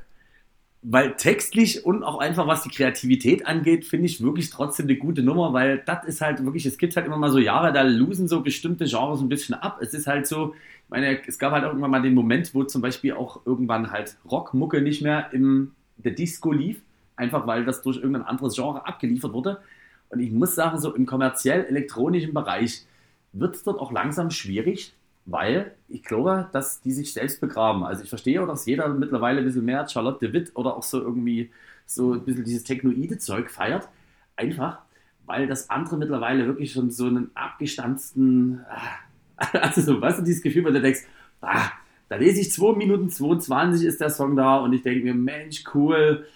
Weil 0.83 1.14
textlich 1.16 1.85
und 1.85 2.03
auch 2.03 2.18
einfach 2.20 2.47
was 2.47 2.62
die 2.62 2.70
Kreativität 2.70 3.47
angeht, 3.47 3.85
finde 3.85 4.07
ich 4.07 4.22
wirklich 4.22 4.49
trotzdem 4.49 4.87
eine 4.87 4.97
gute 4.97 5.22
Nummer, 5.22 5.53
weil 5.53 5.83
das 5.85 6.07
ist 6.07 6.22
halt 6.22 6.43
wirklich, 6.43 6.64
es 6.64 6.78
gibt 6.78 6.97
halt 6.97 7.05
immer 7.05 7.18
mal 7.18 7.31
so 7.31 7.39
Jahre, 7.39 7.72
da 7.72 7.83
losen 7.83 8.28
so 8.28 8.41
bestimmte 8.41 8.87
Genres 8.87 9.20
ein 9.20 9.28
bisschen 9.28 9.57
ab. 9.57 9.78
Es 9.83 9.93
ist 9.93 10.07
halt 10.07 10.26
so, 10.26 10.55
ich 10.55 10.91
meine, 10.91 11.20
es 11.26 11.39
gab 11.39 11.53
halt 11.53 11.64
irgendwann 11.64 11.91
mal 11.91 12.01
den 12.01 12.14
Moment, 12.14 12.55
wo 12.55 12.64
zum 12.64 12.81
Beispiel 12.81 13.12
auch 13.12 13.45
irgendwann 13.45 13.91
halt 13.91 14.16
Rockmucke 14.31 14.81
nicht 14.81 15.03
mehr 15.03 15.31
im 15.33 15.72
der 15.99 16.12
Disco 16.12 16.51
lief, 16.51 16.81
einfach 17.16 17.47
weil 17.47 17.66
das 17.66 17.83
durch 17.83 17.99
irgendein 17.99 18.22
anderes 18.22 18.55
Genre 18.55 18.87
abgeliefert 18.87 19.35
wurde. 19.35 19.61
Und 20.09 20.20
ich 20.20 20.33
muss 20.33 20.55
sagen, 20.55 20.78
so 20.78 20.95
im 20.95 21.05
kommerziell-elektronischen 21.05 22.33
Bereich, 22.33 22.87
wird 23.33 23.55
es 23.55 23.62
dort 23.62 23.81
auch 23.81 23.93
langsam 23.93 24.31
schwierig, 24.31 24.93
weil 25.26 25.74
ich 25.88 26.02
glaube, 26.02 26.48
dass 26.52 26.80
die 26.80 26.92
sich 26.92 27.12
selbst 27.12 27.40
begraben. 27.40 27.84
Also 27.84 28.02
ich 28.02 28.08
verstehe 28.08 28.42
auch, 28.42 28.46
dass 28.46 28.66
jeder 28.66 28.88
mittlerweile 28.88 29.38
ein 29.38 29.44
bisschen 29.44 29.64
mehr 29.64 29.86
Charlotte 29.88 30.18
de 30.26 30.32
Witt 30.32 30.52
oder 30.54 30.76
auch 30.76 30.82
so 30.82 31.00
irgendwie 31.00 31.50
so 31.86 32.14
ein 32.14 32.24
bisschen 32.24 32.44
dieses 32.44 32.64
technoide 32.64 33.18
Zeug 33.18 33.50
feiert. 33.50 33.88
Einfach, 34.36 34.78
weil 35.26 35.46
das 35.46 35.68
andere 35.70 35.96
mittlerweile 35.98 36.46
wirklich 36.46 36.72
schon 36.72 36.90
so 36.90 37.06
einen 37.06 37.30
abgestanzten, 37.34 38.60
also 39.52 39.80
so, 39.80 40.00
weißt 40.00 40.20
du, 40.20 40.22
dieses 40.22 40.42
Gefühl, 40.42 40.64
wo 40.64 40.70
du 40.70 40.80
denkst, 40.80 41.02
ah, 41.40 41.70
da 42.08 42.16
lese 42.16 42.40
ich 42.40 42.50
2 42.50 42.76
Minuten 42.76 43.10
22 43.10 43.86
ist 43.86 44.00
der 44.00 44.10
Song 44.10 44.34
da 44.34 44.58
und 44.58 44.72
ich 44.72 44.82
denke 44.82 45.04
mir, 45.04 45.14
Mensch, 45.14 45.64
cool, 45.74 46.26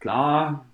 klar, 0.00 0.64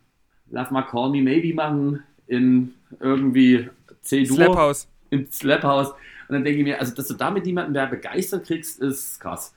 lass 0.51 0.71
mal 0.71 0.83
Call 0.83 1.11
Me 1.11 1.23
Maybe 1.23 1.55
machen 1.55 2.03
in 2.27 2.75
irgendwie 3.01 3.69
C-Dur. 4.03 4.37
Slap 4.37 4.57
House 4.57 4.89
im 5.11 5.31
Slaphouse. 5.31 5.95
Und 6.29 6.35
dann 6.35 6.45
denke 6.45 6.59
ich 6.59 6.65
mir, 6.65 6.79
also 6.79 6.95
dass 6.95 7.09
du 7.09 7.15
damit 7.15 7.47
niemanden 7.47 7.73
mehr 7.73 7.87
begeistert 7.87 8.47
kriegst, 8.47 8.81
ist 8.81 9.19
krass. 9.21 9.55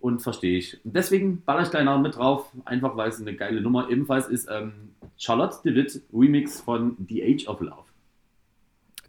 Und 0.00 0.22
verstehe 0.22 0.58
ich. 0.58 0.78
Und 0.84 0.94
deswegen 0.94 1.42
baller 1.42 1.62
ich 1.62 1.70
gleich 1.70 1.84
noch 1.84 2.00
mit 2.00 2.16
drauf, 2.16 2.52
einfach 2.64 2.96
weil 2.96 3.08
es 3.08 3.20
eine 3.20 3.34
geile 3.34 3.60
Nummer 3.60 3.90
ebenfalls 3.90 4.28
ist. 4.28 4.48
Ähm, 4.50 4.94
Charlotte 5.16 5.56
DeWitt 5.64 6.02
Remix 6.12 6.60
von 6.60 6.96
The 7.08 7.24
Age 7.24 7.48
of 7.48 7.60
Love. 7.60 7.84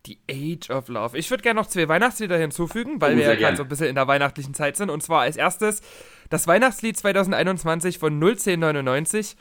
The 0.07 0.17
Age 0.31 0.69
of 0.69 0.87
Love. 0.87 1.17
Ich 1.17 1.29
würde 1.29 1.43
gerne 1.43 1.59
noch 1.59 1.67
zwei 1.67 1.87
Weihnachtslieder 1.87 2.37
hinzufügen, 2.37 3.01
weil 3.01 3.13
oh, 3.13 3.17
wir 3.17 3.25
ja 3.25 3.35
gerade 3.35 3.57
so 3.57 3.63
ein 3.63 3.69
bisschen 3.69 3.87
in 3.87 3.95
der 3.95 4.07
weihnachtlichen 4.07 4.53
Zeit 4.53 4.77
sind. 4.77 4.89
Und 4.89 5.03
zwar 5.03 5.21
als 5.21 5.35
erstes 5.35 5.81
das 6.29 6.47
Weihnachtslied 6.47 6.97
2021 6.97 7.99
von 7.99 8.13
01099 8.13 9.35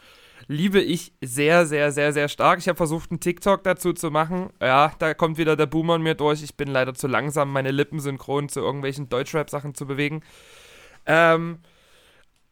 liebe 0.48 0.80
ich 0.80 1.12
sehr, 1.20 1.66
sehr, 1.66 1.92
sehr, 1.92 2.12
sehr 2.12 2.28
stark. 2.28 2.58
Ich 2.58 2.68
habe 2.68 2.76
versucht, 2.76 3.10
einen 3.10 3.20
TikTok 3.20 3.64
dazu 3.64 3.92
zu 3.92 4.10
machen. 4.10 4.50
Ja, 4.60 4.92
da 4.98 5.14
kommt 5.14 5.38
wieder 5.38 5.56
der 5.56 5.66
Boomer 5.66 5.96
in 5.96 6.02
mir 6.02 6.14
durch. 6.14 6.42
Ich 6.42 6.56
bin 6.56 6.68
leider 6.68 6.94
zu 6.94 7.06
langsam, 7.06 7.52
meine 7.52 7.70
Lippen 7.70 8.00
synchron 8.00 8.48
zu 8.48 8.60
irgendwelchen 8.60 9.08
Deutschrap-Sachen 9.08 9.74
zu 9.74 9.86
bewegen. 9.86 10.22
Ähm, 11.06 11.58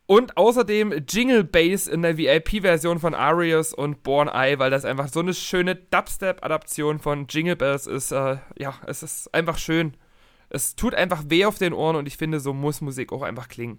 und 0.07 0.37
außerdem 0.37 1.05
Jingle 1.09 1.45
Bass 1.45 1.87
in 1.87 2.03
der 2.03 2.19
VIP-Version 2.19 2.99
von 2.99 3.15
Arius 3.15 3.73
und 3.73 4.03
Born 4.03 4.29
Eye, 4.29 4.59
weil 4.59 4.71
das 4.71 4.85
einfach 4.85 5.09
so 5.09 5.21
eine 5.21 5.33
schöne 5.33 5.77
Dubstep-Adaption 5.77 6.99
von 6.99 7.27
Jingle 7.29 7.57
Bells 7.57 7.87
ist. 7.87 8.13
Äh, 8.13 8.37
ja, 8.59 8.75
es 8.87 9.03
ist 9.03 9.33
einfach 9.33 9.57
schön. 9.57 9.97
Es 10.51 10.77
tut 10.77 10.95
einfach 10.95 11.25
weh 11.29 11.47
auf 11.47 11.59
den 11.59 11.73
Ohren 11.73 11.97
und 11.97 12.07
ich 12.07 12.19
finde, 12.19 12.39
so 12.39 12.53
muss 12.53 12.81
Musik 12.81 13.13
auch 13.13 13.23
einfach 13.23 13.49
klingen. 13.49 13.79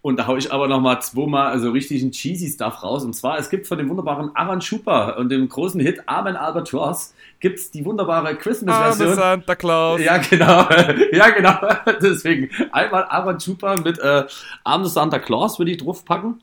Und 0.00 0.16
da 0.16 0.28
haue 0.28 0.38
ich 0.38 0.52
aber 0.52 0.68
nochmal 0.68 1.02
zweimal 1.02 1.48
also 1.48 1.70
richtigen 1.70 2.12
cheesy 2.12 2.48
Stuff 2.48 2.84
raus. 2.84 3.04
Und 3.04 3.14
zwar, 3.14 3.38
es 3.38 3.50
gibt 3.50 3.66
von 3.66 3.78
dem 3.78 3.88
wunderbaren 3.88 4.34
Aran 4.34 4.60
Schupa 4.60 5.10
und 5.10 5.28
dem 5.28 5.48
großen 5.48 5.80
Hit 5.80 6.02
Amen 6.06 6.36
Albatross 6.36 7.14
gibt 7.40 7.58
es 7.58 7.72
die 7.72 7.84
wunderbare 7.84 8.36
Christmas-Version. 8.36 9.16
Santa 9.16 9.56
Claus. 9.56 10.00
Ja, 10.00 10.18
genau. 10.18 10.68
ja, 11.12 11.30
genau. 11.30 11.58
Deswegen 12.02 12.48
einmal 12.70 13.04
Aran 13.04 13.40
Schupa 13.40 13.76
mit 13.76 13.98
äh, 13.98 14.24
Arme 14.62 14.86
Santa 14.86 15.18
Claus 15.18 15.58
würde 15.58 15.72
ich 15.72 15.78
draufpacken. 15.78 16.42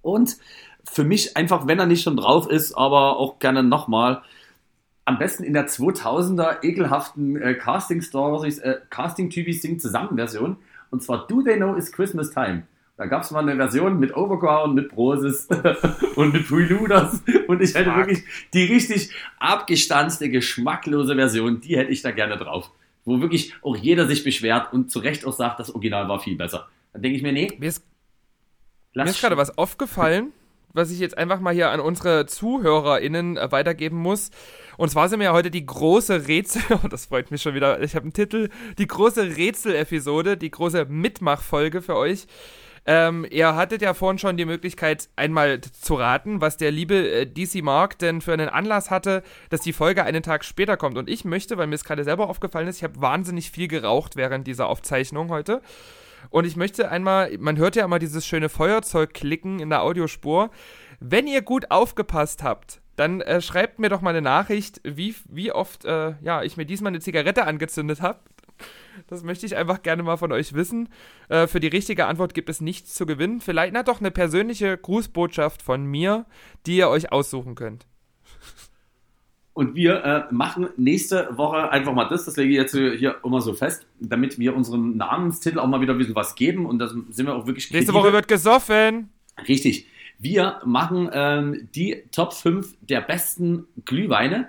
Und 0.00 0.36
für 0.84 1.04
mich 1.04 1.36
einfach, 1.36 1.66
wenn 1.66 1.80
er 1.80 1.86
nicht 1.86 2.02
schon 2.02 2.16
drauf 2.16 2.48
ist, 2.48 2.74
aber 2.74 3.18
auch 3.18 3.40
gerne 3.40 3.64
nochmal, 3.64 4.22
am 5.04 5.18
besten 5.18 5.42
in 5.42 5.54
der 5.54 5.66
2000er 5.66 6.62
ekelhaften 6.62 7.40
äh, 7.40 7.54
Casting-Stories, 7.54 8.58
äh, 8.58 8.76
Casting-Typis 8.90 9.62
Sing 9.62 9.80
zusammen 9.80 10.16
Version 10.16 10.58
Und 10.90 11.02
zwar 11.02 11.26
Do 11.26 11.42
They 11.42 11.56
Know 11.56 11.76
It's 11.76 11.92
Christmas 11.92 12.30
Time. 12.30 12.64
Da 12.98 13.06
gab 13.06 13.22
es 13.22 13.30
mal 13.30 13.48
eine 13.48 13.54
Version 13.54 14.00
mit 14.00 14.16
Overground, 14.16 14.74
mit 14.74 14.88
Brosis 14.88 15.46
und 16.16 16.32
mit 16.32 16.48
Preluders. 16.48 17.22
Und 17.46 17.62
ich 17.62 17.72
hätte 17.74 17.90
Fuck. 17.90 17.96
wirklich 17.96 18.24
die 18.52 18.64
richtig 18.64 19.10
abgestanzte, 19.38 20.28
geschmacklose 20.28 21.14
Version, 21.14 21.60
die 21.60 21.78
hätte 21.78 21.92
ich 21.92 22.02
da 22.02 22.10
gerne 22.10 22.36
drauf. 22.36 22.72
Wo 23.04 23.20
wirklich 23.20 23.54
auch 23.62 23.76
jeder 23.76 24.08
sich 24.08 24.24
beschwert 24.24 24.72
und 24.72 24.90
zu 24.90 24.98
Recht 24.98 25.24
auch 25.24 25.32
sagt, 25.32 25.60
das 25.60 25.70
Original 25.70 26.08
war 26.08 26.18
viel 26.18 26.36
besser. 26.36 26.68
Dann 26.92 27.02
denke 27.02 27.16
ich 27.16 27.22
mir, 27.22 27.32
nee. 27.32 27.56
Mir 27.60 27.68
ist, 27.68 27.84
ist 28.94 29.20
gerade 29.20 29.36
was 29.36 29.56
aufgefallen, 29.56 30.32
was 30.72 30.90
ich 30.90 30.98
jetzt 30.98 31.16
einfach 31.16 31.38
mal 31.38 31.54
hier 31.54 31.70
an 31.70 31.78
unsere 31.78 32.26
ZuhörerInnen 32.26 33.36
äh, 33.36 33.52
weitergeben 33.52 33.98
muss. 33.98 34.30
Und 34.78 34.90
zwar 34.90 35.08
sind 35.08 35.18
wir 35.18 35.24
ja 35.24 35.32
heute 35.32 35.50
die 35.50 35.66
große 35.66 36.28
Rätsel, 36.28 36.62
oh, 36.82 36.88
das 36.88 37.06
freut 37.06 37.30
mich 37.32 37.42
schon 37.42 37.54
wieder, 37.54 37.82
ich 37.82 37.96
habe 37.96 38.04
einen 38.04 38.12
Titel, 38.12 38.48
die 38.78 38.86
große 38.86 39.36
Rätsel-Episode, 39.36 40.36
die 40.36 40.50
große 40.50 40.86
Mitmachfolge 40.86 41.82
für 41.82 41.96
euch. 41.96 42.26
Ähm, 42.86 43.26
ihr 43.28 43.56
hattet 43.56 43.82
ja 43.82 43.92
vorhin 43.92 44.18
schon 44.18 44.36
die 44.36 44.44
Möglichkeit, 44.44 45.08
einmal 45.16 45.60
zu 45.60 45.94
raten, 45.94 46.40
was 46.40 46.56
der 46.56 46.70
liebe 46.70 46.94
äh, 46.94 47.26
DC 47.26 47.62
Mark 47.62 47.98
denn 47.98 48.20
für 48.20 48.32
einen 48.32 48.48
Anlass 48.48 48.90
hatte, 48.90 49.24
dass 49.50 49.60
die 49.62 49.72
Folge 49.72 50.04
einen 50.04 50.22
Tag 50.22 50.44
später 50.44 50.76
kommt. 50.76 50.96
Und 50.96 51.10
ich 51.10 51.24
möchte, 51.24 51.58
weil 51.58 51.66
mir 51.66 51.74
es 51.74 51.84
gerade 51.84 52.04
selber 52.04 52.30
aufgefallen 52.30 52.68
ist, 52.68 52.76
ich 52.76 52.84
habe 52.84 53.00
wahnsinnig 53.00 53.50
viel 53.50 53.66
geraucht 53.66 54.14
während 54.14 54.46
dieser 54.46 54.68
Aufzeichnung 54.68 55.28
heute. 55.28 55.60
Und 56.30 56.46
ich 56.46 56.54
möchte 56.54 56.88
einmal, 56.88 57.36
man 57.38 57.58
hört 57.58 57.74
ja 57.74 57.84
immer 57.84 57.98
dieses 57.98 58.24
schöne 58.24 58.48
Feuerzeug 58.48 59.12
klicken 59.12 59.58
in 59.58 59.70
der 59.70 59.82
Audiospur. 59.82 60.50
Wenn 61.00 61.26
ihr 61.26 61.42
gut 61.42 61.72
aufgepasst 61.72 62.44
habt, 62.44 62.80
dann 62.98 63.20
äh, 63.20 63.40
schreibt 63.40 63.78
mir 63.78 63.88
doch 63.88 64.00
mal 64.00 64.10
eine 64.10 64.22
Nachricht, 64.22 64.80
wie, 64.84 65.14
wie 65.28 65.52
oft 65.52 65.84
äh, 65.84 66.14
ja, 66.20 66.42
ich 66.42 66.56
mir 66.56 66.66
diesmal 66.66 66.90
eine 66.90 67.00
Zigarette 67.00 67.46
angezündet 67.46 68.02
habe. 68.02 68.18
Das 69.06 69.22
möchte 69.22 69.46
ich 69.46 69.56
einfach 69.56 69.82
gerne 69.82 70.02
mal 70.02 70.16
von 70.16 70.32
euch 70.32 70.52
wissen. 70.52 70.88
Äh, 71.28 71.46
für 71.46 71.60
die 71.60 71.68
richtige 71.68 72.06
Antwort 72.06 72.34
gibt 72.34 72.48
es 72.48 72.60
nichts 72.60 72.94
zu 72.94 73.06
gewinnen. 73.06 73.40
Vielleicht 73.40 73.72
na 73.72 73.84
doch 73.84 74.00
eine 74.00 74.10
persönliche 74.10 74.76
Grußbotschaft 74.76 75.62
von 75.62 75.84
mir, 75.84 76.26
die 76.66 76.76
ihr 76.76 76.88
euch 76.88 77.12
aussuchen 77.12 77.54
könnt. 77.54 77.86
Und 79.52 79.74
wir 79.74 80.04
äh, 80.04 80.22
machen 80.32 80.68
nächste 80.76 81.36
Woche 81.36 81.70
einfach 81.70 81.92
mal 81.92 82.08
das, 82.08 82.24
das 82.24 82.36
lege 82.36 82.50
ich 82.50 82.56
jetzt 82.56 82.72
hier 82.72 83.16
immer 83.24 83.40
so 83.40 83.54
fest, 83.54 83.86
damit 84.00 84.38
wir 84.38 84.54
unserem 84.54 84.96
Namenstitel 84.96 85.58
auch 85.58 85.66
mal 85.66 85.80
wieder 85.80 85.94
ein 85.94 85.98
bisschen 85.98 86.14
was 86.14 86.34
geben. 86.34 86.66
Und 86.66 86.80
da 86.80 86.88
sind 86.88 87.26
wir 87.26 87.34
auch 87.34 87.46
wirklich 87.46 87.70
Nächste 87.72 87.94
Woche 87.94 88.12
wird 88.12 88.28
gesoffen. 88.28 89.10
Richtig. 89.46 89.86
Wir 90.18 90.60
machen 90.64 91.08
ähm, 91.12 91.68
die 91.74 92.02
Top 92.10 92.32
5 92.32 92.74
der 92.80 93.00
besten 93.00 93.66
Glühweine 93.84 94.48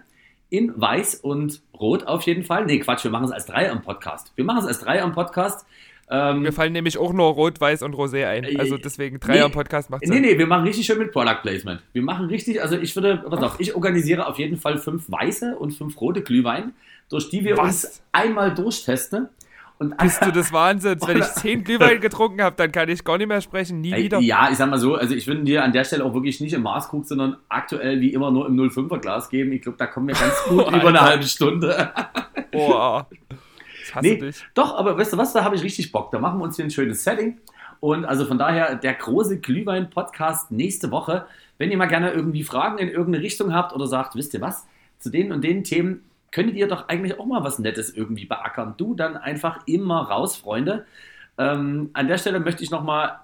in 0.50 0.74
Weiß 0.76 1.16
und 1.16 1.62
Rot 1.80 2.08
auf 2.08 2.24
jeden 2.24 2.44
Fall. 2.44 2.66
Nee, 2.66 2.80
Quatsch, 2.80 3.04
wir 3.04 3.12
machen 3.12 3.26
es 3.26 3.32
als 3.32 3.46
drei 3.46 3.70
am 3.70 3.84
Podcast. 3.84 4.32
Wir 4.36 4.46
machen 4.46 4.60
es 4.60 4.66
als 4.66 4.80
drei 4.80 5.02
am 5.02 5.14
Podcast. 5.14 5.68
Ähm, 6.10 6.44
wir 6.44 6.54
fallen 6.54 6.74
nämlich 6.74 6.98
auch 6.98 7.14
nur 7.14 7.28
Rot, 7.28 7.62
Weiß 7.62 7.84
und 7.84 7.94
Rosé 7.94 8.26
ein. 8.26 8.44
Äh, 8.44 8.58
also 8.58 8.78
deswegen 8.78 9.20
drei 9.20 9.36
nee, 9.36 9.42
am 9.42 9.52
Podcast 9.52 9.92
macht 9.92 10.04
Sinn. 10.04 10.22
Nee, 10.22 10.32
nee, 10.32 10.38
wir 10.40 10.48
machen 10.48 10.66
richtig 10.66 10.88
schön 10.88 10.98
mit 10.98 11.12
Product 11.12 11.42
Placement. 11.44 11.82
Wir 11.94 12.02
machen 12.02 12.26
richtig, 12.26 12.62
also 12.64 12.76
ich 12.76 12.96
würde, 12.96 13.18
pass 13.30 13.44
auf, 13.44 13.60
ich 13.60 13.76
organisiere 13.76 14.26
auf 14.26 14.40
jeden 14.40 14.58
Fall 14.58 14.80
fünf 14.80 15.10
weiße 15.12 15.56
und 15.56 15.72
fünf 15.72 16.02
rote 16.02 16.24
Glühwein, 16.24 16.74
durch 17.10 17.30
die 17.30 17.44
wir 17.44 17.58
Was? 17.58 17.84
uns 17.86 18.02
einmal 18.12 18.56
durchtesten. 18.56 19.30
Und 19.80 19.96
Bist 19.98 20.22
du 20.26 20.32
des 20.34 20.52
Wahnsinns? 20.52 21.08
Wenn 21.08 21.20
ich 21.20 21.26
zehn 21.28 21.64
Glühwein 21.64 22.02
getrunken 22.02 22.42
habe, 22.42 22.54
dann 22.58 22.70
kann 22.70 22.90
ich 22.90 23.02
gar 23.06 23.18
nicht 23.18 23.30
mehr 23.30 23.40
sprechen, 23.40 23.80
nie 23.80 23.96
wieder. 23.96 24.20
Ja, 24.20 24.50
ich 24.52 24.58
sag 24.58 24.70
mal 24.70 24.78
so, 24.78 24.96
also 24.96 25.16
ich 25.16 25.26
würde 25.26 25.44
dir 25.44 25.64
an 25.64 25.72
der 25.72 25.86
Stelle 25.86 26.04
auch 26.04 26.14
wirklich 26.14 26.42
nicht 26.42 26.52
im 26.52 26.64
Maßkrug, 26.64 27.06
sondern 27.06 27.38
aktuell 27.48 28.02
wie 28.02 28.12
immer 28.12 28.30
nur 28.30 28.46
im 28.46 28.58
05er 28.58 29.00
Glas 29.00 29.30
geben. 29.30 29.54
Ich 29.54 29.62
glaube, 29.62 29.78
da 29.78 29.88
kommen 29.88 30.10
wir 30.10 30.16
ganz 30.16 30.36
gut 30.50 30.66
oh, 30.68 30.70
über 30.70 30.90
eine 30.90 31.00
halbe 31.00 31.24
Stunde. 31.24 31.94
Boah. 32.52 33.08
Ich 33.82 33.96
hasse 33.96 34.06
nee, 34.06 34.18
dich. 34.18 34.44
Doch, 34.54 34.76
aber 34.76 34.98
weißt 34.98 35.14
du 35.14 35.18
was, 35.18 35.32
da 35.32 35.46
habe 35.46 35.56
ich 35.56 35.64
richtig 35.64 35.94
Bock. 35.94 36.12
Da 36.12 36.20
machen 36.20 36.40
wir 36.40 36.44
uns 36.44 36.58
hier 36.58 36.66
ein 36.66 36.72
schönes 36.72 37.06
Setting. 37.06 37.40
Und 37.80 38.04
also 38.04 38.26
von 38.26 38.38
daher 38.38 38.76
der 38.76 38.96
große 38.96 39.40
Glühwein-Podcast 39.40 40.52
nächste 40.52 40.92
Woche. 40.92 41.26
Wenn 41.58 41.72
ihr 41.72 41.78
mal 41.78 41.86
gerne 41.86 42.12
irgendwie 42.12 42.44
Fragen 42.44 42.80
in 42.80 42.90
irgendeine 42.90 43.24
Richtung 43.24 43.54
habt 43.54 43.72
oder 43.72 43.88
sagt, 43.88 44.16
wisst 44.16 44.34
ihr 44.34 44.42
was, 44.42 44.68
zu 45.00 45.10
den 45.10 45.32
und 45.32 45.42
den 45.42 45.64
Themen 45.64 46.04
könntet 46.32 46.56
ihr 46.56 46.68
doch 46.68 46.88
eigentlich 46.88 47.20
auch 47.20 47.26
mal 47.26 47.44
was 47.44 47.60
Nettes 47.60 47.90
irgendwie 47.90 48.26
beackern. 48.26 48.76
Du 48.78 48.96
dann 48.96 49.18
einfach 49.18 49.66
immer 49.66 50.02
raus, 50.02 50.36
Freunde. 50.36 50.86
Ähm, 51.38 51.90
an 51.94 52.08
der 52.08 52.18
Stelle 52.18 52.40
möchte 52.40 52.64
ich 52.64 52.72
nochmal 52.72 53.20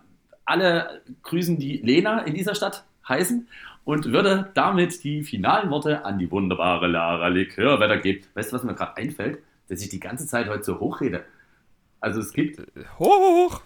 alle 0.45 1.01
grüßen, 1.23 1.57
die 1.57 1.77
Lena 1.77 2.19
in 2.19 2.33
dieser 2.33 2.55
Stadt 2.55 2.85
heißen 3.07 3.47
und 3.83 4.11
würde 4.11 4.51
damit 4.53 5.03
die 5.03 5.23
finalen 5.23 5.69
Worte 5.69 6.05
an 6.05 6.17
die 6.17 6.29
wunderbare 6.31 6.87
Lara 6.87 7.27
Likör 7.27 7.79
weitergeben. 7.79 8.25
Weißt 8.33 8.51
du, 8.51 8.55
was 8.55 8.63
mir 8.63 8.73
gerade 8.73 8.97
einfällt? 8.97 9.39
Dass 9.69 9.81
ich 9.81 9.89
die 9.89 9.99
ganze 9.99 10.27
Zeit 10.27 10.47
heute 10.47 10.63
so 10.63 10.79
hoch 10.79 11.01
rede. 11.01 11.23
Also 11.99 12.19
es 12.19 12.33
gibt... 12.33 12.61
Hoch! 12.99 13.61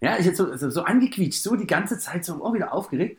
Ja, 0.00 0.16
ich 0.18 0.26
jetzt 0.26 0.36
so, 0.36 0.54
so 0.56 0.82
angequietscht, 0.82 1.42
so 1.42 1.56
die 1.56 1.66
ganze 1.66 1.98
Zeit 1.98 2.24
so 2.24 2.44
auch 2.44 2.54
wieder 2.54 2.72
aufgeregt. 2.72 3.18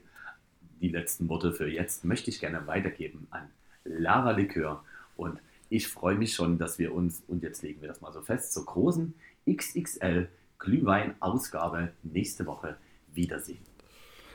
Die 0.82 0.90
letzten 0.90 1.28
Worte 1.28 1.52
für 1.52 1.70
jetzt 1.70 2.06
möchte 2.06 2.30
ich 2.30 2.40
gerne 2.40 2.68
weitergeben 2.68 3.28
an 3.32 3.50
Lara 3.84 4.32
Likör. 4.32 4.84
Und 5.18 5.42
ich 5.70 5.88
freue 5.88 6.16
mich 6.16 6.34
schon, 6.34 6.58
dass 6.58 6.80
wir 6.80 6.94
uns, 6.94 7.24
und 7.28 7.44
jetzt 7.44 7.62
legen 7.62 7.82
wir 7.82 7.88
das 7.88 8.02
mal 8.02 8.12
so 8.12 8.22
fest, 8.22 8.54
zur 8.54 8.66
großen 8.66 9.14
XXL 9.50 10.28
Glühwein-Ausgabe 10.58 11.94
nächste 12.04 12.46
Woche 12.46 12.78
wiedersehen. 13.14 13.70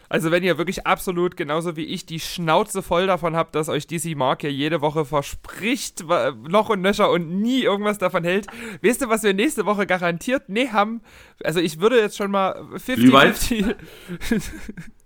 Also 0.08 0.30
wenn 0.30 0.44
ihr 0.44 0.58
wirklich 0.58 0.86
absolut 0.86 1.36
genauso 1.36 1.76
wie 1.76 1.86
ich 1.86 2.06
die 2.06 2.20
Schnauze 2.20 2.82
voll 2.82 3.06
davon 3.06 3.34
habt, 3.34 3.54
dass 3.54 3.68
euch 3.68 3.86
DC 3.86 4.14
Mark 4.16 4.42
ja 4.44 4.50
jede 4.50 4.80
Woche 4.80 5.04
verspricht, 5.04 6.04
noch 6.48 6.68
und 6.68 6.82
nöcher 6.82 7.10
und 7.10 7.40
nie 7.40 7.62
irgendwas 7.62 7.98
davon 7.98 8.22
hält, 8.22 8.46
wisst 8.80 9.00
ihr, 9.00 9.08
was 9.08 9.22
wir 9.22 9.34
nächste 9.34 9.66
Woche 9.66 9.86
garantiert 9.86 10.48
nee 10.48 10.68
haben? 10.68 11.00
Also 11.42 11.58
ich 11.60 11.80
würde 11.80 11.98
jetzt 11.98 12.16
schon 12.16 12.30
mal 12.30 12.60
50-50 12.74 13.74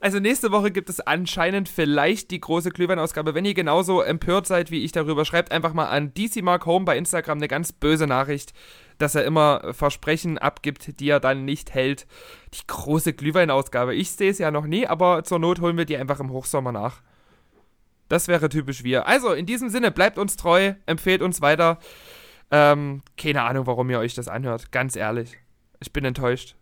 Also 0.00 0.18
nächste 0.18 0.50
Woche 0.52 0.70
gibt 0.70 0.88
es 0.88 1.00
anscheinend 1.00 1.68
vielleicht 1.68 2.30
die 2.30 2.40
große 2.40 2.70
Glühweinausgabe. 2.70 3.34
Wenn 3.34 3.44
ihr 3.44 3.54
genauso 3.54 4.00
empört 4.00 4.46
seid 4.46 4.70
wie 4.70 4.84
ich 4.84 4.92
darüber, 4.92 5.24
schreibt 5.24 5.52
einfach 5.52 5.72
mal 5.72 5.86
an 5.86 6.14
DC 6.14 6.42
Mark 6.42 6.66
Home 6.66 6.84
bei 6.84 6.96
Instagram 6.96 7.38
eine 7.38 7.48
ganz 7.48 7.72
böse 7.72 8.06
Nachricht, 8.06 8.52
dass 8.98 9.14
er 9.14 9.24
immer 9.24 9.72
Versprechen 9.72 10.38
abgibt, 10.38 11.00
die 11.00 11.08
er 11.08 11.20
dann 11.20 11.44
nicht 11.44 11.74
hält. 11.74 12.06
Die 12.54 12.66
große 12.66 13.12
Glühweinausgabe. 13.12 13.94
Ich 13.94 14.12
sehe 14.12 14.30
es 14.30 14.38
ja 14.38 14.50
noch 14.50 14.66
nie, 14.66 14.86
aber 14.86 15.24
zur 15.24 15.38
Not 15.38 15.60
holen 15.60 15.76
wir 15.76 15.84
die 15.84 15.96
einfach 15.96 16.20
im 16.20 16.30
Hochsommer 16.30 16.72
nach. 16.72 17.02
Das 18.08 18.26
wäre 18.28 18.48
typisch 18.48 18.82
wir. 18.84 19.06
Also 19.06 19.32
in 19.32 19.46
diesem 19.46 19.68
Sinne, 19.68 19.90
bleibt 19.90 20.18
uns 20.18 20.36
treu, 20.36 20.74
empfehlt 20.86 21.22
uns 21.22 21.40
weiter. 21.40 21.78
Ähm, 22.50 23.02
keine 23.16 23.42
Ahnung, 23.42 23.66
warum 23.66 23.88
ihr 23.90 24.00
euch 24.00 24.14
das 24.14 24.28
anhört. 24.28 24.72
Ganz 24.72 24.96
ehrlich. 24.96 25.38
Ich 25.78 25.92
bin 25.92 26.04
enttäuscht. 26.04 26.56